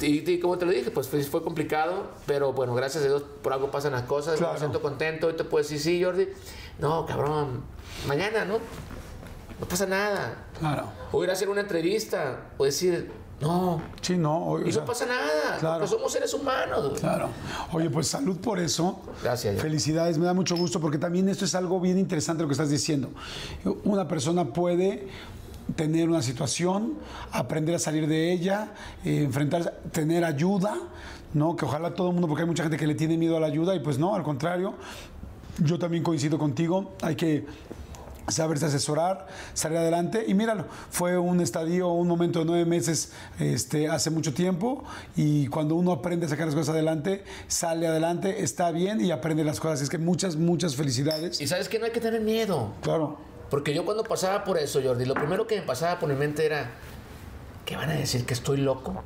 Y, 0.00 0.30
y 0.30 0.40
como 0.40 0.56
te 0.56 0.64
lo 0.64 0.72
dije, 0.72 0.90
pues 0.90 1.08
fue, 1.08 1.22
fue 1.24 1.42
complicado, 1.42 2.10
pero 2.26 2.52
bueno, 2.54 2.74
gracias 2.74 3.04
a 3.04 3.06
Dios 3.06 3.22
por 3.42 3.52
algo 3.52 3.70
pasan 3.70 3.92
las 3.92 4.02
cosas. 4.04 4.38
Claro. 4.38 4.54
Me 4.54 4.58
siento 4.58 4.80
contento. 4.80 5.26
Hoy 5.26 5.34
te 5.34 5.44
puedo 5.44 5.62
decir, 5.62 5.78
sí, 5.78 6.02
Jordi. 6.02 6.28
No, 6.78 7.04
cabrón. 7.04 7.62
Mañana, 8.06 8.46
¿no? 8.46 8.58
No 9.60 9.68
pasa 9.68 9.84
nada. 9.84 10.46
Claro. 10.58 10.90
O 11.12 11.22
ir 11.22 11.28
a 11.28 11.34
hacer 11.34 11.50
una 11.50 11.60
entrevista. 11.60 12.46
O 12.56 12.64
decir, 12.64 13.12
no. 13.40 13.80
Sí, 14.00 14.16
no. 14.16 14.36
o- 14.36 14.52
o 14.60 14.66
Y 14.66 14.72
sea, 14.72 14.82
no 14.82 14.86
pasa 14.86 15.06
nada. 15.06 15.58
claro. 15.58 15.78
Porque 15.80 15.94
somos 15.96 16.12
seres 16.12 16.32
humanos. 16.34 16.88
güey. 16.88 17.00
Claro. 17.00 17.28
Oye, 17.72 17.88
pues 17.90 18.06
salud 18.08 18.36
por 18.38 18.58
eso. 18.58 19.00
Gracias. 19.22 19.60
Felicidades, 19.60 20.18
me 20.18 20.26
da 20.26 20.34
mucho 20.34 20.56
gusto 20.56 20.80
porque 20.80 20.98
también 20.98 21.28
esto 21.28 21.44
es 21.44 21.54
algo 21.54 21.80
bien 21.80 21.98
interesante 21.98 22.42
lo 22.42 22.48
que 22.48 22.52
estás 22.54 22.70
diciendo. 22.70 23.10
Una 23.84 24.06
persona 24.08 24.44
puede 24.52 25.08
tener 25.76 26.08
una 26.08 26.20
situación, 26.22 26.94
aprender 27.32 27.74
a 27.76 27.78
salir 27.78 28.08
de 28.08 28.32
ella, 28.32 28.72
eh, 29.04 29.22
enfrentarse, 29.22 29.70
tener 29.92 30.24
ayuda, 30.24 30.74
¿no? 31.32 31.54
Que 31.54 31.64
ojalá 31.64 31.94
todo 31.94 32.08
el 32.08 32.14
mundo, 32.14 32.26
porque 32.26 32.42
hay 32.42 32.48
mucha 32.48 32.64
gente 32.64 32.76
que 32.76 32.86
le 32.88 32.94
tiene 32.96 33.16
miedo 33.16 33.36
a 33.36 33.40
la 33.40 33.46
ayuda 33.46 33.74
y 33.76 33.80
pues 33.80 33.96
no, 33.98 34.14
al 34.16 34.22
contrario. 34.24 34.74
Yo 35.58 35.78
también 35.78 36.02
coincido 36.02 36.38
contigo, 36.38 36.92
hay 37.02 37.14
que 37.16 37.46
saberse 38.30 38.66
asesorar, 38.66 39.26
salir 39.54 39.78
adelante. 39.78 40.24
Y 40.26 40.34
míralo, 40.34 40.66
fue 40.90 41.18
un 41.18 41.40
estadio, 41.40 41.88
un 41.88 42.08
momento 42.08 42.38
de 42.40 42.44
nueve 42.44 42.64
meses 42.64 43.12
este, 43.38 43.88
hace 43.88 44.10
mucho 44.10 44.32
tiempo 44.34 44.84
y 45.16 45.46
cuando 45.48 45.74
uno 45.74 45.92
aprende 45.92 46.26
a 46.26 46.28
sacar 46.28 46.46
las 46.46 46.54
cosas 46.54 46.70
adelante, 46.74 47.24
sale 47.48 47.86
adelante, 47.86 48.42
está 48.42 48.70
bien 48.70 49.00
y 49.00 49.10
aprende 49.10 49.44
las 49.44 49.60
cosas. 49.60 49.80
Es 49.82 49.88
que 49.90 49.98
muchas, 49.98 50.36
muchas 50.36 50.76
felicidades. 50.76 51.40
Y 51.40 51.46
sabes 51.46 51.68
que 51.68 51.78
no 51.78 51.84
hay 51.86 51.92
que 51.92 52.00
tener 52.00 52.20
miedo. 52.20 52.72
Claro, 52.82 53.18
Porque 53.50 53.74
yo 53.74 53.84
cuando 53.84 54.04
pasaba 54.04 54.44
por 54.44 54.58
eso, 54.58 54.80
Jordi, 54.82 55.04
lo 55.04 55.14
primero 55.14 55.46
que 55.46 55.56
me 55.60 55.62
pasaba 55.66 55.98
por 55.98 56.08
mi 56.08 56.14
mente 56.14 56.46
era, 56.46 56.70
¿qué 57.66 57.76
van 57.76 57.90
a 57.90 57.94
decir 57.94 58.24
que 58.24 58.34
estoy 58.34 58.58
loco? 58.58 59.02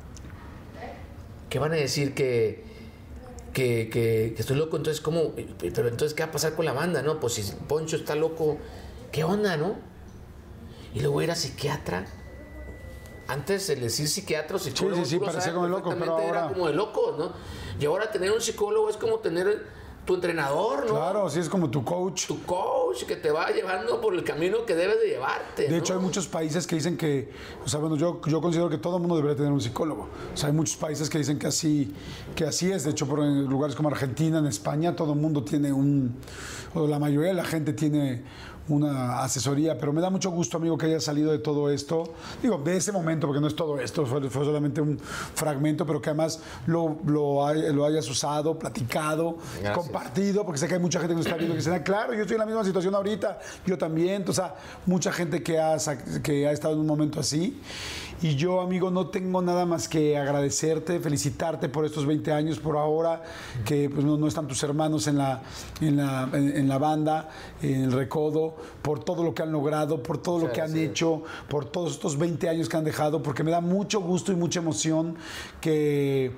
¿Qué 1.49 1.59
van 1.59 1.71
a 1.71 1.75
decir 1.75 2.13
que, 2.13 2.63
que, 3.53 3.89
que- 3.91 4.33
que 4.35 4.41
estoy 4.41 4.57
loco? 4.57 4.77
Entonces, 4.77 5.01
¿cómo? 5.01 5.31
Pero 5.59 5.87
entonces, 5.87 6.13
¿qué 6.13 6.23
va 6.23 6.29
a 6.29 6.31
pasar 6.31 6.53
con 6.53 6.65
la 6.65 6.73
banda, 6.73 7.01
no? 7.01 7.19
Pues 7.19 7.33
si 7.33 7.43
Poncho 7.67 7.95
está 7.95 8.15
loco, 8.15 8.57
¿qué 9.15 9.23
onda, 9.23 9.55
no? 9.55 9.75
Y 10.93 10.99
luego 10.99 11.21
era 11.21 11.35
psiquiatra. 11.35 12.05
Antes 13.29 13.69
el 13.69 13.79
decir 13.79 14.09
psiquiatra 14.09 14.57
o 14.57 14.59
psicólogo, 14.59 15.05
sí, 15.05 15.11
sí, 15.11 15.19
lo 15.19 15.25
parecía 15.25 15.53
como 15.53 15.63
de 15.63 15.71
loco, 15.71 15.83
pero 15.83 15.99
perfectamente, 15.99 16.29
era 16.29 16.41
ahora- 16.41 16.53
como 16.53 16.67
de 16.67 16.73
locos, 16.73 17.17
¿no? 17.17 17.31
Y 17.79 17.85
ahora 17.85 18.11
tener 18.11 18.33
un 18.33 18.41
psicólogo 18.41 18.89
es 18.89 18.97
como 18.97 19.19
tener 19.19 19.67
tu 20.05 20.15
entrenador, 20.15 20.85
¿no? 20.85 20.93
claro, 20.93 21.25
así 21.25 21.39
es 21.39 21.49
como 21.49 21.71
tu 21.71 21.83
coach. 21.83 22.27
tu 22.27 22.43
coach 22.43 23.05
que 23.05 23.15
te 23.15 23.31
va 23.31 23.49
llevando 23.49 23.99
por 23.99 24.13
el 24.13 24.23
camino 24.23 24.65
que 24.65 24.75
debes 24.75 24.99
de 24.99 25.07
llevarte. 25.07 25.63
De 25.63 25.69
¿no? 25.69 25.75
hecho, 25.77 25.93
hay 25.93 25.99
muchos 25.99 26.27
países 26.27 26.67
que 26.67 26.75
dicen 26.75 26.95
que, 26.95 27.31
o 27.65 27.67
sea, 27.67 27.79
bueno, 27.79 27.95
yo, 27.95 28.21
yo 28.27 28.41
considero 28.41 28.69
que 28.69 28.77
todo 28.77 28.97
el 28.97 29.01
mundo 29.01 29.15
debería 29.15 29.35
tener 29.37 29.51
un 29.51 29.61
psicólogo. 29.61 30.09
O 30.33 30.37
sea, 30.37 30.49
hay 30.49 30.53
muchos 30.53 30.75
países 30.75 31.09
que 31.09 31.17
dicen 31.17 31.39
que 31.39 31.47
así, 31.47 31.91
que 32.35 32.43
así 32.45 32.71
es. 32.71 32.83
De 32.83 32.91
hecho, 32.91 33.07
por 33.07 33.21
en 33.21 33.45
lugares 33.45 33.75
como 33.75 33.89
Argentina, 33.89 34.37
en 34.37 34.45
España, 34.45 34.95
todo 34.95 35.13
el 35.13 35.19
mundo 35.19 35.43
tiene 35.43 35.73
un, 35.73 36.17
o 36.75 36.85
la 36.85 36.99
mayoría 36.99 37.29
de 37.29 37.35
la 37.35 37.45
gente 37.45 37.73
tiene 37.73 38.23
una 38.67 39.21
asesoría, 39.21 39.77
pero 39.77 39.93
me 39.93 40.01
da 40.01 40.09
mucho 40.09 40.31
gusto, 40.31 40.57
amigo, 40.57 40.77
que 40.77 40.87
haya 40.87 40.99
salido 40.99 41.31
de 41.31 41.37
todo 41.39 41.69
esto. 41.69 42.03
Digo, 42.41 42.57
de 42.57 42.77
ese 42.77 42.91
momento, 42.91 43.27
porque 43.27 43.39
no 43.41 43.47
es 43.47 43.55
todo 43.55 43.79
esto, 43.79 44.05
fue, 44.05 44.27
fue 44.29 44.43
solamente 44.45 44.81
un 44.81 44.97
fragmento, 44.99 45.85
pero 45.85 46.01
que 46.01 46.09
además 46.09 46.39
lo, 46.65 46.97
lo, 47.05 47.45
hay- 47.45 47.71
lo 47.73 47.85
hayas 47.85 48.09
usado, 48.09 48.57
platicado, 48.57 49.37
Gracias. 49.61 49.77
compartido, 49.77 50.43
porque 50.45 50.59
sé 50.59 50.67
que 50.67 50.75
hay 50.75 50.79
mucha 50.79 50.99
gente 50.99 51.13
que 51.13 51.17
nos 51.17 51.25
está 51.25 51.37
viendo 51.37 51.53
que 51.53 51.59
dice, 51.59 51.73
"Ah, 51.73 51.83
claro, 51.83 52.13
yo 52.13 52.21
estoy 52.21 52.35
en 52.35 52.39
la 52.39 52.45
misma 52.45 52.63
situación 52.63 52.95
ahorita, 52.95 53.39
yo 53.65 53.77
también. 53.77 54.25
O 54.27 54.33
sea, 54.33 54.55
mucha 54.85 55.11
gente 55.11 55.43
que 55.43 55.59
ha, 55.59 55.77
que 56.23 56.47
ha 56.47 56.51
estado 56.51 56.73
en 56.73 56.79
un 56.79 56.87
momento 56.87 57.19
así. 57.19 57.59
Y 58.21 58.35
yo, 58.35 58.61
amigo, 58.61 58.89
no 58.91 59.07
tengo 59.07 59.41
nada 59.41 59.65
más 59.65 59.87
que 59.89 60.17
agradecerte, 60.17 60.99
felicitarte 60.99 61.67
por 61.69 61.85
estos 61.85 62.05
20 62.05 62.31
años, 62.31 62.59
por 62.59 62.77
ahora, 62.77 63.21
que 63.65 63.89
pues, 63.89 64.05
no, 64.05 64.17
no 64.17 64.27
están 64.27 64.47
tus 64.47 64.63
hermanos 64.63 65.07
en 65.07 65.17
la, 65.17 65.43
en, 65.81 65.97
la, 65.97 66.29
en- 66.33 66.55
en 66.57 66.67
la 66.67 66.77
banda, 66.77 67.29
en 67.61 67.83
el 67.83 67.91
recodo, 67.91 68.55
por 68.81 69.03
todo 69.03 69.23
lo 69.23 69.35
que 69.35 69.43
han 69.43 69.51
logrado, 69.51 70.01
por 70.01 70.17
todo 70.17 70.39
lo 70.39 70.51
que 70.51 70.61
han 70.61 70.69
gracias. 70.71 70.91
hecho, 70.91 71.23
por 71.49 71.65
todos 71.65 71.91
estos 71.91 72.17
20 72.17 72.47
años 72.49 72.69
que 72.69 72.77
han 72.77 72.85
dejado, 72.85 73.21
porque 73.21 73.43
me 73.43 73.51
da 73.51 73.59
mucho 73.61 73.99
gusto 73.99 74.31
y 74.31 74.35
mucha 74.35 74.59
emoción 74.59 75.15
que 75.59 76.31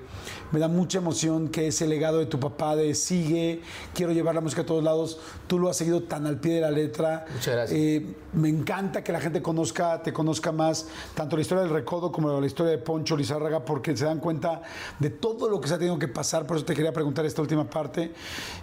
me 0.52 0.60
da 0.60 0.68
mucha 0.68 0.98
emoción 0.98 1.50
que 1.50 1.68
ese 1.68 1.88
legado 1.88 2.18
de 2.20 2.26
tu 2.26 2.40
papá 2.40 2.76
de 2.76 2.96
sigue, 2.96 3.62
quiero 3.94 4.14
llevar 4.14 4.34
la 4.34 4.42
música 4.42 4.64
a 4.64 4.66
todos 4.66 4.84
lados, 4.84 5.20
tú 5.46 5.60
lo 5.60 5.70
has 5.70 5.78
seguido 5.78 6.04
tan 6.04 6.26
al 6.26 6.40
pie 6.40 6.56
de 6.56 6.62
la 6.62 6.72
letra. 6.72 7.26
Muchas 7.34 7.54
gracias. 7.54 7.80
Eh, 7.80 8.16
me 8.34 8.50
encanta 8.50 9.04
que 9.04 9.12
la 9.12 9.20
gente 9.20 9.42
conozca, 9.42 10.02
te 10.02 10.12
conozca 10.14 10.52
más, 10.52 10.88
tanto 11.14 11.36
la 11.36 11.42
historia 11.42 11.64
del 11.68 11.76
recodo 11.76 12.12
como 12.12 12.40
la 12.40 12.48
historia 12.48 12.72
de 12.72 12.78
Poncho 12.78 13.16
Lizárraga, 13.16 13.64
porque 13.64 13.96
se 13.96 14.06
dan 14.06 14.20
cuenta 14.20 14.62
de 15.00 15.10
todo 15.10 15.50
lo 15.50 15.60
que 15.60 15.68
se 15.68 15.76
ha 15.76 15.78
tenido 15.78 16.00
que 16.00 16.08
pasar. 16.08 16.48
Por 16.48 16.58
eso 16.58 16.66
te 16.66 16.74
quería 16.74 16.94
preguntar 16.94 17.26
esta 17.26 17.42
última 17.42 17.70
parte, 17.70 18.14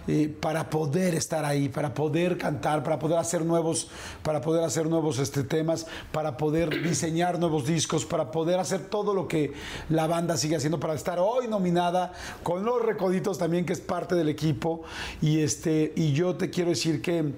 eh, 0.07 0.35
para 0.39 0.69
poder 0.69 1.15
estar 1.15 1.45
ahí, 1.45 1.69
para 1.69 1.93
poder 1.93 2.37
cantar, 2.37 2.83
para 2.83 2.99
poder 2.99 3.19
hacer 3.19 3.45
nuevos, 3.45 3.89
para 4.23 4.41
poder 4.41 4.63
hacer 4.63 4.87
nuevos 4.87 5.19
este, 5.19 5.43
temas, 5.43 5.85
para 6.11 6.37
poder 6.37 6.81
diseñar 6.81 7.39
nuevos 7.39 7.65
discos, 7.65 8.05
para 8.05 8.31
poder 8.31 8.59
hacer 8.59 8.81
todo 8.89 9.13
lo 9.13 9.27
que 9.27 9.53
la 9.89 10.07
banda 10.07 10.37
sigue 10.37 10.55
haciendo 10.55 10.79
para 10.79 10.93
estar 10.95 11.19
hoy 11.19 11.47
nominada 11.47 12.13
con 12.43 12.65
los 12.65 12.81
recoditos 12.81 13.37
también, 13.37 13.65
que 13.65 13.73
es 13.73 13.81
parte 13.81 14.15
del 14.15 14.29
equipo. 14.29 14.83
Y 15.21 15.39
este, 15.39 15.93
y 15.95 16.13
yo 16.13 16.35
te 16.35 16.49
quiero 16.49 16.71
decir 16.71 17.01
que 17.01 17.33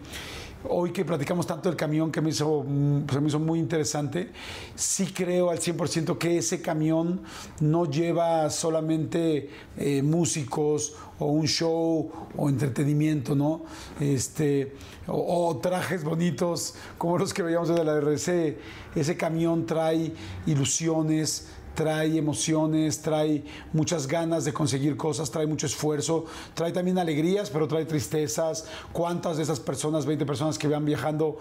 hoy 0.69 0.91
que 0.91 1.05
platicamos 1.05 1.47
tanto 1.47 1.69
del 1.69 1.77
camión 1.77 2.11
que 2.11 2.21
me 2.21 2.29
hizo, 2.29 2.63
mm, 2.67 3.07
se 3.09 3.21
me 3.21 3.27
hizo 3.27 3.39
muy 3.39 3.59
interesante, 3.59 4.31
sí 4.75 5.07
creo 5.07 5.49
al 5.49 5.59
100% 5.59 6.17
que 6.17 6.37
ese 6.37 6.61
camión 6.61 7.21
no 7.59 7.85
lleva 7.85 8.49
solamente 8.49 9.49
eh, 9.77 10.01
músicos 10.01 10.95
o 11.19 11.27
un 11.27 11.47
show 11.47 12.11
o 12.35 12.49
entretenimiento, 12.49 13.35
¿no? 13.35 13.63
Este, 13.99 14.73
o, 15.07 15.47
o 15.47 15.57
trajes 15.57 16.03
bonitos 16.03 16.75
como 16.97 17.17
los 17.17 17.33
que 17.33 17.43
veíamos 17.43 17.69
de 17.69 17.83
la 17.83 17.97
RC. 17.97 18.57
Ese 18.95 19.17
camión 19.17 19.65
trae 19.65 20.13
ilusiones, 20.45 21.47
trae 21.77 22.17
emociones, 22.17 23.03
trae 23.03 23.43
muchas 23.71 24.07
ganas 24.07 24.45
de 24.45 24.51
conseguir 24.51 24.97
cosas, 24.97 25.29
trae 25.29 25.45
mucho 25.45 25.67
esfuerzo, 25.67 26.25
trae 26.55 26.71
también 26.71 26.97
alegrías, 26.97 27.51
pero 27.51 27.67
trae 27.67 27.85
tristezas. 27.85 28.65
¿Cuántas 28.91 29.37
de 29.37 29.43
esas 29.43 29.59
personas, 29.59 30.07
20 30.07 30.25
personas 30.25 30.57
que 30.57 30.67
van 30.67 30.85
viajando, 30.85 31.37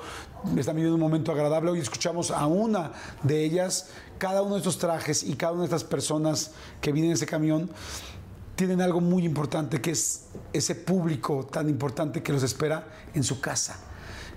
están 0.58 0.76
viviendo 0.76 0.94
un 0.94 1.00
momento 1.00 1.32
agradable? 1.32 1.70
Hoy 1.70 1.78
escuchamos 1.78 2.30
a 2.30 2.46
una 2.46 2.92
de 3.22 3.44
ellas, 3.44 3.88
cada 4.18 4.42
uno 4.42 4.56
de 4.56 4.58
estos 4.58 4.76
trajes 4.76 5.22
y 5.22 5.36
cada 5.36 5.52
una 5.52 5.62
de 5.62 5.68
estas 5.68 5.84
personas 5.84 6.50
que 6.82 6.92
vienen 6.92 7.12
en 7.12 7.14
ese 7.14 7.24
camión 7.24 7.70
tienen 8.56 8.82
algo 8.82 9.00
muy 9.00 9.24
importante, 9.24 9.80
que 9.80 9.92
es 9.92 10.26
ese 10.52 10.74
público 10.74 11.46
tan 11.50 11.70
importante 11.70 12.22
que 12.22 12.34
los 12.34 12.42
espera 12.42 12.86
en 13.14 13.24
su 13.24 13.40
casa, 13.40 13.78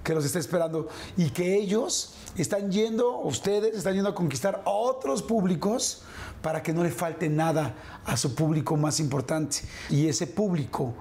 que 0.01 0.13
los 0.13 0.23
está 0.23 0.39
esperando 0.39 0.87
y 1.17 1.31
que 1.31 1.57
ellos 1.57 2.13
están 2.37 2.71
yendo, 2.71 3.19
ustedes 3.19 3.75
están 3.75 3.93
yendo 3.93 4.09
a 4.09 4.15
conquistar 4.15 4.61
otros 4.65 5.21
públicos 5.21 6.03
para 6.41 6.63
que 6.63 6.73
no 6.73 6.83
le 6.83 6.91
falte 6.91 7.29
nada 7.29 7.75
a 8.05 8.15
su 8.17 8.35
público 8.35 8.77
más 8.77 8.99
importante. 8.99 9.57
Y 9.89 10.07
ese 10.07 10.27
público 10.27 10.93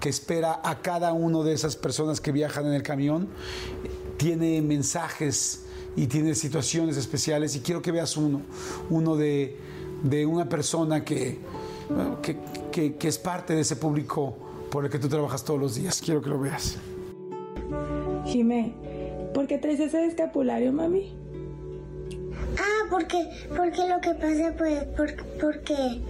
que 0.00 0.08
espera 0.08 0.60
a 0.62 0.80
cada 0.80 1.12
una 1.12 1.42
de 1.42 1.52
esas 1.52 1.76
personas 1.76 2.20
que 2.20 2.32
viajan 2.32 2.66
en 2.66 2.72
el 2.72 2.82
camión 2.82 3.28
tiene 4.16 4.60
mensajes 4.62 5.64
y 5.96 6.06
tiene 6.06 6.34
situaciones 6.34 6.96
especiales 6.96 7.56
y 7.56 7.60
quiero 7.60 7.80
que 7.80 7.90
veas 7.92 8.16
uno, 8.16 8.42
uno 8.90 9.16
de, 9.16 9.58
de 10.02 10.26
una 10.26 10.48
persona 10.48 11.04
que, 11.04 11.38
que, 12.22 12.38
que, 12.70 12.96
que 12.96 13.08
es 13.08 13.18
parte 13.18 13.54
de 13.54 13.60
ese 13.60 13.76
público 13.76 14.36
por 14.70 14.84
el 14.84 14.90
que 14.90 14.98
tú 14.98 15.08
trabajas 15.08 15.44
todos 15.44 15.60
los 15.60 15.74
días. 15.74 16.00
Quiero 16.04 16.20
que 16.20 16.28
lo 16.28 16.38
veas. 16.38 16.76
Jimé, 18.26 18.74
¿por 19.36 19.46
qué 19.46 19.58
traes 19.58 19.78
ese 19.80 20.06
escapulario, 20.06 20.72
mami? 20.72 21.12
Ah, 22.58 22.86
porque, 22.90 23.28
porque 23.54 23.82
lo 23.86 24.00
que 24.00 24.14
pasa, 24.14 24.54
pues, 24.56 24.84
por- 24.96 25.14
porque, 25.38 26.00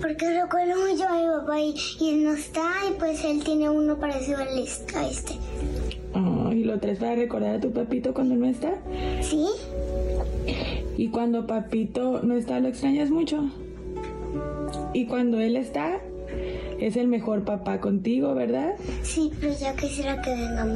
porque 0.00 0.42
recuerdo 0.42 0.74
mucho 0.88 1.06
a 1.06 1.20
mi 1.20 1.26
papá 1.40 1.60
y, 1.60 1.74
y 2.00 2.08
él 2.14 2.24
no 2.24 2.32
está, 2.32 2.62
y 2.90 2.98
pues 2.98 3.22
él 3.24 3.44
tiene 3.44 3.68
uno 3.68 3.98
parecido 3.98 4.38
al 4.38 4.58
est- 4.58 4.96
a 4.96 5.06
este. 5.06 5.34
Oh, 6.14 6.50
¿Y 6.52 6.64
lo 6.64 6.78
traes 6.80 6.98
para 6.98 7.16
recordar 7.16 7.56
a 7.56 7.60
tu 7.60 7.70
papito 7.70 8.14
cuando 8.14 8.34
no 8.34 8.46
está? 8.46 8.72
¿Sí? 9.20 9.46
¿Y 10.96 11.08
cuando 11.10 11.46
papito 11.46 12.22
no 12.22 12.34
está, 12.36 12.60
lo 12.60 12.68
extrañas 12.68 13.10
mucho? 13.10 13.50
¿Y 14.94 15.04
cuando 15.06 15.38
él 15.38 15.56
está, 15.56 16.00
es 16.80 16.96
el 16.96 17.08
mejor 17.08 17.44
papá 17.44 17.80
contigo, 17.80 18.34
verdad? 18.34 18.74
Sí, 19.02 19.30
pero 19.40 19.52
ya 19.52 19.74
quisiera 19.74 20.20
que 20.22 20.30
venga 20.30 20.66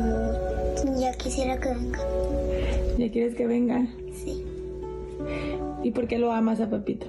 Ya 0.98 1.12
quisiera 1.12 1.58
que 1.58 1.68
venga. 1.70 1.98
¿Ya 2.98 3.10
quieres 3.10 3.34
que 3.34 3.46
venga? 3.46 3.86
Sí. 4.14 4.44
¿Y 5.82 5.90
por 5.90 6.06
qué 6.06 6.18
lo 6.18 6.32
amas 6.32 6.60
a 6.60 6.70
papito? 6.70 7.06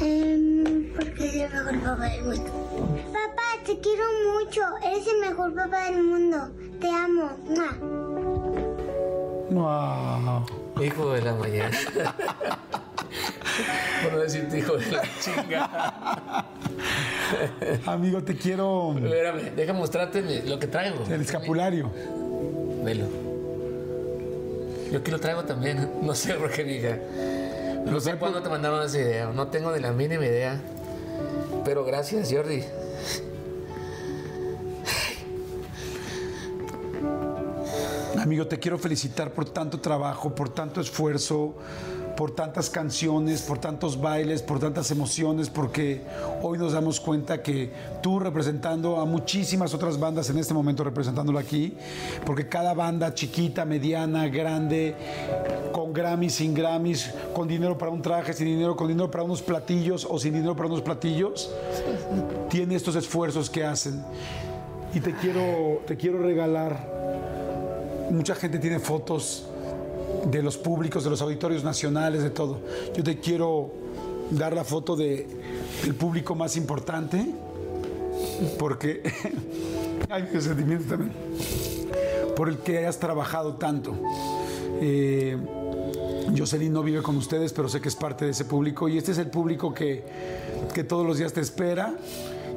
Em, 0.00 0.92
porque 0.94 1.26
es 1.26 1.34
el 1.34 1.50
mejor 1.50 1.80
papá 1.80 2.04
del 2.10 2.24
mundo. 2.24 2.52
Papá, 3.12 3.64
te 3.66 3.78
quiero 3.80 4.04
mucho. 4.34 4.60
Eres 4.84 5.06
el 5.06 5.28
mejor 5.28 5.54
papá 5.54 5.90
del 5.90 6.04
mundo. 6.04 6.50
Te 6.80 6.88
amo. 6.88 7.30
¡Mua! 7.48 7.78
Wow. 9.50 10.84
Hijo 10.84 11.12
de 11.12 11.22
la 11.22 11.34
mañana. 11.34 11.76
Por 14.02 14.12
no 14.12 14.18
decirte 14.18 14.58
hijo 14.58 14.76
de 14.76 14.86
la 14.90 15.02
chinga. 15.20 16.46
Amigo, 17.86 18.22
te 18.22 18.36
quiero 18.36 18.94
Espérame, 18.96 19.54
déjame 19.56 19.78
mostrarte 19.78 20.42
lo 20.46 20.58
que 20.58 20.66
traigo. 20.66 21.04
el 21.10 21.20
escapulario. 21.20 21.90
Velo. 22.84 23.06
Yo 24.92 24.98
aquí 24.98 25.10
lo 25.10 25.18
traigo 25.20 25.44
también. 25.44 25.90
No 26.02 26.14
sé 26.14 26.34
por 26.34 26.50
qué, 26.50 26.64
mija. 26.64 26.98
No 27.84 28.00
sé 28.00 28.16
cuándo 28.16 28.42
te 28.42 28.48
mandaron 28.48 28.84
esa 28.84 28.98
idea. 28.98 29.26
No 29.34 29.48
tengo 29.48 29.72
ni 29.72 29.80
la 29.80 29.92
mínima 29.92 30.24
idea. 30.24 30.60
Pero 31.64 31.84
gracias, 31.84 32.32
Jordi. 32.32 32.62
Amigo, 38.18 38.46
te 38.46 38.58
quiero 38.58 38.78
felicitar 38.78 39.32
por 39.32 39.48
tanto 39.48 39.80
trabajo, 39.80 40.34
por 40.34 40.48
tanto 40.48 40.80
esfuerzo, 40.80 41.54
por 42.18 42.32
tantas 42.32 42.68
canciones, 42.68 43.42
por 43.42 43.58
tantos 43.58 44.00
bailes, 44.00 44.42
por 44.42 44.58
tantas 44.58 44.90
emociones, 44.90 45.48
porque 45.48 46.02
hoy 46.42 46.58
nos 46.58 46.72
damos 46.72 46.98
cuenta 46.98 47.40
que 47.44 47.70
tú 48.02 48.18
representando 48.18 48.98
a 48.98 49.04
muchísimas 49.04 49.72
otras 49.72 50.00
bandas 50.00 50.28
en 50.28 50.38
este 50.38 50.52
momento, 50.52 50.82
representándolo 50.82 51.38
aquí, 51.38 51.74
porque 52.26 52.48
cada 52.48 52.74
banda 52.74 53.14
chiquita, 53.14 53.64
mediana, 53.64 54.26
grande, 54.26 54.96
con 55.70 55.92
Grammys, 55.92 56.34
sin 56.34 56.54
Grammys, 56.54 57.14
con 57.32 57.46
dinero 57.46 57.78
para 57.78 57.92
un 57.92 58.02
traje, 58.02 58.32
sin 58.32 58.46
dinero, 58.46 58.74
con 58.74 58.88
dinero 58.88 59.08
para 59.08 59.22
unos 59.22 59.40
platillos 59.40 60.04
o 60.04 60.18
sin 60.18 60.34
dinero 60.34 60.56
para 60.56 60.66
unos 60.66 60.82
platillos, 60.82 61.52
tiene 62.50 62.74
estos 62.74 62.96
esfuerzos 62.96 63.48
que 63.48 63.62
hacen. 63.62 64.02
Y 64.92 64.98
te 64.98 65.14
quiero, 65.14 65.82
te 65.86 65.96
quiero 65.96 66.20
regalar 66.20 66.98
mucha 68.10 68.34
gente 68.34 68.58
tiene 68.58 68.78
fotos 68.78 69.44
de 70.30 70.42
los 70.42 70.56
públicos, 70.56 71.04
de 71.04 71.10
los 71.10 71.22
auditorios 71.22 71.64
nacionales, 71.64 72.22
de 72.22 72.30
todo. 72.30 72.58
Yo 72.96 73.02
te 73.02 73.18
quiero 73.18 73.70
dar 74.30 74.54
la 74.54 74.64
foto 74.64 74.96
de, 74.96 75.26
del 75.82 75.94
público 75.94 76.34
más 76.34 76.56
importante, 76.56 77.26
porque 78.58 79.02
hay 80.08 80.28
mis 80.32 80.44
sentimientos 80.44 80.88
también, 80.88 81.12
por 82.36 82.48
el 82.48 82.58
que 82.58 82.86
has 82.86 82.98
trabajado 82.98 83.54
tanto. 83.54 83.94
Eh, 84.80 85.36
Jocelyn 86.36 86.72
no 86.72 86.82
vive 86.82 87.02
con 87.02 87.16
ustedes, 87.16 87.52
pero 87.52 87.68
sé 87.68 87.80
que 87.80 87.88
es 87.88 87.96
parte 87.96 88.26
de 88.26 88.32
ese 88.32 88.44
público 88.44 88.88
y 88.88 88.98
este 88.98 89.12
es 89.12 89.18
el 89.18 89.30
público 89.30 89.72
que, 89.72 90.04
que 90.74 90.84
todos 90.84 91.06
los 91.06 91.18
días 91.18 91.32
te 91.32 91.40
espera 91.40 91.94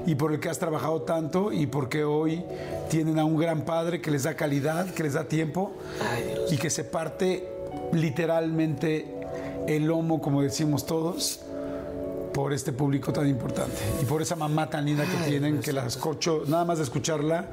y 0.05 0.15
por 0.15 0.33
el 0.33 0.39
que 0.39 0.49
has 0.49 0.59
trabajado 0.59 1.03
tanto 1.03 1.51
y 1.51 1.67
porque 1.67 2.03
hoy 2.03 2.43
tienen 2.89 3.17
a 3.17 3.25
un 3.25 3.37
gran 3.37 3.61
padre 3.61 4.01
que 4.01 4.11
les 4.11 4.23
da 4.23 4.35
calidad, 4.35 4.93
que 4.93 5.03
les 5.03 5.13
da 5.13 5.23
tiempo 5.25 5.71
y 6.51 6.57
que 6.57 6.69
se 6.69 6.83
parte 6.83 7.47
literalmente 7.93 9.05
el 9.67 9.85
lomo, 9.85 10.21
como 10.21 10.41
decimos 10.41 10.85
todos, 10.85 11.41
por 12.33 12.53
este 12.53 12.71
público 12.71 13.11
tan 13.11 13.27
importante 13.27 13.75
y 14.01 14.05
por 14.05 14.21
esa 14.21 14.35
mamá 14.35 14.69
tan 14.69 14.85
linda 14.85 15.03
que 15.05 15.29
tienen, 15.29 15.59
que 15.59 15.73
la 15.73 15.85
escucho, 15.85 16.43
nada 16.47 16.65
más 16.65 16.77
de 16.77 16.85
escucharla 16.85 17.47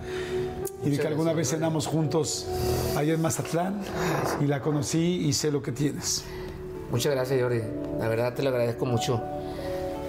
y 0.85 0.91
de 0.91 0.99
que 0.99 1.07
alguna 1.07 1.33
vez 1.33 1.51
cenamos 1.51 1.87
juntos 1.87 2.47
allá 2.97 3.15
en 3.15 3.21
Mazatlán 3.21 3.81
y 4.41 4.47
la 4.47 4.61
conocí 4.61 5.27
y 5.27 5.33
sé 5.33 5.51
lo 5.51 5.63
que 5.63 5.73
tienes. 5.73 6.25
Muchas 6.91 7.13
gracias, 7.13 7.41
Jordi. 7.41 7.61
La 7.99 8.09
verdad 8.09 8.35
te 8.35 8.43
lo 8.43 8.51
agradezco 8.51 8.87
mucho. 8.87 9.21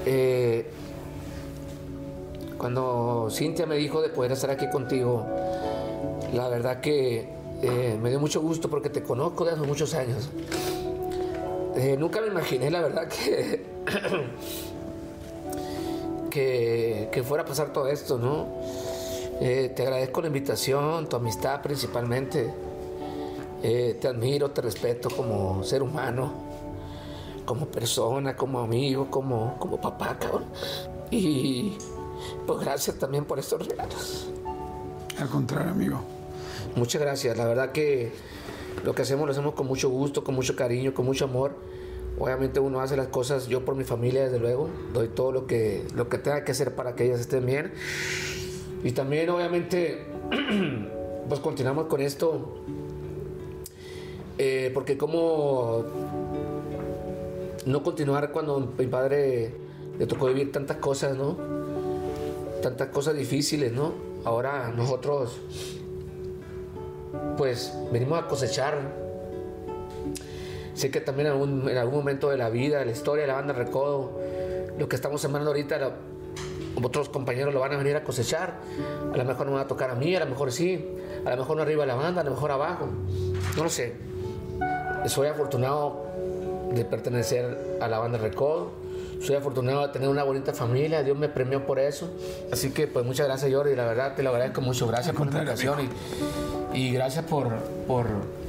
Eh, 0.06 0.70
cuando 2.58 3.30
Cintia 3.32 3.66
me 3.66 3.76
dijo 3.76 4.02
de 4.02 4.10
poder 4.10 4.32
estar 4.34 4.50
aquí 4.50 4.70
contigo, 4.70 5.26
la 6.34 6.48
verdad 6.48 6.80
que 6.80 7.39
eh, 7.62 7.98
me 8.02 8.10
dio 8.10 8.20
mucho 8.20 8.42
gusto 8.42 8.70
porque 8.70 8.90
te 8.90 9.04
conozco 9.04 9.44
desde 9.44 9.60
hace 9.60 9.68
muchos 9.68 9.94
años. 9.94 10.30
Eh, 11.76 11.98
nunca 11.98 12.22
me 12.22 12.28
imaginé, 12.28 12.72
la 12.72 12.82
verdad, 12.82 13.08
que, 16.30 17.10
que, 17.12 17.24
fuera 17.24 17.44
a 17.44 17.46
pasar 17.46 17.74
todo 17.74 17.88
esto, 17.88 18.18
¿no? 18.18 18.48
Eh, 19.42 19.74
te 19.76 19.84
agradezco 19.84 20.22
la 20.22 20.28
invitación, 20.28 21.10
tu 21.10 21.18
amistad 21.18 21.62
principalmente. 21.62 22.54
Te 23.62 24.08
admiro, 24.08 24.52
te 24.52 24.62
respeto 24.62 25.10
como 25.10 25.66
ser 25.66 25.84
humano, 25.84 26.32
como 27.46 27.66
persona, 27.66 28.34
como 28.34 28.60
amigo, 28.60 29.12
como, 29.12 29.58
como 29.60 29.82
papá, 29.82 30.18
cabrón. 30.18 30.46
Y 31.12 31.78
pues 32.48 32.60
gracias 32.60 32.98
también 32.98 33.26
por 33.26 33.38
estos 33.38 33.68
regalos. 33.68 34.30
Al 35.20 35.28
contrario, 35.28 35.72
amigo. 35.72 36.19
Muchas 36.76 37.02
gracias. 37.02 37.38
La 37.38 37.46
verdad 37.46 37.72
que 37.72 38.12
lo 38.84 38.94
que 38.94 39.02
hacemos 39.02 39.26
lo 39.26 39.32
hacemos 39.32 39.54
con 39.54 39.68
mucho 39.68 39.90
gusto, 39.90 40.24
con 40.24 40.36
mucho 40.36 40.56
cariño, 40.56 40.94
con 40.94 41.06
mucho 41.06 41.26
amor. 41.26 41.56
Obviamente 42.18 42.60
uno 42.60 42.82
hace 42.82 42.98
las 42.98 43.08
cosas, 43.08 43.48
yo 43.48 43.64
por 43.64 43.76
mi 43.76 43.84
familia 43.84 44.24
desde 44.24 44.40
luego, 44.40 44.70
doy 44.94 45.08
todo 45.08 45.32
lo 45.32 45.48
que, 45.48 45.86
lo 45.96 46.10
que 46.10 46.18
tenga 46.18 46.44
que 46.44 46.52
hacer 46.52 46.76
para 46.76 46.96
que 46.96 47.06
ellas 47.06 47.20
estén 47.20 47.46
bien. 47.46 47.72
Y 48.84 48.92
también 48.92 49.30
obviamente 49.30 50.06
pues 51.30 51.40
continuamos 51.40 51.86
con 51.86 52.02
esto, 52.02 52.62
eh, 54.38 54.72
porque 54.74 54.98
como 54.98 55.86
no 57.66 57.84
continuar 57.84 58.32
cuando 58.32 58.74
mi 58.78 58.88
padre 58.88 59.54
le 59.98 60.06
tocó 60.08 60.28
vivir 60.28 60.52
tantas 60.52 60.78
cosas, 60.78 61.16
¿no? 61.16 61.38
Tantas 62.62 62.90
cosas 62.90 63.16
difíciles, 63.16 63.72
¿no? 63.72 63.94
Ahora 64.26 64.74
nosotros 64.76 65.40
pues 67.40 67.74
venimos 67.90 68.22
a 68.22 68.28
cosechar. 68.28 68.76
Sé 70.74 70.92
que 70.92 71.00
también 71.00 71.28
en 71.28 71.34
algún, 71.34 71.70
en 71.70 71.78
algún 71.78 71.96
momento 72.00 72.30
de 72.30 72.36
la 72.38 72.50
vida, 72.50 72.80
de 72.80 72.86
la 72.86 72.92
historia 72.92 73.22
de 73.22 73.28
la 73.30 73.36
banda 73.36 73.54
Recodo, 73.54 74.20
lo 74.78 74.90
que 74.90 74.98
estamos 74.98 75.22
sembrando 75.22 75.52
ahorita, 75.52 75.78
lo- 75.78 75.94
otros 76.84 77.08
compañeros 77.08 77.54
lo 77.54 77.62
van 77.62 77.72
a 77.72 77.78
venir 77.78 77.96
a 77.96 78.04
cosechar. 78.04 78.56
A 79.14 79.16
lo 79.16 79.24
mejor 79.24 79.46
no 79.46 79.54
me 79.54 79.58
va 79.58 79.64
a 79.64 79.68
tocar 79.68 79.90
a 79.90 79.96
mí, 79.96 80.14
a 80.18 80.20
lo 80.20 80.26
mejor 80.26 80.52
sí, 80.52 80.86
a 81.26 81.30
lo 81.30 81.38
mejor 81.38 81.56
no 81.56 81.64
arriba 81.64 81.84
de 81.84 81.88
la 81.88 81.96
banda, 81.96 82.20
a 82.20 82.24
lo 82.26 82.32
mejor 82.32 82.52
abajo. 82.52 82.88
No 83.56 83.64
lo 83.64 83.70
sé. 83.70 83.94
Soy 85.06 85.28
afortunado 85.28 86.08
de 86.74 86.84
pertenecer 86.84 87.78
a 87.80 87.88
la 87.88 88.00
banda 88.00 88.18
Recodo. 88.18 88.72
Soy 89.22 89.36
afortunado 89.38 89.88
de 89.88 89.94
tener 89.94 90.10
una 90.10 90.24
bonita 90.24 90.54
familia, 90.54 91.04
Dios 91.04 91.18
me 91.18 91.30
premió 91.30 91.66
por 91.66 91.80
eso. 91.80 92.10
Así 92.52 92.72
que 92.72 92.88
pues 92.88 93.06
muchas 93.06 93.28
gracias 93.28 93.50
Jordi, 93.54 93.76
la 93.78 93.86
verdad 93.86 94.14
te 94.16 94.24
lo 94.24 94.30
agradezco 94.30 94.60
mucho. 94.60 94.88
Gracias 94.88 95.16
por 95.16 95.26
la 95.28 95.40
invitación 95.40 95.80
y, 95.82 95.90
y 96.74 96.92
gracias 96.92 97.26
por, 97.26 97.50
por 97.88 98.06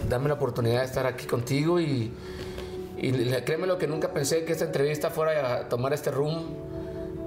darme 0.09 0.29
la 0.29 0.35
oportunidad 0.35 0.81
de 0.81 0.87
estar 0.87 1.07
aquí 1.07 1.27
contigo 1.27 1.81
y, 1.81 2.13
créeme 3.47 3.67
lo 3.67 3.79
que 3.79 3.87
nunca 3.87 4.13
pensé 4.13 4.45
que 4.45 4.53
esta 4.53 4.67
entrevista 4.67 5.09
fuera 5.09 5.57
a 5.57 5.69
tomar 5.71 5.95
este 5.95 6.11
rumbo 6.11 6.51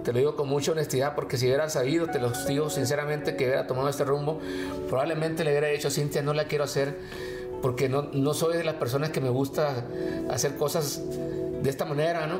Te 0.03 0.13
lo 0.13 0.19
digo 0.19 0.35
con 0.35 0.47
mucha 0.47 0.71
honestidad 0.71 1.15
porque 1.15 1.35
si 1.35 1.47
hubiera 1.47 1.67
sabido, 1.67 2.05
te 2.07 2.19
lo 2.19 2.31
digo 2.47 2.69
sinceramente, 2.69 3.35
que 3.35 3.45
hubiera 3.45 3.65
tomado 3.65 3.89
este 3.89 4.03
rumbo, 4.03 4.39
probablemente 4.87 5.43
le 5.43 5.49
hubiera 5.49 5.67
dicho, 5.69 5.89
Cintia, 5.89 6.21
no 6.21 6.33
la 6.33 6.45
quiero 6.45 6.63
hacer 6.65 6.95
porque 7.63 7.89
no, 7.89 8.03
no 8.11 8.33
soy 8.33 8.57
de 8.57 8.65
las 8.65 8.75
personas 8.75 9.09
que 9.09 9.21
me 9.21 9.29
gusta 9.29 9.85
hacer 10.29 10.57
cosas 10.57 11.01
de 11.63 11.69
esta 11.69 11.85
manera, 11.85 12.27
¿no? 12.27 12.39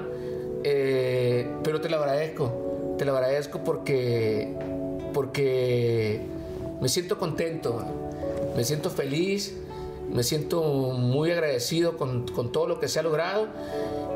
Eh, 0.65 1.47
pero 1.63 1.81
te 1.81 1.89
lo 1.89 1.97
agradezco, 1.97 2.95
te 2.97 3.05
lo 3.05 3.15
agradezco 3.15 3.63
porque, 3.63 4.53
porque 5.13 6.21
me 6.81 6.89
siento 6.89 7.17
contento, 7.17 8.02
me 8.55 8.63
siento 8.63 8.89
feliz, 8.89 9.55
me 10.11 10.23
siento 10.23 10.61
muy 10.63 11.31
agradecido 11.31 11.97
con, 11.97 12.27
con 12.27 12.51
todo 12.51 12.67
lo 12.67 12.79
que 12.79 12.87
se 12.87 12.99
ha 12.99 13.03
logrado 13.03 13.47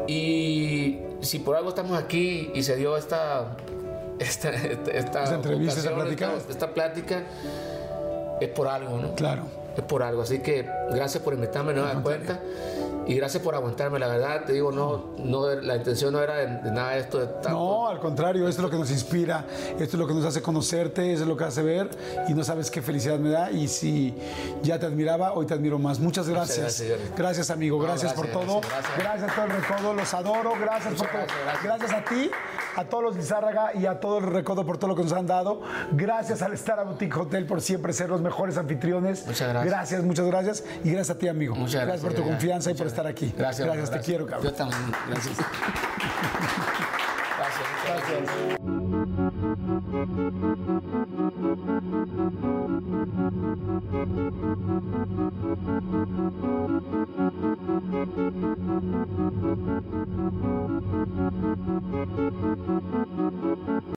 y 0.07 0.99
si 1.21 1.39
por 1.39 1.55
algo 1.55 1.69
estamos 1.69 1.97
aquí 1.97 2.51
y 2.53 2.63
se 2.63 2.75
dio 2.75 2.97
esta, 2.97 3.57
esta, 4.19 4.49
esta, 4.49 5.35
entrevista, 5.35 5.79
esta 5.79 5.95
plática. 5.95 6.33
esta 6.49 6.73
plática, 6.73 7.23
es 8.39 8.49
por 8.49 8.67
algo, 8.67 8.97
¿no? 8.97 9.15
Claro. 9.15 9.43
Es 9.75 9.83
por 9.83 10.03
algo. 10.03 10.21
Así 10.21 10.39
que 10.39 10.67
gracias 10.91 11.23
por 11.23 11.33
invitarme, 11.33 11.73
no 11.73 11.85
me 11.93 12.01
cuenta. 12.01 12.39
Y 13.07 13.15
gracias 13.15 13.41
por 13.41 13.55
aguantarme, 13.55 13.99
la 13.99 14.07
verdad, 14.07 14.43
te 14.45 14.53
digo, 14.53 14.71
no, 14.71 15.15
no 15.17 15.49
la 15.55 15.77
intención 15.77 16.11
no 16.11 16.21
era 16.21 16.35
de, 16.35 16.71
nada 16.71 16.91
de 16.91 16.99
esto. 16.99 17.19
De 17.19 17.27
tanto. 17.27 17.49
No, 17.51 17.87
al 17.87 17.99
contrario, 17.99 18.47
esto 18.49 18.61
es 18.61 18.63
lo 18.65 18.69
que 18.69 18.77
nos 18.77 18.91
inspira, 18.91 19.45
esto 19.79 19.83
es 19.83 19.93
lo 19.93 20.05
que 20.05 20.13
nos 20.13 20.25
hace 20.25 20.41
conocerte, 20.41 21.13
eso 21.13 21.23
es 21.23 21.27
lo 21.27 21.37
que 21.37 21.45
hace 21.45 21.63
ver 21.63 21.89
y 22.27 22.33
no 22.33 22.43
sabes 22.43 22.69
qué 22.69 22.81
felicidad 22.81 23.17
me 23.17 23.29
da. 23.29 23.49
Y 23.49 23.69
si 23.69 24.13
ya 24.61 24.77
te 24.77 24.85
admiraba, 24.85 25.33
hoy 25.33 25.45
te 25.45 25.53
admiro 25.53 25.79
más. 25.79 25.99
Muchas 25.99 26.27
gracias. 26.27 26.81
gracias, 26.81 26.99
gracias, 27.15 27.49
amigo, 27.49 27.79
gracias, 27.79 28.13
por 28.13 28.27
todo. 28.27 28.59
Gracias, 28.59 28.97
gracias, 28.97 29.31
a 29.31 29.35
todo 29.35 29.45
el 29.45 29.51
recodo, 29.51 29.93
los 29.93 30.13
adoro, 30.13 30.53
gracias 30.59 30.93
por 30.95 31.07
todo. 31.07 31.21
Gracias, 31.63 31.93
a 31.93 32.03
ti, 32.03 32.29
a 32.75 32.83
todos 32.83 33.03
los 33.05 33.15
Lizárraga 33.15 33.71
y 33.73 33.85
a 33.85 34.01
todo 34.01 34.17
el 34.17 34.25
recodo 34.25 34.65
por 34.65 34.77
todo 34.77 34.89
lo 34.89 34.95
que 34.95 35.03
nos 35.03 35.13
han 35.13 35.27
dado. 35.27 35.61
Gracias 35.93 36.41
al 36.41 36.53
Star 36.53 36.85
Boutique 36.85 37.15
Hotel 37.15 37.45
por 37.45 37.61
siempre 37.61 37.93
ser 37.93 38.09
los 38.09 38.21
mejores 38.21 38.57
anfitriones. 38.57 39.25
Muchas 39.25 39.47
gracias. 39.47 39.65
Gracias, 39.65 40.03
muchas 40.03 40.25
gracias. 40.25 40.63
Y 40.83 40.91
gracias 40.91 41.15
a 41.15 41.19
ti, 41.19 41.29
amigo. 41.29 41.55
Muchas 41.55 41.85
gracias 41.85 42.01
por 42.01 42.11
tu 42.11 42.17
gracias. 42.17 42.35
confianza 42.35 42.71
y 42.71 42.73
por 42.73 42.87
Muchas 42.87 42.96
estar 42.97 43.07
aquí. 43.07 43.33
Gracias, 43.37 43.67
Gracias, 43.67 43.91
te 43.91 43.99
quiero, 43.99 44.25
cabrón. 44.25 44.47
Yo 44.47 44.53
también, 44.53 44.91
gracias. 45.07 45.37
gracias. 47.37 47.67
gracias. 47.85 48.27
Gracias. 61.89 62.66